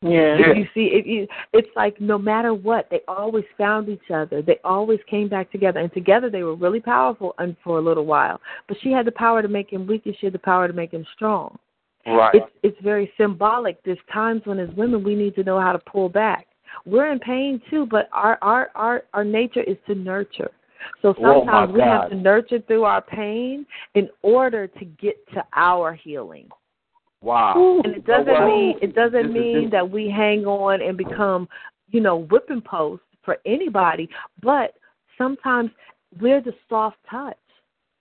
Yeah. 0.00 0.36
If 0.38 0.56
you 0.56 0.64
see, 0.74 0.90
if 0.94 1.06
you, 1.06 1.26
it's 1.52 1.68
like 1.74 2.00
no 2.00 2.18
matter 2.18 2.54
what, 2.54 2.88
they 2.88 3.00
always 3.08 3.44
found 3.56 3.88
each 3.88 4.10
other. 4.14 4.42
They 4.42 4.58
always 4.62 5.00
came 5.10 5.28
back 5.28 5.50
together, 5.50 5.80
and 5.80 5.92
together 5.92 6.30
they 6.30 6.44
were 6.44 6.54
really 6.54 6.80
powerful. 6.80 7.34
And 7.38 7.56
for 7.64 7.78
a 7.78 7.80
little 7.80 8.06
while, 8.06 8.40
but 8.68 8.76
she 8.80 8.92
had 8.92 9.06
the 9.06 9.12
power 9.12 9.42
to 9.42 9.48
make 9.48 9.72
him 9.72 9.86
weak, 9.86 10.06
and 10.06 10.14
she 10.20 10.26
had 10.26 10.34
the 10.34 10.38
power 10.38 10.68
to 10.68 10.74
make 10.74 10.92
him 10.92 11.04
strong. 11.14 11.58
Right. 12.06 12.34
It's 12.34 12.52
it's 12.62 12.80
very 12.80 13.12
symbolic. 13.16 13.82
There's 13.82 13.98
times 14.12 14.42
when, 14.44 14.60
as 14.60 14.70
women, 14.76 15.02
we 15.02 15.16
need 15.16 15.34
to 15.34 15.42
know 15.42 15.60
how 15.60 15.72
to 15.72 15.80
pull 15.80 16.08
back. 16.08 16.46
We're 16.86 17.10
in 17.10 17.18
pain 17.18 17.60
too, 17.68 17.86
but 17.90 18.08
our 18.12 18.38
our 18.40 18.70
our 18.76 19.02
our 19.14 19.24
nature 19.24 19.62
is 19.62 19.76
to 19.88 19.96
nurture. 19.96 20.50
So 21.02 21.14
Oh, 21.18 21.40
sometimes 21.40 21.70
my 21.70 21.74
we 21.74 21.80
have 21.80 22.10
to 22.10 22.16
nurture 22.16 22.60
through 22.66 22.84
our 22.84 23.02
pain 23.02 23.66
in 23.94 24.08
order 24.22 24.68
to 24.68 24.84
get 24.84 25.16
to 25.34 25.44
our 25.54 25.92
healing. 25.92 26.48
Wow. 27.22 27.80
And 27.84 27.94
it 27.94 28.04
doesn't 28.04 28.28
Oh, 28.28 28.40
wow. 28.40 28.46
mean 28.46 28.78
it 28.80 28.94
doesn't 28.94 29.28
This 29.28 29.32
mean 29.32 29.70
that 29.70 29.88
we 29.88 30.08
hang 30.08 30.46
on 30.46 30.80
and 30.82 30.96
become, 30.96 31.48
you 31.90 32.00
know, 32.00 32.16
whipping 32.16 32.60
posts 32.60 33.06
for 33.24 33.38
anybody, 33.44 34.08
but 34.42 34.74
sometimes 35.16 35.70
we're 36.20 36.40
the 36.40 36.54
soft 36.68 36.96
touch. 37.10 37.36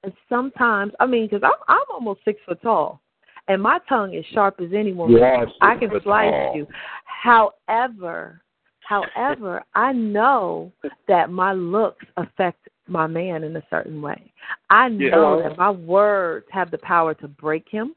And 0.03 0.13
sometimes, 0.29 0.93
I 0.99 1.05
mean, 1.05 1.27
because 1.27 1.43
I'm 1.43 1.59
I'm 1.67 1.83
almost 1.91 2.23
six 2.23 2.39
foot 2.45 2.61
tall, 2.61 3.01
and 3.47 3.61
my 3.61 3.79
tongue 3.89 4.13
is 4.13 4.25
sharp 4.27 4.61
as 4.61 4.69
any 4.73 4.93
woman. 4.93 5.17
You 5.17 5.23
are 5.23 5.47
I 5.61 5.75
can 5.75 5.89
slice 6.03 6.31
tall. 6.31 6.55
you. 6.55 6.67
However, 7.05 8.41
however, 8.81 9.63
I 9.73 9.91
know 9.91 10.71
that 11.07 11.31
my 11.31 11.53
looks 11.53 12.05
affect 12.15 12.69
my 12.87 13.07
man 13.07 13.43
in 13.43 13.55
a 13.57 13.63
certain 13.69 14.01
way. 14.01 14.31
I 14.69 14.87
know 14.89 15.39
Yeah. 15.39 15.49
that 15.49 15.57
my 15.57 15.71
words 15.71 16.45
have 16.51 16.71
the 16.71 16.77
power 16.77 17.13
to 17.15 17.27
break 17.27 17.67
him 17.67 17.95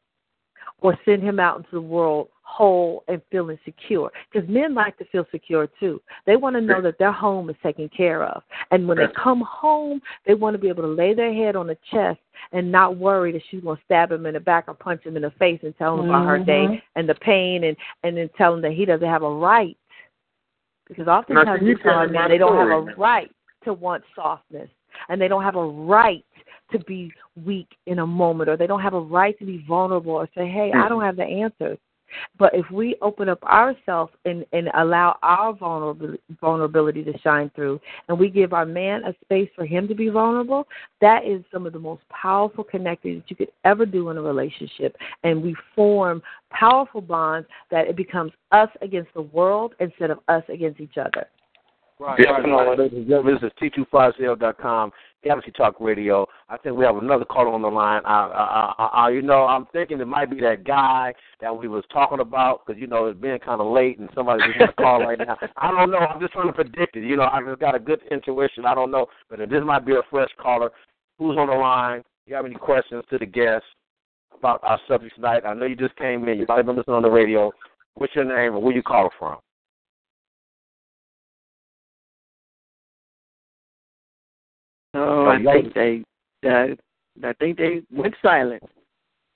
or 0.83 0.99
send 1.05 1.23
him 1.23 1.39
out 1.41 1.59
into 1.59 1.71
the 1.73 1.81
world 1.81 2.29
whole 2.51 3.05
and 3.09 3.23
feeling 3.31 3.59
secure. 3.65 4.11
Because 4.31 4.49
men 4.49 4.75
like 4.75 4.99
to 4.99 5.05
feel 5.07 5.25
secure 5.31 5.69
too. 5.79 6.03
They 6.27 6.37
want 6.37 6.57
to 6.57 6.61
know 6.61 6.83
that 6.83 6.99
their 6.99 7.13
home 7.13 7.49
is 7.49 7.57
taken 7.63 7.89
care 7.89 8.25
of. 8.25 8.43
And 8.73 8.89
when 8.89 8.99
they 8.99 9.07
come 9.17 9.43
home, 9.43 10.03
they 10.27 10.35
want 10.35 10.55
to 10.55 10.59
be 10.59 10.69
able 10.69 10.83
to 10.83 10.89
lay 10.89 11.15
their 11.15 11.33
head 11.33 11.55
on 11.55 11.69
the 11.69 11.79
chest 11.91 12.19
and 12.53 12.71
not 12.71 12.97
worry 12.97 13.33
that 13.33 13.43
she's 13.51 13.63
going 13.63 13.77
to 13.77 13.83
stab 13.85 14.11
him 14.11 14.27
in 14.27 14.35
the 14.35 14.41
back 14.41 14.65
or 14.67 14.75
punch 14.75 15.05
him 15.05 15.17
in 15.17 15.23
the 15.23 15.31
face 15.33 15.61
and 15.63 15.77
tell 15.79 16.01
him 16.01 16.09
about 16.09 16.27
her 16.27 16.39
day 16.39 16.67
Mhm. 16.67 16.83
and 16.97 17.09
the 17.09 17.15
pain 17.15 17.65
and, 17.65 17.77
and 18.03 18.17
then 18.17 18.29
tell 18.37 18.55
him 18.55 18.61
that 18.63 18.73
he 18.73 18.85
doesn't 18.85 19.09
have 19.09 19.23
a 19.23 19.31
right. 19.31 19.77
Because 20.89 21.07
oftentimes 21.07 21.59
can 21.59 21.67
you 21.67 21.75
we 21.75 21.83
tell 21.83 21.93
tell 21.93 22.01
our 22.01 22.07
me 22.09 22.15
men 22.15 22.31
they 22.31 22.39
don't 22.39 22.57
have 22.57 22.71
a 22.71 22.95
right 22.97 23.31
to 23.65 23.73
want 23.73 24.03
softness 24.15 24.69
and 25.09 25.21
they 25.21 25.29
don't 25.29 25.45
have 25.45 25.57
a 25.57 25.65
right 25.65 26.25
to 26.73 26.79
be 26.81 27.13
weak 27.45 27.69
in 27.87 28.01
a 28.01 28.07
moment 28.07 28.51
or 28.51 28.57
they 28.57 28.67
don't 28.67 28.83
have 28.83 28.95
a 28.95 29.01
right 29.01 29.39
to 29.39 29.45
be 29.45 29.65
vulnerable 29.67 30.13
or 30.13 30.29
say, 30.35 30.49
Hey, 30.49 30.71
I 30.75 30.87
mm. 30.87 30.89
don't 30.89 31.03
have 31.03 31.17
the 31.17 31.25
answers. 31.25 31.79
But 32.39 32.55
if 32.55 32.69
we 32.71 32.97
open 33.03 33.29
up 33.29 33.43
ourselves 33.45 34.13
and, 34.25 34.45
and 34.53 34.69
allow 34.77 35.19
our 35.23 35.53
vulnerability, 35.53 36.23
vulnerability 36.41 37.05
to 37.05 37.19
shine 37.21 37.51
through, 37.55 37.81
and 38.09 38.19
we 38.19 38.29
give 38.29 38.53
our 38.53 38.67
man 38.67 39.05
a 39.05 39.15
space 39.25 39.49
for 39.55 39.65
him 39.65 39.89
to 39.89 39.95
be 39.95 40.09
vulnerable, 40.09 40.67
that 41.01 41.25
is 41.25 41.43
some 41.53 41.67
of 41.67 41.73
the 41.73 41.79
most 41.79 42.03
powerful 42.09 42.65
connecting 42.65 43.17
that 43.17 43.31
you 43.31 43.37
could 43.37 43.53
ever 43.65 43.87
do 43.87 44.11
in 44.11 44.17
a 44.17 44.23
relationship. 44.23 44.97
And 45.23 45.43
we 45.43 45.55
form 45.75 46.23
powerful 46.51 47.01
bonds 47.01 47.49
that 47.71 47.87
it 47.87 47.97
becomes 47.97 48.33
us 48.53 48.69
against 48.83 49.13
the 49.15 49.23
world 49.23 49.75
instead 49.81 50.11
of 50.11 50.19
us 50.29 50.43
against 50.49 50.81
each 50.81 50.99
other. 50.99 51.27
Right, 51.99 52.19
Yeah. 52.19 52.31
right, 52.31 52.49
right. 52.49 52.79
Ladies 52.79 52.99
and 52.99 53.09
gentlemen, 53.09 53.39
this 53.43 53.53
is 53.53 53.71
T250.com, 53.73 54.91
Galaxy 55.23 55.51
Talk 55.51 55.77
Radio. 55.81 56.27
I 56.49 56.57
think 56.57 56.77
we 56.77 56.85
have 56.85 56.97
another 56.97 57.25
caller 57.25 57.51
on 57.51 57.63
the 57.63 57.69
line. 57.69 58.03
I, 58.05 58.27
I, 58.27 58.75
I, 58.79 58.87
I, 58.87 59.11
you 59.11 59.23
know, 59.23 59.45
I'm 59.45 59.67
thinking 59.73 60.01
it 60.01 60.07
might 60.07 60.31
be 60.31 60.41
that 60.41 60.65
guy 60.65 61.13
that 61.41 61.57
we 61.57 61.69
was 61.69 61.85
talking 61.93 62.21
about 62.21 62.67
because, 62.67 62.81
you 62.81 62.87
know, 62.87 63.07
it's 63.07 63.21
being 63.21 63.39
kind 63.39 63.61
of 63.61 63.73
late 63.73 63.99
and 63.99 64.09
somebody's 64.15 64.47
just 64.59 64.77
to 64.77 64.83
call 64.83 65.01
right 65.01 65.19
now. 65.19 65.37
I 65.57 65.71
don't 65.71 65.91
know. 65.91 65.99
I'm 65.99 66.21
just 66.21 66.33
trying 66.33 66.47
to 66.47 66.53
predict 66.53 66.97
it. 66.97 67.05
You 67.05 67.17
know, 67.17 67.29
I 67.31 67.41
just 67.47 67.61
got 67.61 67.75
a 67.75 67.79
good 67.79 68.01
intuition. 68.11 68.65
I 68.65 68.75
don't 68.75 68.91
know. 68.91 69.07
But 69.29 69.41
this 69.41 69.63
might 69.65 69.85
be 69.85 69.93
a 69.93 70.03
fresh 70.11 70.31
caller. 70.41 70.71
Who's 71.19 71.37
on 71.37 71.49
the 71.49 71.55
line? 71.55 72.03
You 72.27 72.35
have 72.35 72.47
any 72.47 72.55
questions 72.55 73.05
to 73.11 73.19
the 73.19 73.27
guest 73.27 73.65
about 74.39 74.61
our 74.63 74.81
subject 74.89 75.17
tonight? 75.17 75.43
I 75.45 75.53
know 75.53 75.67
you 75.67 75.77
just 75.77 75.97
came 75.97 76.27
in. 76.29 76.39
You 76.39 76.47
might 76.49 76.57
have 76.57 76.67
been 76.67 76.77
listening 76.77 76.97
on 76.97 77.03
the 77.03 77.11
radio. 77.11 77.53
What's 77.95 78.15
your 78.15 78.25
name 78.25 78.55
and 78.55 78.63
where 78.63 78.75
you 78.75 78.83
calling 78.83 79.11
from? 79.19 79.39
Oh, 84.95 85.27
I 85.29 85.43
think 85.43 85.75
they, 85.75 86.03
uh, 86.49 86.75
I 87.25 87.33
think 87.35 87.59
they 87.59 87.83
went 87.93 88.15
silent. 88.23 88.63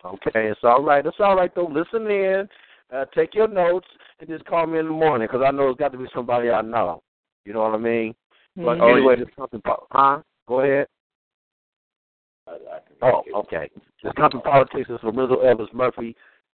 Okay, 0.05 0.48
it's 0.48 0.60
all 0.62 0.82
right. 0.82 1.05
It's 1.06 1.16
all 1.20 1.36
right 1.36 1.55
though. 1.55 1.66
Listen 1.66 2.06
in, 2.10 2.48
uh, 2.94 3.05
take 3.14 3.35
your 3.35 3.48
notes, 3.48 3.86
and 4.20 4.28
just 4.28 4.44
call 4.44 4.66
me 4.66 4.78
in 4.78 4.86
the 4.86 4.93
morning 4.93 5.26
because 5.31 5.44
I 5.47 5.51
know 5.51 5.70
it's 5.70 5.78
got 5.78 5.93
to 5.93 5.98
be 5.98 6.06
somebody 6.14 6.51
I 6.51 6.60
know. 6.60 7.02
You 7.44 7.52
know 7.52 7.62
what 7.62 7.74
I 7.74 7.78
mean? 7.78 8.14
But 8.56 8.78
Mhm. 8.78 8.97
anyway, 8.97 9.16
this 9.16 9.28
something. 9.36 9.60
po- 9.62 9.86
Huh? 9.90 10.20
Go 10.47 10.60
ahead. 10.60 10.89
Oh, 13.02 13.22
okay. 13.35 13.70
This 14.02 14.12
Compton 14.14 14.43
Politics 14.43 14.89
is 14.90 15.02
Lorenzo 15.02 15.40
Evans 15.40 15.72
Murphy, 15.72 16.14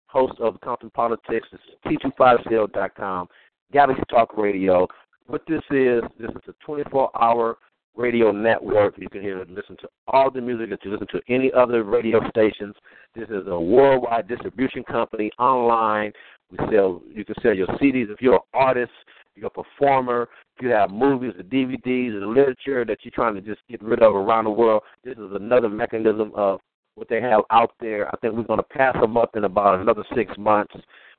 host 0.09 0.39
of 0.41 0.61
Compton 0.61 0.91
Politics. 0.91 1.49
It's 1.53 1.63
T250.com, 1.85 3.29
Galaxy 3.73 4.03
Talk 4.09 4.37
Radio. 4.37 4.89
What 5.27 5.45
this 5.47 5.63
is, 5.71 6.03
this 6.19 6.31
is 6.31 6.43
a 6.49 6.53
24-hour 6.65 7.59
radio 7.97 8.31
network. 8.31 8.97
You 8.99 9.09
can 9.09 9.23
hear 9.23 9.45
listen 9.49 9.77
to 9.81 9.89
all 10.09 10.31
the 10.31 10.41
music 10.41 10.71
that 10.71 10.85
you 10.85 10.93
listen 10.93 11.07
to 11.13 11.21
any 11.29 11.53
other 11.53 11.85
radio 11.85 12.21
stations. 12.29 12.75
This 13.15 13.29
is 13.29 13.47
a 13.47 13.59
worldwide 13.59 14.29
distribution 14.29 14.85
company 14.85 15.31
online. 15.39 16.13
We 16.51 16.59
sell. 16.71 17.03
You 17.13 17.25
can 17.25 17.35
sell 17.43 17.55
your 17.55 17.67
CDs 17.69 18.11
if 18.11 18.21
you're 18.21 18.35
an 18.35 18.41
artist, 18.55 18.93
you're 19.35 19.49
a 19.49 19.51
performer. 19.51 20.29
If 20.57 20.63
you 20.63 20.69
have 20.71 20.91
movies, 20.91 21.33
the 21.37 21.43
DVDs, 21.43 22.19
the 22.19 22.27
literature 22.27 22.85
that 22.85 22.99
you're 23.03 23.13
trying 23.13 23.35
to 23.35 23.41
just 23.41 23.61
get 23.69 23.83
rid 23.83 24.03
of 24.03 24.15
around 24.15 24.45
the 24.45 24.51
world, 24.51 24.83
this 25.05 25.19
is 25.19 25.33
another 25.35 25.69
mechanism 25.69 26.33
of 26.35 26.61
what 26.95 27.09
they 27.09 27.21
have 27.21 27.43
out 27.51 27.73
there. 27.81 28.09
I 28.09 28.17
think 28.19 28.35
we're 28.35 28.45
going 28.45 28.59
to 28.59 28.65
pass 28.65 28.95
them 29.01 29.17
up 29.17 29.37
in 29.37 29.45
about 29.45 29.81
another 29.81 30.05
six 30.15 30.33
months. 30.39 30.75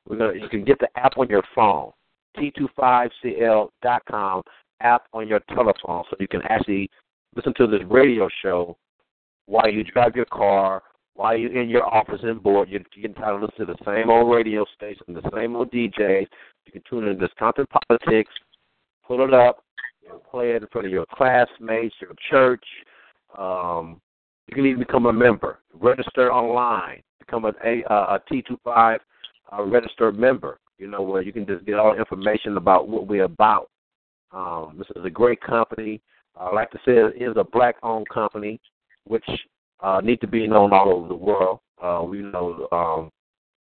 We're 0.07 0.17
gonna 0.17 0.33
you 0.33 0.49
can 0.49 0.63
get 0.63 0.79
the 0.79 0.87
app 0.95 1.17
on 1.17 1.27
your 1.27 1.43
phone. 1.53 1.91
T25CL.com 2.37 4.43
app 4.81 5.03
on 5.13 5.27
your 5.27 5.39
telephone, 5.53 6.03
so 6.09 6.15
you 6.19 6.27
can 6.27 6.41
actually 6.43 6.89
listen 7.35 7.53
to 7.57 7.67
this 7.67 7.81
radio 7.89 8.29
show 8.41 8.77
while 9.45 9.69
you 9.69 9.83
drive 9.83 10.15
your 10.15 10.25
car, 10.25 10.83
while 11.15 11.35
you're 11.35 11.59
in 11.59 11.69
your 11.69 11.85
office 11.85 12.19
and 12.23 12.41
board. 12.41 12.69
You, 12.69 12.83
you 12.95 13.01
can 13.03 13.13
kind 13.13 13.35
of 13.35 13.41
listen 13.41 13.65
to 13.67 13.73
the 13.73 13.85
same 13.85 14.09
old 14.09 14.33
radio 14.33 14.65
station, 14.75 15.05
the 15.07 15.29
same 15.35 15.55
old 15.55 15.71
DJs. 15.71 16.27
You 16.65 16.71
can 16.71 16.83
tune 16.89 17.07
in 17.07 17.17
to 17.17 17.21
Wisconsin 17.23 17.65
politics, 17.89 18.31
pull 19.05 19.23
it 19.23 19.33
up, 19.33 19.63
play 20.29 20.51
it 20.51 20.61
in 20.61 20.67
front 20.69 20.87
of 20.87 20.93
your 20.93 21.05
classmates, 21.13 21.95
your 22.01 22.13
church. 22.29 22.63
Um, 23.37 24.01
you 24.47 24.55
can 24.55 24.65
even 24.65 24.79
become 24.79 25.05
a 25.07 25.13
member. 25.13 25.59
Register 25.73 26.31
online. 26.31 27.01
Become 27.19 27.45
a, 27.45 27.53
a, 27.65 27.83
a 27.89 28.21
T25 28.31 28.99
uh, 29.51 29.63
registered 29.63 30.17
member. 30.17 30.59
You 30.77 30.87
know 30.87 31.01
where 31.01 31.21
you 31.21 31.33
can 31.33 31.45
just 31.45 31.65
get 31.65 31.79
all 31.79 31.95
information 31.95 32.57
about 32.57 32.87
what 32.87 33.07
we're 33.07 33.23
about. 33.23 33.69
Um, 34.31 34.75
this 34.77 34.87
is 34.95 35.05
a 35.05 35.09
great 35.09 35.41
company. 35.41 36.01
I 36.35 36.53
like 36.53 36.71
to 36.71 36.77
say 36.79 36.93
it 36.93 37.21
is 37.21 37.35
a 37.37 37.43
black-owned 37.43 38.07
company, 38.09 38.59
which 39.05 39.25
uh, 39.81 40.01
need 40.03 40.21
to 40.21 40.27
be 40.27 40.47
known 40.47 40.73
all 40.73 40.91
over 40.91 41.07
the 41.07 41.15
world. 41.15 41.59
Uh, 41.81 42.03
we 42.07 42.21
know 42.21 42.67
um, 42.71 43.11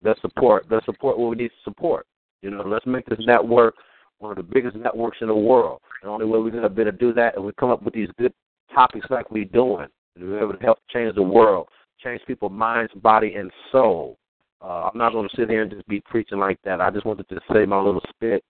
let's 0.02 0.20
support 0.20 0.66
let's 0.70 0.86
support 0.86 1.18
what 1.18 1.30
we 1.30 1.36
need 1.36 1.48
to 1.48 1.64
support. 1.64 2.06
You 2.43 2.51
know, 2.51 2.62
let's 2.62 2.86
make 2.86 3.06
this 3.06 3.18
network 3.20 3.74
one 4.18 4.30
of 4.30 4.36
the 4.36 4.43
biggest 4.43 4.76
networks 4.76 5.18
in 5.20 5.28
the 5.28 5.34
world. 5.34 5.80
The 6.02 6.09
only 6.09 6.24
way 6.24 6.38
we're 6.38 6.51
going 6.51 6.62
to 6.62 6.68
be 6.68 6.82
able 6.82 6.93
to 6.93 6.98
do 6.98 7.12
that 7.14 7.34
is 7.34 7.40
we 7.40 7.52
come 7.59 7.70
up 7.70 7.82
with 7.82 7.94
these 7.94 8.09
good 8.18 8.32
topics 8.74 9.06
like 9.10 9.30
we're 9.30 9.44
doing. 9.44 9.88
We're 10.18 10.43
able 10.43 10.55
to 10.55 10.62
help 10.64 10.78
change 10.90 11.14
the 11.14 11.22
world, 11.22 11.68
change 12.02 12.22
people's 12.26 12.52
minds, 12.52 12.93
body, 12.97 13.34
and 13.34 13.51
soul. 13.70 14.16
Uh, 14.62 14.88
I'm 14.90 14.98
not 14.98 15.12
going 15.12 15.28
to 15.28 15.36
sit 15.36 15.51
here 15.51 15.62
and 15.62 15.70
just 15.70 15.86
be 15.86 16.01
preaching 16.01 16.38
like 16.38 16.59
that. 16.64 16.80
I 16.80 16.90
just 16.90 17.05
wanted 17.05 17.28
to 17.28 17.38
say 17.52 17.66
my 17.66 17.78
little 17.78 18.02
spit, 18.09 18.43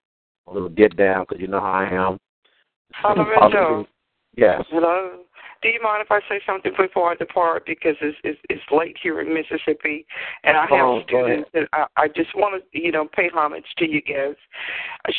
a 0.47 0.53
little 0.53 0.69
get 0.69 0.97
down, 0.97 1.25
because 1.29 1.41
you 1.41 1.49
know 1.49 1.61
how 1.61 1.73
I 1.73 1.89
am. 1.89 2.19
Alvarado. 3.05 3.87
Yes. 4.37 4.63
Hello. 4.71 5.21
Do 5.63 5.69
you 5.69 5.81
mind 5.83 6.05
if 6.05 6.11
I 6.11 6.21
say 6.29 6.41
something 6.47 6.73
before 6.77 7.13
I 7.13 7.15
depart? 7.15 7.65
Because 7.67 7.97
it's 8.01 8.17
it's, 8.25 8.39
it's 8.51 8.63
late 8.71 8.97
here 9.03 9.21
in 9.21 9.33
Mississippi, 9.33 10.07
and 10.45 10.57
I 10.57 10.63
have 10.63 10.87
Oh, 10.87 11.03
students, 11.07 11.51
and 11.55 11.67
I, 11.73 11.87
I 11.97 12.09
just 12.09 12.35
want 12.35 12.63
to 12.63 12.79
you 12.79 12.93
know 12.93 13.09
pay 13.15 13.29
homage 13.33 13.65
to 13.79 13.91
you 13.91 14.03
guys. 14.03 14.37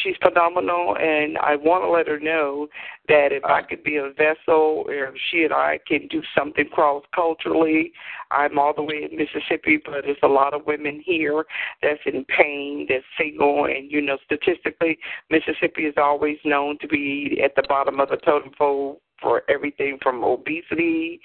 She's 0.03 0.15
phenomenal, 0.21 0.95
and 0.99 1.37
I 1.39 1.55
want 1.55 1.83
to 1.83 1.89
let 1.89 2.07
her 2.07 2.19
know 2.19 2.67
that 3.07 3.29
if 3.31 3.43
I 3.43 3.61
could 3.61 3.83
be 3.83 3.97
a 3.97 4.11
vessel, 4.11 4.85
or 4.87 5.05
if 5.05 5.15
she 5.31 5.43
and 5.43 5.53
I 5.53 5.79
can 5.87 6.07
do 6.07 6.21
something 6.37 6.69
cross 6.69 7.03
culturally, 7.15 7.91
I'm 8.31 8.59
all 8.59 8.73
the 8.73 8.83
way 8.83 9.07
in 9.09 9.17
Mississippi, 9.17 9.79
but 9.83 10.03
there's 10.03 10.17
a 10.23 10.27
lot 10.27 10.53
of 10.53 10.65
women 10.65 11.01
here 11.05 11.45
that's 11.81 12.01
in 12.05 12.25
pain, 12.25 12.85
that's 12.89 13.03
single, 13.17 13.65
and 13.65 13.91
you 13.91 14.01
know 14.01 14.17
statistically, 14.25 14.97
Mississippi 15.29 15.83
is 15.83 15.95
always 15.97 16.37
known 16.45 16.77
to 16.79 16.87
be 16.87 17.41
at 17.43 17.55
the 17.55 17.63
bottom 17.67 17.99
of 17.99 18.09
the 18.09 18.17
totem 18.17 18.51
pole 18.57 19.01
for 19.21 19.43
everything 19.49 19.97
from 20.01 20.23
obesity 20.23 21.19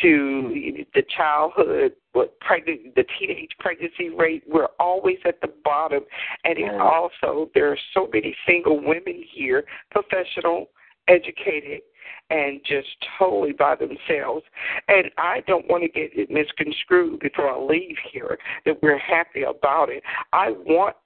to 0.00 0.84
the 0.94 1.02
childhood 1.16 1.92
what 2.12 2.38
pregnant 2.40 2.94
the 2.96 3.04
teenage 3.18 3.50
pregnancy 3.58 4.10
rate 4.10 4.42
we're 4.48 4.68
always 4.80 5.18
at 5.24 5.40
the 5.40 5.52
bottom 5.64 6.00
and 6.44 6.58
it 6.58 6.74
also 6.80 7.50
there 7.54 7.70
are 7.70 7.78
so 7.94 8.08
many 8.12 8.34
single 8.46 8.78
women 8.80 9.22
here 9.32 9.64
professional 9.90 10.66
educated 11.08 11.80
and 12.30 12.60
just 12.64 12.88
totally 13.18 13.52
by 13.52 13.74
themselves. 13.74 14.44
And 14.88 15.10
I 15.16 15.40
don't 15.46 15.68
want 15.68 15.82
to 15.82 15.88
get 15.88 16.10
it 16.14 16.30
misconstrued 16.30 17.20
before 17.20 17.50
I 17.50 17.58
leave 17.58 17.96
here 18.12 18.38
that 18.66 18.82
we're 18.82 18.98
happy 18.98 19.42
about 19.42 19.88
it. 19.88 20.02
I 20.32 20.50
want 20.50 20.96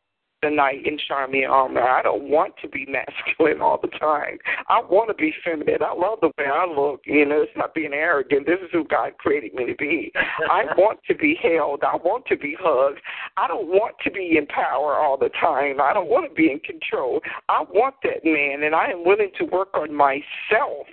the 0.42 0.50
knight 0.50 0.84
in 0.84 0.98
shiny 1.08 1.44
armor. 1.44 1.82
I 1.82 2.02
don't 2.02 2.28
want 2.28 2.54
to 2.62 2.68
be 2.68 2.86
masculine 2.88 3.62
all 3.62 3.78
the 3.80 3.88
time. 3.98 4.38
I 4.68 4.80
want 4.80 5.08
to 5.08 5.14
be 5.14 5.32
feminine. 5.44 5.82
I 5.82 5.94
love 5.94 6.18
the 6.20 6.32
way 6.38 6.46
I 6.52 6.66
look. 6.66 7.00
You 7.04 7.24
know, 7.24 7.42
it's 7.42 7.56
not 7.56 7.74
being 7.74 7.92
arrogant. 7.92 8.46
This 8.46 8.58
is 8.62 8.68
who 8.72 8.84
God 8.84 9.16
created 9.18 9.54
me 9.54 9.66
to 9.66 9.74
be. 9.76 10.12
I 10.50 10.64
want 10.76 11.00
to 11.08 11.14
be 11.14 11.38
held. 11.40 11.82
I 11.84 11.96
want 11.96 12.26
to 12.26 12.36
be 12.36 12.56
hugged. 12.58 13.00
I 13.36 13.46
don't 13.48 13.68
want 13.68 13.94
to 14.04 14.10
be 14.10 14.36
in 14.36 14.46
power 14.46 14.96
all 14.96 15.16
the 15.16 15.30
time. 15.40 15.80
I 15.80 15.92
don't 15.94 16.08
want 16.08 16.28
to 16.28 16.34
be 16.34 16.50
in 16.50 16.58
control. 16.60 17.20
I 17.48 17.62
want 17.62 17.94
that 18.02 18.24
man, 18.24 18.64
and 18.64 18.74
I 18.74 18.86
am 18.86 19.04
willing 19.04 19.30
to 19.38 19.44
work 19.44 19.68
on 19.74 19.94
myself. 19.94 20.86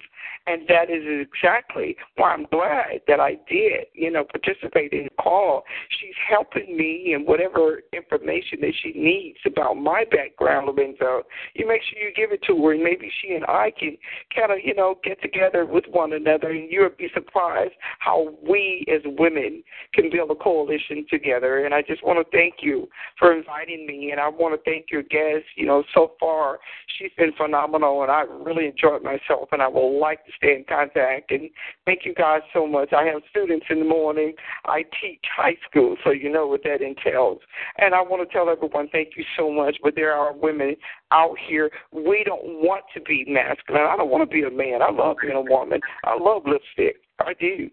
And 0.50 0.68
that 0.68 0.90
is 0.90 1.04
exactly 1.06 1.96
why 2.16 2.34
I'm 2.34 2.48
glad 2.52 3.02
that 3.08 3.20
I 3.20 3.38
did, 3.48 3.86
you 3.94 4.10
know, 4.10 4.24
participate 4.24 4.94
in 4.94 5.04
the 5.04 5.22
call. 5.22 5.64
She's 6.00 6.16
helping 6.28 6.76
me 6.76 7.14
in 7.14 7.26
whatever 7.26 7.84
information 7.94 8.60
that 8.62 8.74
she 8.82 8.94
needs 8.94 9.38
about 9.46 9.76
my 9.76 10.06
background, 10.10 10.66
Lorenzo. 10.66 11.22
You 11.54 11.68
make 11.68 11.82
sure 11.84 12.02
you 12.02 12.12
give 12.16 12.32
it 12.32 12.42
to 12.48 12.58
her, 12.64 12.74
and 12.74 12.84
maybe 12.84 13.12
she 13.22 13.36
and 13.36 13.46
I 13.46 13.72
can 13.78 13.96
kind 14.36 14.52
of, 14.52 14.58
you 14.64 14.74
know, 14.74 14.96
get 15.04 15.22
together 15.22 15.68
with 15.68 15.86
one 15.92 16.14
another, 16.14 16.50
and 16.50 16.72
you'll 16.72 16.90
be 16.98 17.10
surprised 17.14 17.74
how 18.00 18.34
we 18.42 18.86
as 18.88 19.02
women 19.06 19.64
can 19.94 20.10
build 20.12 20.32
a 20.32 20.36
coalition 20.36 21.06
together. 21.12 21.66
And 21.66 21.76
I 21.76 21.84
just 21.84 22.04
want 22.04 22.18
to 22.26 22.36
thank 22.36 22.56
you 22.62 22.90
for 23.20 23.38
inviting 23.38 23.86
me, 23.86 24.10
and 24.10 24.20
I 24.20 24.30
want 24.30 24.56
to 24.56 24.70
thank 24.70 24.88
your 24.90 25.04
guest. 25.04 25.46
You 25.56 25.68
know, 25.68 25.84
so 25.94 26.14
far 26.20 26.58
she's 26.98 27.12
been 27.18 27.34
phenomenal, 27.34 28.02
and 28.02 28.12
I 28.12 28.22
really 28.22 28.66
enjoyed 28.66 29.04
myself, 29.04 29.50
and 29.52 29.62
I 29.62 29.68
would 29.68 30.00
like 30.00 30.26
to 30.26 30.32
stay 30.40 30.56
in 30.56 30.66
contact. 30.68 31.32
And 31.32 31.50
thank 31.86 32.06
you 32.06 32.14
guys 32.14 32.42
so 32.54 32.66
much. 32.66 32.92
I 32.94 33.04
have 33.06 33.22
students 33.30 33.66
in 33.70 33.80
the 33.80 33.86
morning. 33.86 34.34
I 34.66 34.84
teach 35.02 35.24
high 35.36 35.58
school, 35.70 35.96
so 36.04 36.12
you 36.12 36.32
know 36.32 36.48
what 36.48 36.64
that 36.64 36.82
entails. 36.82 37.40
And 37.78 37.94
I 37.94 38.02
want 38.02 38.28
to 38.28 38.34
tell 38.34 38.50
everyone 38.50 38.90
thank 38.92 39.10
you 39.16 39.24
so 39.38 39.52
much. 39.52 39.78
But 39.84 39.96
there 39.96 40.14
are 40.14 40.34
women 40.34 40.76
out 41.12 41.36
here. 41.48 41.70
We 41.92 42.24
don't 42.26 42.64
want 42.64 42.86
to 42.94 43.02
be 43.02 43.26
masculine. 43.28 43.84
I 43.88 43.96
don't 43.98 44.10
want 44.10 44.30
to 44.30 44.34
be 44.34 44.44
a 44.44 44.52
man. 44.52 44.82
I 44.82 44.92
love 44.92 45.18
being 45.22 45.36
a 45.36 45.42
woman. 45.42 45.80
I 46.04 46.18
love 46.20 46.44
lipstick. 46.46 46.98
I 47.20 47.34
do. 47.34 47.70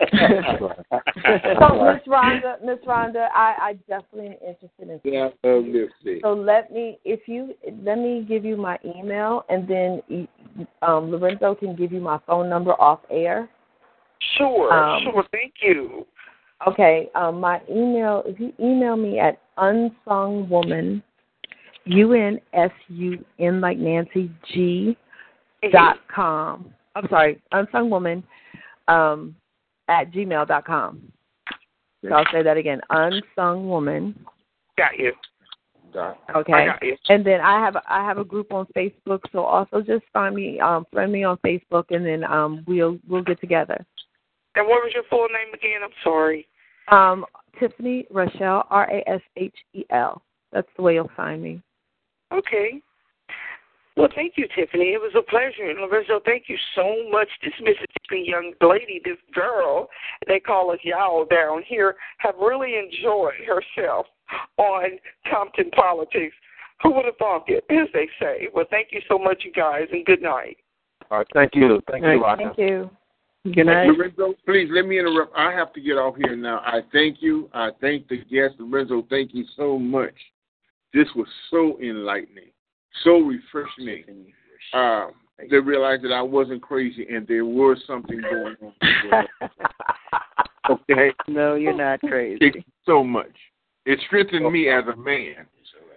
So 0.00 1.84
Miss 1.84 2.02
Rhonda, 2.06 2.62
Miss 2.64 2.78
Rhonda, 2.86 3.28
I, 3.34 3.54
I 3.60 3.72
definitely 3.88 4.28
am 4.28 4.54
interested 4.54 4.88
in. 4.88 5.00
Yeah, 5.04 5.28
I. 5.44 6.20
So 6.22 6.32
let 6.32 6.72
me, 6.72 6.98
if 7.04 7.26
you, 7.26 7.54
let 7.82 7.98
me 7.98 8.24
give 8.26 8.44
you 8.44 8.56
my 8.56 8.78
email, 8.84 9.44
and 9.48 9.68
then 9.68 10.28
um, 10.82 11.10
Lorenzo 11.10 11.54
can 11.54 11.76
give 11.76 11.92
you 11.92 12.00
my 12.00 12.18
phone 12.26 12.48
number 12.48 12.72
off 12.72 13.00
air. 13.10 13.48
Sure, 14.36 14.72
Um, 14.72 15.02
sure. 15.04 15.24
Thank 15.32 15.54
you. 15.62 16.06
Okay, 16.66 17.08
um, 17.14 17.40
my 17.40 17.60
email. 17.70 18.22
If 18.26 18.38
you 18.38 18.52
email 18.60 18.96
me 18.96 19.18
at 19.18 19.40
unsungwoman, 19.58 21.02
U 21.86 22.12
N 22.12 22.38
S 22.52 22.70
U 22.88 23.24
N 23.38 23.60
like 23.60 23.78
Nancy 23.78 24.30
G 24.52 24.96
dot 25.72 25.96
com. 26.14 26.72
I'm 26.94 27.08
sorry, 27.08 27.40
unsungwoman 27.54 28.22
um, 28.88 29.34
at 29.90 30.10
gmail 30.10 30.48
dot 30.48 30.64
com. 30.64 31.02
So 32.02 32.14
I'll 32.14 32.24
say 32.32 32.42
that 32.42 32.56
again, 32.56 32.80
Unsung 32.88 33.68
Woman. 33.68 34.18
Got 34.78 34.98
you. 34.98 35.12
Okay. 35.94 36.52
I 36.52 36.66
got 36.66 36.82
you. 36.82 36.96
And 37.08 37.26
then 37.26 37.40
I 37.40 37.58
have 37.58 37.76
I 37.88 38.04
have 38.04 38.16
a 38.16 38.24
group 38.24 38.52
on 38.52 38.66
Facebook, 38.76 39.20
so 39.32 39.40
also 39.40 39.82
just 39.82 40.04
find 40.12 40.34
me, 40.34 40.60
um, 40.60 40.86
friend 40.92 41.12
me 41.12 41.24
on 41.24 41.36
Facebook, 41.38 41.84
and 41.90 42.06
then 42.06 42.24
um, 42.24 42.64
we'll 42.66 42.98
we'll 43.08 43.24
get 43.24 43.40
together. 43.40 43.84
And 44.54 44.66
what 44.66 44.82
was 44.82 44.92
your 44.94 45.04
full 45.10 45.26
name 45.28 45.52
again? 45.52 45.80
I'm 45.82 45.90
sorry. 46.02 46.46
Um, 46.88 47.26
Tiffany 47.58 48.06
Rashel, 48.12 48.64
R 48.70 48.88
A 48.90 49.08
S 49.08 49.20
H 49.36 49.54
E 49.74 49.84
L. 49.90 50.22
That's 50.52 50.68
the 50.76 50.82
way 50.82 50.94
you'll 50.94 51.10
find 51.16 51.42
me. 51.42 51.60
Okay. 52.32 52.80
Well, 54.00 54.08
thank 54.14 54.38
you, 54.38 54.48
Tiffany. 54.56 54.94
It 54.94 55.00
was 55.00 55.12
a 55.14 55.20
pleasure. 55.20 55.68
And 55.68 55.78
Lorenzo, 55.78 56.20
thank 56.24 56.44
you 56.48 56.56
so 56.74 57.06
much. 57.10 57.28
This 57.42 57.52
Mississippi 57.60 58.24
young 58.24 58.54
lady, 58.62 59.02
this 59.04 59.18
girl, 59.34 59.90
they 60.26 60.40
call 60.40 60.70
us 60.70 60.78
y'all 60.82 61.26
down 61.26 61.62
here, 61.66 61.96
have 62.16 62.34
really 62.40 62.76
enjoyed 62.76 63.44
herself 63.46 64.06
on 64.56 64.98
Compton 65.30 65.70
politics. 65.72 66.34
Who 66.82 66.94
would 66.94 67.04
have 67.04 67.16
thought 67.18 67.44
it, 67.48 67.62
as 67.68 67.88
they 67.92 68.08
say? 68.18 68.48
Well, 68.54 68.64
thank 68.70 68.88
you 68.90 69.02
so 69.06 69.18
much, 69.18 69.42
you 69.44 69.52
guys, 69.52 69.86
and 69.92 70.06
good 70.06 70.22
night. 70.22 70.56
All 71.10 71.18
right. 71.18 71.26
Thank 71.34 71.54
you. 71.54 71.82
Thank 71.90 72.02
you, 72.02 72.08
Rhonda. 72.08 72.56
Thank 72.56 72.58
you. 72.58 72.90
Good 73.52 73.66
night. 73.66 73.88
Lorenzo, 73.88 74.32
please 74.46 74.70
let 74.72 74.86
me 74.86 74.98
interrupt. 74.98 75.36
I 75.36 75.52
have 75.52 75.74
to 75.74 75.80
get 75.80 75.98
off 75.98 76.16
here 76.16 76.36
now. 76.36 76.60
I 76.64 76.80
thank 76.90 77.18
you. 77.20 77.50
I 77.52 77.68
thank 77.82 78.08
the 78.08 78.16
guest, 78.16 78.54
Lorenzo. 78.58 79.06
Thank 79.10 79.34
you 79.34 79.44
so 79.58 79.78
much. 79.78 80.14
This 80.94 81.08
was 81.14 81.28
so 81.50 81.78
enlightening, 81.80 82.50
so 83.04 83.18
refreshing. 83.18 84.32
Um, 84.72 85.12
to 85.48 85.60
realize 85.60 86.00
that 86.02 86.12
I 86.12 86.20
wasn't 86.22 86.62
crazy 86.62 87.06
and 87.08 87.26
there 87.26 87.46
was 87.46 87.78
something 87.86 88.20
going 88.20 88.56
on. 88.62 89.26
okay. 90.70 91.12
No, 91.28 91.54
you're 91.54 91.76
not 91.76 92.00
crazy. 92.00 92.38
Thank 92.38 92.56
you 92.56 92.62
so 92.84 93.02
much. 93.02 93.32
It 93.86 93.98
strengthened 94.06 94.52
me 94.52 94.68
as 94.68 94.84
a 94.92 94.96
man. 94.96 95.46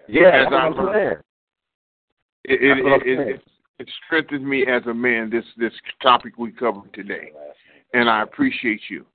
Yeah, 0.08 0.30
as 0.30 0.48
I 0.48 0.52
what 0.52 0.62
I'm 0.62 0.94
saying. 0.94 1.16
It 2.46 2.62
it, 2.62 2.70
That's 2.70 2.84
what 2.84 2.94
I'm 2.94 3.02
it, 3.08 3.30
it, 3.30 3.42
it 3.80 3.90
strengthens 4.06 4.44
me 4.44 4.66
as 4.68 4.86
a 4.88 4.94
man. 4.94 5.30
This 5.30 5.46
this 5.58 5.74
topic 6.02 6.38
we 6.38 6.52
covered 6.52 6.94
today, 6.94 7.32
and 7.94 8.10
I 8.10 8.22
appreciate 8.22 8.82
you. 8.90 9.06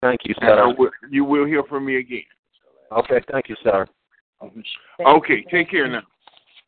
Thank 0.00 0.20
you, 0.24 0.34
sir. 0.40 0.74
will, 0.76 0.90
you 1.10 1.24
will 1.24 1.46
hear 1.46 1.62
from 1.64 1.86
me 1.86 1.96
again. 1.96 2.22
Okay, 2.92 3.20
thank 3.30 3.48
you, 3.48 3.56
sir. 3.62 3.86
Okay, 5.04 5.44
take 5.50 5.70
care 5.70 5.88
now. 5.88 6.02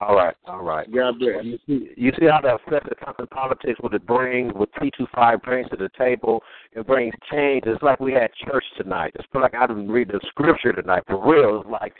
All 0.01 0.15
right, 0.15 0.37
all 0.47 0.63
right. 0.63 0.87
God 0.95 1.19
bless. 1.19 1.45
You 1.45 1.59
see, 1.67 1.91
you 1.97 2.13
see 2.21 2.27
how 2.27 2.41
that 2.43 2.61
affects 2.67 2.89
the 3.19 3.27
politics, 3.27 3.81
what 3.81 3.95
it 3.95 4.07
brings, 4.07 4.55
what 4.55 4.69
T25 4.75 5.43
brings 5.43 5.69
to 5.71 5.77
the 5.77 5.91
table. 5.99 6.41
It 6.73 6.87
brings 6.87 7.15
change. 7.33 7.65
It's 7.67 7.83
like 7.83 7.99
we 7.99 8.13
had 8.13 8.31
church 8.47 8.65
tonight. 8.81 9.13
It's 9.17 9.27
like 9.35 9.57
I 9.57 9.67
didn't 9.67 9.91
read 9.91 10.09
the 10.09 10.21
scripture 10.29 10.73
tonight. 10.73 11.03
For 11.09 11.21
real, 11.21 11.61
it's 11.61 11.69
like, 11.69 11.95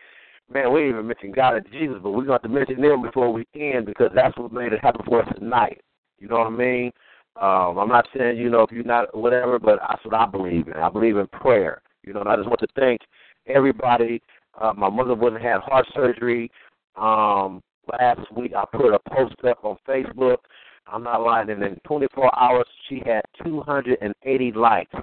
man, 0.53 0.73
we 0.73 0.81
didn't 0.81 0.95
even 0.95 1.09
mention 1.09 1.33
God 1.33 1.57
and 1.57 1.67
Jesus, 1.73 1.97
but 2.01 2.13
we're 2.13 2.25
going 2.25 2.41
to 2.41 2.49
mention 2.49 2.81
them 2.81 3.03
before 3.03 3.33
we 3.33 3.45
end 3.57 3.87
because 3.87 4.13
that's 4.15 4.37
what 4.39 4.53
made 4.53 4.73
it 4.73 4.81
happen 4.81 5.05
for 5.05 5.23
us 5.23 5.29
tonight. 5.37 5.81
You 6.21 6.29
know 6.29 6.39
what 6.39 6.47
I 6.47 6.51
mean? 6.51 6.93
Um, 7.41 7.79
I'm 7.79 7.89
not 7.89 8.07
saying, 8.17 8.37
you 8.37 8.49
know, 8.49 8.63
if 8.63 8.71
you're 8.71 8.85
not 8.85 9.17
whatever, 9.17 9.59
but 9.59 9.81
that's 9.89 10.05
what 10.05 10.15
I 10.15 10.27
believe 10.27 10.69
in. 10.69 10.75
I 10.75 10.89
believe 10.89 11.17
in 11.17 11.27
prayer. 11.29 11.83
You 12.05 12.13
know, 12.13 12.21
and 12.21 12.29
I 12.29 12.37
just 12.37 12.49
want 12.49 12.61
to 12.61 12.69
thank 12.77 13.01
everybody. 13.47 14.23
Uh, 14.61 14.73
my 14.77 14.89
mother 14.89 15.17
wasn't 15.17 15.43
had 15.43 15.61
heart 15.63 15.87
surgery. 15.95 16.51
Um, 16.97 17.61
last 18.01 18.31
week 18.33 18.53
I 18.57 18.65
put 18.73 18.95
a 18.95 18.99
post 19.11 19.37
up 19.47 19.65
on 19.65 19.77
Facebook. 19.89 20.39
I'm 20.87 21.03
not 21.03 21.23
lying. 21.23 21.51
And 21.51 21.63
in 21.63 21.77
24 21.87 22.39
hours, 22.39 22.67
she 22.89 23.03
had 23.05 23.23
280 23.45 24.53
likes. 24.53 24.95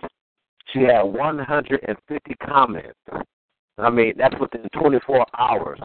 She 0.73 0.79
had 0.81 1.03
150 1.03 2.35
comments. 2.45 2.99
I 3.77 3.89
mean, 3.89 4.13
that's 4.17 4.35
within 4.39 4.67
24 4.79 5.25
hours. 5.37 5.79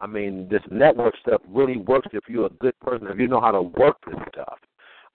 I 0.00 0.06
mean, 0.06 0.48
this 0.50 0.62
network 0.70 1.14
stuff 1.20 1.40
really 1.48 1.76
works 1.76 2.08
if 2.12 2.24
you're 2.28 2.46
a 2.46 2.50
good 2.60 2.78
person, 2.80 3.08
if 3.08 3.18
you 3.18 3.26
know 3.26 3.40
how 3.40 3.50
to 3.50 3.62
work 3.62 3.96
this 4.06 4.20
stuff. 4.32 4.58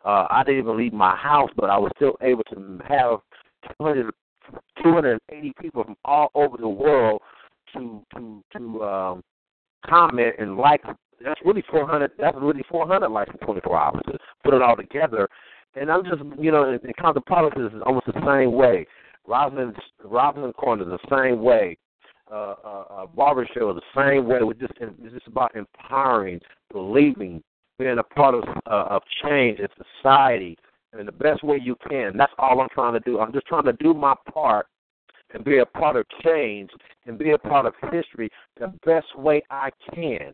Uh, 0.04 0.28
I 0.30 0.44
didn't 0.46 0.62
even 0.62 0.78
leave 0.78 0.94
my 0.94 1.16
house, 1.16 1.50
but 1.56 1.70
I 1.70 1.78
was 1.78 1.92
still 1.96 2.18
able 2.22 2.44
to 2.46 2.80
have 2.88 3.20
200, 3.78 4.14
280 4.84 5.54
people 5.62 5.84
from 5.86 5.96
all 6.04 6.30
over 6.36 6.58
the 6.58 6.68
world 6.68 7.22
to 7.74 8.04
to 8.14 8.44
to 8.58 8.84
um, 8.84 9.24
comment 9.86 10.36
and 10.40 10.58
like. 10.58 10.84
That's 11.24 11.40
really 11.46 11.64
400. 11.70 12.12
That's 12.20 12.38
really 12.40 12.64
400 12.70 13.10
likes 13.10 13.32
in 13.32 13.46
24 13.46 13.78
hours. 13.78 14.02
To 14.08 14.18
put 14.44 14.54
it 14.54 14.62
all 14.62 14.76
together, 14.76 15.30
and 15.76 15.92
I'm 15.92 16.04
just 16.04 16.22
you 16.40 16.52
know, 16.52 16.70
in, 16.70 16.76
in 16.86 16.94
Compton 17.00 17.24
politics 17.24 17.74
is 17.74 17.82
almost 17.86 18.08
the 18.08 18.22
same 18.26 18.54
way. 18.54 18.86
Robinson 19.28 19.74
Robinson 20.04 20.54
Corner 20.54 20.86
the 20.86 21.00
same 21.10 21.42
way. 21.42 21.78
Uh, 22.32 22.56
uh, 22.64 22.84
uh, 22.90 23.06
barber 23.06 23.48
show 23.54 23.74
the 23.74 23.82
same 23.96 24.28
way. 24.28 24.40
We're 24.42 24.54
just 24.54 24.74
it's 24.80 25.14
just 25.14 25.28
about 25.28 25.56
empowering, 25.56 26.40
believing, 26.72 27.44
being 27.78 28.00
a 28.00 28.04
part 28.04 28.36
of 28.36 28.44
uh, 28.66 28.86
of 28.90 29.02
change 29.24 29.60
in 29.60 29.68
society 30.02 30.58
in 30.98 31.06
the 31.06 31.12
best 31.12 31.44
way 31.44 31.60
you 31.62 31.76
can. 31.90 32.18
That's 32.18 32.34
all 32.38 32.62
I'm 32.62 32.70
trying 32.74 32.94
to 32.94 33.00
do. 33.02 33.20
I'm 33.20 33.34
just 33.34 33.48
trying 33.48 33.66
to 33.66 33.74
do 33.74 33.94
my 33.94 34.16
part 34.32 34.68
and 35.34 35.44
be 35.44 35.60
a 35.60 35.66
part 35.66 35.96
of 35.96 36.06
change 36.24 36.70
and 37.06 37.18
be 37.18 37.32
a 37.32 37.38
part 37.38 37.66
of 37.66 37.74
history 37.92 38.30
the 38.60 38.74
best 38.86 39.18
way 39.18 39.44
I 39.50 39.70
can. 39.94 40.34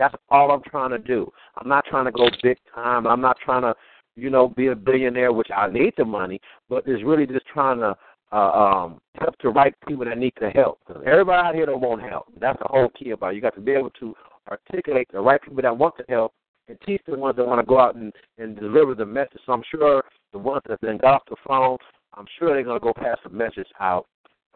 That's 0.00 0.14
all 0.30 0.50
I'm 0.50 0.62
trying 0.62 0.90
to 0.92 0.98
do. 0.98 1.30
I'm 1.58 1.68
not 1.68 1.84
trying 1.84 2.06
to 2.06 2.10
go 2.10 2.26
big 2.42 2.56
time. 2.74 3.06
I'm 3.06 3.20
not 3.20 3.36
trying 3.44 3.60
to, 3.60 3.74
you 4.16 4.30
know, 4.30 4.48
be 4.48 4.68
a 4.68 4.74
billionaire, 4.74 5.30
which 5.30 5.50
I 5.54 5.68
need 5.70 5.92
the 5.98 6.06
money, 6.06 6.40
but 6.70 6.84
it's 6.86 7.04
really 7.04 7.26
just 7.26 7.46
trying 7.46 7.80
to 7.80 7.94
uh, 8.32 8.36
um, 8.36 9.00
help 9.20 9.34
the 9.42 9.50
right 9.50 9.74
people 9.86 10.06
that 10.06 10.16
need 10.16 10.32
the 10.40 10.48
help. 10.48 10.78
Everybody 11.04 11.46
out 11.46 11.54
here 11.54 11.66
don't 11.66 11.82
want 11.82 12.00
help. 12.00 12.28
That's 12.40 12.58
the 12.60 12.68
whole 12.68 12.88
key 12.98 13.10
about 13.10 13.32
it. 13.32 13.36
You 13.36 13.42
got 13.42 13.54
to 13.56 13.60
be 13.60 13.72
able 13.72 13.90
to 14.00 14.14
articulate 14.50 15.08
the 15.12 15.20
right 15.20 15.40
people 15.42 15.60
that 15.60 15.76
want 15.76 15.98
the 15.98 16.04
help 16.08 16.32
and 16.68 16.78
teach 16.86 17.02
the 17.06 17.18
ones 17.18 17.36
that 17.36 17.46
want 17.46 17.60
to 17.60 17.66
go 17.66 17.78
out 17.78 17.96
and, 17.96 18.10
and 18.38 18.58
deliver 18.58 18.94
the 18.94 19.04
message. 19.04 19.40
So 19.44 19.52
I'm 19.52 19.64
sure 19.70 20.02
the 20.32 20.38
ones 20.38 20.62
that 20.66 20.78
then 20.80 20.96
got 20.96 21.12
off 21.16 21.22
the 21.28 21.36
phone, 21.46 21.76
I'm 22.14 22.26
sure 22.38 22.54
they're 22.54 22.64
going 22.64 22.80
to 22.80 22.82
go 22.82 22.94
pass 22.94 23.18
the 23.22 23.28
message 23.28 23.68
out 23.78 24.06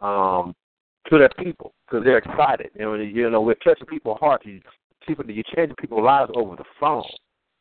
um, 0.00 0.54
to 1.10 1.18
their 1.18 1.28
people 1.38 1.74
because 1.86 2.02
they're 2.02 2.16
excited. 2.16 2.70
Know, 2.78 2.94
you 2.94 3.28
know, 3.28 3.42
we're 3.42 3.56
touching 3.56 3.86
people's 3.86 4.18
hearts. 4.20 4.46
People, 5.06 5.24
you're 5.28 5.44
changing 5.54 5.76
people's 5.76 6.04
lives 6.04 6.30
over 6.34 6.56
the 6.56 6.64
phone. 6.80 7.04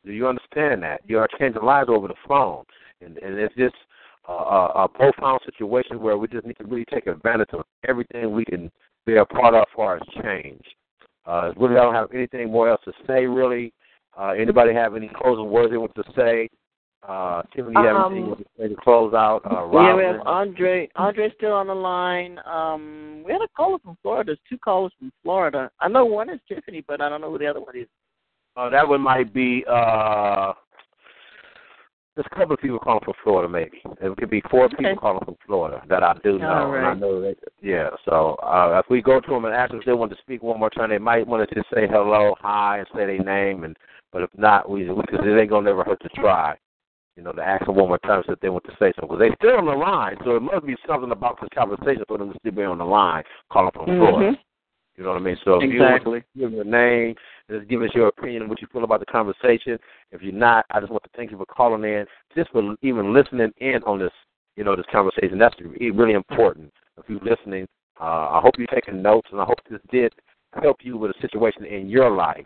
Do 0.05 0.11
you 0.11 0.27
understand 0.27 0.83
that? 0.83 1.01
You 1.05 1.19
are 1.19 1.29
changing 1.39 1.63
lives 1.63 1.89
over 1.89 2.07
the 2.07 2.15
phone, 2.27 2.63
and 3.01 3.17
and 3.19 3.37
it's 3.37 3.55
just 3.55 3.75
a, 4.27 4.33
a, 4.33 4.87
profound 4.87 5.41
situation 5.45 5.99
where 5.99 6.17
we 6.17 6.27
just 6.27 6.45
need 6.45 6.57
to 6.57 6.65
really 6.65 6.85
take 6.85 7.07
advantage 7.07 7.49
of 7.53 7.65
everything 7.87 8.31
we 8.31 8.45
can 8.45 8.71
be 9.05 9.17
a 9.17 9.25
part 9.25 9.53
of 9.53 9.61
as 9.61 9.75
far 9.75 9.97
as 9.97 10.01
change. 10.23 10.63
Uh, 11.25 11.51
really, 11.57 11.77
I 11.77 11.83
don't 11.83 11.93
have 11.93 12.11
anything 12.13 12.51
more 12.51 12.69
else 12.69 12.81
to 12.85 12.93
say. 13.07 13.25
Really, 13.25 13.73
uh, 14.17 14.29
anybody 14.29 14.73
have 14.73 14.95
any 14.95 15.09
closing 15.09 15.49
words 15.49 15.71
they 15.71 15.77
want 15.77 15.95
to 15.95 16.03
say? 16.15 16.49
Uh, 17.07 17.41
Tiffany, 17.53 17.75
you 17.75 17.85
have 17.85 17.97
Um, 17.97 18.45
to 18.57 18.75
close 18.75 19.13
out? 19.13 19.41
Uh, 19.45 19.67
Yeah, 19.73 19.95
we 19.95 20.03
have 20.03 20.21
Andre. 20.25 20.89
Andre's 20.95 21.33
still 21.33 21.51
on 21.51 21.67
the 21.67 21.75
line. 21.75 22.39
Um, 22.45 23.23
we 23.25 23.33
had 23.33 23.41
a 23.41 23.47
caller 23.49 23.77
from 23.79 23.97
Florida. 24.01 24.27
There's 24.27 24.39
two 24.47 24.57
callers 24.57 24.93
from 24.97 25.11
Florida. 25.21 25.69
I 25.81 25.89
know 25.89 26.05
one 26.05 26.29
is 26.29 26.39
Tiffany, 26.47 26.81
but 26.87 27.01
I 27.01 27.09
don't 27.09 27.19
know 27.19 27.29
who 27.29 27.37
the 27.37 27.47
other 27.47 27.59
one 27.59 27.75
is. 27.75 27.87
Uh, 28.55 28.69
that 28.69 28.87
one 28.87 29.01
might 29.01 29.33
be 29.33 29.65
uh 29.67 30.53
there's 32.15 32.27
a 32.31 32.35
couple 32.35 32.53
of 32.53 32.59
people 32.59 32.77
calling 32.77 33.01
from 33.03 33.15
Florida 33.23 33.49
maybe. 33.49 33.81
It 33.99 34.17
could 34.17 34.29
be 34.29 34.43
four 34.51 34.69
people 34.69 34.95
calling 34.95 35.25
from 35.25 35.35
Florida 35.47 35.81
that 35.89 36.03
I 36.03 36.13
do 36.23 36.37
know. 36.37 36.71
And 36.75 36.85
I 36.85 36.93
know 36.93 37.19
they 37.19 37.35
yeah, 37.61 37.89
so 38.05 38.35
uh 38.35 38.79
if 38.83 38.89
we 38.91 39.01
go 39.01 39.19
to 39.19 39.29
them 39.29 39.45
and 39.45 39.55
ask 39.55 39.71
them 39.71 39.79
if 39.79 39.85
they 39.85 39.93
want 39.93 40.11
to 40.11 40.17
speak 40.19 40.43
one 40.43 40.59
more 40.59 40.69
time, 40.69 40.91
they 40.91 40.99
might 40.99 41.25
want 41.25 41.49
to 41.49 41.55
just 41.55 41.67
say 41.73 41.87
hello, 41.87 42.35
hi, 42.39 42.77
and 42.77 42.87
say 42.95 43.07
their 43.07 43.23
name 43.23 43.63
and 43.63 43.75
but 44.11 44.21
if 44.21 44.29
not, 44.37 44.69
we 44.69 44.83
because 44.83 45.25
it 45.25 45.39
ain't 45.41 45.49
gonna 45.49 45.65
never 45.65 45.83
hurt 45.83 45.99
to 46.03 46.09
try. 46.09 46.55
You 47.15 47.23
know, 47.23 47.31
to 47.31 47.43
ask 47.43 47.65
them 47.65 47.75
one 47.75 47.89
more 47.89 47.99
time 47.99 48.23
if 48.27 48.39
they 48.39 48.49
want 48.49 48.63
to 48.65 48.71
say 48.79 48.91
something. 48.95 49.17
Because 49.17 49.19
they're 49.19 49.35
still 49.35 49.57
on 49.59 49.65
the 49.65 49.71
line, 49.71 50.17
so 50.25 50.35
it 50.35 50.41
must 50.41 50.65
be 50.65 50.75
something 50.87 51.11
about 51.11 51.39
this 51.39 51.49
conversation 51.53 52.03
for 52.07 52.17
them 52.17 52.33
to 52.33 52.39
still 52.39 52.51
be 52.51 52.63
on 52.63 52.79
the 52.79 52.85
line 52.85 53.23
calling 53.51 53.71
from 53.73 53.85
Florida. 53.85 54.37
You 54.97 55.03
know 55.03 55.11
what 55.11 55.21
I 55.21 55.23
mean? 55.23 55.37
So 55.43 55.55
if 55.61 55.71
Exactly. 55.71 55.75
you 55.75 56.11
want 56.11 56.23
to 56.23 56.39
give 56.39 56.51
your 56.51 56.63
name, 56.63 57.15
just 57.49 57.67
give 57.67 57.81
us 57.81 57.89
your 57.93 58.07
opinion, 58.07 58.47
what 58.47 58.61
you 58.61 58.67
feel 58.71 58.83
about 58.83 58.99
the 58.99 59.05
conversation. 59.07 59.77
If 60.11 60.21
you're 60.21 60.33
not, 60.33 60.65
I 60.71 60.79
just 60.79 60.91
want 60.91 61.03
to 61.03 61.09
thank 61.15 61.31
you 61.31 61.37
for 61.37 61.45
calling 61.45 61.83
in, 61.83 62.05
just 62.35 62.51
for 62.51 62.75
even 62.81 63.13
listening 63.13 63.51
in 63.57 63.81
on 63.83 63.99
this, 63.99 64.11
you 64.55 64.63
know, 64.63 64.75
this 64.75 64.85
conversation. 64.91 65.39
That's 65.39 65.55
really 65.59 66.13
important. 66.13 66.71
If 66.97 67.05
you're 67.07 67.19
listening, 67.19 67.67
uh, 67.99 68.29
I 68.29 68.39
hope 68.41 68.55
you're 68.57 68.67
taking 68.67 69.01
notes, 69.01 69.27
and 69.31 69.41
I 69.41 69.45
hope 69.45 69.59
this 69.69 69.79
did 69.91 70.13
help 70.61 70.77
you 70.81 70.97
with 70.97 71.11
a 71.11 71.21
situation 71.21 71.65
in 71.65 71.89
your 71.89 72.11
life. 72.11 72.45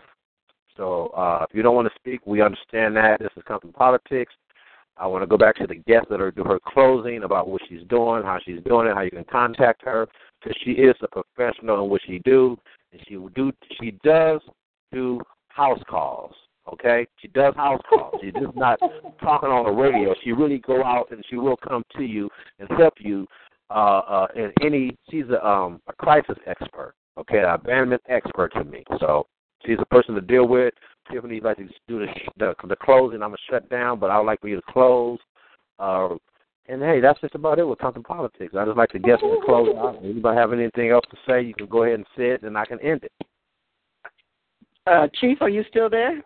So 0.77 1.07
uh, 1.07 1.45
if 1.49 1.55
you 1.55 1.63
don't 1.63 1.75
want 1.75 1.87
to 1.87 1.99
speak, 1.99 2.25
we 2.25 2.41
understand 2.41 2.95
that. 2.95 3.19
This 3.19 3.29
is 3.35 3.43
Compton 3.45 3.73
politics. 3.73 4.33
I 4.99 5.07
want 5.07 5.23
to 5.23 5.27
go 5.27 5.37
back 5.37 5.55
to 5.57 5.67
the 5.67 5.75
guest 5.75 6.07
that 6.09 6.21
are 6.21 6.31
do 6.31 6.43
her 6.43 6.59
closing 6.65 7.23
about 7.23 7.47
what 7.47 7.61
she's 7.69 7.83
doing, 7.89 8.23
how 8.23 8.39
she's 8.43 8.61
doing 8.63 8.87
it, 8.87 8.95
how 8.95 9.01
you 9.01 9.11
can 9.11 9.25
contact 9.25 9.83
her, 9.83 10.07
because 10.41 10.57
she 10.63 10.71
is 10.71 10.95
a 11.01 11.07
professional 11.07 11.83
in 11.83 11.89
what 11.89 12.01
she 12.05 12.19
do, 12.19 12.57
and 12.91 13.01
she 13.07 13.17
do 13.35 13.51
she 13.79 13.91
does 14.03 14.41
do 14.91 15.21
house 15.49 15.81
calls. 15.89 16.33
Okay, 16.71 17.07
she 17.17 17.29
does 17.29 17.55
house 17.55 17.81
calls. 17.89 18.15
She's 18.21 18.33
just 18.33 18.55
not 18.55 18.79
talking 19.21 19.49
on 19.49 19.65
the 19.65 19.71
radio. 19.71 20.13
She 20.23 20.33
really 20.33 20.59
go 20.59 20.83
out 20.83 21.07
and 21.11 21.23
she 21.29 21.37
will 21.37 21.57
come 21.57 21.83
to 21.95 22.03
you 22.03 22.29
and 22.59 22.69
help 22.77 22.95
you. 22.99 23.25
Uh, 23.69 23.99
uh, 24.07 24.27
in 24.35 24.51
any, 24.61 24.95
she's 25.09 25.25
a 25.29 25.45
um 25.45 25.81
a 25.87 25.93
crisis 25.93 26.37
expert. 26.45 26.93
Okay, 27.17 27.39
an 27.39 27.45
abandonment 27.45 28.01
expert 28.07 28.53
to 28.53 28.63
me. 28.63 28.83
So 28.99 29.27
she's 29.65 29.77
a 29.79 29.85
person 29.85 30.15
to 30.15 30.21
deal 30.21 30.47
with. 30.47 30.73
Tiffany 31.11 31.39
like 31.39 31.57
to 31.57 31.67
do 31.87 31.99
the 31.99 32.07
the, 32.37 32.53
the 32.67 32.75
closing. 32.75 33.21
I'm 33.21 33.29
gonna 33.29 33.37
shut 33.49 33.69
down, 33.69 33.99
but 33.99 34.09
I 34.09 34.17
would 34.17 34.25
like 34.25 34.41
for 34.41 34.47
you 34.47 34.55
to 34.57 34.71
close. 34.71 35.19
Uh, 35.79 36.15
and 36.69 36.81
hey, 36.81 36.99
that's 36.99 37.21
just 37.21 37.35
about 37.35 37.59
it 37.59 37.67
with 37.67 37.79
Compton 37.79 38.03
Politics. 38.03 38.53
I 38.57 38.65
just 38.65 38.77
like 38.77 38.89
to 38.89 38.99
guess 38.99 39.19
and 39.21 39.43
close 39.43 39.69
out. 39.77 39.99
Anybody 40.03 40.37
have 40.37 40.51
anything 40.51 40.89
else 40.89 41.05
to 41.11 41.17
say, 41.27 41.41
you 41.41 41.53
can 41.53 41.67
go 41.67 41.83
ahead 41.83 41.95
and 41.95 42.05
say 42.17 42.31
it, 42.31 42.43
and 42.43 42.57
I 42.57 42.65
can 42.65 42.79
end 42.81 43.03
it. 43.03 43.11
Uh, 44.85 45.07
Chief, 45.19 45.37
are 45.41 45.49
you 45.49 45.63
still 45.69 45.89
there? 45.89 46.21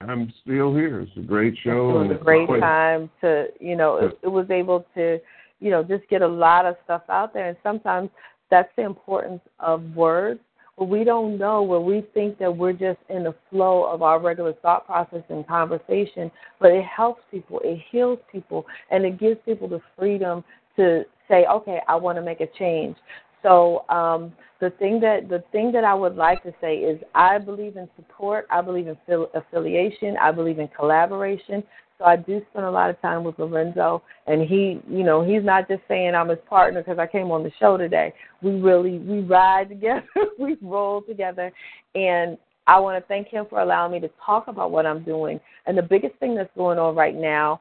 I'm 0.00 0.32
still 0.42 0.74
here. 0.74 1.00
It's 1.00 1.12
a 1.16 1.20
great 1.20 1.54
show. 1.62 1.70
It 1.70 1.92
show. 1.92 2.08
was 2.08 2.10
a 2.20 2.24
great 2.24 2.46
quick. 2.46 2.60
time 2.60 3.10
to, 3.20 3.46
you 3.60 3.76
know, 3.76 3.96
it, 3.96 4.18
it 4.22 4.28
was 4.28 4.50
able 4.50 4.86
to, 4.94 5.18
you 5.60 5.70
know, 5.70 5.82
just 5.82 6.08
get 6.08 6.22
a 6.22 6.28
lot 6.28 6.66
of 6.66 6.76
stuff 6.84 7.02
out 7.08 7.32
there. 7.32 7.48
And 7.48 7.56
sometimes 7.62 8.10
that's 8.50 8.68
the 8.76 8.84
importance 8.84 9.40
of 9.58 9.82
words. 9.94 10.40
But 10.76 10.86
we 10.86 11.04
don't 11.04 11.38
know 11.38 11.62
where 11.62 11.80
we 11.80 12.04
think 12.14 12.38
that 12.38 12.54
we're 12.54 12.72
just 12.72 12.98
in 13.08 13.24
the 13.24 13.34
flow 13.50 13.84
of 13.84 14.02
our 14.02 14.18
regular 14.20 14.54
thought 14.54 14.86
process 14.86 15.22
and 15.28 15.46
conversation, 15.46 16.30
but 16.58 16.72
it 16.72 16.84
helps 16.84 17.22
people, 17.30 17.60
it 17.62 17.80
heals 17.90 18.18
people, 18.30 18.66
and 18.90 19.04
it 19.04 19.18
gives 19.20 19.38
people 19.44 19.68
the 19.68 19.80
freedom 19.96 20.42
to 20.76 21.04
say, 21.28 21.46
okay, 21.46 21.80
I 21.88 21.94
want 21.94 22.18
to 22.18 22.22
make 22.22 22.40
a 22.40 22.48
change. 22.58 22.96
So 23.42 23.84
um, 23.90 24.32
the 24.60 24.70
thing 24.70 24.98
that 25.00 25.28
the 25.28 25.44
thing 25.52 25.70
that 25.72 25.84
I 25.84 25.94
would 25.94 26.16
like 26.16 26.42
to 26.44 26.54
say 26.60 26.76
is 26.76 26.98
I 27.14 27.38
believe 27.38 27.76
in 27.76 27.88
support. 27.94 28.46
I 28.50 28.62
believe 28.62 28.88
in 28.88 28.96
affili- 29.06 29.28
affiliation. 29.34 30.16
I 30.20 30.32
believe 30.32 30.58
in 30.58 30.68
collaboration. 30.68 31.62
So 31.98 32.04
I 32.04 32.16
do 32.16 32.42
spend 32.50 32.66
a 32.66 32.70
lot 32.70 32.90
of 32.90 33.00
time 33.00 33.22
with 33.22 33.38
Lorenzo, 33.38 34.02
and 34.26 34.42
he, 34.42 34.80
you 34.88 35.04
know, 35.04 35.22
he's 35.24 35.44
not 35.44 35.68
just 35.68 35.82
saying 35.86 36.14
I'm 36.14 36.28
his 36.28 36.38
partner 36.48 36.82
because 36.82 36.98
I 36.98 37.06
came 37.06 37.30
on 37.30 37.42
the 37.44 37.52
show 37.60 37.76
today. 37.76 38.12
We 38.42 38.52
really 38.52 38.98
we 38.98 39.20
ride 39.20 39.68
together, 39.68 40.04
we 40.38 40.56
roll 40.60 41.02
together, 41.02 41.52
and 41.94 42.36
I 42.66 42.80
want 42.80 43.02
to 43.02 43.06
thank 43.06 43.28
him 43.28 43.46
for 43.48 43.60
allowing 43.60 43.92
me 43.92 44.00
to 44.00 44.10
talk 44.24 44.48
about 44.48 44.70
what 44.70 44.86
I'm 44.86 45.04
doing. 45.04 45.38
And 45.66 45.76
the 45.76 45.82
biggest 45.82 46.16
thing 46.16 46.34
that's 46.34 46.50
going 46.56 46.78
on 46.78 46.94
right 46.94 47.14
now 47.14 47.60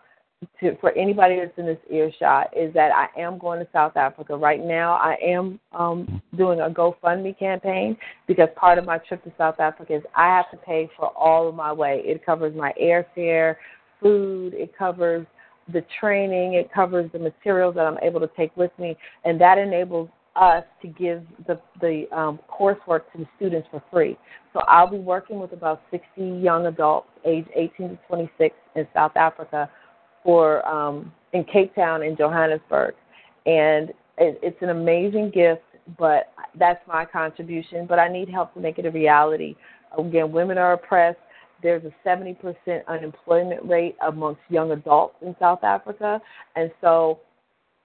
to 0.59 0.75
for 0.77 0.91
anybody 0.97 1.37
that's 1.37 1.57
in 1.57 1.65
this 1.65 1.77
earshot 1.89 2.55
is 2.55 2.73
that 2.73 2.91
I 2.91 3.07
am 3.19 3.37
going 3.37 3.59
to 3.59 3.67
South 3.71 3.95
Africa 3.95 4.35
right 4.35 4.63
now. 4.63 4.93
I 4.93 5.15
am 5.23 5.59
um, 5.73 6.21
doing 6.37 6.59
a 6.61 6.69
GoFundMe 6.69 7.37
campaign 7.37 7.97
because 8.27 8.49
part 8.55 8.77
of 8.77 8.85
my 8.85 8.97
trip 8.97 9.23
to 9.23 9.31
South 9.37 9.59
Africa 9.59 9.95
is 9.95 10.03
I 10.15 10.27
have 10.27 10.49
to 10.51 10.57
pay 10.57 10.89
for 10.97 11.07
all 11.17 11.47
of 11.47 11.55
my 11.55 11.71
way. 11.71 12.01
It 12.05 12.25
covers 12.25 12.55
my 12.55 12.73
airfare, 12.81 13.55
food, 14.03 14.53
it 14.53 14.77
covers 14.77 15.25
the 15.71 15.83
training, 15.99 16.55
it 16.55 16.71
covers 16.73 17.09
the 17.13 17.19
materials 17.19 17.75
that 17.75 17.85
I'm 17.85 17.97
able 17.99 18.19
to 18.19 18.29
take 18.35 18.55
with 18.57 18.71
me, 18.77 18.97
and 19.23 19.39
that 19.39 19.57
enables 19.57 20.09
us 20.35 20.63
to 20.81 20.87
give 20.87 21.23
the 21.47 21.59
the 21.79 22.05
um, 22.15 22.39
coursework 22.49 23.01
to 23.11 23.19
the 23.19 23.27
students 23.37 23.67
for 23.71 23.81
free. 23.91 24.17
So 24.51 24.61
I'll 24.67 24.89
be 24.89 24.97
working 24.97 25.39
with 25.39 25.53
about 25.53 25.81
60 25.91 26.07
young 26.17 26.65
adults, 26.65 27.07
age 27.25 27.45
18 27.55 27.89
to 27.89 27.99
26, 28.07 28.55
in 28.75 28.87
South 28.93 29.15
Africa, 29.15 29.69
for 30.23 30.67
um, 30.67 31.11
in 31.33 31.43
Cape 31.45 31.73
Town 31.75 32.03
and 32.03 32.17
Johannesburg, 32.17 32.95
and 33.45 33.89
it, 34.17 34.39
it's 34.41 34.61
an 34.61 34.69
amazing 34.69 35.31
gift. 35.33 35.61
But 35.97 36.31
that's 36.57 36.79
my 36.87 37.03
contribution. 37.03 37.85
But 37.87 37.99
I 37.99 38.07
need 38.07 38.29
help 38.29 38.53
to 38.53 38.59
make 38.59 38.79
it 38.79 38.85
a 38.85 38.91
reality. 38.91 39.55
Again, 39.97 40.31
women 40.31 40.57
are 40.57 40.73
oppressed. 40.73 41.19
There's 41.63 41.83
a 41.85 42.07
70% 42.07 42.85
unemployment 42.87 43.67
rate 43.67 43.95
amongst 44.05 44.41
young 44.49 44.71
adults 44.71 45.15
in 45.21 45.35
South 45.39 45.63
Africa, 45.63 46.21
and 46.55 46.71
so 46.81 47.19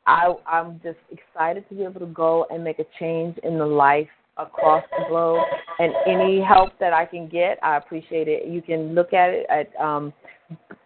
I, 0.07 0.35
I'm 0.47 0.81
just 0.83 0.99
excited 1.11 1.69
to 1.69 1.75
be 1.75 1.85
able 1.85 2.01
to 2.01 2.07
go 2.07 2.47
and 2.51 2.65
make 2.65 2.79
a 2.79 2.87
change 2.99 3.37
in 3.45 3.59
the 3.59 3.67
life 3.67 4.09
across 4.39 4.83
the 4.99 5.05
globe. 5.09 5.45
And 5.79 5.93
any 6.07 6.41
help 6.41 6.73
that 6.81 6.93
I 6.93 7.05
can 7.05 7.29
get, 7.29 7.59
I 7.63 7.77
appreciate 7.77 8.27
it. 8.27 8.49
You 8.49 8.61
can 8.63 8.95
look 8.95 9.13
at 9.13 9.31
it 9.31 9.47
at 9.51 9.71
um, 9.81 10.13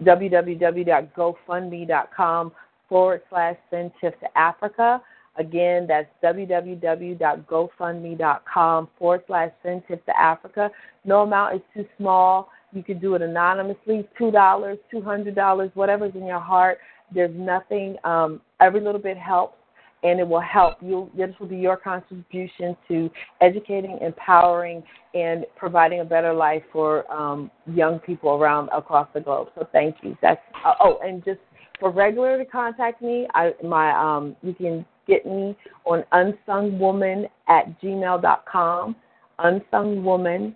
www.gofundme.com 0.02 2.52
forward 2.89 3.23
slash 3.31 3.56
send 3.70 3.93
TIFF 4.01 4.19
to 4.20 4.27
Africa. 4.36 5.01
Again, 5.36 5.86
that's 5.86 6.09
www.gofundme.com 6.23 8.89
forward 8.98 9.23
slash 9.27 9.51
send 9.62 9.82
TIFF 9.89 10.05
to 10.05 10.20
Africa. 10.20 10.70
No 11.05 11.23
amount 11.23 11.55
is 11.55 11.62
too 11.74 11.86
small. 11.97 12.51
You 12.72 12.82
can 12.82 12.98
do 12.98 13.14
it 13.14 13.22
anonymously, 13.22 14.08
$2, 14.18 14.78
$200, 14.92 15.70
whatever's 15.74 16.14
in 16.14 16.26
your 16.26 16.40
heart. 16.40 16.78
There's 17.14 17.34
nothing, 17.34 17.96
um, 18.04 18.40
every 18.60 18.80
little 18.80 19.00
bit 19.00 19.18
helps, 19.18 19.58
and 20.02 20.18
it 20.18 20.26
will 20.26 20.40
help. 20.40 20.76
You, 20.80 21.10
this 21.16 21.30
will 21.38 21.46
be 21.46 21.58
your 21.58 21.76
contribution 21.76 22.76
to 22.88 23.10
educating, 23.40 23.98
empowering, 24.00 24.82
and 25.14 25.44
providing 25.56 26.00
a 26.00 26.04
better 26.04 26.32
life 26.32 26.62
for 26.72 27.10
um, 27.12 27.50
young 27.66 27.98
people 27.98 28.30
around 28.30 28.68
across 28.72 29.08
the 29.14 29.20
globe. 29.20 29.48
So 29.54 29.68
thank 29.72 29.96
you. 30.02 30.16
That's 30.22 30.40
uh, 30.64 30.74
oh, 30.80 30.98
and 31.04 31.24
just 31.24 31.40
for 31.78 31.90
regular 31.90 32.38
to 32.38 32.44
contact 32.44 33.02
me, 33.02 33.26
I 33.34 33.52
my 33.62 33.92
um, 33.92 34.36
you 34.42 34.54
can 34.54 34.84
get 35.06 35.26
me 35.26 35.56
on 35.84 36.04
unsungwoman 36.12 37.28
at 37.48 37.80
gmail 37.80 38.22
dot 38.22 38.44
gmail.com, 38.46 38.96
unsungwoman 39.40 40.54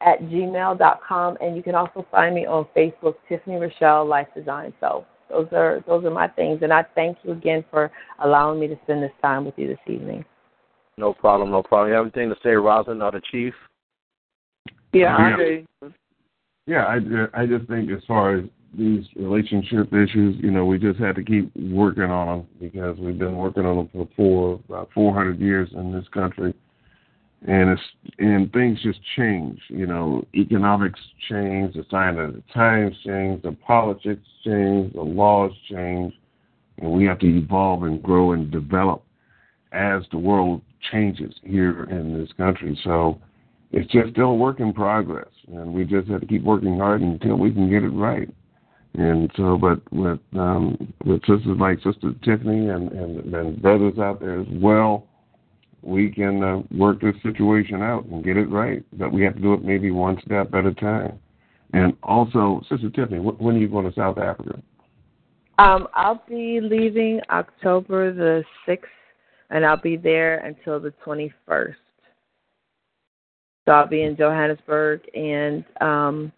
at 0.00 0.20
gmail.com, 0.22 1.38
and 1.40 1.56
you 1.56 1.62
can 1.62 1.74
also 1.74 2.06
find 2.10 2.34
me 2.34 2.46
on 2.46 2.66
Facebook, 2.76 3.14
Tiffany 3.28 3.56
Rashel 3.56 4.08
Life 4.08 4.28
Design. 4.34 4.72
So 4.80 5.06
those 5.30 5.48
are 5.52 5.82
those 5.86 6.04
are 6.04 6.10
my 6.10 6.28
things, 6.28 6.60
and 6.62 6.72
I 6.72 6.84
thank 6.94 7.18
you 7.22 7.32
again 7.32 7.64
for 7.70 7.90
allowing 8.22 8.60
me 8.60 8.68
to 8.68 8.78
spend 8.84 9.02
this 9.02 9.12
time 9.22 9.44
with 9.44 9.54
you 9.56 9.68
this 9.68 9.78
evening. 9.86 10.24
No 10.98 11.12
problem, 11.12 11.50
no 11.50 11.62
problem. 11.62 11.90
You 11.90 11.94
have 11.94 12.04
anything 12.04 12.28
to 12.30 12.36
say, 12.42 12.50
Rosin, 12.50 13.02
or 13.02 13.12
the 13.12 13.20
chief? 13.30 13.54
Yeah, 14.92 15.16
I 15.16 15.36
yeah. 15.36 15.88
Yeah, 16.68 16.84
I, 16.84 17.42
I 17.42 17.46
just 17.46 17.68
think 17.68 17.90
as 17.92 18.02
far 18.08 18.36
as 18.36 18.44
these 18.76 19.04
relationship 19.14 19.92
issues, 19.92 20.36
you 20.42 20.50
know, 20.50 20.64
we 20.64 20.78
just 20.78 20.98
had 20.98 21.14
to 21.16 21.22
keep 21.22 21.54
working 21.56 22.04
on 22.04 22.26
them 22.26 22.46
because 22.60 22.98
we've 22.98 23.18
been 23.18 23.36
working 23.36 23.64
on 23.64 23.76
them 23.76 23.88
for 23.92 24.08
four, 24.16 24.60
about 24.68 24.90
400 24.92 25.38
years 25.38 25.68
in 25.74 25.92
this 25.92 26.06
country 26.12 26.54
and 27.42 27.70
it's 27.70 27.82
and 28.18 28.52
things 28.52 28.82
just 28.82 28.98
change. 29.16 29.60
You 29.68 29.86
know, 29.86 30.24
economics 30.34 31.00
change, 31.28 31.74
the 31.74 31.84
sign 31.90 32.18
of 32.18 32.34
the 32.34 32.42
times 32.52 32.96
change, 33.04 33.42
the 33.42 33.52
politics 33.52 34.26
change, 34.44 34.92
the 34.94 35.02
laws 35.02 35.52
change, 35.70 36.14
and 36.78 36.90
we 36.90 37.04
have 37.04 37.18
to 37.20 37.26
evolve 37.26 37.82
and 37.82 38.02
grow 38.02 38.32
and 38.32 38.50
develop 38.50 39.02
as 39.72 40.02
the 40.10 40.18
world 40.18 40.62
changes 40.90 41.34
here 41.42 41.84
in 41.84 42.18
this 42.18 42.32
country. 42.36 42.78
So 42.82 43.20
it's 43.72 43.90
just 43.92 44.10
still 44.12 44.30
a 44.30 44.34
work 44.34 44.60
in 44.60 44.72
progress, 44.72 45.28
and 45.48 45.72
we 45.72 45.84
just 45.84 46.08
have 46.08 46.20
to 46.22 46.26
keep 46.26 46.42
working 46.42 46.78
hard 46.78 47.02
until 47.02 47.36
we 47.36 47.52
can 47.52 47.68
get 47.68 47.82
it 47.82 47.90
right. 47.90 48.32
And 48.94 49.30
so, 49.36 49.58
but 49.58 49.80
with 49.92 50.20
um, 50.34 50.94
with 51.04 51.20
sisters 51.20 51.58
like 51.60 51.82
Sister 51.82 52.12
Tiffany 52.24 52.70
and, 52.70 52.90
and 52.92 53.34
and 53.34 53.60
brothers 53.60 53.98
out 53.98 54.20
there 54.20 54.40
as 54.40 54.46
well 54.50 55.06
we 55.86 56.10
can 56.10 56.42
uh, 56.42 56.62
work 56.76 57.00
this 57.00 57.14
situation 57.22 57.80
out 57.80 58.04
and 58.06 58.24
get 58.24 58.36
it 58.36 58.50
right. 58.50 58.84
But 58.92 59.12
we 59.12 59.22
have 59.22 59.36
to 59.36 59.40
do 59.40 59.54
it 59.54 59.64
maybe 59.64 59.90
one 59.90 60.20
step 60.24 60.52
at 60.54 60.66
a 60.66 60.74
time. 60.74 61.18
And 61.72 61.96
also, 62.02 62.62
Sister 62.68 62.90
Tiffany, 62.90 63.18
when 63.18 63.56
are 63.56 63.58
you 63.58 63.68
going 63.68 63.88
to 63.90 63.94
South 63.94 64.18
Africa? 64.18 64.60
Um, 65.58 65.88
I'll 65.94 66.22
be 66.28 66.60
leaving 66.60 67.20
October 67.30 68.12
the 68.12 68.44
6th, 68.68 68.82
and 69.50 69.64
I'll 69.64 69.80
be 69.80 69.96
there 69.96 70.38
until 70.38 70.80
the 70.80 70.92
21st. 71.04 71.74
So 73.64 73.72
I'll 73.72 73.88
be 73.88 74.02
in 74.02 74.16
Johannesburg, 74.16 75.00
and 75.14 75.64
um, 75.80 76.32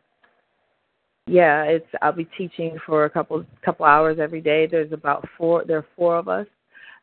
yeah, 1.26 1.64
it's 1.64 1.86
I'll 2.00 2.12
be 2.12 2.28
teaching 2.38 2.78
for 2.86 3.04
a 3.04 3.10
couple 3.10 3.44
couple 3.62 3.84
hours 3.84 4.18
every 4.18 4.40
day. 4.40 4.66
There's 4.66 4.92
about 4.92 5.28
four. 5.36 5.62
There 5.66 5.76
are 5.76 5.86
four 5.94 6.16
of 6.16 6.28
us, 6.28 6.46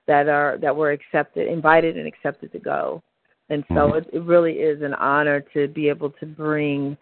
that 0.07 0.27
are 0.27 0.57
that 0.61 0.75
were 0.75 0.91
accepted, 0.91 1.47
invited, 1.47 1.97
and 1.97 2.07
accepted 2.07 2.51
to 2.51 2.59
go. 2.59 3.01
And 3.49 3.63
so 3.69 3.75
mm-hmm. 3.75 3.97
it, 3.97 4.09
it 4.13 4.23
really 4.23 4.53
is 4.53 4.81
an 4.81 4.93
honor 4.95 5.43
to 5.53 5.67
be 5.67 5.87
able 5.89 6.09
to 6.11 6.25
bring 6.25 6.97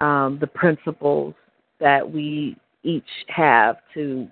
um, 0.00 0.38
the 0.40 0.46
principles 0.46 1.34
that 1.80 2.10
we 2.10 2.56
each 2.82 3.04
have 3.28 3.76
to 3.94 4.26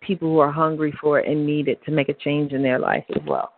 people 0.00 0.28
who 0.28 0.38
are 0.38 0.50
hungry 0.50 0.94
for 1.00 1.20
it 1.20 1.28
and 1.28 1.44
need 1.44 1.68
it 1.68 1.82
to 1.84 1.90
make 1.90 2.08
a 2.08 2.14
change 2.14 2.52
in 2.52 2.62
their 2.62 2.78
life 2.78 3.04
as 3.10 3.22
well. 3.26 3.52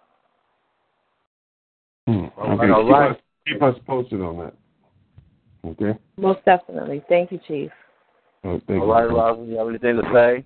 Hmm. 2.07 2.25
Okay. 2.37 2.71
All 2.71 2.91
right. 2.91 3.21
Keep 3.47 3.63
us 3.63 3.77
posted 3.87 4.21
on 4.21 4.39
that. 4.39 4.55
Okay. 5.65 5.99
Most 6.17 6.45
definitely. 6.45 7.03
Thank 7.09 7.31
you, 7.31 7.41
Chief. 7.47 7.71
Oh, 8.45 8.61
thank 8.67 8.81
All 8.81 8.89
right, 8.89 9.05
Rob. 9.05 9.49
You 9.49 9.57
have 9.57 9.69
anything 9.69 9.97
to 9.97 10.03
say? 10.13 10.45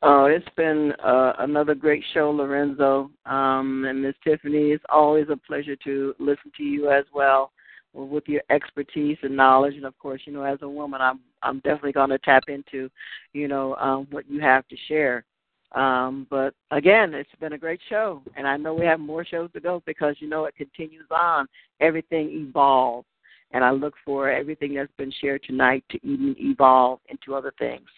Oh, 0.00 0.26
it's 0.26 0.48
been 0.56 0.92
uh, 1.02 1.32
another 1.40 1.74
great 1.74 2.04
show, 2.14 2.30
Lorenzo 2.30 3.10
um, 3.26 3.84
and 3.88 4.00
Miss 4.00 4.14
Tiffany. 4.22 4.70
It's 4.70 4.84
always 4.88 5.26
a 5.28 5.36
pleasure 5.36 5.74
to 5.74 6.14
listen 6.20 6.52
to 6.56 6.62
you 6.62 6.90
as 6.90 7.04
well 7.12 7.50
with 7.94 8.22
your 8.28 8.42
expertise 8.48 9.18
and 9.22 9.36
knowledge. 9.36 9.74
And 9.74 9.84
of 9.84 9.98
course, 9.98 10.20
you 10.24 10.32
know, 10.32 10.44
as 10.44 10.58
a 10.62 10.68
woman, 10.68 11.00
I'm 11.00 11.18
I'm 11.42 11.56
definitely 11.60 11.92
going 11.92 12.10
to 12.10 12.18
tap 12.18 12.44
into, 12.46 12.88
you 13.32 13.48
know, 13.48 13.74
um, 13.76 14.06
what 14.10 14.30
you 14.30 14.40
have 14.40 14.68
to 14.68 14.76
share. 14.86 15.24
Um, 15.72 16.28
but 16.30 16.54
again, 16.70 17.12
it's 17.12 17.28
been 17.40 17.52
a 17.52 17.58
great 17.58 17.80
show, 17.88 18.22
and 18.36 18.46
I 18.46 18.56
know 18.56 18.74
we 18.74 18.86
have 18.86 19.00
more 19.00 19.24
shows 19.24 19.50
to 19.52 19.60
go 19.60 19.82
because 19.84 20.16
you 20.20 20.28
know 20.28 20.44
it 20.44 20.56
continues 20.56 21.06
on. 21.10 21.46
Everything 21.80 22.30
evolves, 22.30 23.06
and 23.50 23.64
I 23.64 23.72
look 23.72 23.94
for 24.04 24.30
everything 24.30 24.74
that's 24.74 24.92
been 24.96 25.12
shared 25.20 25.42
tonight 25.42 25.84
to 25.90 25.98
even 26.06 26.36
evolve 26.38 27.00
into 27.08 27.34
other 27.34 27.52
things. 27.58 27.88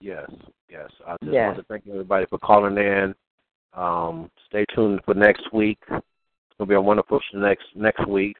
Yes, 0.00 0.30
yes. 0.70 0.90
I 1.06 1.16
just 1.22 1.32
yes. 1.32 1.54
want 1.54 1.58
to 1.58 1.64
thank 1.64 1.84
everybody 1.88 2.26
for 2.26 2.38
calling 2.38 2.78
in. 2.78 3.14
Um, 3.74 4.30
stay 4.48 4.64
tuned 4.74 5.00
for 5.04 5.14
next 5.14 5.52
week. 5.52 5.78
It's 5.90 6.58
gonna 6.58 6.68
be 6.68 6.74
a 6.74 6.80
wonderful 6.80 7.20
next 7.34 7.64
next 7.74 8.06
week. 8.08 8.36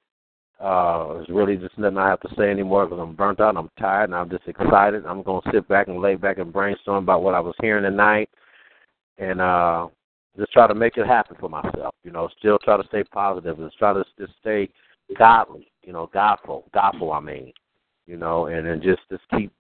Uh, 0.59 1.19
it's 1.21 1.31
really 1.31 1.57
just 1.57 1.79
nothing 1.79 1.99
I 1.99 2.09
have 2.09 2.21
to 2.21 2.35
say 2.37 2.51
anymore 2.51 2.87
because 2.87 3.01
I'm 3.01 3.15
burnt 3.15 3.41
out. 3.41 3.57
I'm 3.57 3.71
tired, 3.79 4.05
and 4.05 4.15
I'm 4.15 4.29
just 4.29 4.47
excited. 4.47 5.07
I'm 5.07 5.23
gonna 5.23 5.41
sit 5.53 5.69
back 5.69 5.89
and 5.89 6.01
lay 6.01 6.17
back 6.17 6.39
and 6.39 6.53
brainstorm 6.53 7.05
about 7.05 7.23
what 7.23 7.35
I 7.35 7.41
was 7.41 7.55
hearing 7.61 7.85
tonight, 7.85 8.29
and 9.19 9.41
uh, 9.41 9.89
just 10.39 10.53
try 10.53 10.67
to 10.67 10.75
make 10.75 10.97
it 10.97 11.07
happen 11.07 11.37
for 11.39 11.49
myself. 11.49 11.95
You 12.05 12.11
know, 12.11 12.29
still 12.39 12.59
try 12.59 12.77
to 12.77 12.89
stay 12.89 13.05
positive 13.05 13.59
and 13.59 13.71
try 13.79 13.93
to 13.93 14.05
just 14.19 14.33
stay 14.41 14.69
godly. 15.17 15.71
You 15.83 15.93
know, 15.93 16.11
godful, 16.13 16.65
godful. 16.75 17.13
I 17.13 17.21
mean, 17.21 17.53
you 18.07 18.17
know, 18.17 18.47
and 18.47 18.67
then 18.67 18.83
just 18.83 19.03
just 19.11 19.23
keep 19.37 19.53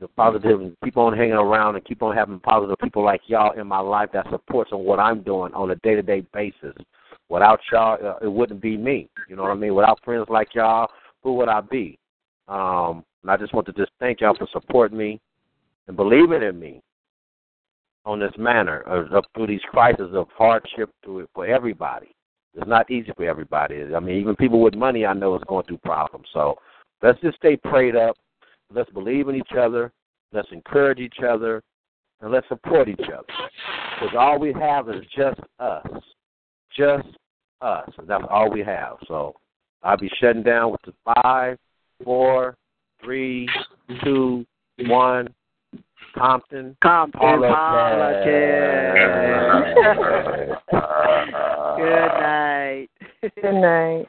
the 0.00 0.08
positive 0.08 0.60
keep 0.84 0.96
on 0.96 1.16
hanging 1.16 1.32
around 1.32 1.76
and 1.76 1.84
keep 1.84 2.02
on 2.02 2.14
having 2.14 2.38
positive 2.40 2.76
people 2.82 3.04
like 3.04 3.22
y'all 3.26 3.58
in 3.58 3.66
my 3.66 3.78
life 3.78 4.10
that 4.12 4.26
supports 4.30 4.72
on 4.72 4.84
what 4.84 4.98
I'm 4.98 5.22
doing 5.22 5.54
on 5.54 5.70
a 5.70 5.76
day 5.76 5.94
to 5.94 6.02
day 6.02 6.24
basis. 6.32 6.74
Without 7.28 7.60
y'all, 7.72 7.98
uh, 8.04 8.18
it 8.24 8.30
wouldn't 8.30 8.60
be 8.60 8.76
me. 8.76 9.08
You 9.28 9.36
know 9.36 9.42
what 9.42 9.52
I 9.52 9.54
mean? 9.54 9.74
Without 9.74 9.98
friends 10.04 10.26
like 10.28 10.54
y'all, 10.54 10.90
who 11.22 11.34
would 11.34 11.48
I 11.48 11.60
be? 11.60 11.98
Um, 12.46 13.04
and 13.22 13.30
I 13.30 13.36
just 13.36 13.52
want 13.52 13.66
to 13.66 13.72
just 13.72 13.90
thank 13.98 14.20
y'all 14.20 14.36
for 14.36 14.46
supporting 14.52 14.98
me 14.98 15.20
and 15.88 15.96
believing 15.96 16.42
in 16.42 16.60
me 16.60 16.82
on 18.04 18.20
this 18.20 18.32
manner 18.38 18.82
of, 18.82 19.24
through 19.34 19.48
these 19.48 19.60
crises 19.70 20.10
of 20.12 20.28
hardship 20.36 20.90
to 21.04 21.26
for 21.34 21.46
everybody. 21.46 22.14
It's 22.54 22.68
not 22.68 22.90
easy 22.90 23.12
for 23.16 23.24
everybody. 23.24 23.82
I 23.94 24.00
mean, 24.00 24.20
even 24.20 24.36
people 24.36 24.60
with 24.62 24.74
money 24.74 25.04
I 25.04 25.12
know 25.12 25.34
is 25.34 25.42
going 25.48 25.66
through 25.66 25.78
problems. 25.78 26.26
So 26.32 26.56
let's 27.02 27.20
just 27.20 27.36
stay 27.36 27.56
prayed 27.56 27.96
up 27.96 28.16
Let's 28.72 28.90
believe 28.90 29.28
in 29.28 29.36
each 29.36 29.52
other. 29.58 29.92
Let's 30.32 30.48
encourage 30.52 30.98
each 30.98 31.18
other. 31.26 31.62
and 32.20 32.32
let's 32.32 32.48
support 32.48 32.88
each 32.88 33.08
other. 33.12 33.24
Because 34.00 34.14
all 34.18 34.38
we 34.38 34.52
have 34.54 34.88
is 34.88 35.04
just 35.14 35.40
us. 35.58 35.86
Just 36.76 37.08
us. 37.60 37.88
And 37.98 38.08
that's 38.08 38.24
all 38.30 38.50
we 38.50 38.62
have. 38.62 38.96
So 39.06 39.34
I'll 39.82 39.96
be 39.96 40.10
shutting 40.20 40.42
down 40.42 40.72
with 40.72 40.80
the 40.86 40.92
five, 41.22 41.58
four, 42.04 42.56
three, 43.02 43.48
two, 44.02 44.46
one. 44.86 45.28
Compton. 46.16 46.76
Compton 46.82 47.20
politics. 47.20 48.26
Good 51.76 52.08
night. 52.20 52.88
Good 53.42 53.54
night. 53.54 54.08